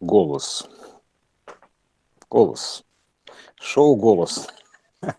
Голос. 0.00 0.68
Голос. 2.28 2.84
Шоу 3.58 3.96
«Голос». 3.96 4.46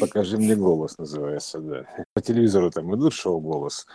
Покажи 0.00 0.38
мне 0.38 0.56
голос, 0.56 0.96
называется, 0.96 1.60
да. 1.60 1.86
По 2.14 2.22
телевизору 2.22 2.70
там 2.70 2.94
идут 2.94 3.12
шоу 3.12 3.40
«Голос». 3.40 3.86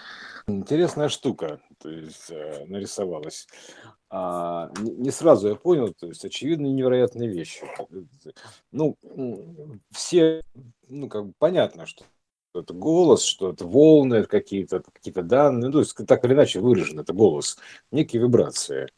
Интересная 0.47 1.09
штука, 1.09 1.61
то 1.81 1.89
есть 1.89 2.29
э, 2.29 2.65
нарисовалась. 2.67 3.47
А, 4.09 4.71
не 4.77 5.09
сразу 5.09 5.47
я 5.47 5.55
понял, 5.55 5.93
то 5.93 6.07
есть 6.07 6.23
очевидно 6.23 6.67
невероятные 6.67 7.29
вещи. 7.29 7.65
Ну, 8.71 8.95
все, 9.91 10.43
ну, 10.87 11.09
как 11.09 11.27
бы 11.27 11.33
понятно, 11.39 11.87
что 11.87 12.05
это 12.53 12.73
голос, 12.73 13.23
что 13.23 13.51
это 13.51 13.65
волны 13.65 14.25
какие-то, 14.25 14.83
какие-то 14.93 15.23
данные, 15.23 15.67
ну, 15.67 15.71
то 15.73 15.79
есть 15.79 15.95
так 16.07 16.23
или 16.25 16.33
иначе 16.33 16.59
выражен 16.59 16.99
это 16.99 17.13
голос, 17.13 17.57
некие 17.91 18.21
вибрации 18.21 18.89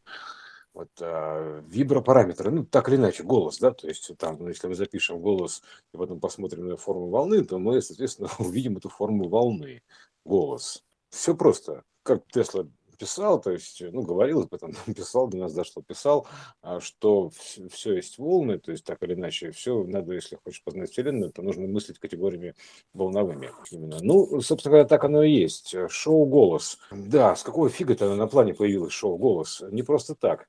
вот, 0.78 0.89
а, 1.02 1.64
вибропараметры, 1.68 2.52
ну, 2.52 2.64
так 2.64 2.88
или 2.89 2.97
иначе, 2.97 3.24
голос, 3.24 3.57
да, 3.57 3.71
то 3.71 3.88
есть 3.88 4.15
там, 4.18 4.38
ну, 4.39 4.47
если 4.47 4.68
мы 4.68 4.75
запишем 4.75 5.19
голос 5.19 5.64
и 5.92 5.97
потом 5.97 6.19
посмотрим 6.19 6.68
на 6.68 6.78
форму 6.78 7.07
волны, 7.07 7.43
то 7.43 7.57
мы, 7.57 7.82
соответственно, 7.82 8.29
увидим 8.39 8.78
эту 8.78 8.89
форму 8.89 9.28
волны, 9.28 9.82
голос. 10.24 10.83
Все 11.10 11.36
просто, 11.36 11.83
как 12.04 12.28
Тесла 12.28 12.68
писал, 13.00 13.42
то 13.42 13.50
есть, 13.50 13.82
ну, 13.92 14.04
говорил, 14.04 14.47
потом 14.47 14.74
писал, 14.96 15.28
до 15.28 15.38
нас 15.38 15.54
дошло, 15.54 15.82
писал, 15.82 16.28
а, 16.61 16.80
что 16.80 17.32
все 17.71 17.96
есть 17.96 18.19
волны, 18.19 18.60
то 18.60 18.71
есть 18.71 18.83
так 18.83 19.02
или 19.02 19.16
иначе, 19.16 19.50
все 19.50 19.83
надо, 19.83 20.14
если 20.14 20.38
хочешь 20.44 20.64
познать 20.64 20.91
Вселенную, 20.91 21.32
то 21.32 21.41
нужно 21.41 21.66
мыслить 21.66 21.97
категориями 21.97 22.54
волновыми 22.94 23.50
именно. 23.71 23.97
Ну, 24.02 24.41
собственно 24.41 24.74
говоря, 24.74 24.88
так 24.88 25.04
оно 25.04 25.24
и 25.24 25.32
есть. 25.32 25.74
Шоу 25.89 26.28
«Голос». 26.28 26.78
Да, 26.91 27.36
с 27.36 27.41
какого 27.41 27.68
фига-то 27.68 28.14
на 28.14 28.28
плане 28.28 28.54
появилось 28.54 28.94
шоу 28.94 29.18
«Голос»? 29.18 29.64
Не 29.71 29.82
просто 29.82 30.14
так. 30.14 30.47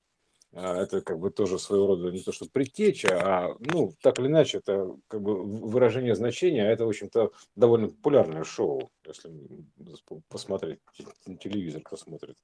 А, 0.61 0.83
это 0.83 1.03
как 1.03 1.21
бы 1.21 1.31
тоже 1.31 1.57
своего 1.59 1.87
рода 1.87 2.11
не 2.11 2.21
то 2.21 2.33
что 2.33 2.47
предтеча, 2.51 3.09
а, 3.23 3.57
ну, 3.61 3.93
так 4.03 4.19
или 4.19 4.27
иначе, 4.27 4.59
это 4.59 4.93
как 5.07 5.23
бы 5.23 5.45
выражение 5.45 6.17
значения, 6.17 6.69
а 6.69 6.73
это, 6.73 6.85
в 6.85 6.89
общем-то, 6.89 7.31
довольно 7.55 7.89
популярное 7.89 8.43
шоу, 8.43 8.91
если 9.07 9.31
посмотреть, 10.29 10.81
телевизор 11.41 11.83
кто 11.83 11.97
смотрит. 11.97 12.37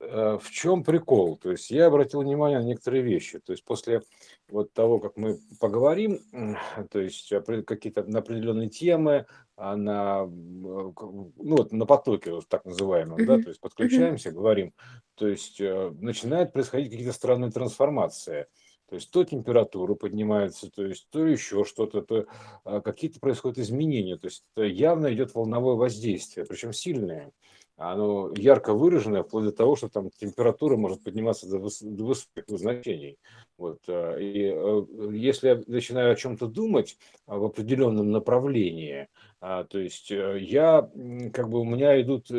Э, 0.00 0.38
в 0.40 0.50
чем 0.50 0.84
прикол? 0.84 1.36
То 1.36 1.50
есть 1.50 1.70
я 1.70 1.86
обратил 1.86 2.22
внимание 2.22 2.58
на 2.58 2.64
некоторые 2.64 3.02
вещи. 3.02 3.38
То 3.40 3.52
есть 3.52 3.64
после 3.64 4.02
вот 4.48 4.72
того, 4.72 4.98
как 4.98 5.16
мы 5.16 5.38
поговорим, 5.60 6.20
то 6.90 7.00
есть 7.00 7.32
какие-то 7.66 8.04
на 8.04 8.20
определенные 8.20 8.68
темы, 8.68 9.26
а 9.56 9.76
на, 9.76 10.24
ну, 10.26 10.94
вот 11.36 11.72
на 11.72 11.86
потоке, 11.86 12.32
вот 12.32 12.48
так 12.48 12.64
называемом, 12.64 13.24
да, 13.24 13.40
то 13.40 13.48
есть 13.48 13.60
подключаемся, 13.60 14.32
говорим, 14.32 14.72
то 15.14 15.28
есть 15.28 15.60
э, 15.60 15.92
начинает 16.00 16.52
происходить 16.52 16.90
какие-то 16.90 17.12
странные 17.12 17.52
трансформации. 17.52 18.46
То 18.88 18.96
есть 18.96 19.10
то 19.10 19.24
температура 19.24 19.94
поднимается, 19.94 20.70
то 20.70 20.84
есть 20.84 21.08
то 21.10 21.26
еще 21.26 21.64
что-то, 21.64 22.02
то 22.02 22.26
а, 22.64 22.80
какие-то 22.82 23.18
происходят 23.18 23.58
изменения. 23.58 24.18
То 24.18 24.26
есть 24.26 24.44
явно 24.56 25.12
идет 25.12 25.34
волновое 25.34 25.74
воздействие, 25.74 26.44
причем 26.44 26.74
сильное 26.74 27.32
оно 27.76 28.32
ярко 28.36 28.72
выраженное, 28.72 29.22
вплоть 29.22 29.46
до 29.46 29.52
того, 29.52 29.74
что 29.74 29.88
там 29.88 30.10
температура 30.10 30.76
может 30.76 31.02
подниматься 31.02 31.48
до, 31.48 31.58
выс- 31.58 31.84
до 31.84 32.04
высоких 32.04 32.44
значений. 32.46 33.18
Вот. 33.58 33.80
Э, 33.88 34.20
и 34.20 34.52
э, 34.54 34.84
если 35.12 35.48
я 35.48 35.62
начинаю 35.66 36.12
о 36.12 36.16
чем-то 36.16 36.46
думать 36.46 36.96
а, 37.26 37.36
в 37.38 37.44
определенном 37.44 38.10
направлении, 38.10 39.08
а, 39.40 39.64
то 39.64 39.78
есть 39.78 40.10
э, 40.12 40.38
я, 40.40 40.88
как 41.32 41.48
бы 41.48 41.60
у 41.60 41.64
меня 41.64 42.00
идут 42.00 42.30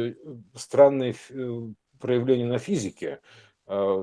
странные 0.56 1.16
проявления 2.00 2.46
на 2.46 2.60
физике, 2.60 3.20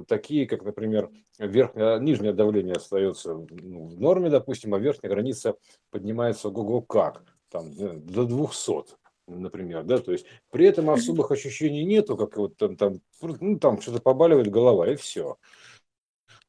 такие, 0.09 0.49
как, 0.49 0.65
например, 0.65 1.09
верхнее, 1.39 2.01
нижнее 2.01 2.33
давление 2.33 2.75
остается 2.75 3.35
ну, 3.35 3.87
в 3.87 4.01
норме, 4.01 4.29
допустим, 4.29 4.75
а 4.75 4.79
верхняя 4.81 5.13
граница 5.13 5.55
поднимается 5.91 6.49
ого 6.49 6.81
как, 6.81 7.23
там, 7.49 7.73
до 7.73 8.25
200 8.25 8.97
например, 9.27 9.85
да, 9.85 9.99
то 9.99 10.13
есть 10.13 10.27
при 10.51 10.67
этом 10.67 10.91
особых 10.91 11.31
ощущений 11.31 11.85
нету, 11.85 12.17
как 12.17 12.37
вот 12.37 12.57
там, 12.57 12.77
там, 12.77 13.01
ну, 13.21 13.59
там 13.59 13.81
что-то 13.81 14.01
побаливает 14.01 14.51
голова, 14.51 14.91
и 14.91 14.97
все. 14.97 15.37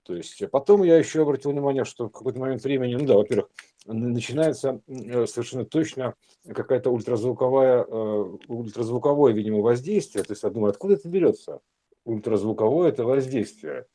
То 0.03 0.16
есть 0.16 0.41
а 0.41 0.47
потом 0.47 0.83
я 0.83 0.97
еще 0.97 1.22
обратил 1.22 1.51
внимание, 1.51 1.85
что 1.85 2.07
в 2.07 2.12
какой-то 2.12 2.39
момент 2.39 2.63
времени, 2.63 2.95
ну 2.95 3.06
да, 3.06 3.16
во-первых, 3.16 3.50
начинается 3.85 4.81
э, 4.88 5.25
совершенно 5.25 5.66
точно 5.66 6.16
какая-то 6.45 6.91
ультразвуковая, 6.91 7.85
э, 7.88 8.38
ультразвуковое, 8.47 9.33
видимо, 9.33 9.62
воздействие. 9.62 10.23
То 10.23 10.33
есть 10.33 10.44
я 10.44 10.50
думаю, 10.50 10.72
откуда 10.72 10.95
это 10.95 11.07
берется? 11.07 11.59
Ультразвуковое 12.06 12.89
это 12.89 13.06
воздействие. 13.06 13.85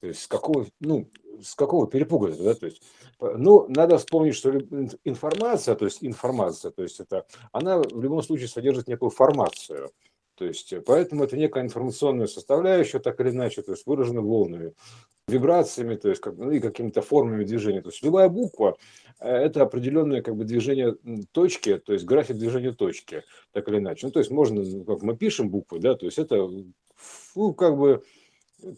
То 0.00 0.06
есть 0.06 0.22
с 0.22 0.26
какого, 0.26 0.66
ну, 0.80 1.08
с 1.42 1.54
какого 1.54 1.86
перепуга 1.86 2.32
да, 2.32 2.54
то 2.54 2.66
есть, 2.66 2.82
ну, 3.20 3.66
надо 3.68 3.98
вспомнить, 3.98 4.34
что 4.34 4.50
информация, 5.04 5.74
то 5.74 5.84
есть 5.84 5.98
информация, 6.02 6.70
то 6.70 6.82
есть 6.82 7.00
это, 7.00 7.26
она 7.52 7.78
в 7.78 8.00
любом 8.00 8.22
случае 8.22 8.48
содержит 8.48 8.88
некую 8.88 9.10
формацию, 9.10 9.90
то 10.36 10.44
есть 10.44 10.72
поэтому 10.86 11.24
это 11.24 11.36
некая 11.36 11.64
информационная 11.64 12.28
составляющая, 12.28 13.00
так 13.00 13.20
или 13.20 13.30
иначе, 13.30 13.62
то 13.62 13.72
есть 13.72 13.86
выражена 13.86 14.20
волнами, 14.20 14.72
вибрациями, 15.26 15.96
то 15.96 16.08
есть 16.08 16.20
как, 16.20 16.36
ну, 16.36 16.50
и 16.50 16.60
какими-то 16.60 17.02
формами 17.02 17.44
движения. 17.44 17.82
То 17.82 17.90
есть 17.90 18.02
любая 18.02 18.28
буква 18.28 18.76
э,– 19.20 19.28
это 19.28 19.62
определенное 19.62 20.22
как 20.22 20.36
бы 20.36 20.44
движение 20.44 20.96
точки, 21.32 21.78
то 21.78 21.92
есть 21.92 22.04
график 22.04 22.36
движения 22.36 22.72
точки, 22.72 23.24
так 23.52 23.68
или 23.68 23.78
иначе. 23.78 24.06
Ну, 24.06 24.12
то 24.12 24.20
есть 24.20 24.30
можно, 24.30 24.62
ну, 24.62 24.84
как 24.84 25.02
мы 25.02 25.16
пишем 25.16 25.50
буквы, 25.50 25.80
да, 25.80 25.94
то 25.94 26.06
есть 26.06 26.18
это 26.18 26.48
ну, 27.34 27.54
как 27.54 27.76
бы 27.76 28.04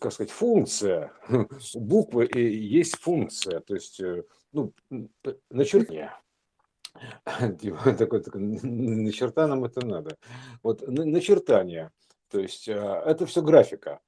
как 0.01 0.13
сказать, 0.13 0.31
функция. 0.31 1.13
Буквы 1.75 2.27
и 2.27 2.41
есть 2.41 2.97
функция, 2.99 3.61
то 3.61 3.75
есть, 3.75 4.01
э, 4.01 4.25
ну, 4.53 4.73
начертание. 5.51 6.13
Типа, 7.61 7.93
такой, 7.99 8.23
такой, 8.23 8.41
начерта 8.41 9.47
нам 9.47 9.65
это 9.65 9.85
надо. 9.85 10.17
Вот 10.63 10.87
начертание, 10.87 11.91
то 12.31 12.41
есть 12.41 12.69
э, 12.69 13.03
это 13.07 13.27
все 13.27 13.43
графика. 13.43 14.01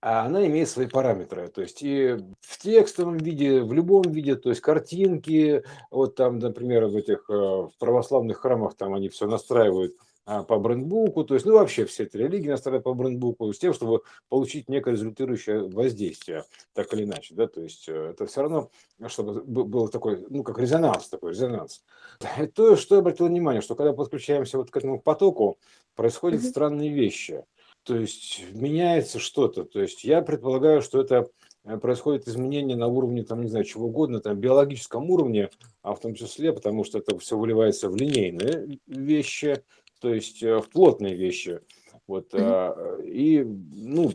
А 0.00 0.26
она 0.26 0.46
имеет 0.46 0.68
свои 0.68 0.86
параметры, 0.86 1.48
то 1.48 1.62
есть 1.62 1.82
и 1.82 2.18
в 2.40 2.58
текстовом 2.58 3.16
виде, 3.16 3.62
в 3.62 3.72
любом 3.72 4.02
виде, 4.02 4.36
то 4.36 4.50
есть 4.50 4.60
картинки, 4.60 5.64
вот 5.90 6.14
там, 6.14 6.40
например, 6.40 6.88
в 6.88 6.96
этих 6.96 7.24
э, 7.30 7.32
в 7.32 7.72
православных 7.78 8.36
храмах 8.36 8.76
там 8.76 8.92
они 8.92 9.08
все 9.08 9.26
настраивают 9.26 9.94
по 10.24 10.58
брендбуку, 10.58 11.24
то 11.24 11.34
есть, 11.34 11.44
ну, 11.44 11.54
вообще 11.54 11.84
все 11.84 12.04
эти 12.04 12.16
религии 12.16 12.48
настраивают 12.48 12.84
по 12.84 12.94
брендбуку 12.94 13.52
с 13.52 13.58
тем, 13.58 13.74
чтобы 13.74 14.02
получить 14.28 14.68
некое 14.70 14.92
результирующее 14.92 15.68
воздействие, 15.68 16.44
так 16.72 16.92
или 16.94 17.04
иначе, 17.04 17.34
да, 17.34 17.46
то 17.46 17.60
есть 17.60 17.88
э, 17.88 18.10
это 18.12 18.24
все 18.26 18.42
равно, 18.42 18.70
чтобы 19.08 19.42
был 19.42 19.88
такой, 19.88 20.24
ну, 20.30 20.42
как 20.42 20.58
резонанс 20.58 21.08
такой, 21.08 21.32
резонанс. 21.32 21.84
То, 22.54 22.76
что 22.76 22.94
я 22.94 23.00
обратил 23.00 23.26
внимание, 23.26 23.60
что 23.60 23.74
когда 23.74 23.92
подключаемся 23.92 24.56
вот 24.56 24.70
к 24.70 24.76
этому 24.76 24.98
потоку, 24.98 25.58
происходят 25.94 26.40
mm-hmm. 26.40 26.50
странные 26.50 26.90
вещи, 26.90 27.44
то 27.82 27.94
есть 27.94 28.42
меняется 28.52 29.18
что-то, 29.18 29.64
то 29.64 29.82
есть 29.82 30.04
я 30.04 30.22
предполагаю, 30.22 30.80
что 30.80 31.02
это 31.02 31.28
э, 31.64 31.76
происходит 31.76 32.26
изменение 32.28 32.78
на 32.78 32.86
уровне, 32.86 33.24
там, 33.24 33.42
не 33.42 33.48
знаю, 33.48 33.66
чего 33.66 33.88
угодно, 33.88 34.20
там, 34.20 34.40
биологическом 34.40 35.10
уровне, 35.10 35.50
а 35.82 35.94
в 35.94 36.00
том 36.00 36.14
числе, 36.14 36.54
потому 36.54 36.84
что 36.84 36.96
это 36.96 37.18
все 37.18 37.36
выливается 37.36 37.90
в 37.90 37.96
линейные 37.96 38.78
вещи, 38.86 39.62
то 40.04 40.12
есть 40.12 40.42
э, 40.42 40.58
в 40.60 40.68
плотные 40.68 41.14
вещи. 41.14 41.60
Вот, 42.06 42.34
mm-hmm. 42.34 43.08
и, 43.08 43.42
ну, 43.42 44.12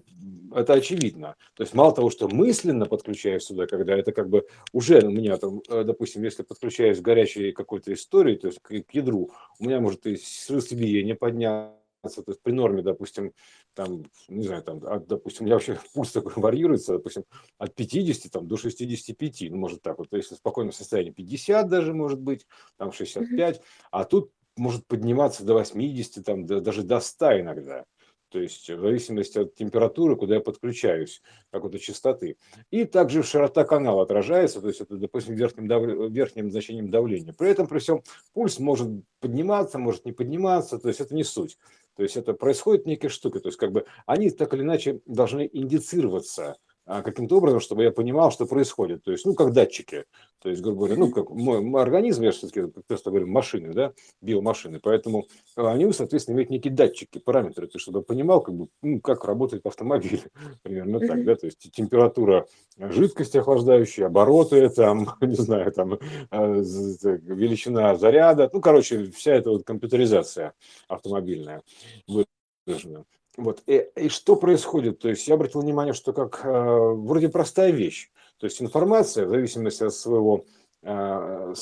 это 0.53 0.73
очевидно. 0.73 1.35
То 1.55 1.63
есть 1.63 1.73
мало 1.73 1.95
того, 1.95 2.11
что 2.11 2.27
мысленно 2.27 2.85
подключаюсь 2.85 3.41
сюда, 3.41 3.65
когда 3.65 3.97
это 3.97 4.11
как 4.11 4.29
бы 4.29 4.45
уже 4.71 4.99
у 4.99 5.09
меня 5.09 5.37
там, 5.37 5.63
э, 5.67 5.83
допустим, 5.83 6.21
если 6.21 6.43
подключаюсь 6.43 6.99
к 6.99 7.01
горячей 7.01 7.53
какой-то 7.53 7.91
истории, 7.91 8.35
то 8.35 8.45
есть 8.45 8.59
к, 8.59 8.69
к 8.69 8.93
ядру, 8.93 9.31
у 9.57 9.63
меня 9.63 9.81
может 9.81 10.05
и 10.05 10.15
сердцебиение 10.17 11.15
подняться, 11.15 11.73
то 12.03 12.25
есть 12.27 12.43
при 12.43 12.51
норме, 12.51 12.83
допустим, 12.83 13.33
там, 13.73 14.03
не 14.27 14.45
знаю, 14.45 14.61
там, 14.61 14.85
от, 14.85 15.07
допустим, 15.07 15.41
у 15.41 15.45
меня 15.45 15.55
вообще 15.55 15.79
пульс 15.95 16.11
такой 16.11 16.33
варьируется, 16.35 16.93
допустим, 16.93 17.23
от 17.57 17.73
50 17.73 18.31
там, 18.31 18.47
до 18.47 18.57
65, 18.57 19.49
ну, 19.49 19.57
может 19.57 19.81
так 19.81 19.97
вот, 19.97 20.11
то 20.11 20.17
есть 20.17 20.29
в 20.29 20.35
спокойном 20.35 20.71
состоянии 20.71 21.09
50 21.09 21.67
даже 21.67 21.95
может 21.95 22.19
быть, 22.19 22.45
там 22.77 22.91
65, 22.91 23.57
mm-hmm. 23.57 23.61
а 23.89 24.03
тут 24.03 24.31
может 24.59 24.85
подниматься 24.85 25.43
до 25.43 25.53
80, 25.53 26.23
там, 26.25 26.45
даже 26.45 26.83
до 26.83 26.99
100 26.99 27.39
иногда. 27.39 27.85
То 28.29 28.39
есть 28.39 28.69
в 28.69 28.79
зависимости 28.79 29.39
от 29.39 29.55
температуры, 29.55 30.15
куда 30.15 30.35
я 30.35 30.41
подключаюсь, 30.41 31.21
как 31.51 31.63
вот 31.63 31.79
частоты. 31.79 32.37
И 32.69 32.85
также 32.85 33.23
широта 33.23 33.63
канала 33.63 34.03
отражается, 34.03 34.61
то 34.61 34.67
есть 34.67 34.81
это, 34.81 34.97
допустим, 34.97 35.33
верхним, 35.33 35.67
дав... 35.67 35.83
верхним 36.11 36.51
значением 36.51 36.91
давления. 36.91 37.33
При 37.33 37.49
этом, 37.49 37.65
при 37.65 37.79
всем, 37.79 38.03
пульс 38.33 38.59
может 38.59 38.87
подниматься, 39.19 39.79
может 39.79 40.05
не 40.05 40.11
подниматься, 40.11 40.77
то 40.77 40.89
есть 40.89 41.01
это 41.01 41.15
не 41.15 41.23
суть. 41.23 41.57
То 41.95 42.03
есть 42.03 42.17
это 42.17 42.33
происходит 42.33 42.85
некие 42.85 43.09
штуки, 43.09 43.39
то 43.39 43.49
есть 43.49 43.57
как 43.57 43.71
бы 43.71 43.85
они 44.05 44.29
так 44.29 44.53
или 44.53 44.61
иначе 44.61 45.01
должны 45.05 45.49
индицироваться 45.51 46.57
каким-то 46.89 47.37
образом, 47.37 47.59
чтобы 47.59 47.83
я 47.83 47.91
понимал, 47.91 48.31
что 48.31 48.47
происходит. 48.47 49.03
То 49.03 49.11
есть, 49.11 49.23
ну, 49.23 49.35
как 49.35 49.53
датчики. 49.53 50.05
То 50.41 50.49
есть, 50.49 50.61
грубо 50.61 50.87
говоря, 50.87 50.95
ну, 50.95 51.11
как 51.11 51.29
мой, 51.29 51.61
мой 51.61 51.81
организм, 51.83 52.23
я 52.23 52.31
все-таки 52.31 52.63
просто 52.87 53.11
говорю, 53.11 53.27
машины, 53.27 53.73
да, 53.73 53.93
биомашины. 54.21 54.79
Поэтому 54.79 55.27
они, 55.55 55.91
соответственно, 55.93 56.35
имеют 56.35 56.49
некие 56.49 56.73
датчики, 56.73 57.19
параметры, 57.19 57.67
то, 57.67 57.77
чтобы 57.77 57.99
я 57.99 58.03
понимал, 58.03 58.41
как 58.41 58.55
бы, 58.55 58.69
ну, 58.81 58.99
как 59.01 59.25
работает 59.25 59.65
автомобиль. 59.67 60.23
Примерно 60.63 60.99
так, 60.99 61.23
да. 61.25 61.35
То 61.35 61.45
есть, 61.45 61.71
температура 61.71 62.47
жидкости 62.77 63.37
охлаждающей, 63.37 64.05
обороты, 64.05 64.67
там, 64.75 65.15
не 65.21 65.35
знаю, 65.35 65.71
там, 65.71 65.99
а, 66.31 66.47
величина 66.47 67.95
заряда. 67.95 68.49
Ну, 68.51 68.61
короче, 68.61 69.11
вся 69.11 69.33
эта 69.33 69.51
вот 69.51 69.63
компьютеризация 69.63 70.53
автомобильная 70.87 71.61
выражена. 72.07 73.05
Вот. 73.39 73.63
И, 73.67 73.87
и 73.95 74.09
что 74.09 74.35
происходит? 74.35 74.99
То 74.99 75.09
есть 75.09 75.27
я 75.27 75.35
обратил 75.35 75.61
внимание, 75.61 75.93
что 75.93 76.13
как 76.13 76.41
э, 76.43 76.49
вроде 76.49 77.29
простая 77.29 77.71
вещь. 77.71 78.11
То 78.37 78.45
есть 78.45 78.61
информация, 78.61 79.25
в 79.25 79.29
зависимости 79.29 79.83
от 79.83 79.93
своего 79.93 80.43
э, 80.81 81.53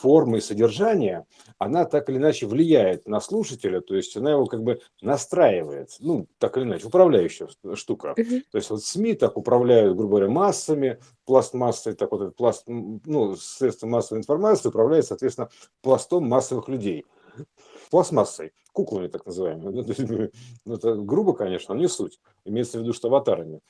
формы 0.00 0.38
и 0.38 0.40
содержания, 0.40 1.26
она 1.58 1.84
так 1.84 2.08
или 2.08 2.18
иначе 2.18 2.46
влияет 2.46 3.08
на 3.08 3.20
слушателя, 3.20 3.80
то 3.80 3.96
есть 3.96 4.16
она 4.16 4.32
его 4.32 4.46
как 4.46 4.62
бы 4.62 4.80
настраивает, 5.00 5.90
ну, 6.00 6.26
так 6.38 6.56
или 6.56 6.64
иначе, 6.64 6.86
управляющая 6.86 7.48
штука. 7.74 8.14
Uh-huh. 8.16 8.42
То 8.50 8.58
есть 8.58 8.70
вот 8.70 8.84
СМИ 8.84 9.14
так 9.14 9.36
управляют, 9.36 9.96
грубо 9.96 10.16
говоря, 10.16 10.30
массами, 10.30 10.98
пласт 11.24 11.54
массы, 11.54 11.94
так 11.94 12.12
вот 12.12 12.36
пласт, 12.36 12.64
ну, 12.66 13.36
средства 13.36 13.86
массовой 13.86 14.20
информации 14.20 14.68
управляет, 14.68 15.06
соответственно, 15.06 15.50
пластом 15.82 16.28
массовых 16.28 16.68
людей 16.68 17.04
пластмассой, 17.94 18.52
куклами 18.72 19.06
так 19.06 19.24
называемыми. 19.24 20.32
Ну, 20.64 20.74
это 20.74 20.96
грубо, 20.96 21.32
конечно, 21.32 21.76
но 21.76 21.80
не 21.80 21.88
суть. 21.88 22.18
Имеется 22.44 22.78
в 22.78 22.82
виду, 22.82 22.92
что 22.92 23.06
аватарами 23.06 23.60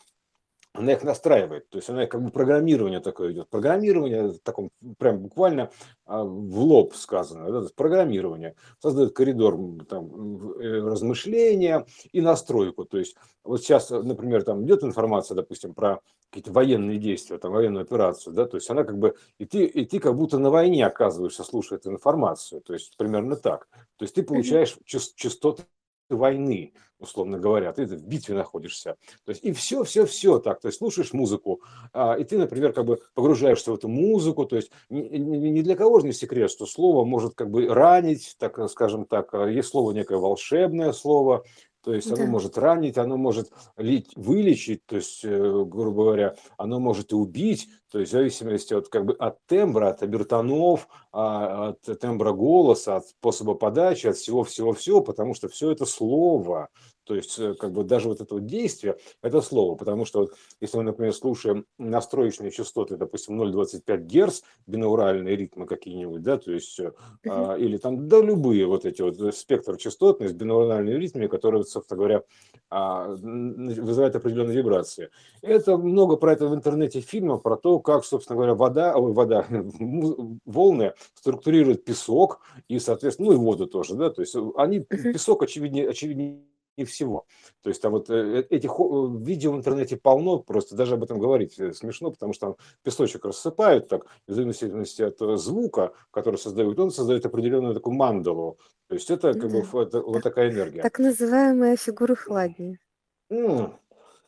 она 0.74 0.92
их 0.92 1.04
настраивает, 1.04 1.70
то 1.70 1.78
есть 1.78 1.88
она 1.88 2.06
как 2.06 2.20
бы 2.20 2.30
программирование 2.30 2.98
такое 2.98 3.32
идет. 3.32 3.48
Программирование, 3.48 4.32
в 4.32 4.38
таком 4.40 4.70
прям 4.98 5.20
буквально 5.20 5.70
а, 6.04 6.24
в 6.24 6.58
лоб 6.58 6.96
сказано, 6.96 7.62
да, 7.62 7.68
программирование, 7.76 8.56
создает 8.80 9.14
коридор 9.14 9.56
там, 9.88 10.58
э, 10.58 10.80
размышления 10.80 11.86
и 12.10 12.20
настройку. 12.20 12.84
То 12.84 12.98
есть 12.98 13.16
вот 13.44 13.62
сейчас, 13.62 13.90
например, 13.90 14.42
там 14.42 14.64
идет 14.64 14.82
информация, 14.82 15.36
допустим, 15.36 15.74
про 15.74 16.00
какие-то 16.30 16.50
военные 16.50 16.98
действия, 16.98 17.38
там, 17.38 17.52
военную 17.52 17.82
операцию, 17.82 18.34
да, 18.34 18.44
то 18.44 18.56
есть 18.56 18.68
она 18.68 18.82
как 18.82 18.98
бы, 18.98 19.14
и 19.38 19.44
ты, 19.44 19.66
и 19.66 19.84
ты 19.84 20.00
как 20.00 20.16
будто 20.16 20.38
на 20.38 20.50
войне 20.50 20.84
оказываешься, 20.84 21.44
слушая 21.44 21.78
эту 21.78 21.92
информацию, 21.92 22.60
то 22.60 22.72
есть 22.72 22.96
примерно 22.96 23.36
так. 23.36 23.68
То 23.96 24.02
есть 24.04 24.16
ты 24.16 24.24
получаешь 24.24 24.76
частоты 24.84 25.62
войны, 26.08 26.72
условно 26.98 27.38
говоря, 27.38 27.72
ты 27.72 27.86
в 27.86 28.06
битве 28.06 28.34
находишься. 28.34 28.96
То 29.24 29.30
есть 29.30 29.44
и 29.44 29.52
все, 29.52 29.84
все, 29.84 30.06
все 30.06 30.38
так. 30.38 30.60
То 30.60 30.68
есть 30.68 30.78
слушаешь 30.78 31.12
музыку, 31.12 31.62
а, 31.92 32.14
и 32.14 32.24
ты, 32.24 32.38
например, 32.38 32.72
как 32.72 32.84
бы 32.86 33.00
погружаешься 33.14 33.70
в 33.70 33.74
эту 33.74 33.88
музыку. 33.88 34.44
То 34.46 34.56
есть 34.56 34.70
ни 34.90 35.62
для 35.62 35.76
кого 35.76 36.00
же 36.00 36.06
не 36.06 36.12
секрет, 36.12 36.50
что 36.50 36.66
слово 36.66 37.04
может 37.04 37.34
как 37.34 37.50
бы 37.50 37.66
ранить, 37.68 38.36
так 38.38 38.58
скажем 38.70 39.06
так. 39.06 39.32
А, 39.34 39.46
есть 39.46 39.68
слово 39.68 39.92
некое 39.92 40.18
волшебное 40.18 40.92
слово, 40.92 41.44
то 41.84 41.92
есть 41.94 42.10
оно 42.10 42.26
может 42.26 42.56
ранить, 42.56 42.96
оно 42.96 43.18
может 43.18 43.52
вылечить, 43.76 44.86
то 44.86 44.96
есть, 44.96 45.24
э, 45.24 45.64
грубо 45.66 46.04
говоря, 46.04 46.36
оно 46.56 46.80
может 46.80 47.12
и 47.12 47.14
убить, 47.14 47.68
то 47.92 48.00
есть 48.00 48.10
в 48.10 48.14
зависимости 48.14 48.72
от, 48.72 48.88
как 48.88 49.04
бы, 49.04 49.12
от 49.14 49.36
тембра, 49.46 49.90
от 49.90 50.02
обертонов, 50.02 50.88
а, 51.12 51.68
от 51.68 52.00
тембра 52.00 52.32
голоса, 52.32 52.96
от 52.96 53.06
способа 53.06 53.54
подачи, 53.54 54.06
от 54.06 54.16
всего-всего-всего, 54.16 55.02
потому 55.02 55.34
что 55.34 55.48
все 55.48 55.70
это 55.70 55.84
слово. 55.84 56.70
То 57.04 57.14
есть, 57.14 57.38
э, 57.38 57.54
как 57.54 57.72
бы 57.72 57.84
даже 57.84 58.08
вот 58.08 58.20
это 58.20 58.34
вот 58.34 58.46
действие, 58.46 58.96
это 59.22 59.40
слово, 59.40 59.76
потому 59.76 60.04
что 60.04 60.20
вот, 60.20 60.34
если 60.60 60.78
мы, 60.78 60.84
например, 60.84 61.12
слушаем 61.12 61.66
настроечные 61.78 62.50
частоты, 62.50 62.96
допустим, 62.96 63.40
0,25 63.40 63.96
Гц, 64.06 64.42
бинауральные 64.66 65.36
ритмы 65.36 65.66
какие-нибудь, 65.66 66.22
да, 66.22 66.38
то 66.38 66.52
есть, 66.52 66.80
uh-huh. 66.80 66.94
а, 67.26 67.54
или 67.56 67.76
там, 67.76 68.08
да, 68.08 68.20
любые 68.20 68.66
вот 68.66 68.84
эти 68.86 69.02
вот 69.02 69.20
э, 69.20 69.32
спектр 69.32 69.76
частотность, 69.76 70.34
бинауральные 70.34 70.98
ритмы, 70.98 71.28
которые, 71.28 71.64
собственно 71.64 71.98
говоря, 71.98 72.22
а, 72.70 73.08
вызывают 73.08 74.16
определенные 74.16 74.56
вибрации. 74.56 75.10
Это 75.42 75.76
много 75.76 76.16
про 76.16 76.32
это 76.32 76.48
в 76.48 76.54
интернете 76.54 77.00
фильмов, 77.00 77.42
про 77.42 77.56
то, 77.56 77.78
как, 77.78 78.04
собственно 78.04 78.36
говоря, 78.36 78.54
вода, 78.54 78.96
ой, 78.96 79.12
вода, 79.12 79.46
волны 80.44 80.94
структурируют 81.14 81.84
песок 81.84 82.40
и, 82.68 82.78
соответственно, 82.78 83.28
ну 83.28 83.32
и 83.34 83.36
воду 83.36 83.66
тоже, 83.66 83.94
да, 83.94 84.10
то 84.10 84.22
есть 84.22 84.36
они, 84.56 84.80
песок 84.80 85.42
очевиднее, 85.42 85.88
очевиднее 85.88 86.42
не 86.76 86.84
всего. 86.84 87.26
То 87.62 87.68
есть 87.70 87.82
там 87.82 87.92
вот 87.92 88.10
э, 88.10 88.14
э, 88.14 88.44
этих 88.50 88.72
видео 89.20 89.52
в 89.52 89.56
интернете 89.56 89.96
полно, 89.96 90.38
просто 90.38 90.76
даже 90.76 90.94
об 90.94 91.04
этом 91.04 91.18
говорить 91.18 91.58
э, 91.58 91.72
смешно, 91.72 92.10
потому 92.10 92.32
что 92.32 92.46
там 92.46 92.56
песочек 92.82 93.24
рассыпают 93.24 93.88
так, 93.88 94.06
в 94.26 94.32
зависимости 94.32 95.02
от 95.02 95.18
звука, 95.38 95.92
который 96.10 96.36
создают, 96.36 96.78
он 96.78 96.90
создает 96.90 97.26
определенную 97.26 97.74
такую 97.74 97.94
мандалу. 97.94 98.58
То 98.88 98.94
есть 98.94 99.10
это 99.10 99.32
как 99.32 99.50
да. 99.50 99.60
бы 99.60 99.82
это, 99.82 100.00
вот 100.00 100.22
такая 100.22 100.50
энергия. 100.50 100.82
Так 100.82 100.98
называемая 100.98 101.76
фигура 101.76 102.14
хладни. 102.14 102.78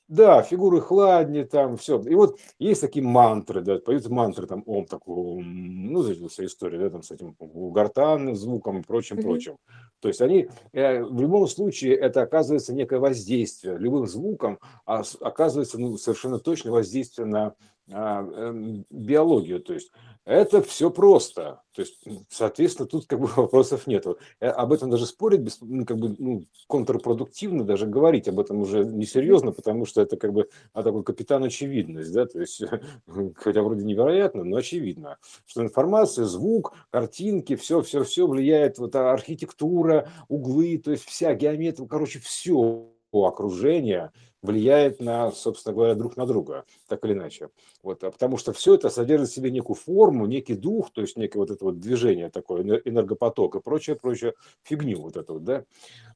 Да, 0.09 0.41
фигуры 0.43 0.81
хладни, 0.81 1.43
там 1.43 1.77
все. 1.77 2.01
И 2.01 2.15
вот 2.15 2.39
есть 2.61 2.81
такие 2.81 3.05
мантры, 3.05 3.61
да, 3.61 3.79
поют 3.79 4.09
мантры, 4.09 4.47
там, 4.47 4.63
ом, 4.65 4.87
такой, 4.87 5.43
ну, 5.43 6.03
эта 6.05 6.29
вся 6.29 6.45
история, 6.45 6.79
да, 6.79 6.91
там, 6.91 7.03
с 7.03 7.11
этим 7.11 7.37
гортанным 7.41 8.37
звуком 8.37 8.79
и 8.79 8.83
прочим, 8.83 9.17
mm-hmm. 9.17 9.23
прочим. 9.23 9.57
То 10.01 10.09
есть 10.09 10.21
они, 10.21 10.49
э, 10.73 11.03
в 11.03 11.21
любом 11.21 11.49
случае, 11.49 11.97
это 11.97 12.23
оказывается 12.23 12.73
некое 12.73 13.01
воздействие. 13.01 13.79
Любым 13.79 14.07
звуком 14.07 14.61
а, 14.85 15.03
оказывается 15.21 15.81
ну, 15.81 15.97
совершенно 15.97 16.39
точное 16.39 16.71
воздействие 16.71 17.27
на 17.27 17.55
а, 17.91 18.23
эм, 18.23 18.85
биологию. 18.91 19.61
То 19.61 19.75
есть 19.75 19.91
это 20.27 20.61
все 20.61 20.91
просто. 20.91 21.63
То 21.73 21.83
есть, 21.83 22.03
соответственно, 22.29 22.89
тут 22.89 23.07
как 23.07 23.21
бы 23.21 23.27
вопросов 23.37 23.87
нет. 23.87 24.07
Э, 24.41 24.49
об 24.49 24.73
этом 24.73 24.91
даже 24.91 25.07
спорить 25.07 25.41
без, 25.41 25.61
ну, 25.61 25.87
как 25.87 25.99
бы, 25.99 26.17
ну, 26.19 26.45
контрпродуктивно, 26.67 27.65
даже 27.65 27.87
говорить 27.87 28.27
об 28.27 28.41
этом 28.41 28.61
уже 28.61 28.85
несерьезно, 28.85 29.53
потому 29.53 29.87
что 29.87 30.03
это 30.03 30.17
как 30.17 30.33
бы 30.33 30.51
а 30.73 30.83
такой 30.83 31.05
капитан 31.05 31.45
очевидность, 31.45 32.13
да, 32.13 32.27
то 32.27 32.41
есть, 32.41 32.61
хотя 33.37 33.63
вроде 33.63 33.85
невероятно, 33.85 34.43
но 34.43 34.57
очевидно, 34.57 35.19
что 35.47 35.63
информация, 35.63 36.25
звук, 36.25 36.75
картинки, 36.91 37.55
все, 37.55 37.83
все, 37.83 38.03
все 38.03 38.27
влияет, 38.27 38.79
вот 38.79 38.97
архитектура, 38.97 40.11
углы, 40.29 40.79
то 40.79 40.91
есть 40.91 41.05
вся 41.05 41.35
геометрия, 41.35 41.87
короче, 41.87 42.19
все 42.19 42.91
окружения 43.13 44.13
влияет 44.47 45.01
на, 45.01 45.31
собственно 45.33 45.75
говоря, 45.75 45.95
друг 45.95 46.17
на 46.17 46.27
друга, 46.27 46.65
так 46.89 47.05
или 47.05 47.13
иначе. 47.13 47.51
Вот, 47.83 48.03
а 48.05 48.11
потому 48.11 48.39
что 48.39 48.53
все 48.53 48.75
это 48.75 48.89
содержит 48.89 49.29
в 49.29 49.35
себе 49.35 49.51
некую 49.51 49.77
форму, 49.77 50.27
некий 50.27 50.55
дух, 50.55 50.91
то 50.93 51.03
есть 51.03 51.17
некое 51.17 51.41
вот 51.41 51.51
это 51.51 51.65
вот 51.65 51.81
движение 51.81 52.31
такое, 52.31 52.63
энергопоток 52.85 53.57
и 53.57 53.61
прочее, 53.61 53.97
прочее, 53.97 54.35
фигню 54.63 55.03
вот 55.03 55.17
это 55.17 55.35
вот, 55.35 55.45
да. 55.45 55.65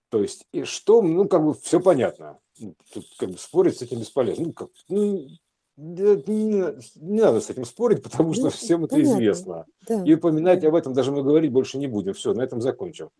То 0.08 0.22
есть, 0.22 0.46
и 0.52 0.64
что, 0.64 1.02
ну, 1.02 1.28
как 1.28 1.44
бы 1.44 1.54
все 1.54 1.80
понятно. 1.80 2.38
Ну, 2.58 2.74
тут 2.92 3.04
как 3.18 3.30
бы 3.30 3.38
спорить 3.38 3.78
с 3.78 3.82
этим 3.82 4.00
бесполезно. 4.00 4.46
Ну, 4.46 4.52
как, 4.52 4.68
ну, 4.88 5.26
не, 5.76 7.00
не 7.00 7.20
надо 7.22 7.40
с 7.40 7.48
этим 7.48 7.64
спорить, 7.64 8.02
потому 8.02 8.34
что 8.34 8.44
ну, 8.44 8.50
всем 8.50 8.84
это 8.84 8.96
понятно. 8.96 9.12
известно. 9.14 9.66
Да. 9.88 10.02
И 10.04 10.14
упоминать 10.14 10.60
да. 10.60 10.68
об 10.68 10.74
этом 10.74 10.92
даже 10.92 11.10
мы 11.10 11.22
говорить 11.22 11.52
больше 11.52 11.78
не 11.78 11.86
будем. 11.86 12.12
Все, 12.12 12.34
на 12.34 12.42
этом 12.42 12.60
закончим. 12.60 13.10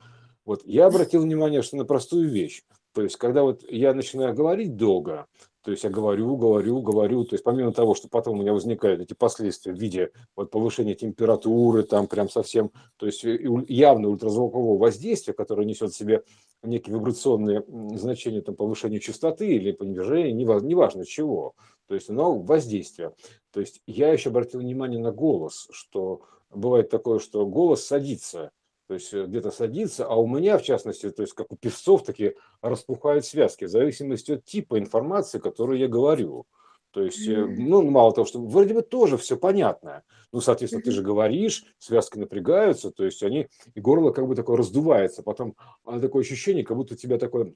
Вот 0.44 0.62
я 0.66 0.86
обратил 0.86 1.22
внимание, 1.22 1.62
что 1.62 1.76
на 1.76 1.84
простую 1.84 2.28
вещь. 2.28 2.64
То 2.92 3.02
есть, 3.02 3.16
когда 3.16 3.42
вот 3.42 3.62
я 3.70 3.94
начинаю 3.94 4.34
говорить 4.34 4.76
долго, 4.76 5.26
то 5.62 5.70
есть 5.70 5.84
я 5.84 5.90
говорю, 5.90 6.36
говорю, 6.36 6.80
говорю, 6.80 7.24
то 7.24 7.34
есть 7.34 7.44
помимо 7.44 7.72
того, 7.72 7.94
что 7.94 8.08
потом 8.08 8.38
у 8.38 8.42
меня 8.42 8.52
возникают 8.54 9.00
эти 9.00 9.12
последствия 9.12 9.72
в 9.72 9.78
виде 9.78 10.10
вот 10.34 10.50
повышения 10.50 10.94
температуры, 10.94 11.82
там 11.82 12.06
прям 12.06 12.30
совсем, 12.30 12.72
то 12.96 13.06
есть 13.06 13.24
явно 13.24 14.08
ультразвукового 14.08 14.78
воздействия, 14.78 15.34
которое 15.34 15.66
несет 15.66 15.92
в 15.92 15.96
себе 15.96 16.22
некие 16.62 16.96
вибрационные 16.96 17.62
значения, 17.94 18.40
там 18.40 18.56
повышения 18.56 19.00
частоты 19.00 19.48
или 19.48 19.72
понижения, 19.72 20.32
неважно 20.32 21.04
чего, 21.04 21.54
то 21.86 21.94
есть 21.94 22.08
оно 22.08 22.38
воздействие. 22.38 23.12
То 23.52 23.60
есть 23.60 23.82
я 23.86 24.12
еще 24.12 24.30
обратил 24.30 24.60
внимание 24.60 24.98
на 24.98 25.12
голос, 25.12 25.68
что 25.72 26.22
бывает 26.50 26.88
такое, 26.88 27.18
что 27.18 27.46
голос 27.46 27.84
садится, 27.84 28.50
то 28.90 28.94
есть 28.94 29.14
э, 29.14 29.24
где-то 29.24 29.52
садится, 29.52 30.04
а 30.04 30.16
у 30.16 30.26
меня, 30.26 30.58
в 30.58 30.64
частности, 30.64 31.10
то 31.10 31.22
есть 31.22 31.32
как 31.32 31.52
у 31.52 31.56
певцов, 31.56 32.02
такие 32.02 32.34
распухают 32.60 33.24
связки, 33.24 33.66
в 33.66 33.68
зависимости 33.68 34.32
от 34.32 34.44
типа 34.44 34.80
информации, 34.80 35.38
которую 35.38 35.78
я 35.78 35.86
говорю. 35.86 36.46
То 36.90 37.04
есть, 37.04 37.28
mm-hmm. 37.28 37.54
ну, 37.56 37.88
мало 37.88 38.12
того, 38.12 38.26
что 38.26 38.40
вроде 38.44 38.74
бы 38.74 38.82
тоже 38.82 39.16
все 39.16 39.36
понятно. 39.36 40.02
Ну, 40.32 40.40
соответственно, 40.40 40.82
ты 40.82 40.90
же 40.90 41.02
говоришь, 41.02 41.66
связки 41.78 42.18
напрягаются, 42.18 42.90
то 42.90 43.04
есть 43.04 43.22
они, 43.22 43.46
и 43.76 43.80
горло 43.80 44.10
как 44.10 44.26
бы 44.26 44.34
такое 44.34 44.56
раздувается. 44.56 45.22
Потом 45.22 45.54
а, 45.84 46.00
такое 46.00 46.22
ощущение, 46.22 46.64
как 46.64 46.76
будто 46.76 46.94
у 46.94 46.96
тебя 46.96 47.16
такое 47.18 47.54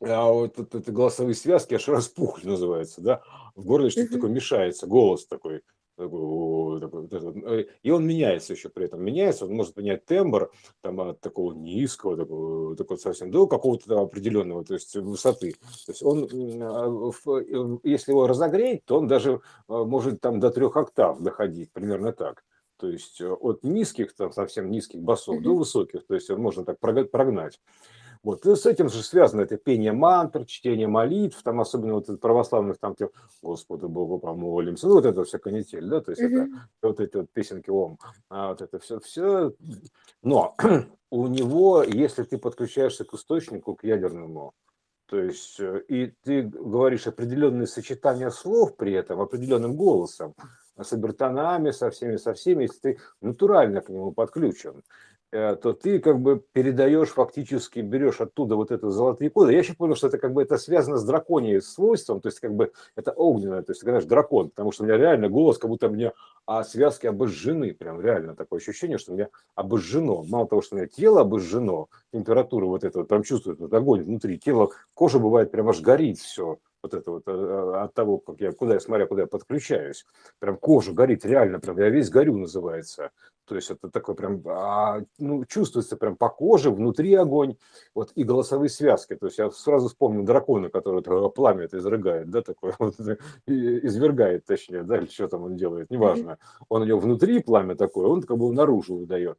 а 0.00 0.32
вот 0.32 0.58
это, 0.58 0.78
это 0.78 0.92
голосовые 0.92 1.34
связки 1.34 1.74
аж 1.74 1.88
распухли 1.88 2.48
называется, 2.48 3.02
да, 3.02 3.22
в 3.54 3.66
горле 3.66 3.90
что-то 3.90 4.14
такое 4.14 4.30
мешается, 4.30 4.86
голос 4.86 5.26
такой, 5.26 5.60
э, 5.98 7.64
и 7.82 7.90
он 7.90 8.06
меняется 8.06 8.52
еще 8.52 8.68
при 8.68 8.86
этом, 8.86 9.02
меняется, 9.02 9.46
он 9.46 9.54
может 9.54 9.76
менять 9.76 10.04
тембр 10.04 10.50
там 10.80 11.00
от 11.00 11.20
такого 11.20 11.52
низкого, 11.52 12.16
такого, 12.16 12.76
такого 12.76 12.96
совсем 12.98 13.30
до 13.30 13.46
какого-то 13.46 14.00
определенного, 14.00 14.64
то 14.64 14.74
есть 14.74 14.96
высоты. 14.96 15.52
То 15.86 15.92
есть 15.92 16.02
он, 16.02 16.28
а, 16.62 17.10
э, 17.26 17.78
если 17.84 18.12
его 18.12 18.26
разогреть, 18.26 18.84
то 18.84 18.98
он 18.98 19.06
даже 19.06 19.40
может 19.68 20.20
там 20.20 20.40
до 20.40 20.50
трех 20.50 20.76
октав 20.76 21.20
доходить, 21.20 21.72
примерно 21.72 22.12
так. 22.12 22.44
То 22.76 22.88
есть 22.88 23.20
от 23.22 23.62
низких, 23.62 24.14
там 24.14 24.32
совсем 24.32 24.70
низких 24.70 25.00
басов 25.00 25.36
mm-hmm. 25.36 25.42
до 25.42 25.54
высоких, 25.54 26.06
то 26.06 26.14
есть 26.14 26.28
можно 26.30 26.64
так 26.64 26.78
прогнать. 26.80 27.60
Вот. 28.24 28.46
И 28.46 28.56
с 28.56 28.64
этим 28.64 28.88
же 28.88 29.02
связано 29.02 29.42
это 29.42 29.58
пение 29.58 29.92
мантр, 29.92 30.46
чтение 30.46 30.88
молитв, 30.88 31.42
там 31.42 31.60
особенно 31.60 31.94
вот 31.94 32.20
православных, 32.20 32.78
там, 32.78 32.94
типа, 32.96 33.12
Господу 33.42 33.88
Богу 33.90 34.18
помолимся, 34.18 34.88
ну, 34.88 34.94
вот 34.94 35.04
это 35.04 35.24
вся 35.24 35.38
канитель, 35.38 35.86
да, 35.86 36.00
то 36.00 36.12
есть 36.12 36.22
mm-hmm. 36.22 36.46
это 36.46 36.88
вот 36.88 37.00
эти 37.00 37.16
вот 37.16 37.26
песенки 37.32 37.68
Ом, 37.68 37.98
а 38.30 38.48
вот 38.48 38.62
это 38.62 38.78
все, 38.78 38.98
все. 39.00 39.52
Но 40.22 40.56
у 41.10 41.26
него, 41.26 41.82
если 41.82 42.22
ты 42.22 42.38
подключаешься 42.38 43.04
к 43.04 43.12
источнику, 43.12 43.74
к 43.74 43.84
ядерному, 43.84 44.54
то 45.06 45.18
есть, 45.18 45.60
э, 45.60 45.82
и 45.88 46.06
ты 46.24 46.42
говоришь 46.42 47.06
определенные 47.06 47.66
сочетания 47.66 48.30
слов 48.30 48.74
при 48.76 48.94
этом, 48.94 49.20
определенным 49.20 49.76
голосом, 49.76 50.34
с 50.80 50.92
обертонами, 50.92 51.72
со 51.72 51.90
всеми, 51.90 52.16
со 52.16 52.32
всеми, 52.32 52.62
если 52.62 52.78
ты 52.78 52.98
натурально 53.20 53.80
к 53.82 53.90
нему 53.90 54.12
подключен, 54.12 54.82
то 55.34 55.72
ты 55.72 55.98
как 55.98 56.20
бы 56.20 56.40
передаешь 56.52 57.08
фактически, 57.08 57.80
берешь 57.80 58.20
оттуда 58.20 58.54
вот 58.54 58.70
это 58.70 58.90
золотые 58.90 59.30
коды. 59.30 59.52
Я 59.52 59.58
еще 59.58 59.74
понял, 59.74 59.96
что 59.96 60.06
это 60.06 60.18
как 60.18 60.32
бы 60.32 60.42
это 60.42 60.58
связано 60.58 60.96
с 60.96 61.04
драконией 61.04 61.60
свойством, 61.60 62.20
то 62.20 62.28
есть 62.28 62.38
как 62.38 62.54
бы 62.54 62.70
это 62.94 63.10
огненное, 63.10 63.62
то 63.62 63.72
есть 63.72 63.82
говоришь 63.82 64.04
дракон, 64.04 64.50
потому 64.50 64.70
что 64.70 64.84
у 64.84 64.86
меня 64.86 64.96
реально 64.96 65.28
голос, 65.28 65.58
как 65.58 65.70
будто 65.70 65.88
мне 65.88 66.12
а 66.46 66.62
связки 66.62 67.06
обожжены, 67.06 67.74
прям 67.74 68.00
реально 68.00 68.36
такое 68.36 68.60
ощущение, 68.60 68.98
что 68.98 69.12
у 69.12 69.14
меня 69.16 69.28
обожжено. 69.54 70.22
Мало 70.24 70.46
того, 70.46 70.62
что 70.62 70.76
у 70.76 70.78
меня 70.78 70.86
тело 70.86 71.22
обожжено, 71.22 71.88
температура 72.12 72.66
вот 72.66 72.84
этого, 72.84 73.06
там 73.06 73.22
чувствует 73.22 73.58
вот 73.58 73.72
огонь 73.72 74.02
внутри, 74.02 74.38
тело, 74.38 74.70
кожа 74.92 75.18
бывает 75.18 75.50
прям 75.50 75.68
аж 75.68 75.80
горит 75.80 76.18
все, 76.18 76.58
вот 76.84 76.94
это 76.94 77.10
вот 77.10 77.22
э, 77.26 77.72
от 77.82 77.94
того, 77.94 78.18
как 78.18 78.40
я, 78.40 78.52
куда 78.52 78.74
я 78.74 78.80
смотря, 78.80 79.06
куда 79.06 79.22
я 79.22 79.26
подключаюсь. 79.26 80.04
Прям 80.38 80.56
кожа 80.56 80.92
горит, 80.92 81.24
реально, 81.24 81.58
прям 81.58 81.78
я 81.78 81.88
весь 81.88 82.10
горю 82.10 82.36
называется. 82.36 83.10
То 83.46 83.56
есть 83.56 83.70
это 83.70 83.90
такое 83.90 84.14
прям, 84.14 84.42
а, 84.46 85.02
ну, 85.18 85.44
чувствуется 85.44 85.96
прям 85.96 86.16
по 86.16 86.30
коже, 86.30 86.70
внутри 86.70 87.14
огонь, 87.14 87.56
вот 87.94 88.10
и 88.14 88.24
голосовые 88.24 88.70
связки. 88.70 89.16
То 89.16 89.26
есть 89.26 89.38
я 89.38 89.50
сразу 89.50 89.88
вспомнил 89.88 90.24
дракона, 90.24 90.70
который 90.70 91.00
это 91.00 91.28
пламя 91.28 91.64
это 91.64 91.78
изрыгает, 91.78 92.30
да, 92.30 92.42
такое, 92.42 92.74
вот, 92.78 92.94
извергает, 93.46 94.46
точнее, 94.46 94.82
да, 94.82 94.98
или 94.98 95.06
что 95.06 95.28
там 95.28 95.44
он 95.44 95.56
делает, 95.56 95.90
неважно. 95.90 96.38
Он 96.68 96.82
у 96.82 96.84
него 96.84 97.00
внутри 97.00 97.42
пламя 97.42 97.76
такое, 97.76 98.06
он 98.06 98.22
как 98.22 98.38
бы 98.38 98.52
наружу 98.52 98.96
выдает. 98.96 99.38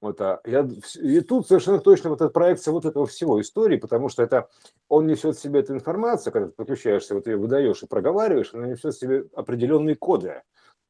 Вот, 0.00 0.20
а 0.20 0.40
я, 0.44 0.68
и 1.00 1.20
тут 1.20 1.46
совершенно 1.46 1.78
точно 1.78 2.10
вот 2.10 2.20
эта 2.20 2.30
проекция 2.30 2.72
вот 2.72 2.84
этого 2.84 3.06
всего 3.06 3.40
истории, 3.40 3.76
потому 3.76 4.08
что 4.08 4.22
это 4.22 4.48
он 4.88 5.06
несет 5.06 5.36
в 5.36 5.40
себе 5.40 5.60
эту 5.60 5.74
информацию, 5.74 6.32
когда 6.32 6.48
ты 6.48 6.54
подключаешься, 6.76 7.14
вот 7.14 7.26
ее 7.26 7.36
выдаешь 7.36 7.82
и 7.82 7.86
проговариваешь, 7.86 8.52
она 8.52 8.66
несет 8.66 8.94
в 8.94 8.98
себе 8.98 9.24
определенные 9.34 9.96
коды. 9.96 10.42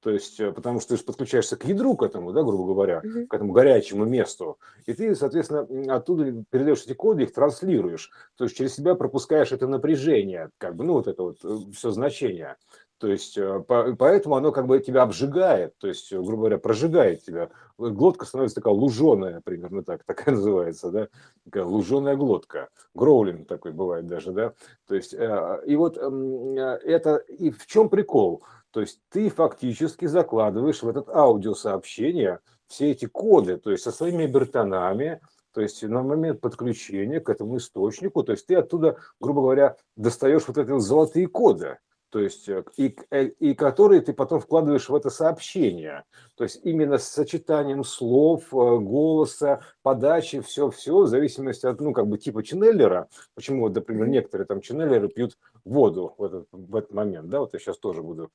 То 0.02 0.10
есть, 0.10 0.38
э, 0.38 0.52
потому 0.52 0.78
что 0.78 0.90
ты 0.90 0.96
же 0.98 1.04
подключаешься 1.04 1.56
к 1.56 1.64
ядру 1.64 1.96
к 1.96 2.02
этому, 2.02 2.32
да, 2.32 2.42
грубо 2.42 2.66
говоря, 2.66 3.00
mm-hmm. 3.02 3.26
к 3.26 3.34
этому 3.34 3.52
горячему 3.52 4.04
месту. 4.04 4.58
И 4.84 4.92
ты, 4.92 5.14
соответственно, 5.14 5.66
оттуда 5.94 6.44
передаешь 6.50 6.84
эти 6.84 6.92
коды, 6.92 7.22
их 7.22 7.32
транслируешь. 7.32 8.10
То 8.36 8.44
есть 8.44 8.56
через 8.56 8.74
себя 8.74 8.94
пропускаешь 8.94 9.52
это 9.52 9.66
напряжение, 9.66 10.50
как 10.58 10.76
бы, 10.76 10.84
ну, 10.84 10.92
вот 10.92 11.08
это 11.08 11.22
вот 11.22 11.38
э, 11.42 11.56
все 11.72 11.90
значение. 11.90 12.56
То 12.98 13.08
есть, 13.08 13.36
э, 13.36 13.62
поэтому 13.66 14.36
оно 14.36 14.52
как 14.52 14.66
бы 14.66 14.78
тебя 14.80 15.02
обжигает, 15.02 15.76
то 15.78 15.86
есть, 15.86 16.12
грубо 16.12 16.36
говоря, 16.36 16.58
прожигает 16.58 17.22
тебя. 17.22 17.50
Глотка 17.76 18.24
становится 18.24 18.56
такая 18.56 18.72
луженая, 18.72 19.42
примерно 19.44 19.82
так, 19.82 20.04
такая 20.06 20.34
называется, 20.34 20.90
да, 20.90 21.08
такая 21.44 21.64
луженая 21.64 22.16
глотка. 22.16 22.68
Гроулинг 22.94 23.46
такой 23.46 23.72
бывает 23.72 24.06
даже, 24.06 24.32
да. 24.32 24.54
То 24.86 24.94
есть, 24.94 25.12
и 25.12 25.76
вот 25.76 25.98
это, 25.98 27.16
и 27.16 27.50
в 27.50 27.66
чем 27.66 27.90
прикол? 27.90 28.42
То 28.70 28.80
есть 28.80 29.00
ты 29.10 29.30
фактически 29.30 30.06
закладываешь 30.06 30.82
в 30.82 30.88
этот 30.88 31.08
аудиосообщение 31.08 32.40
все 32.66 32.90
эти 32.90 33.06
коды, 33.06 33.56
то 33.58 33.70
есть 33.70 33.84
со 33.84 33.90
своими 33.90 34.26
бертонами, 34.26 35.20
то 35.52 35.60
есть 35.62 35.82
на 35.82 36.02
момент 36.02 36.40
подключения 36.40 37.20
к 37.20 37.30
этому 37.30 37.56
источнику, 37.56 38.22
то 38.22 38.32
есть 38.32 38.46
ты 38.46 38.56
оттуда, 38.56 38.98
грубо 39.20 39.40
говоря, 39.40 39.76
достаешь 39.96 40.46
вот 40.46 40.58
эти 40.58 40.78
золотые 40.78 41.28
коды, 41.28 41.78
то 42.16 42.22
есть 42.22 42.48
э, 42.48 42.64
и, 42.78 42.96
э, 43.10 43.24
и 43.26 43.52
которые 43.52 44.00
ты 44.00 44.14
потом 44.14 44.40
вкладываешь 44.40 44.88
в 44.88 44.94
это 44.94 45.10
сообщение. 45.10 46.04
То 46.34 46.44
есть 46.44 46.62
именно 46.64 46.96
с 46.96 47.08
сочетанием 47.08 47.84
слов, 47.84 48.44
э, 48.54 48.56
голоса, 48.56 49.60
подачи, 49.82 50.40
все-все, 50.40 51.02
в 51.02 51.08
зависимости 51.08 51.66
от, 51.66 51.78
ну, 51.78 51.92
как 51.92 52.06
бы 52.06 52.16
типа 52.16 52.42
ченнеллера. 52.42 53.10
Почему, 53.34 53.64
вот, 53.64 53.74
например, 53.74 54.08
некоторые 54.08 54.46
там 54.46 54.62
ченнеллеры 54.62 55.08
пьют 55.08 55.36
воду 55.66 56.14
в 56.16 56.24
этот, 56.24 56.48
в 56.52 56.74
этот 56.74 56.94
момент, 56.94 57.28
да, 57.28 57.40
вот 57.40 57.52
я 57.52 57.58
сейчас 57.58 57.76
тоже 57.76 58.02
буду 58.02 58.30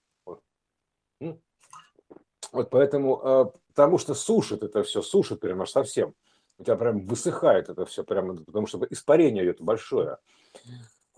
вот 2.51 2.69
поэтому, 2.69 3.53
потому 3.69 3.97
что 3.97 4.13
сушит 4.13 4.61
это 4.61 4.83
все, 4.83 5.01
сушит 5.01 5.39
прям 5.39 5.61
аж 5.63 5.71
совсем. 5.71 6.13
У 6.59 6.63
тебя 6.63 6.75
прям 6.75 7.07
высыхает 7.07 7.69
это 7.69 7.85
все 7.85 8.03
прямо, 8.03 8.35
потому 8.35 8.67
что 8.67 8.85
испарение 8.91 9.43
идет 9.43 9.59
большое. 9.59 10.17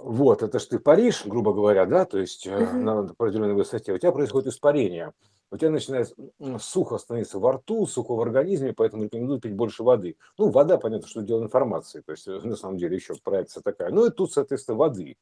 Вот, 0.03 0.43
это 0.43 0.59
ж 0.59 0.65
ты 0.65 0.79
Париж, 0.79 1.25
грубо 1.25 1.53
говоря, 1.53 1.85
да, 1.85 2.03
то 2.03 2.19
есть 2.19 2.45
uh-huh. 2.45 2.73
на 2.73 2.99
определенной 2.99 3.53
высоте, 3.53 3.93
у 3.93 3.97
тебя 3.97 4.11
происходит 4.11 4.49
испарение. 4.49 5.13
У 5.49 5.57
тебя 5.57 5.69
начинает 5.69 6.13
сухо 6.59 6.97
становиться 6.97 7.39
во 7.39 7.53
рту, 7.53 7.85
сухо 7.87 8.15
в 8.15 8.21
организме, 8.21 8.73
поэтому 8.73 9.03
рекомендую 9.03 9.39
пить 9.39 9.53
больше 9.53 9.83
воды. 9.83 10.17
Ну, 10.37 10.49
вода, 10.49 10.77
понятно, 10.77 11.07
что 11.07 11.21
дело 11.21 11.43
информации, 11.43 12.01
то 12.01 12.11
есть 12.11 12.27
на 12.27 12.55
самом 12.57 12.77
деле 12.77 12.95
еще 12.95 13.13
проекция 13.23 13.61
такая. 13.61 13.91
Ну 13.91 14.05
и 14.05 14.09
тут, 14.09 14.33
соответственно, 14.33 14.77
воды. 14.77 15.15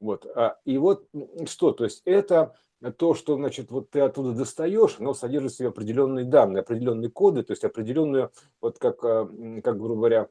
Вот. 0.00 0.26
А, 0.34 0.56
и 0.64 0.78
вот 0.78 1.06
что, 1.46 1.72
то 1.72 1.84
есть 1.84 2.02
это 2.04 2.56
то, 2.96 3.14
что, 3.14 3.36
значит, 3.36 3.70
вот 3.70 3.90
ты 3.90 4.00
оттуда 4.00 4.32
достаешь, 4.32 4.96
оно 4.98 5.14
содержит 5.14 5.52
в 5.52 5.56
себе 5.56 5.68
определенные 5.68 6.24
данные, 6.24 6.62
определенные 6.62 7.10
коды, 7.10 7.44
то 7.44 7.52
есть 7.52 7.62
определенную, 7.62 8.32
вот 8.60 8.78
как, 8.78 9.04
а, 9.04 9.26
как 9.62 9.78
грубо 9.78 9.96
говоря, 9.96 10.28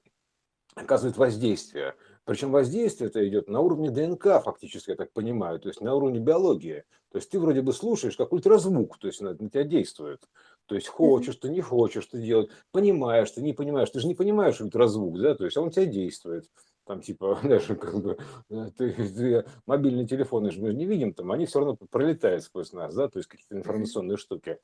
оказывает 0.76 1.18
воздействие. 1.18 1.96
Причем 2.28 2.52
воздействие 2.52 3.08
это 3.08 3.26
идет 3.26 3.48
на 3.48 3.62
уровне 3.62 3.90
ДНК, 3.90 4.44
фактически, 4.44 4.90
я 4.90 4.98
так 4.98 5.14
понимаю, 5.14 5.62
то 5.62 5.70
есть 5.70 5.80
на 5.80 5.96
уровне 5.96 6.20
биологии. 6.20 6.84
То 7.10 7.20
есть 7.20 7.30
ты 7.30 7.40
вроде 7.40 7.62
бы 7.62 7.72
слушаешь 7.72 8.18
как 8.18 8.34
ультразвук, 8.34 8.98
то 8.98 9.08
есть 9.08 9.22
на, 9.22 9.30
на 9.30 9.50
тебя 9.50 9.64
действует. 9.64 10.22
То 10.66 10.76
есть 10.76 10.90
хочешь 10.90 11.38
ты, 11.38 11.48
не 11.48 11.62
хочешь 11.62 12.06
ты 12.08 12.22
делать, 12.22 12.50
понимаешь 12.74 13.32
ты, 13.32 13.42
не 13.42 13.54
понимаешь. 13.54 13.90
Ты 13.92 14.02
же 14.02 14.08
не 14.08 14.14
понимаешь 14.14 14.60
ультразвук, 14.60 15.18
да, 15.22 15.36
то 15.36 15.46
есть 15.46 15.56
он 15.56 15.72
тебя 15.72 15.86
действует 15.86 16.50
там 16.88 17.02
типа, 17.02 17.40
даже 17.44 17.76
как 17.76 18.02
бы, 18.02 18.18
э, 18.50 18.72
ты, 18.78 18.92
ты, 18.92 19.46
мобильные 19.66 20.08
телефоны 20.08 20.52
же 20.52 20.60
мы 20.60 20.72
же 20.72 20.76
не 20.76 20.86
видим, 20.86 21.14
там, 21.14 21.32
они 21.32 21.46
все 21.46 21.60
равно 21.60 21.78
пролетают 21.90 22.44
сквозь 22.44 22.74
нас, 22.74 22.96
да, 22.96 23.08
то 23.08 23.20
есть 23.20 23.30
какие-то 23.30 23.56
информационные 23.56 24.18
штуки. 24.18 24.60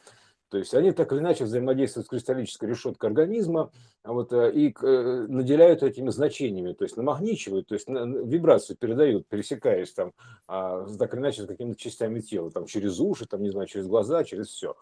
То 0.53 0.59
есть 0.59 0.75
они 0.75 0.91
так 0.91 1.11
или 1.11 1.17
иначе 1.17 1.45
взаимодействуют 1.45 2.05
с 2.05 2.09
кристаллической 2.11 2.69
решеткой 2.69 3.09
организма 3.09 3.71
а 4.03 4.13
вот, 4.13 4.31
э, 4.33 4.51
и 4.53 4.71
э, 4.83 5.25
наделяют 5.27 5.81
этими 5.81 6.11
значениями, 6.11 6.73
то 6.73 6.83
есть 6.83 6.95
намагничивают, 6.95 7.65
то 7.65 7.73
есть 7.73 7.87
вибрацию 7.87 8.77
передают, 8.77 9.25
пересекаясь 9.27 9.91
там 9.93 10.13
а, 10.47 10.85
так 10.99 11.11
или 11.15 11.21
иначе 11.21 11.41
с 11.41 11.47
какими-то 11.47 11.79
частями 11.79 12.19
тела, 12.19 12.51
там 12.51 12.67
через 12.67 12.99
уши, 12.99 13.25
там, 13.25 13.41
не 13.41 13.49
знаю, 13.49 13.65
через 13.65 13.87
глаза, 13.87 14.23
через 14.23 14.49
все. 14.49 14.75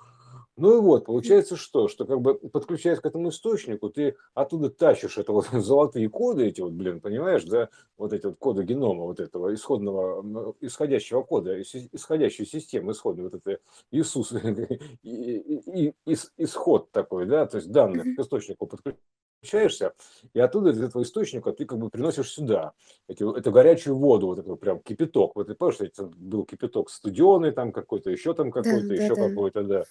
Ну 0.62 0.77
и 0.77 0.80
вот, 0.80 1.06
получается 1.06 1.56
что? 1.58 1.88
Что 1.88 2.06
как 2.06 2.22
бы 2.22 2.36
подключаясь 2.36 3.00
к 3.00 3.06
этому 3.08 3.30
источнику, 3.30 3.89
ты 3.89 4.15
оттуда 4.36 4.70
тащишь 4.70 5.18
это 5.18 5.32
вот 5.32 5.48
золотые 5.51 6.08
коды 6.08 6.46
эти 6.46 6.62
вот, 6.62 6.74
блин, 6.74 7.01
понимаешь, 7.01 7.44
да, 7.46 7.70
вот 7.98 8.13
эти 8.13 8.27
вот 8.27 8.36
коды 8.38 8.62
генома 8.62 9.06
вот 9.06 9.20
этого 9.20 9.51
исходного, 9.56 10.53
исходящего 10.62 11.24
кода, 11.24 11.60
исходящей 11.60 12.46
системы 12.46 12.91
исходной, 12.91 13.24
вот 13.24 13.34
это 13.34 13.58
Иисус, 13.89 14.34
и, 15.01 15.01
и, 15.01 15.94
и, 16.06 16.15
исход 16.38 16.91
такой, 16.91 17.25
да, 17.25 17.48
то 17.48 17.58
есть 17.58 17.72
данных 17.72 18.15
к 18.15 18.20
источнику 18.20 18.68
подключаешь 18.68 19.01
подключаешься, 19.41 19.93
и 20.33 20.39
оттуда 20.39 20.69
из 20.69 20.81
этого 20.81 21.01
источника 21.01 21.51
ты 21.51 21.65
как 21.65 21.79
бы 21.79 21.89
приносишь 21.89 22.31
сюда 22.31 22.74
эти, 23.07 23.24
эту 23.38 23.51
горячую 23.51 23.98
воду, 23.98 24.27
вот 24.27 24.39
эту 24.39 24.55
прям 24.55 24.79
кипяток. 24.79 25.36
Вот 25.36 25.48
ты 25.48 25.55
помнишь, 25.55 25.77
это 25.79 26.05
был 26.15 26.45
кипяток 26.45 26.89
студеный 26.89 27.51
там 27.51 27.71
какой-то, 27.71 28.12
еще 28.12 28.33
там 28.33 28.51
какой-то, 28.51 28.88
да, 28.88 28.93
еще 28.93 29.15
да, 29.15 29.29
какой-то, 29.29 29.63
да. 29.63 29.83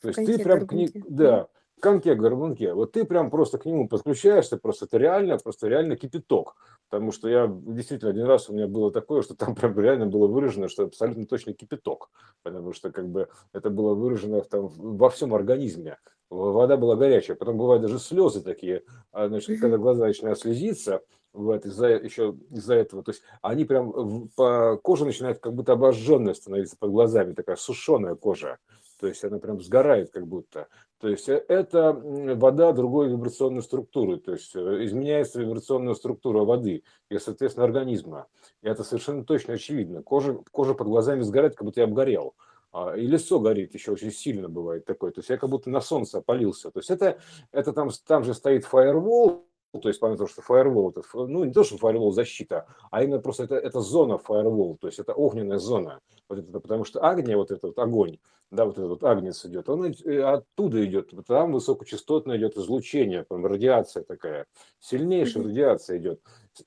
То 0.00 0.08
есть 0.08 0.26
ты 0.26 0.42
прям 0.42 0.66
к 0.66 0.72
ней, 0.72 0.90
да, 1.08 1.46
конке 1.80 2.14
горбунке, 2.14 2.72
вот 2.74 2.92
ты 2.92 3.04
прям 3.04 3.30
просто 3.30 3.58
к 3.58 3.66
нему 3.66 3.88
подключаешься, 3.88 4.56
просто 4.56 4.86
это 4.86 4.98
реально, 4.98 5.38
просто 5.38 5.68
реально 5.68 5.96
кипяток. 5.96 6.56
Потому 6.88 7.12
что 7.12 7.28
я 7.28 7.46
действительно 7.48 8.10
один 8.10 8.26
раз 8.26 8.48
у 8.48 8.54
меня 8.54 8.66
было 8.66 8.90
такое, 8.92 9.22
что 9.22 9.34
там 9.34 9.54
прям 9.54 9.78
реально 9.78 10.06
было 10.06 10.26
выражено, 10.26 10.68
что 10.68 10.84
абсолютно 10.84 11.26
точно 11.26 11.52
кипяток. 11.52 12.10
Потому 12.42 12.72
что 12.72 12.90
как 12.90 13.08
бы 13.08 13.28
это 13.52 13.70
было 13.70 13.94
выражено 13.94 14.40
там 14.42 14.68
во 14.68 15.10
всем 15.10 15.34
организме 15.34 15.98
вода 16.30 16.76
была 16.76 16.96
горячая. 16.96 17.36
Потом 17.36 17.58
бывают 17.58 17.82
даже 17.82 17.98
слезы 17.98 18.42
такие, 18.42 18.82
а, 19.12 19.28
значит, 19.28 19.60
когда 19.60 19.78
глаза 19.78 20.06
начинают 20.06 20.38
слезиться, 20.38 21.02
вот, 21.32 21.66
из-за 21.66 21.88
еще 21.88 22.34
из-за 22.50 22.74
этого, 22.74 23.02
то 23.02 23.10
есть 23.10 23.22
они 23.42 23.64
прям 23.66 24.28
по 24.36 24.78
коже 24.82 25.04
начинает 25.04 25.38
как 25.38 25.52
будто 25.54 25.72
обожженная 25.72 26.32
становиться 26.32 26.76
под 26.78 26.90
глазами, 26.90 27.34
такая 27.34 27.56
сушеная 27.56 28.14
кожа. 28.14 28.58
То 28.98 29.06
есть 29.06 29.24
она 29.24 29.38
прям 29.38 29.60
сгорает 29.60 30.10
как 30.10 30.26
будто. 30.26 30.68
То 30.98 31.08
есть 31.08 31.28
э, 31.28 31.44
это 31.48 31.92
вода 31.92 32.72
другой 32.72 33.08
вибрационной 33.08 33.62
структуры, 33.62 34.18
то 34.18 34.32
есть 34.32 34.54
э, 34.56 34.84
изменяется 34.84 35.40
вибрационная 35.40 35.94
структура 35.94 36.44
воды 36.44 36.84
и, 37.10 37.18
соответственно, 37.18 37.64
организма. 37.64 38.26
И 38.62 38.68
это 38.68 38.82
совершенно 38.84 39.24
точно 39.24 39.54
очевидно. 39.54 40.02
Кожа, 40.02 40.40
кожа 40.50 40.74
под 40.74 40.86
глазами 40.88 41.20
сгорает, 41.22 41.54
как 41.54 41.64
будто 41.64 41.80
я 41.80 41.86
обгорел. 41.86 42.34
А, 42.72 42.94
и 42.94 43.06
лицо 43.06 43.40
горит 43.40 43.74
еще 43.74 43.92
очень 43.92 44.12
сильно 44.12 44.48
бывает 44.48 44.84
такое. 44.84 45.10
То 45.10 45.20
есть 45.20 45.30
я 45.30 45.36
как 45.36 45.50
будто 45.50 45.70
на 45.70 45.80
солнце 45.80 46.18
опалился. 46.18 46.70
То 46.70 46.80
есть 46.80 46.90
это, 46.90 47.18
это 47.52 47.72
там, 47.72 47.90
там 48.06 48.24
же 48.24 48.34
стоит 48.34 48.64
фаервол, 48.64 49.46
то 49.72 49.88
есть 49.88 50.00
помимо 50.00 50.16
того, 50.16 50.28
что 50.28 50.42
firewall, 50.42 50.90
это, 50.90 51.02
ну 51.14 51.44
не 51.44 51.52
то, 51.52 51.64
что 51.64 51.76
firewall 51.76 52.12
защита, 52.12 52.66
а 52.90 53.02
именно 53.02 53.18
просто 53.18 53.44
это, 53.44 53.56
это 53.56 53.80
зона 53.80 54.14
firewall, 54.14 54.76
то 54.78 54.86
есть 54.86 54.98
это 54.98 55.12
огненная 55.12 55.58
зона. 55.58 56.00
Вот 56.28 56.38
это, 56.38 56.60
потому 56.60 56.84
что 56.84 57.04
агния, 57.04 57.36
вот 57.36 57.50
этот 57.50 57.78
огонь, 57.78 58.18
да, 58.50 58.64
вот 58.64 58.78
этот 58.78 58.88
вот 58.88 59.04
агнец 59.04 59.44
идет, 59.44 59.68
он 59.68 59.84
э, 59.86 60.20
оттуда 60.22 60.84
идет, 60.84 61.12
там 61.26 61.52
высокочастотное 61.52 62.38
идет 62.38 62.56
излучение, 62.56 63.24
там 63.28 63.44
радиация 63.44 64.02
такая, 64.02 64.46
сильнейшая 64.80 65.44
радиация 65.44 65.98
идет. 65.98 66.20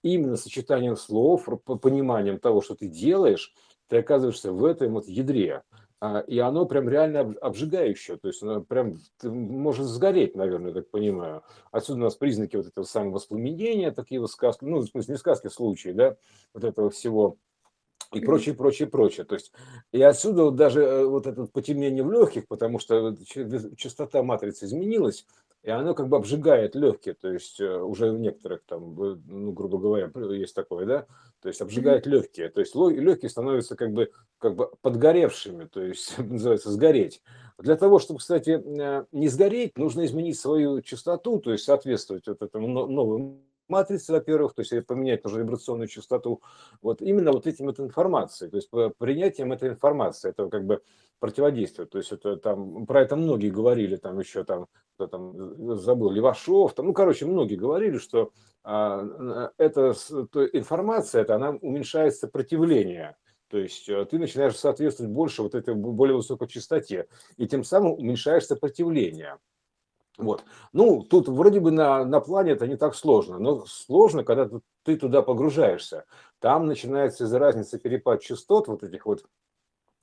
Именно 0.03 0.35
сочетанием 0.35 0.95
слов, 0.95 1.47
пониманием 1.81 2.39
того, 2.39 2.61
что 2.61 2.75
ты 2.75 2.87
делаешь, 2.87 3.53
ты 3.87 3.97
оказываешься 3.97 4.53
в 4.53 4.63
этом 4.63 4.93
вот 4.93 5.07
ядре. 5.07 5.63
А, 6.01 6.19
и 6.19 6.39
оно 6.39 6.65
прям 6.65 6.87
реально 6.87 7.35
обжигающее, 7.41 8.17
то 8.17 8.29
есть 8.29 8.41
оно 8.41 8.61
прям 8.61 8.99
может 9.21 9.85
сгореть, 9.85 10.33
наверное, 10.33 10.71
так 10.71 10.89
понимаю. 10.89 11.43
Отсюда 11.71 11.99
у 11.99 12.03
нас 12.03 12.15
признаки 12.15 12.55
вот 12.55 12.67
этого 12.67 12.85
самого 12.85 13.15
воспламенения, 13.15 13.91
такие 13.91 14.21
вот 14.21 14.31
сказки, 14.31 14.63
ну, 14.63 14.79
в 14.79 14.87
смысле, 14.87 15.13
не 15.13 15.17
сказки, 15.17 15.49
случаи, 15.49 15.89
да, 15.89 16.15
вот 16.53 16.63
этого 16.63 16.89
всего 16.89 17.37
и 18.13 18.21
прочее, 18.21 18.55
прочее, 18.55 18.87
прочее. 18.87 19.25
То 19.25 19.35
есть, 19.35 19.51
и 19.91 20.01
отсюда 20.01 20.45
вот 20.45 20.55
даже 20.55 20.81
э, 20.81 21.05
вот 21.05 21.27
это 21.27 21.45
потемнение 21.45 22.03
в 22.03 22.11
легких, 22.11 22.47
потому 22.47 22.79
что 22.79 23.15
частота 23.75 24.23
матрицы 24.23 24.65
изменилась, 24.65 25.25
и 25.63 25.69
оно 25.69 25.93
как 25.93 26.07
бы 26.07 26.15
обжигает 26.15 26.75
легкие, 26.75 27.13
то 27.13 27.31
есть 27.31 27.59
э, 27.59 27.81
уже 27.81 28.11
у 28.11 28.17
некоторых 28.17 28.63
там, 28.65 28.95
ну, 29.27 29.51
грубо 29.51 29.77
говоря, 29.77 30.09
есть 30.33 30.55
такое, 30.55 30.85
да, 30.85 31.05
то 31.41 31.47
есть 31.47 31.61
обжигает 31.61 32.05
легкие, 32.05 32.49
то 32.49 32.59
есть 32.59 32.75
легкие 32.75 33.29
становятся 33.29 33.75
как 33.75 33.91
бы, 33.93 34.11
как 34.37 34.55
бы 34.55 34.69
подгоревшими, 34.81 35.65
то 35.65 35.81
есть 35.81 36.17
называется 36.17 36.71
сгореть. 36.71 37.21
Для 37.57 37.75
того, 37.75 37.99
чтобы, 37.99 38.19
кстати, 38.19 38.61
не 39.11 39.27
сгореть, 39.27 39.77
нужно 39.77 40.05
изменить 40.05 40.39
свою 40.39 40.81
частоту, 40.81 41.39
то 41.39 41.51
есть 41.51 41.65
соответствовать 41.65 42.27
вот 42.27 42.41
этому 42.41 42.67
новому 42.67 43.41
матрицы, 43.69 44.11
во-первых, 44.11 44.53
то 44.53 44.61
есть 44.61 44.87
поменять 44.87 45.21
тоже 45.21 45.39
вибрационную 45.39 45.87
частоту, 45.87 46.41
вот 46.81 47.01
именно 47.01 47.31
вот 47.31 47.47
этим 47.47 47.65
вот 47.65 47.79
информацией, 47.79 48.49
то 48.49 48.57
есть 48.57 48.69
принятием 48.97 49.51
этой 49.51 49.69
информации, 49.69 50.29
это 50.29 50.49
как 50.49 50.65
бы 50.65 50.81
противодействие, 51.19 51.85
то 51.85 51.97
есть 51.97 52.11
это 52.11 52.37
там, 52.37 52.85
про 52.85 53.01
это 53.01 53.15
многие 53.15 53.49
говорили, 53.49 53.95
там 53.95 54.19
еще 54.19 54.43
там, 54.43 54.67
кто 54.95 55.07
там 55.07 55.77
забыл, 55.77 56.11
Левашов, 56.11 56.73
там, 56.73 56.87
ну, 56.87 56.93
короче, 56.93 57.25
многие 57.25 57.55
говорили, 57.55 57.97
что 57.97 58.31
эта 58.63 59.93
то, 60.31 60.45
информация, 60.45 61.21
это 61.21 61.35
она 61.35 61.51
уменьшает 61.51 62.15
сопротивление, 62.15 63.15
то 63.49 63.57
есть 63.57 63.89
э, 63.89 64.05
ты 64.05 64.19
начинаешь 64.19 64.55
соответствовать 64.55 65.11
больше 65.11 65.41
вот 65.41 65.55
этой 65.55 65.73
более 65.73 66.15
высокой 66.15 66.47
частоте, 66.47 67.07
и 67.37 67.47
тем 67.47 67.63
самым 67.63 67.93
уменьшаешь 67.93 68.45
сопротивление. 68.45 69.37
Вот. 70.17 70.43
Ну, 70.73 71.03
тут 71.03 71.29
вроде 71.29 71.59
бы 71.61 71.71
на, 71.71 72.03
на 72.05 72.19
плане 72.19 72.51
это 72.51 72.67
не 72.67 72.75
так 72.75 72.93
сложно, 72.93 73.39
но 73.39 73.65
сложно, 73.65 74.23
когда 74.23 74.49
ты 74.83 74.97
туда 74.97 75.21
погружаешься. 75.21 76.05
Там 76.39 76.67
начинается 76.67 77.23
из-за 77.23 77.39
разницы 77.39 77.79
перепад 77.79 78.21
частот 78.21 78.67
вот 78.67 78.83
этих 78.83 79.05
вот 79.05 79.23
Э, 79.23 79.48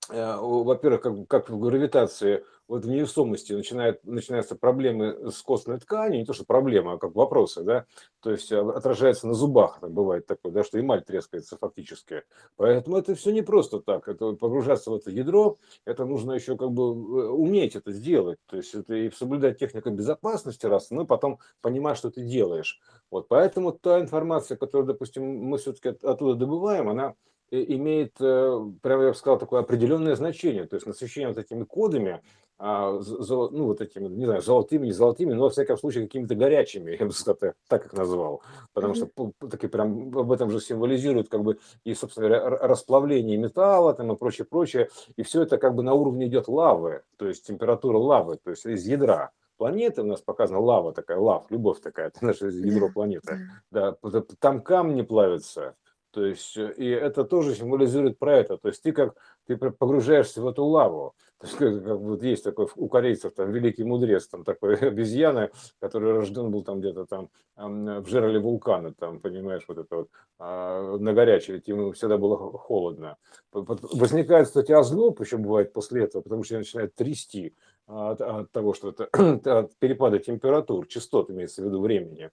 во-первых, 0.08 1.00
как, 1.00 1.28
как 1.28 1.50
в 1.50 1.58
гравитации, 1.58 2.44
вот 2.68 2.84
в 2.84 2.88
невесомости 2.88 3.52
начинает, 3.52 4.04
начинаются 4.04 4.56
проблемы 4.56 5.30
с 5.30 5.40
костной 5.42 5.78
тканью, 5.78 6.20
не 6.20 6.26
то 6.26 6.32
что 6.32 6.44
проблема, 6.44 6.94
а 6.94 6.98
как 6.98 7.14
вопросы, 7.14 7.62
да, 7.62 7.86
то 8.20 8.30
есть 8.30 8.50
э, 8.50 8.58
отражается 8.58 9.26
на 9.26 9.34
зубах, 9.34 9.78
там 9.80 9.92
бывает 9.92 10.26
такое, 10.26 10.52
да, 10.52 10.64
что 10.64 10.80
эмаль 10.80 11.02
трескается 11.04 11.56
фактически. 11.56 12.22
Поэтому 12.56 12.96
это 12.96 13.14
все 13.14 13.30
не 13.32 13.42
просто 13.42 13.80
так, 13.80 14.08
это 14.08 14.32
погружаться 14.32 14.90
в 14.90 14.94
это 14.94 15.10
ядро, 15.10 15.58
это 15.84 16.04
нужно 16.04 16.32
еще 16.32 16.56
как 16.56 16.72
бы 16.72 16.82
э, 16.82 17.28
уметь 17.28 17.76
это 17.76 17.92
сделать, 17.92 18.38
то 18.46 18.56
есть 18.56 18.74
это 18.74 18.94
и 18.94 19.10
соблюдать 19.10 19.58
технику 19.58 19.90
безопасности 19.90 20.66
раз, 20.66 20.90
ну 20.90 21.02
и 21.02 21.06
потом 21.06 21.38
понимать, 21.60 21.98
что 21.98 22.10
ты 22.10 22.22
делаешь. 22.22 22.80
Вот, 23.10 23.28
поэтому 23.28 23.72
та 23.72 24.00
информация, 24.00 24.56
которую, 24.56 24.86
допустим, 24.86 25.24
мы 25.24 25.58
все-таки 25.58 25.90
оттуда 26.04 26.34
добываем, 26.34 26.88
она 26.88 27.14
имеет, 27.50 28.12
э, 28.20 28.70
прямо 28.82 29.04
я 29.04 29.08
бы 29.10 29.14
сказал, 29.14 29.38
такое 29.38 29.60
определенное 29.60 30.16
значение. 30.16 30.66
То 30.66 30.74
есть 30.76 30.86
насыщение 30.86 31.28
вот 31.28 31.38
этими 31.38 31.64
кодами, 31.64 32.22
а, 32.58 32.90
ну, 32.92 33.64
вот 33.66 33.82
этими, 33.82 34.08
не 34.08 34.24
знаю, 34.24 34.40
золотыми, 34.40 34.86
не 34.86 34.92
золотыми, 34.92 35.34
но, 35.34 35.42
во 35.42 35.50
всяком 35.50 35.76
случае, 35.76 36.04
какими-то 36.04 36.34
горячими, 36.34 36.96
я 37.00 37.06
бы 37.06 37.12
сказал, 37.12 37.52
так 37.68 37.86
их 37.86 37.92
назвал. 37.92 38.42
Потому 38.72 38.94
что 38.94 39.08
таки 39.50 39.66
прям 39.66 40.16
об 40.16 40.32
этом 40.32 40.50
же 40.50 40.60
символизирует 40.60 41.28
как 41.28 41.42
бы 41.42 41.58
и, 41.84 41.94
собственно 41.94 42.28
говоря, 42.28 42.48
расплавление 42.48 43.36
металла 43.36 43.92
там 43.92 44.12
и 44.12 44.16
прочее, 44.16 44.46
прочее. 44.46 44.88
И 45.16 45.22
все 45.22 45.42
это 45.42 45.58
как 45.58 45.74
бы 45.74 45.82
на 45.82 45.92
уровне 45.92 46.26
идет 46.26 46.48
лавы, 46.48 47.02
то 47.16 47.28
есть 47.28 47.46
температура 47.46 47.98
лавы, 47.98 48.38
то 48.42 48.50
есть 48.50 48.64
из 48.64 48.86
ядра 48.86 49.32
планеты, 49.58 50.02
у 50.02 50.06
нас 50.06 50.20
показана 50.20 50.60
лава 50.60 50.92
такая, 50.92 51.18
лав, 51.18 51.50
любовь 51.50 51.80
такая, 51.80 52.06
это 52.14 52.24
наше 52.24 52.46
ядро 52.46 52.88
планеты. 52.88 53.50
Да, 53.70 53.96
там 54.38 54.62
камни 54.62 55.02
плавятся, 55.02 55.74
то 56.16 56.24
есть, 56.24 56.56
э, 56.56 56.72
и 56.78 56.88
это 56.88 57.24
тоже 57.24 57.54
символизирует 57.54 58.18
про 58.18 58.38
это. 58.38 58.56
То 58.56 58.68
есть 58.68 58.82
ты 58.82 58.92
как 58.92 59.14
ты 59.46 59.58
погружаешься 59.58 60.40
в 60.40 60.48
эту 60.48 60.64
лаву. 60.64 61.14
То 61.38 61.46
есть, 61.46 61.58
как, 61.58 61.84
как 61.84 61.98
вот 61.98 62.22
есть 62.22 62.42
такой 62.42 62.68
у 62.74 62.88
корейцев 62.88 63.34
там 63.34 63.52
великий 63.52 63.84
мудрец, 63.84 64.26
там 64.26 64.42
такой 64.42 64.76
обезьяна, 64.80 65.50
который 65.78 66.14
рожден 66.14 66.50
был 66.50 66.64
там 66.64 66.80
где-то 66.80 67.04
там 67.04 67.28
в 67.54 68.06
жерле 68.06 68.38
вулкана, 68.38 68.94
там, 68.94 69.20
понимаешь, 69.20 69.64
вот 69.68 69.76
это 69.76 69.96
вот 69.96 70.08
а, 70.38 70.96
на 70.96 71.12
горячее, 71.12 71.62
ему 71.66 71.92
всегда 71.92 72.16
было 72.16 72.36
холодно. 72.36 73.16
Возникает, 73.52 74.46
кстати, 74.46 74.72
озноб 74.72 75.20
еще 75.20 75.36
бывает 75.36 75.74
после 75.74 76.04
этого, 76.04 76.22
потому 76.22 76.44
что 76.44 76.56
начинает 76.56 76.94
трясти 76.94 77.54
от, 77.86 78.20
от 78.20 78.50
того, 78.52 78.74
что 78.74 78.90
это 78.90 79.04
от 79.58 79.76
перепада 79.78 80.18
температур, 80.18 80.86
частот 80.86 81.30
имеется 81.30 81.62
в 81.62 81.66
виду 81.66 81.80
времени. 81.80 82.30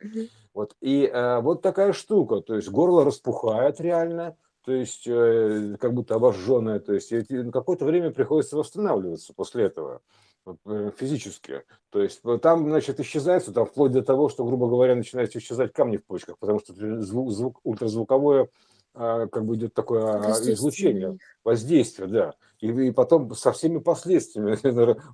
Вот. 0.53 0.75
И 0.81 1.05
э, 1.05 1.39
вот 1.41 1.61
такая 1.61 1.93
штука, 1.93 2.41
то 2.41 2.55
есть 2.55 2.69
горло 2.69 3.05
распухает 3.05 3.79
реально, 3.79 4.35
то 4.65 4.71
есть 4.71 5.07
э, 5.07 5.75
как 5.79 5.93
будто 5.93 6.15
обожженное, 6.15 6.79
то 6.79 6.93
есть 6.93 7.11
на 7.29 7.51
какое-то 7.51 7.85
время 7.85 8.11
приходится 8.11 8.57
восстанавливаться 8.57 9.33
после 9.33 9.65
этого 9.65 10.01
э, 10.65 10.91
физически. 10.97 11.63
То 11.91 12.01
есть 12.01 12.21
там, 12.41 12.69
значит, 12.69 12.99
исчезает, 12.99 13.45
там 13.53 13.65
вплоть 13.65 13.91
до 13.91 14.01
того, 14.01 14.29
что, 14.29 14.45
грубо 14.45 14.67
говоря, 14.67 14.95
начинают 14.95 15.35
исчезать 15.35 15.73
камни 15.73 15.97
в 15.97 16.05
почках, 16.05 16.37
потому 16.39 16.59
что 16.59 16.73
звук, 17.01 17.31
звук 17.31 17.59
ультразвуковое 17.63 18.43
а, 18.43 18.47
как 18.93 19.45
бы 19.45 19.55
идет 19.55 19.73
такое 19.73 20.03
а, 20.03 20.31
излучение, 20.31 21.17
воздействие, 21.43 22.07
да. 22.07 22.33
И, 22.59 22.67
и 22.67 22.91
потом 22.91 23.33
со 23.33 23.51
всеми 23.51 23.79
последствиями 23.79 24.57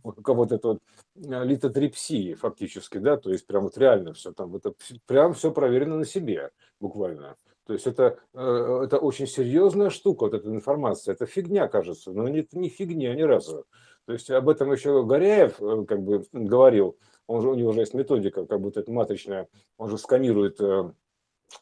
вот 0.03 0.51
это 0.51 0.67
вот 0.67 0.79
а, 1.27 1.43
литотрепсии 1.43 2.33
фактически, 2.33 2.97
да, 2.97 3.17
то 3.17 3.31
есть 3.31 3.47
прям 3.47 3.63
вот 3.63 3.77
реально 3.77 4.13
все 4.13 4.33
там, 4.33 4.55
это 4.55 4.73
прям 5.05 5.33
все 5.33 5.51
проверено 5.51 5.97
на 5.97 6.05
себе 6.05 6.51
буквально. 6.79 7.37
То 7.65 7.73
есть 7.73 7.85
это, 7.85 8.17
э, 8.33 8.81
это 8.85 8.97
очень 8.97 9.27
серьезная 9.27 9.91
штука, 9.91 10.23
вот 10.23 10.33
эта 10.33 10.49
информация. 10.49 11.13
Это 11.13 11.27
фигня, 11.27 11.67
кажется, 11.67 12.11
но 12.11 12.27
это 12.27 12.57
не 12.57 12.67
фигня 12.67 13.13
ни 13.13 13.21
разу. 13.21 13.65
То 14.05 14.13
есть 14.13 14.31
об 14.31 14.49
этом 14.49 14.71
еще 14.71 15.05
Горяев 15.05 15.61
э, 15.61 15.85
как 15.87 16.01
бы 16.01 16.25
говорил, 16.31 16.97
он 17.27 17.43
же, 17.43 17.49
у 17.49 17.53
него 17.53 17.69
уже 17.69 17.81
есть 17.81 17.93
методика, 17.93 18.47
как 18.47 18.59
будто 18.59 18.79
это 18.79 18.91
матричная, 18.91 19.47
он 19.77 19.87
же 19.87 19.99
сканирует 19.99 20.59
э, 20.59 20.91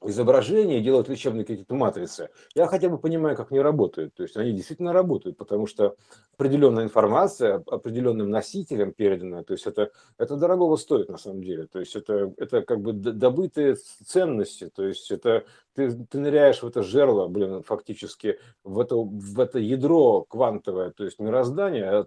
изображения, 0.04 0.82
делают 0.82 1.10
лечебные 1.10 1.45
какие-то 1.45 1.76
матрицы, 1.76 2.30
я 2.56 2.67
хотя 2.67 2.89
бы 2.89 2.97
понимаю, 2.97 3.36
как 3.36 3.52
они 3.52 3.62
работают. 3.62 4.13
То 4.15 4.23
есть 4.23 4.38
они 4.38 4.52
действительно 4.52 4.93
работают, 4.93 5.38
потому 5.38 5.67
что 5.67 5.95
определенная 6.38 6.84
информация 6.84 7.63
определенным 7.67 8.30
носителям 8.30 8.93
передана, 8.93 9.43
то 9.43 9.54
есть 9.54 9.65
это, 9.65 9.91
это 10.17 10.36
дорогого 10.36 10.76
стоит 10.76 11.10
на 11.10 11.17
самом 11.17 11.43
деле. 11.43 11.67
То 11.67 11.80
есть 11.80 11.95
это, 11.95 12.34
это 12.38 12.62
как 12.62 12.82
бы 12.82 12.93
добытые 12.93 13.76
ценности, 14.06 14.69
то 14.73 14.84
есть 14.84 15.10
это 15.12 15.45
ты, 15.73 15.91
ты 15.91 16.19
ныряешь 16.19 16.62
в 16.62 16.67
это 16.67 16.84
жерло, 16.84 17.28
блин, 17.28 17.63
фактически 17.63 18.39
в 18.63 18.80
это, 18.80 18.95
в 18.95 19.39
это 19.39 19.60
ядро 19.60 20.23
квантовое, 20.23 20.91
то 20.91 21.06
есть 21.06 21.19
мироздание, 21.19 21.86
а 21.89 22.06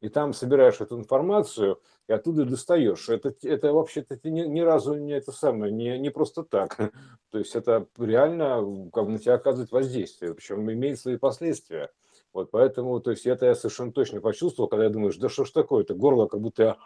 и 0.00 0.08
там 0.08 0.32
собираешь 0.32 0.80
эту 0.80 0.98
информацию, 0.98 1.80
и 2.08 2.12
оттуда 2.12 2.44
достаешь. 2.44 3.08
Это, 3.08 3.34
это 3.42 3.72
вообще-то 3.72 4.18
ни, 4.24 4.40
ни 4.40 4.60
разу 4.60 4.94
не 4.94 5.12
это 5.12 5.30
самое, 5.30 5.72
не, 5.72 5.98
не 5.98 6.10
просто 6.10 6.42
так. 6.42 6.76
То 7.30 7.38
есть 7.38 7.54
это 7.54 7.86
реально 7.98 8.90
как 8.92 9.08
на 9.08 9.18
тебя 9.18 9.34
оказывает 9.34 9.70
воздействие, 9.70 10.34
причем 10.34 10.70
имеет 10.72 10.98
свои 10.98 11.16
последствия. 11.16 11.90
Вот 12.32 12.50
поэтому, 12.50 13.00
то 13.00 13.10
есть 13.10 13.26
это 13.26 13.46
я 13.46 13.54
совершенно 13.54 13.90
точно 13.90 14.20
почувствовал, 14.20 14.68
когда 14.68 14.84
я 14.84 14.90
думаю, 14.90 15.12
да 15.18 15.30
что 15.30 15.44
ж 15.44 15.50
такое, 15.50 15.82
это 15.82 15.94
горло, 15.94 16.26
как 16.26 16.40
будто 16.40 16.62
я 16.62 16.76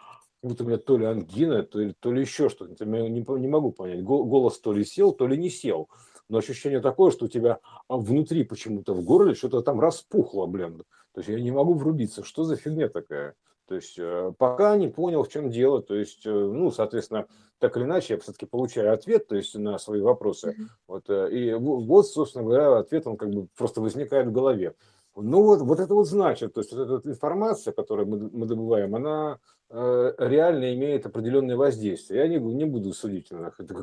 как 0.41 0.49
будто 0.49 0.63
у 0.63 0.67
меня 0.67 0.77
то 0.77 0.97
ли 0.97 1.05
ангина, 1.05 1.63
то 1.63 1.79
ли, 1.79 1.93
то 1.99 2.11
ли 2.11 2.21
еще 2.21 2.49
что-то. 2.49 2.83
Я 2.83 3.07
не, 3.07 3.21
не 3.21 3.47
могу 3.47 3.71
понять. 3.71 4.03
Голос 4.03 4.59
то 4.59 4.73
ли 4.73 4.83
сел, 4.83 5.13
то 5.13 5.25
ли 5.27 5.37
не 5.37 5.49
сел. 5.49 5.89
Но 6.27 6.39
ощущение 6.39 6.81
такое, 6.81 7.11
что 7.11 7.25
у 7.25 7.27
тебя 7.29 7.59
а, 7.87 7.97
внутри 7.97 8.43
почему-то 8.43 8.93
в 8.93 9.03
горле 9.03 9.35
что-то 9.35 9.61
там 9.61 9.79
распухло, 9.79 10.45
блин. 10.45 10.83
То 11.13 11.19
есть 11.21 11.29
я 11.29 11.39
не 11.39 11.51
могу 11.51 11.75
врубиться. 11.75 12.23
Что 12.23 12.43
за 12.43 12.57
фигня 12.57 12.89
такая? 12.89 13.35
То 13.67 13.75
есть 13.75 13.97
э, 13.97 14.33
пока 14.37 14.75
не 14.77 14.87
понял, 14.87 15.23
в 15.23 15.29
чем 15.29 15.49
дело. 15.49 15.81
То 15.81 15.95
есть, 15.95 16.25
э, 16.25 16.31
ну, 16.31 16.71
соответственно, 16.71 17.27
так 17.59 17.77
или 17.77 17.83
иначе, 17.83 18.15
я 18.15 18.19
все-таки 18.19 18.45
получаю 18.45 18.93
ответ, 18.93 19.27
то 19.27 19.35
есть 19.35 19.55
на 19.55 19.77
свои 19.77 20.01
вопросы. 20.01 20.49
Mm-hmm. 20.49 20.67
Вот, 20.87 21.09
э, 21.09 21.31
и 21.31 21.53
вот, 21.53 22.07
собственно 22.07 22.43
говоря, 22.43 22.77
ответ, 22.77 23.07
он 23.07 23.17
как 23.17 23.29
бы 23.29 23.47
просто 23.55 23.81
возникает 23.81 24.27
в 24.27 24.31
голове. 24.31 24.75
Ну 25.15 25.43
вот, 25.43 25.61
вот 25.61 25.79
это 25.79 25.93
вот 25.93 26.07
значит, 26.07 26.53
то 26.53 26.61
есть 26.61 26.73
вот 26.73 26.89
эта 26.89 27.09
информация, 27.09 27.71
которую 27.71 28.07
мы, 28.07 28.29
мы 28.33 28.45
добываем, 28.47 28.95
она 28.95 29.37
э, 29.69 30.13
реально 30.17 30.73
имеет 30.73 31.05
определенное 31.05 31.55
воздействие. 31.55 32.21
Я 32.21 32.27
не, 32.27 32.37
не 32.37 32.65
буду 32.65 32.93
судить, 32.93 33.29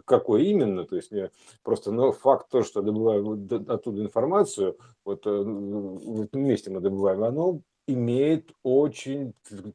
какое 0.04 0.42
именно, 0.42 0.84
то 0.84 0.96
есть 0.96 1.12
мне 1.12 1.30
просто, 1.62 1.92
но 1.92 2.10
факт 2.10 2.48
то, 2.50 2.64
что 2.64 2.82
добываю 2.82 3.48
оттуда 3.68 4.02
информацию, 4.02 4.76
вот 5.04 5.24
э, 5.24 5.30
в 5.30 6.22
этом 6.22 6.42
месте 6.42 6.70
мы 6.70 6.80
добываем, 6.80 7.22
оно 7.22 7.60
имеет 7.86 8.52
очень 8.62 9.34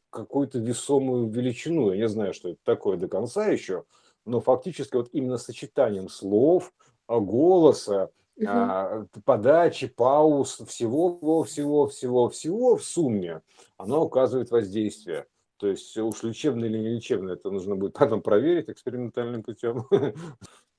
какую-то 0.09 0.59
весомую 0.59 1.29
величину. 1.29 1.91
Я 1.91 1.97
не 1.97 2.07
знаю, 2.07 2.33
что 2.33 2.49
это 2.49 2.59
такое 2.63 2.97
до 2.97 3.07
конца 3.07 3.47
еще, 3.47 3.83
но 4.25 4.41
фактически 4.41 4.95
вот 4.95 5.09
именно 5.11 5.37
сочетанием 5.37 6.09
слов, 6.09 6.73
голоса, 7.07 8.09
угу. 8.37 9.21
подачи, 9.23 9.87
пауз, 9.87 10.61
всего, 10.67 11.43
всего, 11.43 11.87
всего, 11.87 12.29
всего 12.29 12.77
в 12.77 12.83
сумме, 12.83 13.41
оно 13.77 14.03
указывает 14.03 14.51
воздействие. 14.51 15.27
То 15.57 15.67
есть 15.67 15.97
уж 15.97 16.23
лечебное 16.23 16.67
или 16.67 16.77
не 16.77 16.89
лечебное, 16.89 17.35
это 17.35 17.49
нужно 17.49 17.75
будет 17.75 17.93
потом 17.93 18.21
проверить 18.21 18.69
экспериментальным 18.69 19.43
путем. 19.43 19.85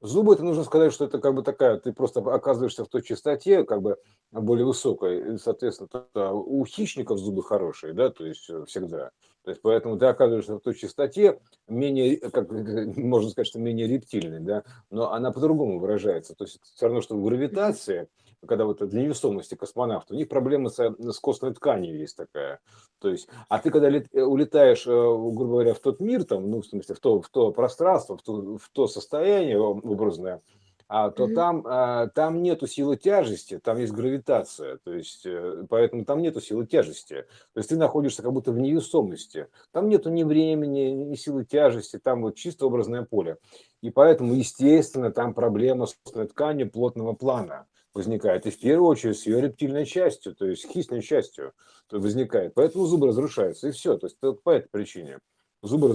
Зубы, 0.03 0.35
это 0.35 0.45
нужно 0.45 0.65
сказать, 0.65 0.93
что 0.93 1.07
это 1.07 1.19
как 1.19 1.35
бы 1.35 1.43
такая, 1.43 1.79
ты 1.79 1.93
просто 1.93 2.21
оказываешься 2.21 2.85
в 2.85 2.89
той 2.89 3.03
частоте, 3.03 3.65
как 3.65 3.81
бы 3.81 3.97
более 4.31 4.67
высокой. 4.67 5.35
И, 5.35 5.39
соответственно, 5.39 6.33
у 6.33 6.65
хищников 6.67 7.19
зубы 7.19 7.43
хорошие, 7.43 7.95
да, 7.95 8.11
то 8.11 8.27
есть 8.27 8.49
э, 8.51 8.65
всегда. 8.67 9.11
То 9.43 9.51
есть 9.51 9.63
поэтому 9.63 9.97
ты 9.97 10.07
оказываешься 10.07 10.57
в 10.57 10.61
той 10.61 10.75
частоте, 10.75 11.41
менее, 11.67 12.19
как 12.19 12.51
можно 12.97 13.31
сказать, 13.31 13.47
что 13.47 13.59
менее 13.59 13.87
рептильной, 13.87 14.41
да, 14.41 14.65
но 14.91 15.13
она 15.13 15.33
по-другому 15.33 15.79
выражается. 15.79 16.35
То 16.35 16.45
есть 16.45 16.61
все 16.63 16.87
равно, 16.87 17.01
что 17.01 17.17
в 17.17 17.25
гравитации, 17.25 18.09
когда 18.47 18.65
вот 18.65 18.87
для 18.89 19.03
невесомости 19.03 19.55
космонавта, 19.55 20.15
у 20.15 20.17
них 20.17 20.29
проблема 20.29 20.69
с, 20.71 20.79
с 20.79 21.19
костной 21.19 21.55
тканью 21.55 21.99
есть 21.99 22.17
такая. 22.17 22.61
То 22.99 23.11
есть, 23.11 23.29
а 23.49 23.59
ты 23.59 23.71
когда 23.71 23.89
лет, 23.89 24.07
улетаешь, 24.13 24.87
э, 24.87 24.91
грубо 24.91 25.45
говоря, 25.45 25.75
в 25.75 25.81
тот 25.81 26.01
мир, 26.01 26.25
там, 26.25 26.51
ну, 26.51 26.63
в 26.63 26.67
смысле, 26.67 26.95
в 26.95 27.01
то, 27.01 27.21
в 27.21 27.29
то 27.29 27.53
пространство, 27.53 28.17
в 28.17 28.23
то, 28.23 28.59
в 28.59 28.69
то 28.73 28.87
состояние 28.87 29.59
образное, 29.61 30.43
а, 30.89 31.11
то 31.11 31.27
mm-hmm. 31.27 31.35
там, 31.35 31.63
а, 31.67 32.07
там 32.09 32.43
нету 32.43 32.69
силы 32.69 32.97
тяжести, 32.97 33.59
там 33.59 33.79
есть 33.79 33.93
гравитация, 33.93 34.79
то 34.85 34.93
есть, 34.93 35.27
э, 35.27 35.65
поэтому 35.69 36.05
там 36.05 36.23
нету 36.23 36.41
силы 36.41 36.65
тяжести. 36.65 37.27
То 37.55 37.59
есть 37.59 37.71
ты 37.71 37.77
находишься 37.77 38.23
как 38.23 38.33
будто 38.33 38.53
в 38.53 38.59
невесомости. 38.59 39.49
Там 39.73 39.89
нету 39.89 40.11
ни 40.11 40.23
времени, 40.23 40.91
ни 40.91 41.15
силы 41.17 41.45
тяжести, 41.45 41.99
там 41.99 42.23
вот 42.23 42.37
чисто 42.37 42.67
образное 42.67 43.03
поле. 43.03 43.39
И 43.83 43.91
поэтому, 43.91 44.35
естественно, 44.35 45.11
там 45.11 45.35
проблема 45.35 45.87
с 45.87 45.95
тканью 46.05 46.71
плотного 46.71 47.15
плана 47.15 47.67
возникает. 47.97 48.47
И 48.47 48.51
в 48.51 48.61
первую 48.61 48.89
очередь 48.89 49.19
с 49.19 49.27
ее 49.27 49.41
рептильной 49.41 49.87
частью, 49.87 50.35
то 50.35 50.47
есть 50.47 50.67
хищной 50.71 51.03
частью 51.03 51.53
возникает. 51.91 52.55
Поэтому 52.55 52.87
зубы 52.87 53.09
разрушаются, 53.09 53.69
и 53.69 53.73
все. 53.73 53.97
То 53.97 54.07
есть 54.07 54.19
по 54.19 54.51
этой 54.51 54.69
причине. 54.69 55.19
Зубы 55.63 55.89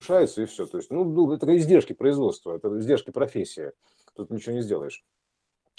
разрушаются, 0.00 0.42
и 0.42 0.46
все. 0.46 0.66
То 0.66 0.78
есть, 0.78 0.90
ну, 0.90 1.32
это 1.32 1.56
издержки 1.56 1.92
производства, 1.92 2.56
это 2.56 2.76
издержки 2.78 3.10
профессии 3.10 3.72
тут 4.18 4.30
ничего 4.30 4.56
не 4.56 4.62
сделаешь. 4.62 5.04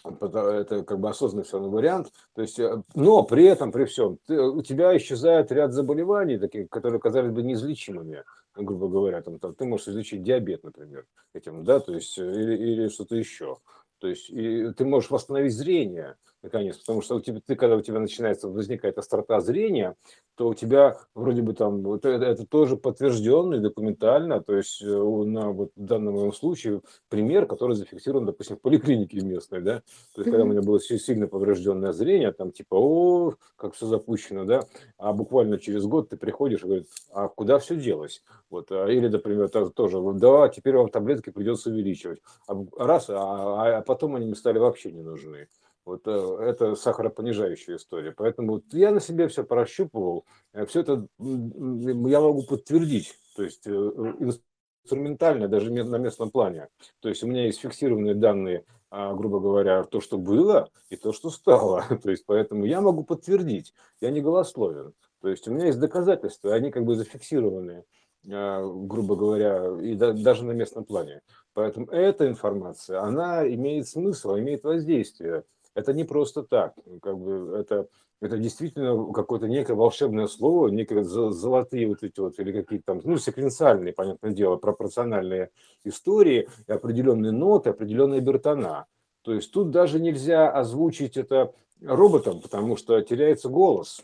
Это 0.05 0.85
как 0.85 0.99
бы 0.99 1.09
осознанный 1.09 1.43
все 1.43 1.57
равно 1.57 1.71
вариант. 1.71 2.13
То 2.33 2.41
есть, 2.41 2.57
э, 2.57 2.81
но 2.95 3.23
при 3.23 3.43
этом, 3.45 3.73
при 3.73 3.83
всем, 3.83 4.17
ты, 4.25 4.39
у 4.41 4.61
тебя 4.61 4.95
исчезает 4.95 5.51
ряд 5.51 5.73
заболеваний, 5.73 6.37
таких, 6.37 6.69
которые 6.69 7.01
казались 7.01 7.33
бы 7.33 7.43
неизлечимыми, 7.43 8.23
грубо 8.55 8.87
говоря. 8.87 9.21
Там, 9.21 9.39
там, 9.39 9.53
ты 9.55 9.65
можешь 9.65 9.89
излечить 9.89 10.23
диабет, 10.23 10.63
например, 10.63 11.05
этим, 11.33 11.65
да, 11.65 11.81
то 11.81 11.93
есть, 11.93 12.17
э, 12.17 12.31
или, 12.31 12.55
или 12.55 12.87
что-то 12.87 13.17
еще. 13.17 13.57
То 13.99 14.07
есть 14.07 14.29
и 14.29 14.71
ты 14.73 14.85
можешь 14.85 15.09
восстановить 15.09 15.53
зрение, 15.53 16.15
наконец, 16.41 16.77
потому 16.77 17.01
что 17.01 17.15
у 17.15 17.21
тебя, 17.21 17.41
ты, 17.45 17.55
когда 17.55 17.75
у 17.75 17.81
тебя 17.81 17.99
начинается 17.99 18.47
возникает 18.47 18.97
острота 18.97 19.39
зрения, 19.41 19.95
то 20.35 20.47
у 20.47 20.53
тебя 20.53 20.97
вроде 21.15 21.41
бы 21.41 21.53
там 21.53 21.91
это, 21.93 22.09
это 22.09 22.45
тоже 22.45 22.77
подтвержденно 22.77 23.55
и 23.55 23.59
документально, 23.59 24.41
то 24.41 24.55
есть 24.55 24.81
э, 24.81 24.85
на 24.87 25.51
вот 25.51 25.71
в 25.75 25.83
данном 25.83 26.13
моем 26.13 26.31
случае 26.31 26.81
пример, 27.09 27.45
который 27.45 27.75
зафиксирован, 27.75 28.25
допустим, 28.25 28.55
в 28.55 28.61
поликлинике 28.61 29.19
местной, 29.19 29.61
да, 29.61 29.81
то 30.13 30.21
есть 30.21 30.31
когда 30.31 30.43
у 30.43 30.47
меня 30.47 30.61
было 30.61 30.79
сильно 30.79 31.27
поврежденное 31.27 31.91
зрение, 31.91 32.31
там 32.31 32.51
типа, 32.51 32.75
о, 32.75 33.33
как 33.57 33.73
все 33.73 33.85
запущено, 33.85 34.45
да, 34.45 34.63
а 34.97 35.11
буквально 35.11 35.57
через 35.57 35.85
год 35.85 36.09
ты 36.09 36.17
приходишь 36.17 36.61
и 36.61 36.65
говоришь, 36.65 36.85
а 37.11 37.27
куда 37.27 37.59
все 37.59 37.75
делось? 37.75 38.23
Вот, 38.49 38.71
а, 38.71 38.87
или, 38.87 39.07
например, 39.07 39.49
тоже, 39.49 40.01
да, 40.13 40.47
теперь 40.49 40.75
вам 40.75 40.89
таблетки 40.89 41.29
придется 41.29 41.69
увеличивать. 41.69 42.21
А 42.47 42.55
раз, 42.77 43.09
а, 43.09 43.77
а 43.77 43.81
потом 43.81 44.15
они 44.15 44.25
мне 44.25 44.35
стали 44.35 44.57
вообще 44.57 44.91
не 44.91 45.01
нужны. 45.01 45.47
Вот 45.89 46.01
э, 46.05 46.43
это 46.43 46.75
сахаропонижающая 46.75 47.77
история. 47.77 48.13
Поэтому 48.15 48.61
я 48.71 48.91
на 48.91 48.99
себе 48.99 49.27
все 49.27 49.43
прощупывал, 49.43 50.23
э, 50.53 50.67
все 50.67 50.81
это 50.81 51.07
я 51.17 52.21
могу 52.21 52.43
подтвердить. 52.43 53.15
То 53.35 53.41
есть 53.41 53.65
э, 53.65 53.71
инструментально, 53.71 55.47
даже 55.47 55.71
на 55.71 55.97
местном 55.97 56.29
плане. 56.29 56.67
То 56.99 57.09
есть 57.09 57.23
у 57.23 57.27
меня 57.27 57.45
есть 57.45 57.59
фиксированные 57.61 58.13
данные, 58.13 58.65
а, 58.91 59.15
грубо 59.15 59.39
говоря, 59.39 59.83
то, 59.83 59.99
что 59.99 60.19
было, 60.19 60.69
и 60.91 60.95
то, 60.95 61.11
что 61.11 61.31
стало. 61.31 61.83
То 62.03 62.11
есть 62.11 62.23
поэтому 62.27 62.65
я 62.65 62.81
могу 62.81 63.03
подтвердить, 63.03 63.73
я 63.99 64.11
не 64.11 64.21
голословен. 64.21 64.93
То 65.21 65.29
есть 65.29 65.47
у 65.47 65.53
меня 65.53 65.65
есть 65.67 65.79
доказательства, 65.79 66.53
они 66.53 66.69
как 66.69 66.85
бы 66.85 66.95
зафиксированные, 66.97 67.83
а, 68.31 68.61
грубо 68.63 69.15
говоря, 69.15 69.75
и 69.81 69.95
даже 69.95 70.45
на 70.45 70.51
местном 70.51 70.85
плане. 70.85 71.21
Поэтому 71.55 71.87
эта 71.87 72.27
информация, 72.27 73.01
она 73.01 73.47
имеет 73.47 73.87
смысл, 73.87 74.37
имеет 74.37 74.63
воздействие 74.63 75.45
это 75.75 75.93
не 75.93 76.03
просто 76.03 76.43
так. 76.43 76.73
Как 77.01 77.17
бы 77.17 77.55
это, 77.57 77.87
это 78.21 78.37
действительно 78.37 79.11
какое-то 79.13 79.47
некое 79.47 79.75
волшебное 79.75 80.27
слово, 80.27 80.69
некие 80.69 81.03
золотые 81.03 81.87
вот 81.87 82.03
эти 82.03 82.19
вот, 82.19 82.39
или 82.39 82.51
какие-то 82.51 82.85
там, 82.85 83.01
ну, 83.03 83.17
секвенциальные, 83.17 83.93
понятное 83.93 84.31
дело, 84.31 84.57
пропорциональные 84.57 85.51
истории, 85.83 86.49
и 86.67 86.71
определенные 86.71 87.31
ноты, 87.31 87.69
определенные 87.69 88.21
бертона. 88.21 88.85
То 89.21 89.33
есть 89.33 89.51
тут 89.51 89.71
даже 89.71 89.99
нельзя 89.99 90.49
озвучить 90.49 91.17
это 91.17 91.53
роботом, 91.81 92.41
потому 92.41 92.77
что 92.77 92.99
теряется 93.01 93.49
голос 93.49 94.01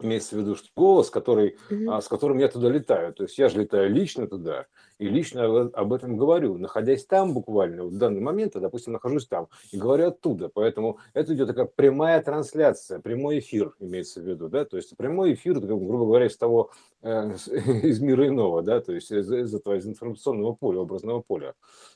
имеется 0.00 0.36
в 0.36 0.40
виду, 0.40 0.56
что 0.56 0.68
голос, 0.74 1.10
который, 1.10 1.56
mm-hmm. 1.70 2.00
с 2.00 2.08
которым 2.08 2.38
я 2.38 2.48
туда 2.48 2.68
летаю. 2.68 3.12
То 3.12 3.24
есть 3.24 3.38
я 3.38 3.48
же 3.48 3.60
летаю 3.60 3.90
лично 3.92 4.26
туда 4.26 4.66
и 5.02 5.08
лично 5.08 5.62
об 5.74 5.92
этом 5.92 6.16
говорю, 6.16 6.58
находясь 6.58 7.04
там 7.04 7.32
буквально, 7.32 7.84
в 7.84 7.98
данный 7.98 8.20
момент, 8.20 8.52
допустим, 8.54 8.92
нахожусь 8.92 9.26
там 9.26 9.48
и 9.72 9.76
говорю 9.76 10.08
оттуда. 10.08 10.48
Поэтому 10.48 10.98
это 11.12 11.34
идет 11.34 11.48
такая 11.48 11.66
прямая 11.66 12.22
трансляция, 12.22 13.00
прямой 13.00 13.40
эфир 13.40 13.74
имеется 13.80 14.20
в 14.20 14.24
виду, 14.24 14.48
да, 14.48 14.64
то 14.64 14.76
есть 14.76 14.96
прямой 14.96 15.34
эфир, 15.34 15.58
грубо 15.58 16.06
говоря, 16.06 16.26
из 16.26 16.36
того, 16.36 16.70
э, 17.02 17.32
из 17.82 18.00
мира 18.00 18.28
иного, 18.28 18.62
да, 18.62 18.80
то 18.80 18.92
есть 18.92 19.10
из, 19.10 19.30
из 19.32 19.52
этого 19.52 19.74
из 19.74 19.86
информационного 19.86 20.52
поля, 20.54 20.78
образного 20.78 21.20
поля. 21.20 21.54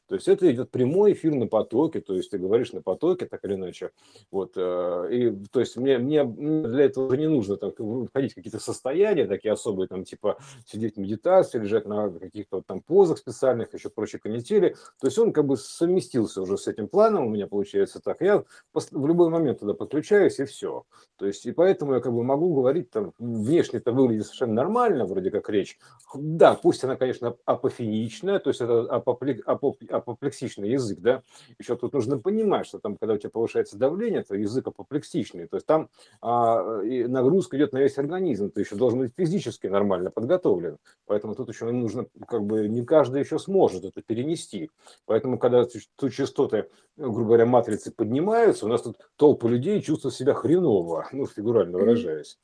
То 0.08 0.14
есть 0.14 0.28
это 0.28 0.50
идет 0.52 0.70
прямой 0.70 1.12
эфир 1.12 1.34
на 1.34 1.46
потоке, 1.46 2.00
то 2.00 2.14
есть 2.14 2.30
ты 2.30 2.38
говоришь 2.38 2.72
на 2.72 2.80
потоке, 2.80 3.26
так 3.26 3.44
или 3.44 3.54
иначе. 3.54 3.90
Вот, 4.30 4.52
э, 4.56 5.08
и, 5.12 5.30
то 5.50 5.60
есть 5.60 5.76
мне, 5.76 5.98
мне 5.98 6.24
для 6.24 6.84
этого 6.84 7.12
не 7.14 7.28
нужно 7.28 7.56
там, 7.56 7.72
входить 8.06 8.32
в 8.32 8.34
какие-то 8.36 8.60
состояния 8.60 9.26
такие 9.26 9.52
особые, 9.52 9.88
там, 9.88 10.04
типа 10.04 10.38
сидеть 10.64 10.96
в 10.96 10.98
медитации, 10.98 11.58
лежать 11.58 11.86
на 11.86 12.10
каких-то 12.10 12.62
там 12.62 12.80
позах 12.96 13.18
специальных, 13.18 13.74
еще 13.74 13.90
прочие 13.90 14.18
канители. 14.18 14.74
То 14.98 15.08
есть 15.08 15.18
он 15.18 15.34
как 15.34 15.44
бы 15.44 15.58
совместился 15.58 16.40
уже 16.40 16.56
с 16.56 16.66
этим 16.66 16.88
планом, 16.88 17.26
у 17.26 17.28
меня 17.28 17.46
получается 17.46 18.00
так. 18.00 18.22
Я 18.22 18.42
в 18.72 19.06
любой 19.06 19.28
момент 19.28 19.60
туда 19.60 19.74
подключаюсь, 19.74 20.38
и 20.38 20.46
все. 20.46 20.84
То 21.18 21.26
есть 21.26 21.44
и 21.44 21.52
поэтому 21.52 21.92
я 21.92 22.00
как 22.00 22.14
бы 22.14 22.24
могу 22.24 22.54
говорить, 22.54 22.90
там, 22.90 23.12
внешне 23.18 23.80
это 23.80 23.92
выглядит 23.92 24.24
совершенно 24.24 24.54
нормально, 24.54 25.04
вроде 25.04 25.30
как 25.30 25.50
речь. 25.50 25.78
Да, 26.14 26.54
пусть 26.54 26.84
она, 26.84 26.96
конечно, 26.96 27.36
апофеничная, 27.44 28.38
то 28.38 28.48
есть 28.48 28.62
это 28.62 28.80
апопли, 28.82 29.42
апоп, 29.44 29.76
апоплексичный 29.90 30.70
язык, 30.70 31.00
да, 31.00 31.22
еще 31.58 31.76
тут 31.76 31.92
нужно 31.92 32.18
понимать, 32.18 32.66
что 32.66 32.78
там, 32.78 32.96
когда 32.96 33.14
у 33.14 33.18
тебя 33.18 33.30
повышается 33.30 33.76
давление, 33.76 34.22
то 34.22 34.34
язык 34.34 34.66
апоплексичный, 34.68 35.48
то 35.48 35.56
есть 35.56 35.66
там 35.66 35.90
а, 36.22 36.80
нагрузка 36.82 37.56
идет 37.58 37.72
на 37.72 37.78
весь 37.78 37.98
организм, 37.98 38.50
ты 38.50 38.60
еще 38.60 38.76
должен 38.76 39.00
быть 39.00 39.12
физически 39.16 39.66
нормально 39.66 40.10
подготовлен, 40.10 40.78
поэтому 41.06 41.34
тут 41.34 41.48
еще 41.48 41.70
нужно, 41.70 42.06
как 42.26 42.44
бы, 42.44 42.68
не 42.68 42.84
каждый 42.86 43.20
еще 43.20 43.38
сможет 43.38 43.84
это 43.84 44.00
перенести, 44.00 44.70
поэтому, 45.04 45.38
когда 45.38 45.66
тут 45.96 46.12
частоты, 46.14 46.68
грубо 46.96 47.24
говоря, 47.24 47.46
матрицы 47.46 47.90
поднимаются, 47.92 48.64
у 48.66 48.68
нас 48.68 48.82
тут 48.82 48.96
толпы 49.16 49.48
людей 49.48 49.82
чувствуют 49.82 50.14
себя 50.14 50.32
хреново, 50.32 51.08
ну, 51.12 51.26
фигурально 51.26 51.78
выражаясь. 51.78 52.38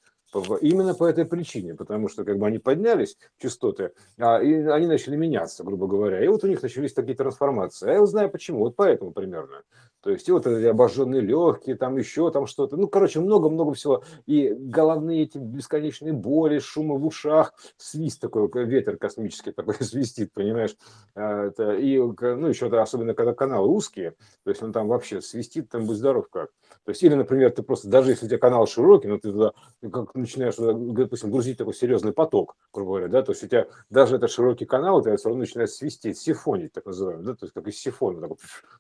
Именно 0.61 0.95
по 0.95 1.05
этой 1.05 1.25
причине, 1.25 1.75
потому 1.75 2.09
что 2.09 2.25
как 2.25 2.39
бы 2.39 2.47
они 2.47 2.59
поднялись, 2.59 3.19
частоты, 3.39 3.93
а, 4.19 4.41
и 4.41 4.55
они 4.65 4.87
начали 4.87 5.17
меняться, 5.17 5.63
грубо 5.65 5.87
говоря. 5.87 6.25
И 6.25 6.29
вот 6.29 6.43
у 6.45 6.47
них 6.47 6.63
начались 6.63 6.95
такие 6.95 7.17
трансформации. 7.17 7.91
А 7.91 7.93
я 7.95 8.07
знаю 8.07 8.31
почему, 8.31 8.61
вот 8.61 8.77
поэтому 8.77 9.13
примерно. 9.13 9.63
То 10.03 10.11
есть 10.11 10.29
и 10.29 10.33
вот 10.33 10.47
эти 10.47 10.67
обожженные 10.67 11.21
легкие, 11.21 11.77
там 11.77 11.97
еще 11.97 12.31
там 12.33 12.47
что-то. 12.47 12.77
Ну, 12.77 12.89
короче, 12.89 13.21
много-много 13.21 13.73
всего. 13.75 14.03
И 14.27 14.53
головные 14.53 15.23
эти 15.23 15.39
бесконечные 15.39 16.13
боли, 16.13 16.59
шумы 16.59 16.99
в 16.99 17.07
ушах, 17.07 17.55
свист 17.77 18.21
такой, 18.21 18.49
ветер 18.65 18.97
космический 18.97 19.53
такой 19.53 19.75
свистит, 19.81 20.33
понимаешь. 20.33 20.77
А, 21.15 21.49
и, 21.77 21.99
ну, 21.99 22.49
еще 22.49 22.67
особенно, 22.81 23.15
когда 23.15 23.33
каналы 23.33 23.69
узкие, 23.69 24.13
то 24.45 24.51
есть 24.51 24.63
он 24.63 24.73
там 24.73 24.89
вообще 24.89 25.21
свистит, 25.21 25.69
там 25.69 25.87
будь 25.87 25.99
здоров 25.99 26.29
как. 26.31 26.51
То 26.85 26.91
есть, 26.91 27.03
или, 27.03 27.15
например, 27.15 27.53
ты 27.53 27.63
просто, 27.63 27.89
даже 27.89 28.11
если 28.11 28.27
у 28.27 28.29
тебя 28.29 28.39
канал 28.39 28.67
широкий, 28.67 29.07
но 29.07 29.17
ты 29.17 29.31
туда 29.31 29.53
как 29.81 30.15
начинаешь, 30.17 30.57
допустим, 30.57 31.31
грузить 31.31 31.59
такой 31.59 31.75
серьезный 31.75 32.13
поток, 32.13 32.57
грубо 32.73 32.93
говоря, 32.93 33.09
да, 33.09 33.23
то 33.23 33.33
есть 33.33 33.45
у 33.45 33.47
тебя 33.47 33.69
даже 33.89 34.17
этот 34.17 34.31
широкий 34.31 34.65
канал, 34.65 34.97
у 34.97 35.03
тебя 35.03 35.17
все 35.17 35.29
равно 35.29 35.41
начинает 35.41 35.71
свистеть, 35.71 36.19
сифонить, 36.19 36.73
так 36.73 36.85
называемый, 36.85 37.25
да, 37.25 37.35
то 37.35 37.45
есть 37.47 37.55
как 37.55 37.69
из 37.69 37.79
сифона, 37.79 38.21
такой, 38.21 38.37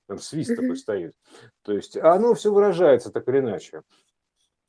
там 0.09 0.19
свист 0.19 0.57
такой 0.57 0.77
стоит. 0.77 1.15
То 1.63 1.73
есть 1.73 1.97
оно 1.97 2.35
все 2.35 2.53
выражается 2.53 3.13
так 3.13 3.29
или 3.29 3.39
иначе. 3.39 3.83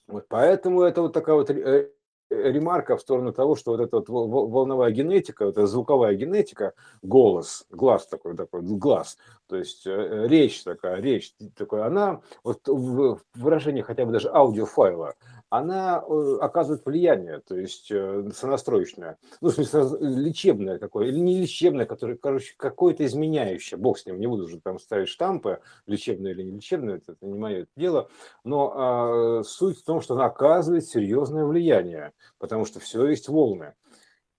Вот 0.07 0.27
поэтому 0.27 0.81
это 0.83 1.01
вот 1.01 1.13
такая 1.13 1.35
вот 1.35 1.49
э, 1.49 1.89
ремарка 2.33 2.97
в 2.97 3.01
сторону 3.01 3.33
того, 3.33 3.55
что 3.55 3.71
вот 3.71 3.81
эта 3.81 3.97
вот 3.97 4.09
волновая 4.09 4.91
генетика, 4.91 5.45
вот 5.45 5.57
эта 5.57 5.67
звуковая 5.67 6.15
генетика, 6.15 6.73
голос, 7.01 7.65
глаз 7.69 8.07
такой, 8.07 8.35
такой 8.35 8.61
глаз, 8.61 9.17
то 9.47 9.57
есть 9.57 9.85
э, 9.85 10.27
речь 10.27 10.63
такая, 10.63 11.01
речь 11.01 11.33
такая, 11.55 11.85
она 11.85 12.21
вот 12.43 12.67
в 12.67 13.19
выражении 13.35 13.81
хотя 13.81 14.05
бы 14.05 14.11
даже 14.11 14.29
аудиофайла, 14.29 15.15
она 15.53 16.03
э, 16.03 16.37
оказывает 16.41 16.83
влияние, 16.83 17.39
то 17.39 17.55
есть 17.55 17.91
э, 17.91 18.27
сонастроечное, 18.33 19.19
ну, 19.39 19.49
в 19.49 19.53
смысле, 19.53 19.83
лечебное 19.99 20.79
такое, 20.79 21.09
или 21.09 21.19
не 21.19 21.39
лечебное, 21.39 21.85
которое, 21.85 22.17
короче, 22.17 22.55
какое-то 22.57 23.05
изменяющее, 23.05 23.77
бог 23.77 23.99
с 23.99 24.05
ним, 24.07 24.19
не 24.19 24.25
буду 24.25 24.45
уже 24.45 24.59
там 24.59 24.79
ставить 24.79 25.09
штампы, 25.09 25.59
лечебное 25.85 26.31
или 26.31 26.41
не 26.41 26.55
лечебное, 26.55 26.95
это, 26.95 27.11
это 27.11 27.27
не 27.27 27.37
мое 27.37 27.67
дело, 27.75 28.09
но 28.43 28.73
а, 28.75 29.43
суть 29.43 29.77
в 29.77 29.83
том, 29.83 30.01
что 30.01 30.15
она 30.15 30.25
оказывает 30.25 30.85
серьезное 30.85 31.45
влияние, 31.45 32.13
потому 32.39 32.65
что 32.65 32.79
все 32.79 33.05
есть 33.05 33.29
волны. 33.29 33.75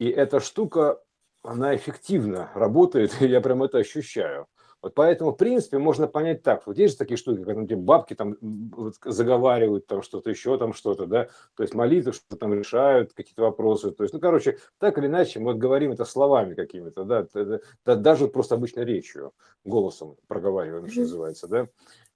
И 0.00 0.08
эта 0.08 0.40
штука, 0.40 1.00
она 1.44 1.76
эффективно 1.76 2.50
работает, 2.56 3.14
я 3.20 3.40
прям 3.40 3.62
это 3.62 3.78
ощущаю. 3.78 4.48
Вот 4.84 4.92
поэтому, 4.94 5.32
в 5.32 5.38
принципе, 5.38 5.78
можно 5.78 6.06
понять 6.06 6.42
так. 6.42 6.66
Вот 6.66 6.76
есть 6.76 6.92
же 6.92 6.98
такие 6.98 7.16
штуки, 7.16 7.42
когда 7.42 7.64
там 7.64 7.80
бабки 7.80 8.12
там 8.12 8.36
заговаривают 9.02 9.86
там 9.86 10.02
что-то 10.02 10.28
еще, 10.28 10.58
там 10.58 10.74
что-то, 10.74 11.06
да, 11.06 11.28
то 11.56 11.62
есть 11.62 11.72
молитвы 11.72 12.12
что-то 12.12 12.36
там 12.36 12.52
решают, 12.52 13.14
какие-то 13.14 13.40
вопросы. 13.40 13.92
То 13.92 14.04
есть, 14.04 14.12
ну, 14.12 14.20
короче, 14.20 14.58
так 14.78 14.98
или 14.98 15.06
иначе, 15.06 15.40
мы 15.40 15.52
вот 15.52 15.56
говорим 15.56 15.92
это 15.92 16.04
словами 16.04 16.52
какими-то, 16.52 17.04
да, 17.04 17.26
это, 17.32 17.62
даже 17.96 18.28
просто 18.28 18.56
обычной 18.56 18.84
речью, 18.84 19.32
голосом 19.64 20.16
проговариваем, 20.28 20.86
что 20.90 21.00
называется, 21.00 21.48
да 21.48 21.66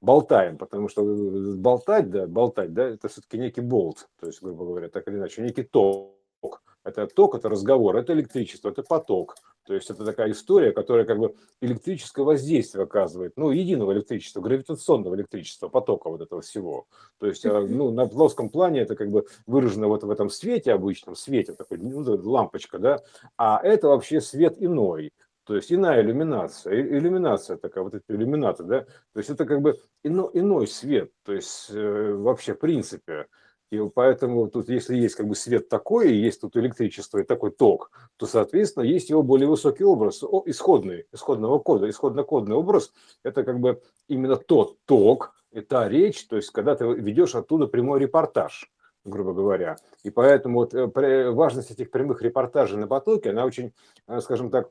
болтаем, 0.03 0.59
потому 0.59 0.89
что 0.89 1.03
э, 1.03 1.55
болтать, 1.57 2.11
да, 2.11 2.27
болтать, 2.27 2.75
да, 2.75 2.85
это 2.85 3.09
все-таки 3.09 3.39
некий 3.39 3.63
болт, 3.63 4.11
то 4.21 4.27
есть, 4.27 4.43
грубо 4.43 4.67
говоря, 4.67 4.91
так 4.91 5.09
или 5.09 5.17
иначе, 5.17 5.41
некий 5.41 5.63
ток. 5.63 6.63
Это 6.85 7.07
ток, 7.07 7.35
это 7.35 7.49
разговор, 7.49 7.97
это 7.97 8.13
электричество, 8.13 8.71
это 8.71 8.83
поток. 8.83 9.35
То 9.69 9.75
есть 9.75 9.91
это 9.91 10.03
такая 10.03 10.31
история, 10.31 10.73
которая 10.73 11.05
как 11.05 11.19
бы 11.19 11.35
электрическое 11.61 12.25
воздействие 12.25 12.85
оказывает, 12.85 13.35
ну, 13.37 13.51
единого 13.51 13.93
электричества, 13.93 14.41
гравитационного 14.41 15.15
электричества, 15.15 15.69
потока 15.69 16.09
вот 16.09 16.23
этого 16.23 16.41
всего. 16.41 16.87
То 17.19 17.27
есть, 17.27 17.45
а, 17.45 17.61
ну, 17.61 17.91
на 17.91 18.07
плоском 18.07 18.49
плане 18.49 18.81
это 18.81 18.97
как 18.97 19.11
бы 19.11 19.27
выражено 19.47 19.89
вот 19.89 20.05
в 20.05 20.11
этом 20.11 20.31
свете 20.31 20.73
обычном, 20.73 21.15
свете, 21.15 21.53
такой, 21.53 21.77
ну, 21.77 22.01
лампочка, 22.01 22.79
да, 22.79 23.03
а 23.37 23.61
это 23.63 23.89
вообще 23.89 24.23
свет 24.23 24.57
иной. 24.59 25.13
То 25.45 25.55
есть 25.55 25.71
иная 25.71 26.01
иллюминация, 26.01 26.81
иллюминация 26.81 27.59
такая, 27.59 27.85
вот 27.85 27.95
эти 27.95 28.05
иллюминаты, 28.09 28.65
да, 28.65 28.81
то 28.81 29.19
есть 29.19 29.29
это 29.29 29.45
как 29.45 29.61
бы 29.61 29.79
ино, 30.03 30.31
иной 30.33 30.67
свет, 30.67 31.11
то 31.25 31.35
есть 31.35 31.67
э, 31.69 32.13
вообще 32.15 32.55
в 32.55 32.59
принципе. 32.59 33.27
И 33.71 33.79
поэтому 33.95 34.49
тут, 34.49 34.69
если 34.69 34.97
есть 34.97 35.15
как 35.15 35.29
бы 35.29 35.35
свет 35.35 35.69
такой, 35.69 36.13
и 36.13 36.17
есть 36.17 36.41
тут 36.41 36.57
электричество 36.57 37.19
и 37.19 37.25
такой 37.25 37.51
ток, 37.51 37.91
то, 38.17 38.27
соответственно, 38.27 38.85
есть 38.85 39.11
его 39.11 39.23
более 39.23 39.49
высокий 39.49 39.85
образ, 39.85 40.23
исходный, 40.47 41.05
исходного 41.13 41.59
кода, 41.59 41.89
исходно-кодный 41.89 42.57
образ. 42.57 42.93
Это 43.23 43.45
как 43.45 43.61
бы 43.61 43.83
именно 44.09 44.37
тот 44.37 44.79
ток, 44.87 45.35
и 45.53 45.61
та 45.61 45.89
речь, 45.89 46.27
то 46.27 46.37
есть 46.37 46.51
когда 46.51 46.75
ты 46.77 46.85
ведешь 46.87 47.35
оттуда 47.35 47.67
прямой 47.67 48.01
репортаж 48.01 48.71
грубо 49.05 49.33
говоря. 49.33 49.77
И 50.03 50.11
поэтому 50.11 50.61
вот 50.61 50.75
э, 50.75 51.31
важность 51.31 51.71
этих 51.71 51.91
прямых 51.91 52.21
репортажей 52.21 52.79
на 52.79 52.87
потоке, 52.87 53.31
она 53.31 53.47
очень, 53.47 53.73
э, 54.07 54.21
скажем 54.21 54.51
так, 54.51 54.71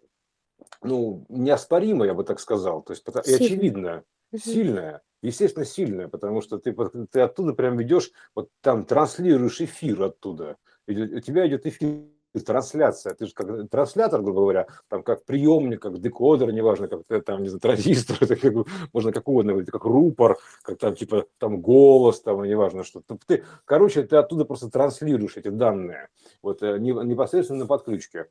ну, 0.81 1.25
неоспоримая, 1.29 2.09
я 2.09 2.13
бы 2.13 2.23
так 2.23 2.39
сказал, 2.39 2.81
то 2.81 2.93
есть 2.93 3.03
и 3.25 3.33
очевидная, 3.33 4.03
сильная 4.35 5.01
естественно, 5.21 5.65
сильная, 5.65 6.07
потому 6.07 6.41
что 6.41 6.57
ты, 6.57 6.75
ты 7.11 7.21
оттуда 7.21 7.53
прям 7.53 7.77
ведешь, 7.77 8.11
вот 8.35 8.49
там 8.61 8.85
транслируешь 8.85 9.61
эфир 9.61 10.03
оттуда. 10.03 10.57
у 10.87 11.19
тебя 11.19 11.47
идет 11.47 11.65
эфир, 11.65 12.03
трансляция. 12.45 13.13
Ты 13.13 13.27
же 13.27 13.33
как 13.33 13.69
транслятор, 13.69 14.21
грубо 14.21 14.41
говоря, 14.41 14.67
там 14.89 15.03
как 15.03 15.25
приемник, 15.25 15.81
как 15.81 15.99
декодер, 15.99 16.51
неважно, 16.51 16.87
как 16.87 17.23
там, 17.23 17.43
не 17.43 17.49
знаю, 17.49 17.61
транзистор, 17.61 18.17
это 18.21 18.35
как, 18.35 18.53
можно 18.93 19.11
как 19.11 19.27
угодно, 19.27 19.63
как 19.65 19.83
рупор, 19.85 20.37
как 20.61 20.77
там 20.77 20.95
типа 20.95 21.25
там 21.37 21.61
голос, 21.61 22.21
там, 22.21 22.43
неважно 22.43 22.83
что. 22.83 23.01
Ты, 23.25 23.43
короче, 23.65 24.03
ты 24.03 24.15
оттуда 24.17 24.45
просто 24.45 24.69
транслируешь 24.69 25.37
эти 25.37 25.49
данные, 25.49 26.09
вот 26.41 26.61
э, 26.61 26.77
непосредственно 26.79 27.61
на 27.61 27.67
подключке. 27.67 28.27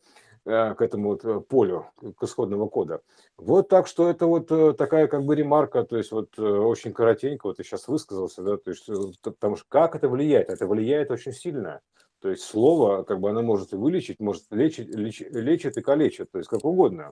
Э, 0.47 0.75
к 0.77 0.81
этому 0.81 1.09
вот 1.09 1.25
э, 1.25 1.41
полю, 1.41 1.87
к 2.17 2.23
исходного 2.23 2.69
кода. 2.69 3.01
Вот 3.37 3.69
так 3.69 3.89
что 3.89 4.09
это 4.09 4.27
вот 4.27 4.53
э, 4.53 4.75
такая 4.75 5.09
как 5.09 5.25
бы 5.25 5.35
ремарка, 5.35 5.83
то 5.83 5.97
есть 5.97 6.13
вот 6.13 6.39
очень 6.39 6.93
коротенько, 6.93 7.49
вот 7.49 7.59
я 7.59 7.65
сейчас 7.65 7.89
высказался, 7.89 8.43
да, 8.45 8.57
то 8.57 8.71
есть 8.71 8.89
потому 9.25 9.57
что 9.57 9.65
как 9.69 9.97
это 9.97 10.09
влияет? 10.09 10.49
Это 10.49 10.69
влияет 10.69 11.11
очень 11.11 11.33
сильно. 11.33 11.81
То 12.21 12.31
есть 12.31 12.45
слово, 12.45 13.03
как 13.03 13.19
бы 13.19 13.31
оно 13.31 13.43
может 13.43 13.73
и 13.73 13.77
вылечить, 13.77 14.21
может 14.21 14.45
лечить, 14.51 14.89
леч, 14.95 15.21
лечит 15.21 15.79
и 15.79 15.83
калечит, 15.83 16.31
то 16.31 16.39
есть 16.39 16.49
как 16.49 16.65
угодно. 16.65 17.11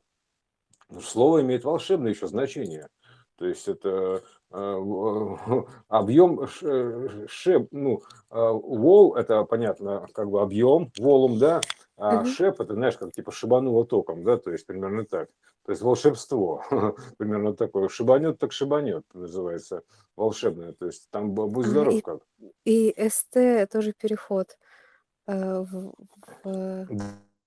Но 0.89 1.01
слово 1.01 1.43
имеет 1.43 1.65
волшебное 1.65 2.13
еще 2.13 2.29
значение. 2.29 2.87
То 3.37 3.47
есть 3.47 3.67
это 3.67 4.23
объем 5.89 6.47
шеп, 7.27 7.67
ну, 7.73 8.01
вол, 8.31 9.17
это 9.17 9.43
понятно, 9.43 10.07
как 10.15 10.31
бы 10.31 10.41
объем, 10.41 10.93
волум, 10.97 11.41
да, 11.41 11.61
а 11.97 12.21
угу. 12.21 12.27
шеп 12.27 12.61
это, 12.61 12.75
знаешь, 12.75 12.97
как 12.97 13.13
типа 13.13 13.31
шибануло 13.33 13.87
током, 13.87 14.25
да, 14.25 14.37
то 14.37 14.51
есть 14.51 14.67
примерно 14.67 15.05
так. 15.05 15.29
То 15.65 15.73
есть 15.73 15.83
волшебство, 15.83 16.63
примерно 17.17 17.55
такое. 17.55 17.89
Шибанет, 17.89 18.39
так 18.39 18.53
шибанет, 18.53 19.05
называется 19.15 19.83
волшебное. 20.17 20.73
То 20.73 20.87
есть 20.87 21.09
там 21.11 21.33
будь 21.33 21.67
здоров 21.67 22.03
как. 22.03 22.21
И 22.65 22.95
СТ 23.09 23.71
тоже 23.73 23.93
переход 23.93 24.59
э, 25.27 25.61
в, 25.61 25.95
в 26.45 26.89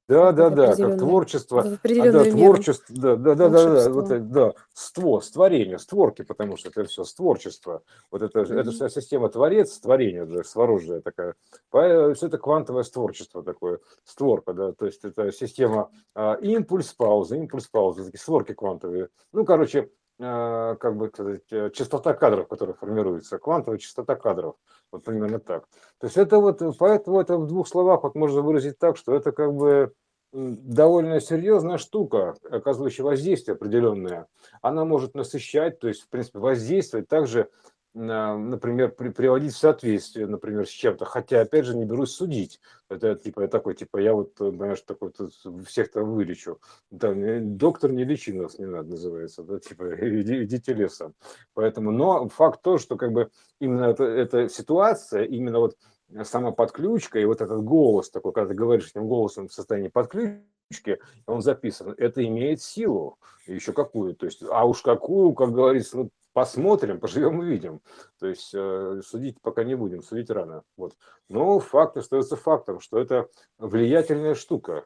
да, 0.07 0.31
да, 0.31 0.49
да, 0.49 0.75
как 0.75 0.99
творчество, 0.99 1.61
а, 1.61 1.77
да, 1.83 2.23
творчество, 2.23 2.95
да, 2.95 3.15
да, 3.17 3.35
да, 3.35 3.49
да, 3.49 3.65
да, 3.65 3.89
вот, 3.89 4.29
да, 4.31 4.53
ство, 4.73 5.19
створение, 5.19 5.79
створки, 5.79 6.21
потому 6.21 6.55
что 6.55 6.69
это 6.69 6.85
все 6.85 7.03
творчество. 7.03 7.83
Вот 8.09 8.21
это, 8.21 8.39
mm-hmm. 8.39 8.59
это 8.59 8.71
вся 8.71 8.89
система 8.89 9.27
творец, 9.27 9.77
творение, 9.79 10.25
да, 10.25 10.43
сворожая 10.45 11.01
такая. 11.01 11.35
Все 11.71 12.27
это 12.27 12.37
квантовое 12.37 12.83
творчество 12.83 13.43
такое, 13.43 13.79
створка, 14.05 14.53
да, 14.53 14.71
то 14.71 14.85
есть 14.85 15.03
это 15.03 15.31
система 15.33 15.91
а, 16.15 16.35
импульс, 16.35 16.93
пауза, 16.93 17.35
импульс, 17.35 17.67
пауза, 17.67 18.05
такие 18.05 18.21
створки 18.21 18.53
квантовые. 18.53 19.09
Ну, 19.33 19.43
короче, 19.43 19.89
как 20.19 20.97
бы 20.97 21.09
сказать, 21.09 21.43
э, 21.51 21.69
частота 21.71 22.13
кадров, 22.13 22.47
которая 22.47 22.75
формируется, 22.75 23.37
квантовая 23.37 23.77
частота 23.77 24.15
кадров, 24.15 24.55
вот 24.91 25.03
примерно 25.03 25.39
так. 25.39 25.67
То 25.99 26.07
есть 26.07 26.17
это 26.17 26.39
вот, 26.39 26.61
поэтому 26.79 27.21
это 27.21 27.37
в 27.37 27.47
двух 27.47 27.67
словах 27.67 28.03
вот 28.03 28.15
можно 28.15 28.41
выразить 28.41 28.79
так, 28.79 28.97
что 28.97 29.13
это 29.13 29.31
как 29.31 29.53
бы 29.53 29.93
довольно 30.31 31.21
серьезная 31.21 31.77
штука, 31.77 32.35
оказывающая 32.49 33.05
воздействие 33.05 33.55
определенное. 33.55 34.27
Она 34.61 34.85
может 34.85 35.15
насыщать, 35.15 35.79
то 35.79 35.87
есть, 35.87 36.01
в 36.01 36.09
принципе, 36.09 36.39
воздействовать 36.39 37.07
также 37.07 37.49
например, 37.97 38.91
при, 38.91 39.09
приводить 39.09 39.53
в 39.53 39.57
соответствие, 39.57 40.27
например, 40.27 40.67
с 40.67 40.71
чем-то, 40.71 41.05
хотя, 41.05 41.41
опять 41.41 41.65
же, 41.65 41.75
не 41.75 41.85
берусь 41.85 42.11
судить. 42.11 42.59
Это 42.89 43.15
типа 43.15 43.41
я 43.41 43.47
такой, 43.47 43.73
типа, 43.73 43.97
я 43.97 44.13
вот, 44.13 44.33
знаешь, 44.37 44.81
такой 44.81 45.11
тут 45.11 45.33
всех 45.67 45.91
там 45.91 46.13
вылечу. 46.13 46.59
Там, 46.99 47.57
доктор 47.57 47.91
не 47.91 48.03
лечи 48.03 48.31
нас, 48.33 48.59
не 48.59 48.65
надо, 48.65 48.91
называется, 48.91 49.43
да, 49.43 49.59
типа, 49.59 49.95
иди, 50.21 50.43
идите 50.43 50.73
лесом. 50.73 51.15
Поэтому, 51.53 51.91
но 51.91 52.29
факт 52.29 52.61
то, 52.61 52.77
что 52.77 52.97
как 52.97 53.11
бы 53.11 53.31
именно 53.59 53.85
эта, 53.85 54.03
эта 54.03 54.49
ситуация, 54.49 55.23
именно 55.23 55.59
вот 55.59 55.75
сама 56.23 56.51
подключка 56.51 57.19
и 57.19 57.25
вот 57.25 57.41
этот 57.41 57.63
голос 57.63 58.09
такой, 58.09 58.31
когда 58.31 58.49
ты 58.49 58.55
говоришь 58.55 58.89
этим 58.91 59.07
голосом 59.07 59.47
в 59.47 59.53
состоянии 59.53 59.89
подключки, 59.89 60.99
он 61.25 61.41
записан, 61.41 61.95
это 61.97 62.23
имеет 62.25 62.61
силу, 62.61 63.17
еще 63.47 63.73
какую, 63.73 64.15
то 64.15 64.25
есть, 64.25 64.43
а 64.43 64.65
уж 64.65 64.81
какую, 64.81 65.33
как 65.33 65.51
говорится, 65.51 66.09
посмотрим, 66.37 66.99
поживем 66.99 67.39
увидим. 67.39 67.81
То 68.19 68.27
есть 68.27 68.51
э, 68.53 69.01
судить 69.03 69.41
пока 69.41 69.63
не 69.63 69.73
будем, 69.73 70.03
судить 70.03 70.29
рано. 70.29 70.61
Вот. 70.77 70.93
Но 71.29 71.57
факт 71.59 71.97
остается 71.97 72.35
фактом, 72.35 72.79
что 72.79 72.99
это 72.99 73.27
влиятельная 73.57 74.35
штука. 74.35 74.85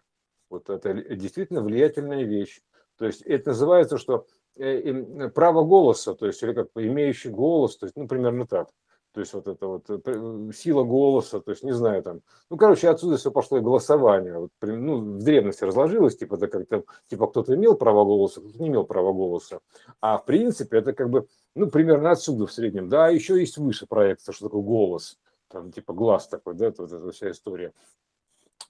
Вот 0.50 0.70
это 0.70 0.94
действительно 0.94 1.62
влиятельная 1.62 2.24
вещь. 2.24 2.62
То 2.98 3.06
есть 3.06 3.22
это 3.24 3.50
называется, 3.50 3.98
что 3.98 4.28
э, 4.56 5.30
право 5.36 5.66
голоса, 5.66 6.16
то 6.16 6.26
есть 6.26 6.42
или 6.42 6.54
как 6.54 6.70
имеющий 6.76 7.30
голос, 7.30 7.76
то 7.76 7.86
есть, 7.86 7.98
ну, 7.98 8.08
примерно 8.08 8.48
так 8.48 8.70
то 9.14 9.20
есть 9.20 9.34
вот 9.34 9.48
это 9.48 9.68
вот 9.68 9.90
э, 9.90 10.52
сила 10.54 10.84
голоса, 10.84 11.42
то 11.42 11.52
есть 11.52 11.64
не 11.64 11.74
знаю 11.74 12.04
там, 12.04 12.22
ну 12.50 12.58
короче 12.58 12.90
отсюда 12.90 13.18
все 13.18 13.32
пошло 13.32 13.58
и 13.58 13.62
голосование, 13.62 14.38
вот, 14.38 14.52
ну 14.62 15.18
в 15.18 15.24
древности 15.24 15.64
разложилось, 15.64 16.18
типа 16.18 16.36
это 16.36 16.48
как-то, 16.48 16.84
типа 17.08 17.28
кто-то 17.28 17.56
имел 17.56 17.76
право 17.76 18.06
голоса, 18.06 18.40
кто-то 18.40 18.62
не 18.62 18.70
имел 18.70 18.86
права 18.86 19.12
голоса, 19.12 19.60
а 20.00 20.18
в 20.18 20.26
принципе 20.26 20.78
это 20.78 20.94
как 20.94 21.10
бы, 21.10 21.28
ну 21.56 21.70
примерно 21.70 22.12
отсюда 22.12 22.48
в 22.48 22.52
среднем, 22.52 22.90
да, 22.90 23.10
еще 23.10 23.40
есть 23.40 23.58
выше 23.58 23.86
проекция, 23.86 24.34
что 24.34 24.48
такое 24.48 24.62
голос, 24.62 25.20
там 25.50 25.72
типа 25.72 25.94
глаз 25.94 26.28
такой, 26.28 26.54
да, 26.56 26.74
вот 26.78 26.92
эта 26.92 27.12
вся 27.12 27.32
история. 27.32 27.74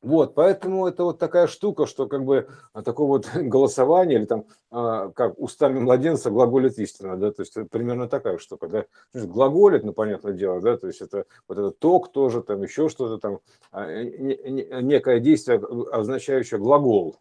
Вот, 0.02 0.34
поэтому 0.34 0.88
это 0.88 1.04
вот 1.04 1.20
такая 1.20 1.46
штука, 1.46 1.86
что 1.86 2.08
как 2.08 2.26
бы 2.26 2.50
а, 2.74 2.82
такое 2.82 3.06
вот 3.06 3.30
голосование 3.36 4.18
или 4.18 4.26
там 4.26 4.48
а, 4.72 5.10
как 5.10 5.38
устами 5.38 5.80
младенца 5.80 6.32
глаголит 6.32 6.80
истина, 6.80 7.18
да, 7.18 7.32
то 7.32 7.44
есть 7.44 7.56
примерно 7.70 8.10
такая 8.10 8.40
штука, 8.40 8.68
да, 8.68 8.86
глаголит, 9.14 9.84
ну, 9.84 9.94
понятное 9.94 10.34
дело, 10.34 10.60
да, 10.60 10.76
то 10.78 10.88
есть 10.88 11.02
это 11.02 11.26
вот 11.48 11.58
этот 11.60 11.78
ток 11.78 12.12
тоже, 12.12 12.42
там 12.42 12.64
еще 12.64 12.90
что-то 12.90 13.20
там, 13.20 13.40
а, 13.72 13.86
некое 14.04 15.20
действие, 15.20 15.60
означающее 15.92 16.60
глагол, 16.60 17.18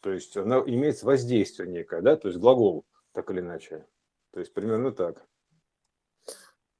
то 0.00 0.10
есть 0.10 0.34
оно 0.34 0.62
имеет 0.66 1.02
воздействие 1.02 1.68
некое, 1.68 2.00
да, 2.00 2.16
то 2.16 2.28
есть 2.28 2.40
глагол, 2.40 2.86
так 3.12 3.30
или 3.30 3.40
иначе, 3.40 3.84
то 4.32 4.40
есть 4.40 4.54
примерно 4.54 4.92
так. 4.92 5.22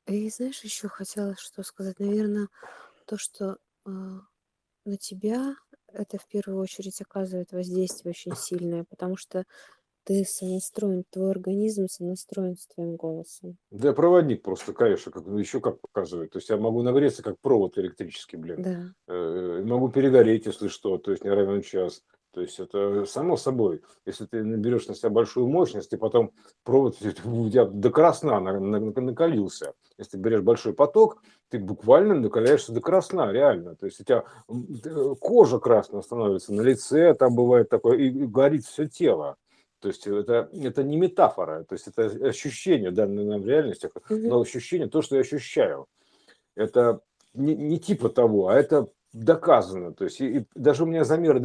И 0.06 0.30
знаешь, 0.30 0.64
еще 0.64 0.88
хотела 0.88 1.36
что 1.38 1.62
сказать, 1.62 2.00
наверное, 2.00 2.48
то, 3.04 3.18
что 3.18 3.58
на 4.84 4.96
тебя 4.96 5.54
это 5.92 6.18
в 6.18 6.26
первую 6.26 6.60
очередь 6.60 7.00
оказывает 7.00 7.52
воздействие 7.52 8.10
очень 8.10 8.34
сильное, 8.36 8.84
потому 8.88 9.16
что 9.16 9.44
ты 10.04 10.24
сонастроен, 10.24 11.04
твой 11.10 11.30
организм 11.30 11.86
сонастроен 11.86 12.56
с 12.56 12.66
твоим 12.66 12.96
голосом. 12.96 13.56
Да, 13.70 13.92
проводник 13.92 14.42
просто, 14.42 14.72
конечно, 14.72 15.12
как, 15.12 15.26
еще 15.26 15.60
как 15.60 15.80
показывает. 15.80 16.32
То 16.32 16.38
есть 16.38 16.48
я 16.48 16.56
могу 16.56 16.82
нагреться, 16.82 17.22
как 17.22 17.38
провод 17.40 17.78
электрический, 17.78 18.36
блин. 18.36 18.62
Да. 18.62 18.94
Э, 19.06 19.62
могу 19.64 19.90
перегореть, 19.90 20.46
если 20.46 20.68
что, 20.68 20.98
то 20.98 21.12
есть 21.12 21.24
не 21.24 21.30
равен 21.30 21.62
час. 21.62 22.02
То 22.32 22.40
есть 22.40 22.58
это 22.58 23.04
само 23.04 23.36
собой. 23.36 23.82
Если 24.06 24.24
ты 24.24 24.42
наберешь 24.42 24.86
на 24.86 24.94
себя 24.94 25.10
большую 25.10 25.48
мощность, 25.48 25.92
и 25.92 25.96
потом 25.96 26.32
провод 26.64 26.96
у 27.24 27.50
тебя 27.50 27.66
до 27.66 27.90
красна 27.90 28.40
накалился. 28.40 29.74
Если 29.98 30.12
ты 30.12 30.18
берешь 30.18 30.42
большой 30.42 30.72
поток, 30.72 31.22
ты 31.50 31.58
буквально 31.58 32.14
накаляешься 32.14 32.72
до 32.72 32.80
красна, 32.80 33.30
реально. 33.30 33.76
То 33.76 33.86
есть 33.86 34.00
у 34.00 34.04
тебя 34.04 34.24
кожа 35.20 35.58
красная 35.58 36.00
становится 36.00 36.54
на 36.54 36.62
лице, 36.62 37.14
там 37.14 37.34
бывает 37.34 37.68
такое, 37.68 37.98
и 37.98 38.10
горит 38.10 38.64
все 38.64 38.88
тело. 38.88 39.36
То 39.80 39.88
есть 39.88 40.06
это, 40.06 40.48
это 40.52 40.84
не 40.84 40.96
метафора, 40.96 41.64
то 41.64 41.74
есть 41.74 41.88
это 41.88 42.04
ощущение 42.04 42.92
данной 42.92 43.24
нам 43.24 43.44
реальности, 43.44 43.90
но 44.08 44.40
ощущение, 44.40 44.88
то, 44.88 45.02
что 45.02 45.16
я 45.16 45.22
ощущаю. 45.22 45.86
Это 46.54 47.00
не, 47.34 47.56
не 47.56 47.80
типа 47.80 48.08
того, 48.08 48.48
а 48.48 48.54
это 48.54 48.88
доказано. 49.12 49.92
То 49.92 50.04
есть 50.04 50.20
и, 50.20 50.38
и 50.38 50.46
даже 50.54 50.84
у 50.84 50.86
меня 50.86 51.02
замеры 51.02 51.40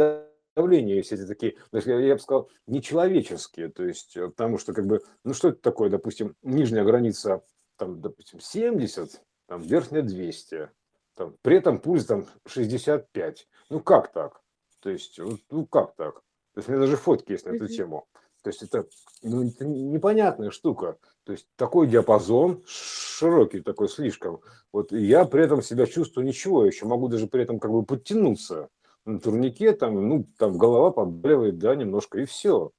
давления 0.58 0.96
есть 0.96 1.12
эти 1.12 1.26
такие, 1.26 1.56
я, 1.72 2.16
бы 2.16 2.20
сказал, 2.20 2.50
нечеловеческие. 2.66 3.70
То 3.70 3.86
есть, 3.86 4.18
э, 4.18 4.28
потому 4.28 4.58
что, 4.58 4.74
как 4.74 4.88
бы, 4.88 5.02
ну 5.24 5.34
что 5.34 5.50
это 5.50 5.62
такое, 5.62 5.90
допустим, 5.90 6.36
нижняя 6.42 6.84
граница, 6.84 7.44
там, 7.78 8.02
допустим, 8.02 8.40
70, 8.40 9.22
там, 9.48 9.62
верхняя 9.62 10.02
200, 10.02 10.72
там, 11.16 11.38
при 11.44 11.58
этом 11.58 11.80
пульс 11.80 12.06
там 12.06 12.26
65. 12.48 13.48
Ну 13.70 13.80
как 13.80 14.12
так? 14.12 14.42
То 14.80 14.90
есть, 14.90 15.20
ну 15.50 15.66
как 15.68 15.96
так? 15.96 16.16
То 16.54 16.60
есть 16.60 16.70
у 16.70 16.72
меня 16.72 16.82
даже 16.82 16.98
фотки 16.98 17.34
есть 17.34 17.46
на 17.46 17.52
эту 17.52 17.68
тему. 17.68 18.08
То 18.44 18.50
есть 18.50 18.64
это, 18.64 18.88
ну, 19.24 19.48
это 19.48 19.66
непонятная 19.66 20.52
штука. 20.52 20.98
То 21.24 21.34
есть 21.34 21.48
такой 21.56 21.88
диапазон 21.88 22.64
широкий 22.66 23.62
такой 23.62 23.90
слишком. 23.90 24.42
Вот 24.72 24.92
я 24.92 25.26
при 25.26 25.44
этом 25.44 25.62
себя 25.62 25.86
чувствую 25.86 26.26
ничего, 26.26 26.66
еще 26.66 26.86
могу 26.86 27.10
даже 27.10 27.28
при 27.28 27.44
этом 27.44 27.60
как 27.60 27.72
бы 27.72 27.84
подтянуться 27.84 28.70
на 29.08 29.20
турнике, 29.20 29.74
там, 29.74 30.08
ну, 30.08 30.28
там 30.38 30.58
голова 30.58 30.92
побаливает, 30.92 31.58
да, 31.58 31.76
немножко, 31.76 32.20
и 32.20 32.26
все. 32.26 32.72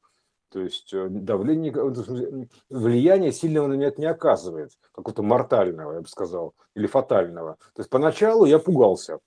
То 0.50 0.60
есть 0.60 0.94
э, 0.94 1.08
давление, 1.10 1.72
влияние 2.70 3.32
сильного 3.32 3.66
на 3.66 3.74
меня 3.74 3.88
это 3.88 4.00
не 4.00 4.06
оказывает, 4.06 4.70
какого-то 4.92 5.22
мортального, 5.22 5.92
я 5.92 6.00
бы 6.00 6.08
сказал, 6.08 6.54
или 6.74 6.86
фатального. 6.86 7.56
То 7.74 7.80
есть 7.80 7.90
поначалу 7.90 8.46
я 8.46 8.58
пугался. 8.58 9.18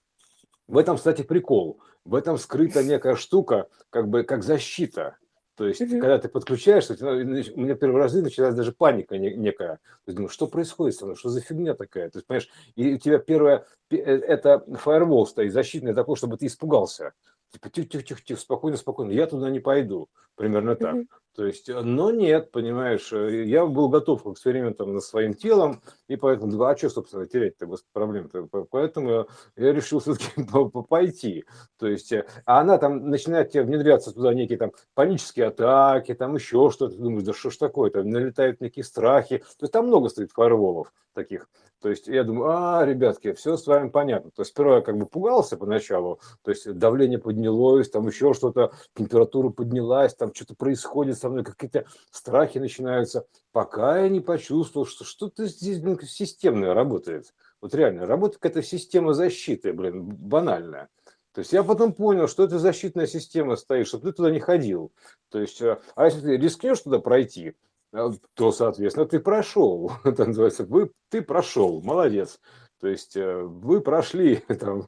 В 0.67 0.77
этом, 0.77 0.97
кстати, 0.97 1.21
прикол. 1.21 1.79
В 2.05 2.15
этом 2.15 2.37
скрыта 2.37 2.83
некая 2.83 3.15
штука, 3.15 3.67
как 3.91 4.07
бы 4.07 4.23
как 4.23 4.43
защита. 4.43 5.17
То 5.61 5.67
есть, 5.67 5.79
mm-hmm. 5.79 5.99
когда 5.99 6.17
ты 6.17 6.27
подключаешься, 6.27 6.95
у 6.99 7.23
меня 7.23 7.75
первые 7.75 8.01
разы 8.01 8.23
началась 8.23 8.55
даже 8.55 8.71
паника 8.71 9.19
некая. 9.19 9.77
То 10.05 10.11
есть, 10.11 10.31
что 10.33 10.47
происходит 10.47 10.95
со 10.95 11.05
мной, 11.05 11.15
что 11.15 11.29
за 11.29 11.39
фигня 11.39 11.75
такая? 11.75 12.09
То 12.09 12.17
есть, 12.17 12.25
понимаешь, 12.25 12.49
и 12.75 12.95
у 12.95 12.97
тебя 12.97 13.19
первое, 13.19 13.67
э, 13.91 13.97
это 13.97 14.65
фаервол 14.79 15.27
стоит 15.27 15.53
защитный 15.53 15.93
такой, 15.93 16.15
чтобы 16.15 16.37
ты 16.37 16.47
испугался. 16.47 17.13
Типа, 17.51 17.69
тихо-тихо-тихо, 17.69 18.41
спокойно, 18.41 18.75
спокойно, 18.75 19.11
я 19.11 19.27
туда 19.27 19.51
не 19.51 19.59
пойду. 19.59 20.09
Примерно 20.33 20.75
так. 20.75 20.95
Mm-hmm. 20.95 21.07
То 21.35 21.45
есть, 21.45 21.69
э, 21.69 21.81
но 21.81 22.11
нет, 22.11 22.51
понимаешь, 22.51 23.13
э, 23.13 23.45
я 23.45 23.65
был 23.65 23.87
готов 23.87 24.23
к 24.23 24.27
экспериментам 24.27 24.93
над 24.93 25.03
своим 25.03 25.33
телом, 25.33 25.81
и 26.09 26.17
поэтому, 26.17 26.51
да, 26.51 26.69
а 26.69 26.77
что, 26.77 26.89
собственно, 26.89 27.25
терять-то 27.25 27.65
без 27.67 27.85
проблем-то? 27.93 28.47
Поэтому 28.69 29.27
я 29.55 29.71
решил 29.71 29.99
все-таки 29.99 30.25
пойти. 30.89 31.45
То 31.79 31.87
есть, 31.87 32.11
э, 32.11 32.25
а 32.45 32.59
она 32.59 32.77
там 32.77 33.09
начинает 33.09 33.51
тебе 33.51 33.63
внедряться 33.63 34.11
туда 34.11 34.33
некие 34.33 34.57
там 34.57 34.73
панические 34.93 35.47
атаки, 35.47 36.13
там 36.13 36.35
еще 36.35 36.69
что-то, 36.69 36.95
ты 36.95 37.01
думаешь, 37.01 37.23
да 37.23 37.33
что 37.33 37.49
ж 37.49 37.57
такое, 37.57 37.91
там 37.91 38.09
налетают 38.09 38.59
некие 38.59 38.83
страхи. 38.83 39.37
То 39.37 39.63
есть, 39.63 39.71
там 39.71 39.87
много 39.87 40.09
стоит 40.09 40.31
фаерволов 40.33 40.91
таких. 41.13 41.47
То 41.81 41.89
есть 41.89 42.07
я 42.07 42.23
думаю, 42.23 42.51
а, 42.51 42.85
ребятки, 42.85 43.33
все 43.33 43.57
с 43.57 43.65
вами 43.65 43.89
понятно. 43.89 44.29
То 44.29 44.43
есть 44.43 44.51
сперва 44.51 44.75
я 44.77 44.81
как 44.81 44.97
бы 44.97 45.07
пугался 45.07 45.57
поначалу, 45.57 46.19
то 46.43 46.51
есть 46.51 46.71
давление 46.71 47.17
поднялось, 47.17 47.89
там 47.89 48.05
еще 48.07 48.33
что-то, 48.35 48.71
температура 48.95 49.49
поднялась, 49.49 50.13
там 50.13 50.31
что-то 50.33 50.53
происходит 50.55 51.17
со 51.21 51.29
мной, 51.29 51.43
какие-то 51.43 51.85
страхи 52.11 52.57
начинаются, 52.57 53.25
пока 53.51 53.99
я 53.99 54.09
не 54.09 54.19
почувствовал, 54.19 54.85
что 54.85 55.05
что-то 55.05 55.45
здесь, 55.45 55.79
блин, 55.79 55.99
системное 56.01 56.73
работает. 56.73 57.33
Вот 57.61 57.75
реально, 57.75 58.05
работает 58.05 58.41
какая-то 58.41 58.63
система 58.67 59.13
защиты, 59.13 59.71
блин, 59.71 60.03
банальная. 60.03 60.89
То 61.33 61.39
есть 61.39 61.53
я 61.53 61.63
потом 61.63 61.93
понял, 61.93 62.27
что 62.27 62.43
это 62.43 62.59
защитная 62.59 63.07
система 63.07 63.55
стоит, 63.55 63.87
чтобы 63.87 64.09
ты 64.09 64.13
туда 64.13 64.31
не 64.31 64.39
ходил. 64.39 64.91
То 65.29 65.39
есть, 65.39 65.61
э, 65.61 65.79
а 65.95 66.05
если 66.05 66.21
ты 66.21 66.37
рискнешь 66.37 66.81
туда 66.81 66.99
пройти, 66.99 67.55
а, 67.93 68.11
то, 68.33 68.51
соответственно, 68.51 69.05
ты 69.05 69.19
прошел. 69.19 69.91
Это 70.03 70.25
называется, 70.25 70.65
вы, 70.65 70.91
ты 71.09 71.21
прошел, 71.21 71.81
молодец. 71.81 72.39
То 72.81 72.87
есть 72.87 73.15
э, 73.15 73.41
вы 73.43 73.79
прошли 73.79 74.37
там, 74.59 74.87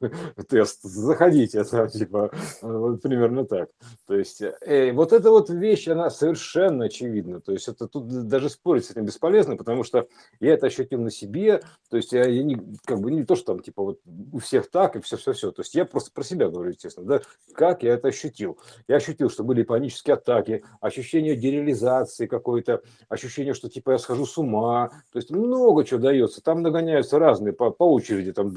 тест, 0.50 0.82
заходите, 0.82 1.64
там, 1.72 1.88
типа, 1.88 2.32
вот 2.62 3.02
примерно 3.02 3.46
так. 3.46 3.70
То 4.08 4.16
есть 4.16 4.42
э, 4.42 4.92
вот 4.94 5.14
эта 5.14 5.30
вот 5.30 5.52
вещь, 5.52 5.88
она 5.88 6.10
совершенно 6.10 6.86
очевидна. 6.86 7.40
То 7.40 7.52
есть 7.52 7.68
это 7.68 7.88
тут 7.88 8.08
даже 8.28 8.50
спорить 8.50 8.86
с 8.86 8.92
этим 8.92 9.06
бесполезно, 9.06 9.56
потому 9.58 9.84
что 9.84 10.08
я 10.40 10.54
это 10.54 10.68
ощутил 10.68 11.02
на 11.02 11.12
себе. 11.12 11.62
То 11.90 11.98
есть 11.98 12.12
я, 12.14 12.26
я 12.26 12.44
не, 12.44 12.58
как 12.84 13.00
бы 13.00 13.12
не 13.12 13.26
то, 13.26 13.36
что 13.36 13.54
там 13.54 13.62
типа 13.62 13.84
вот 13.84 14.00
у 14.32 14.40
всех 14.40 14.72
так 14.72 14.96
и 14.96 15.02
все-все-все. 15.02 15.52
То 15.52 15.62
есть 15.62 15.76
я 15.76 15.86
просто 15.86 16.12
про 16.12 16.24
себя 16.24 16.50
говорю, 16.50 16.72
естественно, 16.72 17.06
да, 17.06 17.22
как 17.54 17.84
я 17.84 17.94
это 17.94 18.08
ощутил. 18.08 18.58
Я 18.88 18.96
ощутил, 18.96 19.30
что 19.30 19.44
были 19.44 19.62
панические 19.62 20.16
атаки, 20.16 20.64
ощущение 20.82 21.36
дереализации 21.36 22.26
какой-то, 22.26 22.82
ощущение, 23.08 23.54
что 23.54 23.70
типа 23.70 23.92
я 23.92 23.98
схожу 24.00 24.26
с 24.26 24.36
ума. 24.40 24.90
То 25.12 25.20
есть 25.20 25.30
много 25.30 25.86
чего 25.86 26.00
дается. 26.00 26.42
Там 26.42 26.64
нагоняются 26.64 27.20
разные 27.20 27.54
по, 27.54 27.70
по 27.84 27.92
очереди, 27.92 28.32
там, 28.32 28.54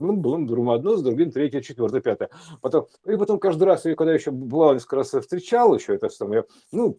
ну, 0.00 0.16
было 0.16 0.38
другим 0.46 0.70
одно, 0.70 0.96
с 0.96 1.02
другим 1.02 1.30
третье, 1.30 1.60
четвертое, 1.60 2.00
пятое. 2.00 2.30
Потом, 2.62 2.86
и 3.04 3.14
потом 3.16 3.38
каждый 3.38 3.64
раз, 3.64 3.82
когда 3.82 4.14
еще 4.14 4.30
бывало 4.30 4.72
несколько 4.72 4.96
раз 4.96 5.10
встречал 5.10 5.74
еще 5.74 5.94
это 5.94 6.08
самое, 6.08 6.46
ну, 6.72 6.96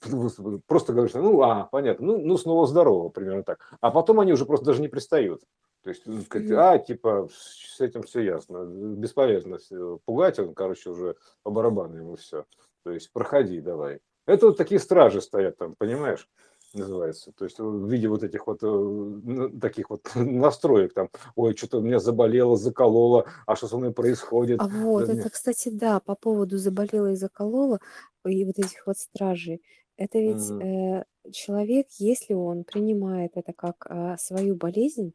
просто 0.67 0.93
говоришь, 0.93 1.15
ну, 1.15 1.41
а, 1.41 1.67
понятно, 1.71 2.05
ну, 2.05 2.17
ну, 2.19 2.37
снова 2.37 2.67
здорово, 2.67 3.09
примерно 3.09 3.43
так. 3.43 3.59
А 3.81 3.89
потом 3.89 4.19
они 4.19 4.31
уже 4.31 4.45
просто 4.45 4.65
даже 4.67 4.81
не 4.81 4.87
пристают. 4.87 5.41
То 5.83 5.89
есть, 5.89 6.03
ну, 6.05 6.21
а, 6.57 6.77
типа, 6.77 7.29
с 7.31 7.81
этим 7.81 8.03
все 8.03 8.21
ясно, 8.21 8.63
бесполезно 8.65 9.57
пугать, 10.05 10.37
он, 10.37 10.53
короче, 10.53 10.91
уже 10.91 11.15
по 11.41 11.49
барабану 11.49 11.97
ему 11.97 12.15
все. 12.15 12.45
То 12.83 12.91
есть, 12.91 13.11
проходи 13.11 13.59
давай. 13.59 14.01
Это 14.27 14.47
вот 14.47 14.57
такие 14.57 14.79
стражи 14.79 15.19
стоят 15.19 15.57
там, 15.57 15.73
понимаешь? 15.75 16.29
Называется. 16.75 17.31
То 17.31 17.45
есть 17.45 17.59
в 17.59 17.87
виде 17.89 18.07
вот 18.07 18.23
этих 18.23 18.47
вот 18.47 18.59
э, 18.61 19.49
таких 19.59 19.89
вот 19.89 20.11
настроек 20.15 20.93
там, 20.93 21.09
ой, 21.35 21.55
что-то 21.55 21.79
у 21.79 21.81
меня 21.81 21.99
заболело, 21.99 22.55
закололо, 22.55 23.25
а 23.45 23.55
что 23.55 23.67
со 23.67 23.77
мной 23.77 23.91
происходит? 23.91 24.59
А 24.61 24.67
вот, 24.67 25.09
это, 25.09 25.29
кстати, 25.29 25.69
да, 25.69 25.99
по 25.99 26.15
поводу 26.15 26.57
заболело 26.57 27.11
и 27.11 27.15
закололо, 27.15 27.79
и 28.25 28.45
вот 28.45 28.59
этих 28.59 28.85
вот 28.87 28.97
стражей. 28.97 29.61
Это 29.97 30.19
ведь 30.19 30.37
mm-hmm. 30.37 31.03
э, 31.23 31.31
человек, 31.31 31.87
если 31.99 32.33
он 32.33 32.63
принимает 32.63 33.31
это 33.35 33.53
как 33.53 33.85
а, 33.87 34.17
свою 34.17 34.55
болезнь, 34.55 35.13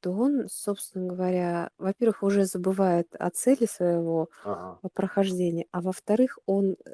то 0.00 0.12
он, 0.12 0.48
собственно 0.48 1.06
говоря, 1.06 1.70
во-первых, 1.78 2.22
уже 2.22 2.44
забывает 2.44 3.16
о 3.18 3.30
цели 3.30 3.64
своего 3.64 4.28
Ага. 4.44 4.78
прохождения, 4.92 5.66
а 5.72 5.80
во-вторых, 5.80 6.38
он 6.44 6.72
э, 6.72 6.92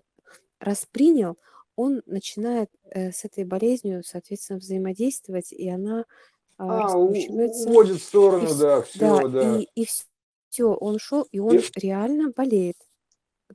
распринял, 0.61 1.37
он 1.81 2.03
начинает 2.07 2.69
э, 2.85 3.11
с 3.11 3.25
этой 3.25 3.45
болезнью, 3.45 4.03
соответственно, 4.05 4.59
взаимодействовать, 4.59 5.53
и 5.53 5.69
она 5.69 6.05
а, 6.59 6.93
А, 6.93 6.97
у- 6.99 7.09
раскручивается. 7.09 7.69
уводит 7.71 7.97
в 7.97 8.01
И 8.01 8.07
сторону, 8.07 8.47
вс- 8.49 8.59
да, 8.61 8.77
да, 8.77 8.83
все, 8.83 9.29
да. 9.29 9.57
и, 9.57 9.69
и 9.75 9.87
все, 10.51 10.65
он 10.75 10.97
ушел, 10.97 11.23
и 11.33 11.39
он 11.39 11.57
И, 11.57 11.63
реально 11.77 12.33
болеет. 12.37 12.77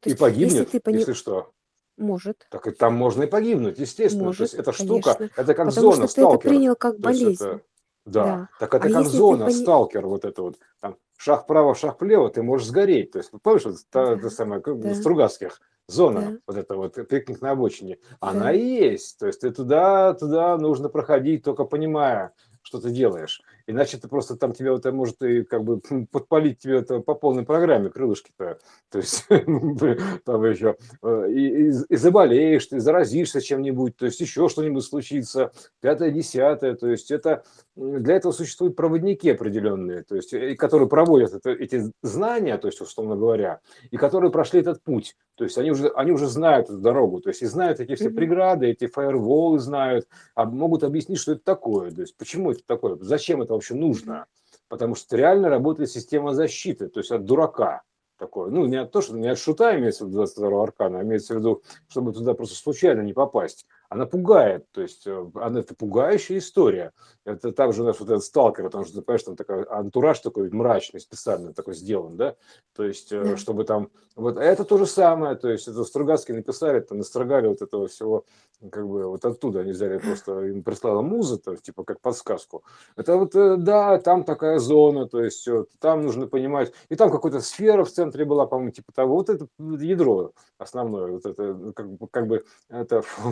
То 0.01 0.09
и 0.09 0.13
есть, 0.13 0.13
если 0.13 0.17
погибнет, 0.19 0.71
ты 0.71 0.79
пони... 0.79 0.97
если 0.97 1.13
что. 1.13 1.51
Может, 1.97 2.47
Так 2.49 2.67
и 2.67 2.71
там 2.71 2.95
можно 2.95 3.23
и 3.23 3.27
погибнуть, 3.27 3.79
естественно. 3.79 4.33
То 4.33 4.43
есть 4.43 4.53
может, 4.53 4.59
эта 4.59 4.71
штука, 4.73 5.13
конечно. 5.15 5.41
это 5.41 5.53
как 5.53 5.67
Потому 5.67 5.91
зона, 5.91 6.07
что 6.07 6.15
ты 6.15 6.21
это 6.35 6.49
принял 6.49 6.75
как 6.75 6.99
болезнь. 6.99 7.43
это, 7.43 7.61
да, 8.05 8.23
Да. 8.23 8.49
так 8.59 8.73
это 8.73 8.87
А 8.87 8.91
как 8.91 9.03
если 9.05 9.17
зона, 9.17 9.45
пони... 9.45 9.53
сталкер, 9.53 10.07
вот 10.07 10.25
это 10.25 10.41
вот, 10.41 10.59
там, 10.81 10.97
шаг 11.15 11.43
вправо, 11.43 11.73
шаг 11.75 12.01
влево, 12.01 12.29
ты 12.29 12.43
можешь 12.43 12.67
сгореть. 12.67 13.11
То 13.11 13.19
есть, 13.19 13.31
помнишь, 13.43 13.65
вот 13.65 13.75
Да, 13.93 14.17
та 14.17 14.29
самая, 14.29 14.59
как 14.61 14.79
да, 14.79 14.93
Стругацких, 14.95 15.61
зона, 15.87 16.21
да, 16.21 16.37
вот 16.47 16.57
это 16.57 16.75
вот, 16.75 17.07
пикник 17.07 17.41
на 17.41 17.51
обочине, 17.51 17.97
она 18.19 18.45
да. 18.45 18.53
и 18.53 18.63
есть. 18.63 19.19
То 19.19 19.27
есть 19.27 19.41
ты 19.41 19.51
туда, 19.51 20.13
туда 20.13 20.57
нужно 20.57 20.89
проходить, 20.89 21.43
только 21.43 21.65
понимая, 21.65 22.33
что 22.65 22.81
ты 22.81 22.89
делаешь. 22.89 23.41
Иначе 23.67 23.97
ты 23.97 24.07
просто 24.07 24.35
там 24.35 24.53
тебя 24.53 24.73
это 24.73 24.91
может 24.91 25.21
и 25.21 25.43
как 25.43 25.63
бы 25.63 25.81
подпалить 26.11 26.59
тебе 26.59 26.77
это 26.77 26.99
по 26.99 27.13
полной 27.13 27.43
программе 27.43 27.89
крылышки-то. 27.89 28.59
То 28.89 28.97
есть 28.97 29.25
там 30.25 30.43
еще 30.45 30.75
э, 31.03 31.31
и, 31.31 31.69
и, 31.69 31.71
и 31.89 31.95
заболеешь, 31.95 32.65
ты 32.65 32.79
заразишься 32.79 33.39
чем-нибудь, 33.39 33.95
то 33.97 34.05
есть 34.05 34.19
еще 34.19 34.49
что-нибудь 34.49 34.83
случится, 34.83 35.51
пятое, 35.79 36.09
десятое. 36.09 36.75
То 36.75 36.89
есть 36.89 37.11
это 37.11 37.43
для 37.75 38.15
этого 38.15 38.31
существуют 38.31 38.75
проводники 38.75 39.29
определенные, 39.29 40.03
то 40.03 40.15
есть 40.15 40.33
и 40.33 40.55
которые 40.55 40.89
проводят 40.89 41.33
это, 41.33 41.51
эти 41.51 41.91
знания, 42.01 42.57
то 42.57 42.67
есть 42.67 42.81
условно 42.81 43.15
говоря, 43.15 43.59
и 43.91 43.97
которые 43.97 44.31
прошли 44.31 44.61
этот 44.61 44.83
путь. 44.83 45.15
То 45.35 45.43
есть 45.43 45.57
они 45.57 45.71
уже, 45.71 45.89
они 45.89 46.11
уже 46.11 46.27
знают 46.27 46.69
эту 46.69 46.79
дорогу, 46.79 47.19
то 47.19 47.29
есть 47.29 47.41
и 47.41 47.45
знают 47.45 47.79
эти 47.79 47.95
все 47.95 48.09
преграды, 48.09 48.67
эти 48.67 48.87
фаерволы 48.87 49.59
знают, 49.59 50.07
а 50.33 50.45
могут 50.45 50.83
объяснить, 50.83 51.19
что 51.19 51.33
это 51.33 51.43
такое, 51.43 51.91
то 51.91 52.01
есть 52.01 52.15
почему 52.15 52.51
это 52.51 52.61
такое, 52.65 52.97
зачем 53.01 53.41
это 53.41 53.53
вообще 53.53 53.75
нужно. 53.75 54.25
Потому 54.67 54.95
что 54.95 55.15
реально 55.15 55.49
работает 55.49 55.91
система 55.91 56.33
защиты, 56.33 56.87
то 56.87 56.99
есть 56.99 57.11
от 57.11 57.25
дурака 57.25 57.83
такое. 58.17 58.49
Ну, 58.49 58.65
не 58.65 58.77
от 58.77 58.91
то, 58.91 59.01
что 59.01 59.15
не 59.15 59.27
от 59.27 59.37
шута 59.37 59.77
имеется 59.77 60.05
в 60.05 60.07
виду 60.07 60.17
22 60.17 60.63
аркана, 60.63 60.99
а 60.99 61.03
имеется 61.03 61.33
в 61.35 61.37
виду, 61.37 61.61
чтобы 61.87 62.13
туда 62.13 62.33
просто 62.33 62.55
случайно 62.55 63.01
не 63.01 63.13
попасть. 63.13 63.67
Она 63.89 64.05
пугает, 64.05 64.65
то 64.71 64.81
есть 64.81 65.05
э, 65.07 65.31
она 65.35 65.59
это 65.59 65.75
пугающая 65.75 66.37
история. 66.37 66.91
Это 67.25 67.51
также 67.51 67.83
у 67.83 67.85
нас 67.85 67.99
вот 67.99 68.09
этот 68.09 68.23
сталкер, 68.23 68.65
потому 68.65 68.85
что, 68.85 69.01
понимаешь, 69.01 69.23
там 69.23 69.35
такой 69.35 69.63
антураж 69.63 70.19
такой 70.19 70.49
мрачный, 70.49 70.99
специально 70.99 71.53
такой 71.53 71.73
сделан, 71.75 72.17
да, 72.17 72.35
то 72.75 72.83
есть, 72.83 73.11
э, 73.11 73.23
Да. 73.23 73.37
чтобы 73.37 73.63
там, 73.63 73.89
вот, 74.15 74.37
это 74.37 74.63
то 74.63 74.77
же 74.77 74.85
самое, 74.85 75.35
то 75.35 75.49
есть, 75.49 75.67
это 75.67 75.83
Стругацкие 75.83 76.37
написали, 76.37 76.79
там, 76.79 76.97
настрогали 76.99 77.47
вот 77.47 77.61
этого 77.61 77.87
всего, 77.87 78.25
как 78.71 78.87
бы, 78.87 79.05
вот 79.07 79.25
оттуда 79.25 79.59
они 79.59 79.71
взяли 79.71 79.97
просто, 79.97 80.39
им 80.45 80.63
прислала 80.63 81.01
муза, 81.01 81.37
то 81.37 81.51
есть, 81.51 81.63
типа, 81.63 81.83
как 81.83 81.99
подсказку. 81.99 82.63
Это 82.95 83.17
вот, 83.17 83.35
э, 83.35 83.57
да, 83.57 83.97
там 83.99 84.23
такая 84.23 84.59
зона, 84.59 85.07
то 85.07 85.21
есть, 85.23 85.47
э, 85.47 85.65
там 85.79 86.03
нужно 86.03 86.27
понимать, 86.27 86.71
и 86.89 86.95
там 86.95 87.11
какая-то 87.11 87.41
сфера 87.41 87.83
в 87.83 87.91
центре 87.91 88.23
была, 88.25 88.45
по-моему, 88.47 88.71
типа 88.71 88.91
того, 88.93 89.15
вот 89.15 89.29
это 89.29 89.47
ядро 89.59 90.31
основное, 90.57 91.11
вот 91.11 91.25
это, 91.25 91.73
как, 91.75 91.89
бы- 91.91 92.07
как 92.09 92.27
бы, 92.27 92.43
это 92.69 93.01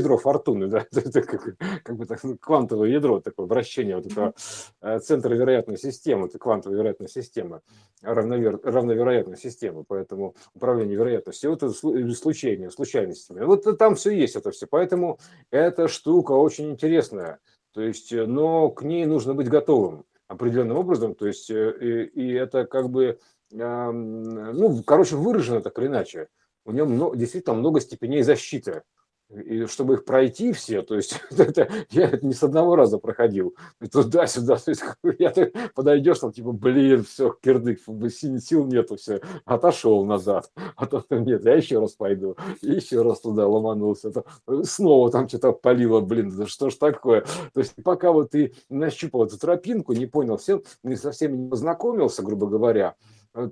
ядро 0.00 0.18
фортуны, 0.18 0.66
да, 0.66 0.86
это 0.92 1.22
как, 1.22 1.56
как 1.82 1.96
бы 1.96 2.06
так, 2.06 2.20
квантовое 2.40 2.90
ядро, 2.90 3.20
такое 3.20 3.46
вращение 3.46 3.96
вот 3.96 4.06
этого 4.06 4.34
э, 4.82 4.98
центра 5.00 5.34
вероятной 5.34 5.78
системы, 5.78 6.26
это 6.26 6.38
квантовая 6.38 6.78
вероятная 6.78 7.08
система, 7.08 7.62
равновер, 8.02 8.60
равновероятная 8.62 9.36
система, 9.36 9.84
поэтому 9.86 10.34
управление 10.54 10.96
вероятностью, 10.96 11.50
вот 11.50 11.62
это 11.62 11.72
слу- 11.72 12.10
случайные, 12.10 12.70
случайностями. 12.70 13.44
Вот 13.44 13.64
там 13.78 13.94
все 13.94 14.10
есть 14.10 14.36
это 14.36 14.50
все, 14.50 14.66
поэтому 14.66 15.18
эта 15.50 15.88
штука 15.88 16.32
очень 16.32 16.70
интересная, 16.70 17.38
то 17.72 17.80
есть, 17.82 18.12
э, 18.12 18.26
но 18.26 18.70
к 18.70 18.82
ней 18.82 19.06
нужно 19.06 19.34
быть 19.34 19.48
готовым 19.48 20.04
определенным 20.28 20.76
образом, 20.76 21.14
то 21.14 21.26
есть, 21.26 21.50
э, 21.50 21.74
и, 21.80 22.04
и 22.04 22.32
это 22.34 22.64
как 22.64 22.88
бы, 22.88 23.18
эм, 23.52 24.22
ну, 24.22 24.82
короче, 24.84 25.16
выражено 25.16 25.60
так 25.60 25.78
или 25.78 25.86
иначе. 25.86 26.28
У 26.64 26.72
него 26.72 26.86
много, 26.86 27.16
действительно 27.16 27.56
много 27.56 27.80
степеней 27.80 28.22
защиты. 28.22 28.82
И 29.30 29.66
чтобы 29.66 29.94
их 29.94 30.04
пройти 30.04 30.52
все, 30.52 30.82
то 30.82 30.96
есть 30.96 31.20
это, 31.30 31.68
я 31.90 32.08
это 32.08 32.26
не 32.26 32.32
с 32.32 32.42
одного 32.42 32.74
раза 32.74 32.98
проходил. 32.98 33.54
Туда-сюда, 33.92 34.56
то 34.56 34.70
есть 34.70 34.82
я 35.18 35.30
так 35.30 35.52
подойдешь, 35.74 36.18
там 36.18 36.32
типа, 36.32 36.50
блин, 36.52 37.04
все, 37.04 37.36
кирдык, 37.40 37.80
сил, 38.10 38.66
нету, 38.66 38.96
все, 38.96 39.20
отошел 39.44 40.04
назад. 40.04 40.50
А 40.76 40.86
то 40.86 41.04
нет, 41.10 41.44
я 41.44 41.56
еще 41.56 41.78
раз 41.78 41.92
пойду, 41.92 42.36
и 42.62 42.72
еще 42.72 43.02
раз 43.02 43.20
туда 43.20 43.46
ломанулся. 43.46 44.10
То 44.10 44.24
снова 44.64 45.10
там 45.10 45.28
что-то 45.28 45.52
полило, 45.52 46.00
блин, 46.00 46.30
да 46.34 46.46
что 46.46 46.70
ж 46.70 46.74
такое. 46.74 47.24
То 47.52 47.60
есть 47.60 47.74
пока 47.84 48.12
вот 48.12 48.30
ты 48.30 48.54
нащупал 48.68 49.26
эту 49.26 49.38
тропинку, 49.38 49.92
не 49.92 50.06
понял, 50.06 50.38
все, 50.38 50.62
не 50.82 50.96
со 50.96 51.12
всеми 51.12 51.36
не 51.36 51.50
познакомился, 51.50 52.22
грубо 52.22 52.46
говоря, 52.46 52.96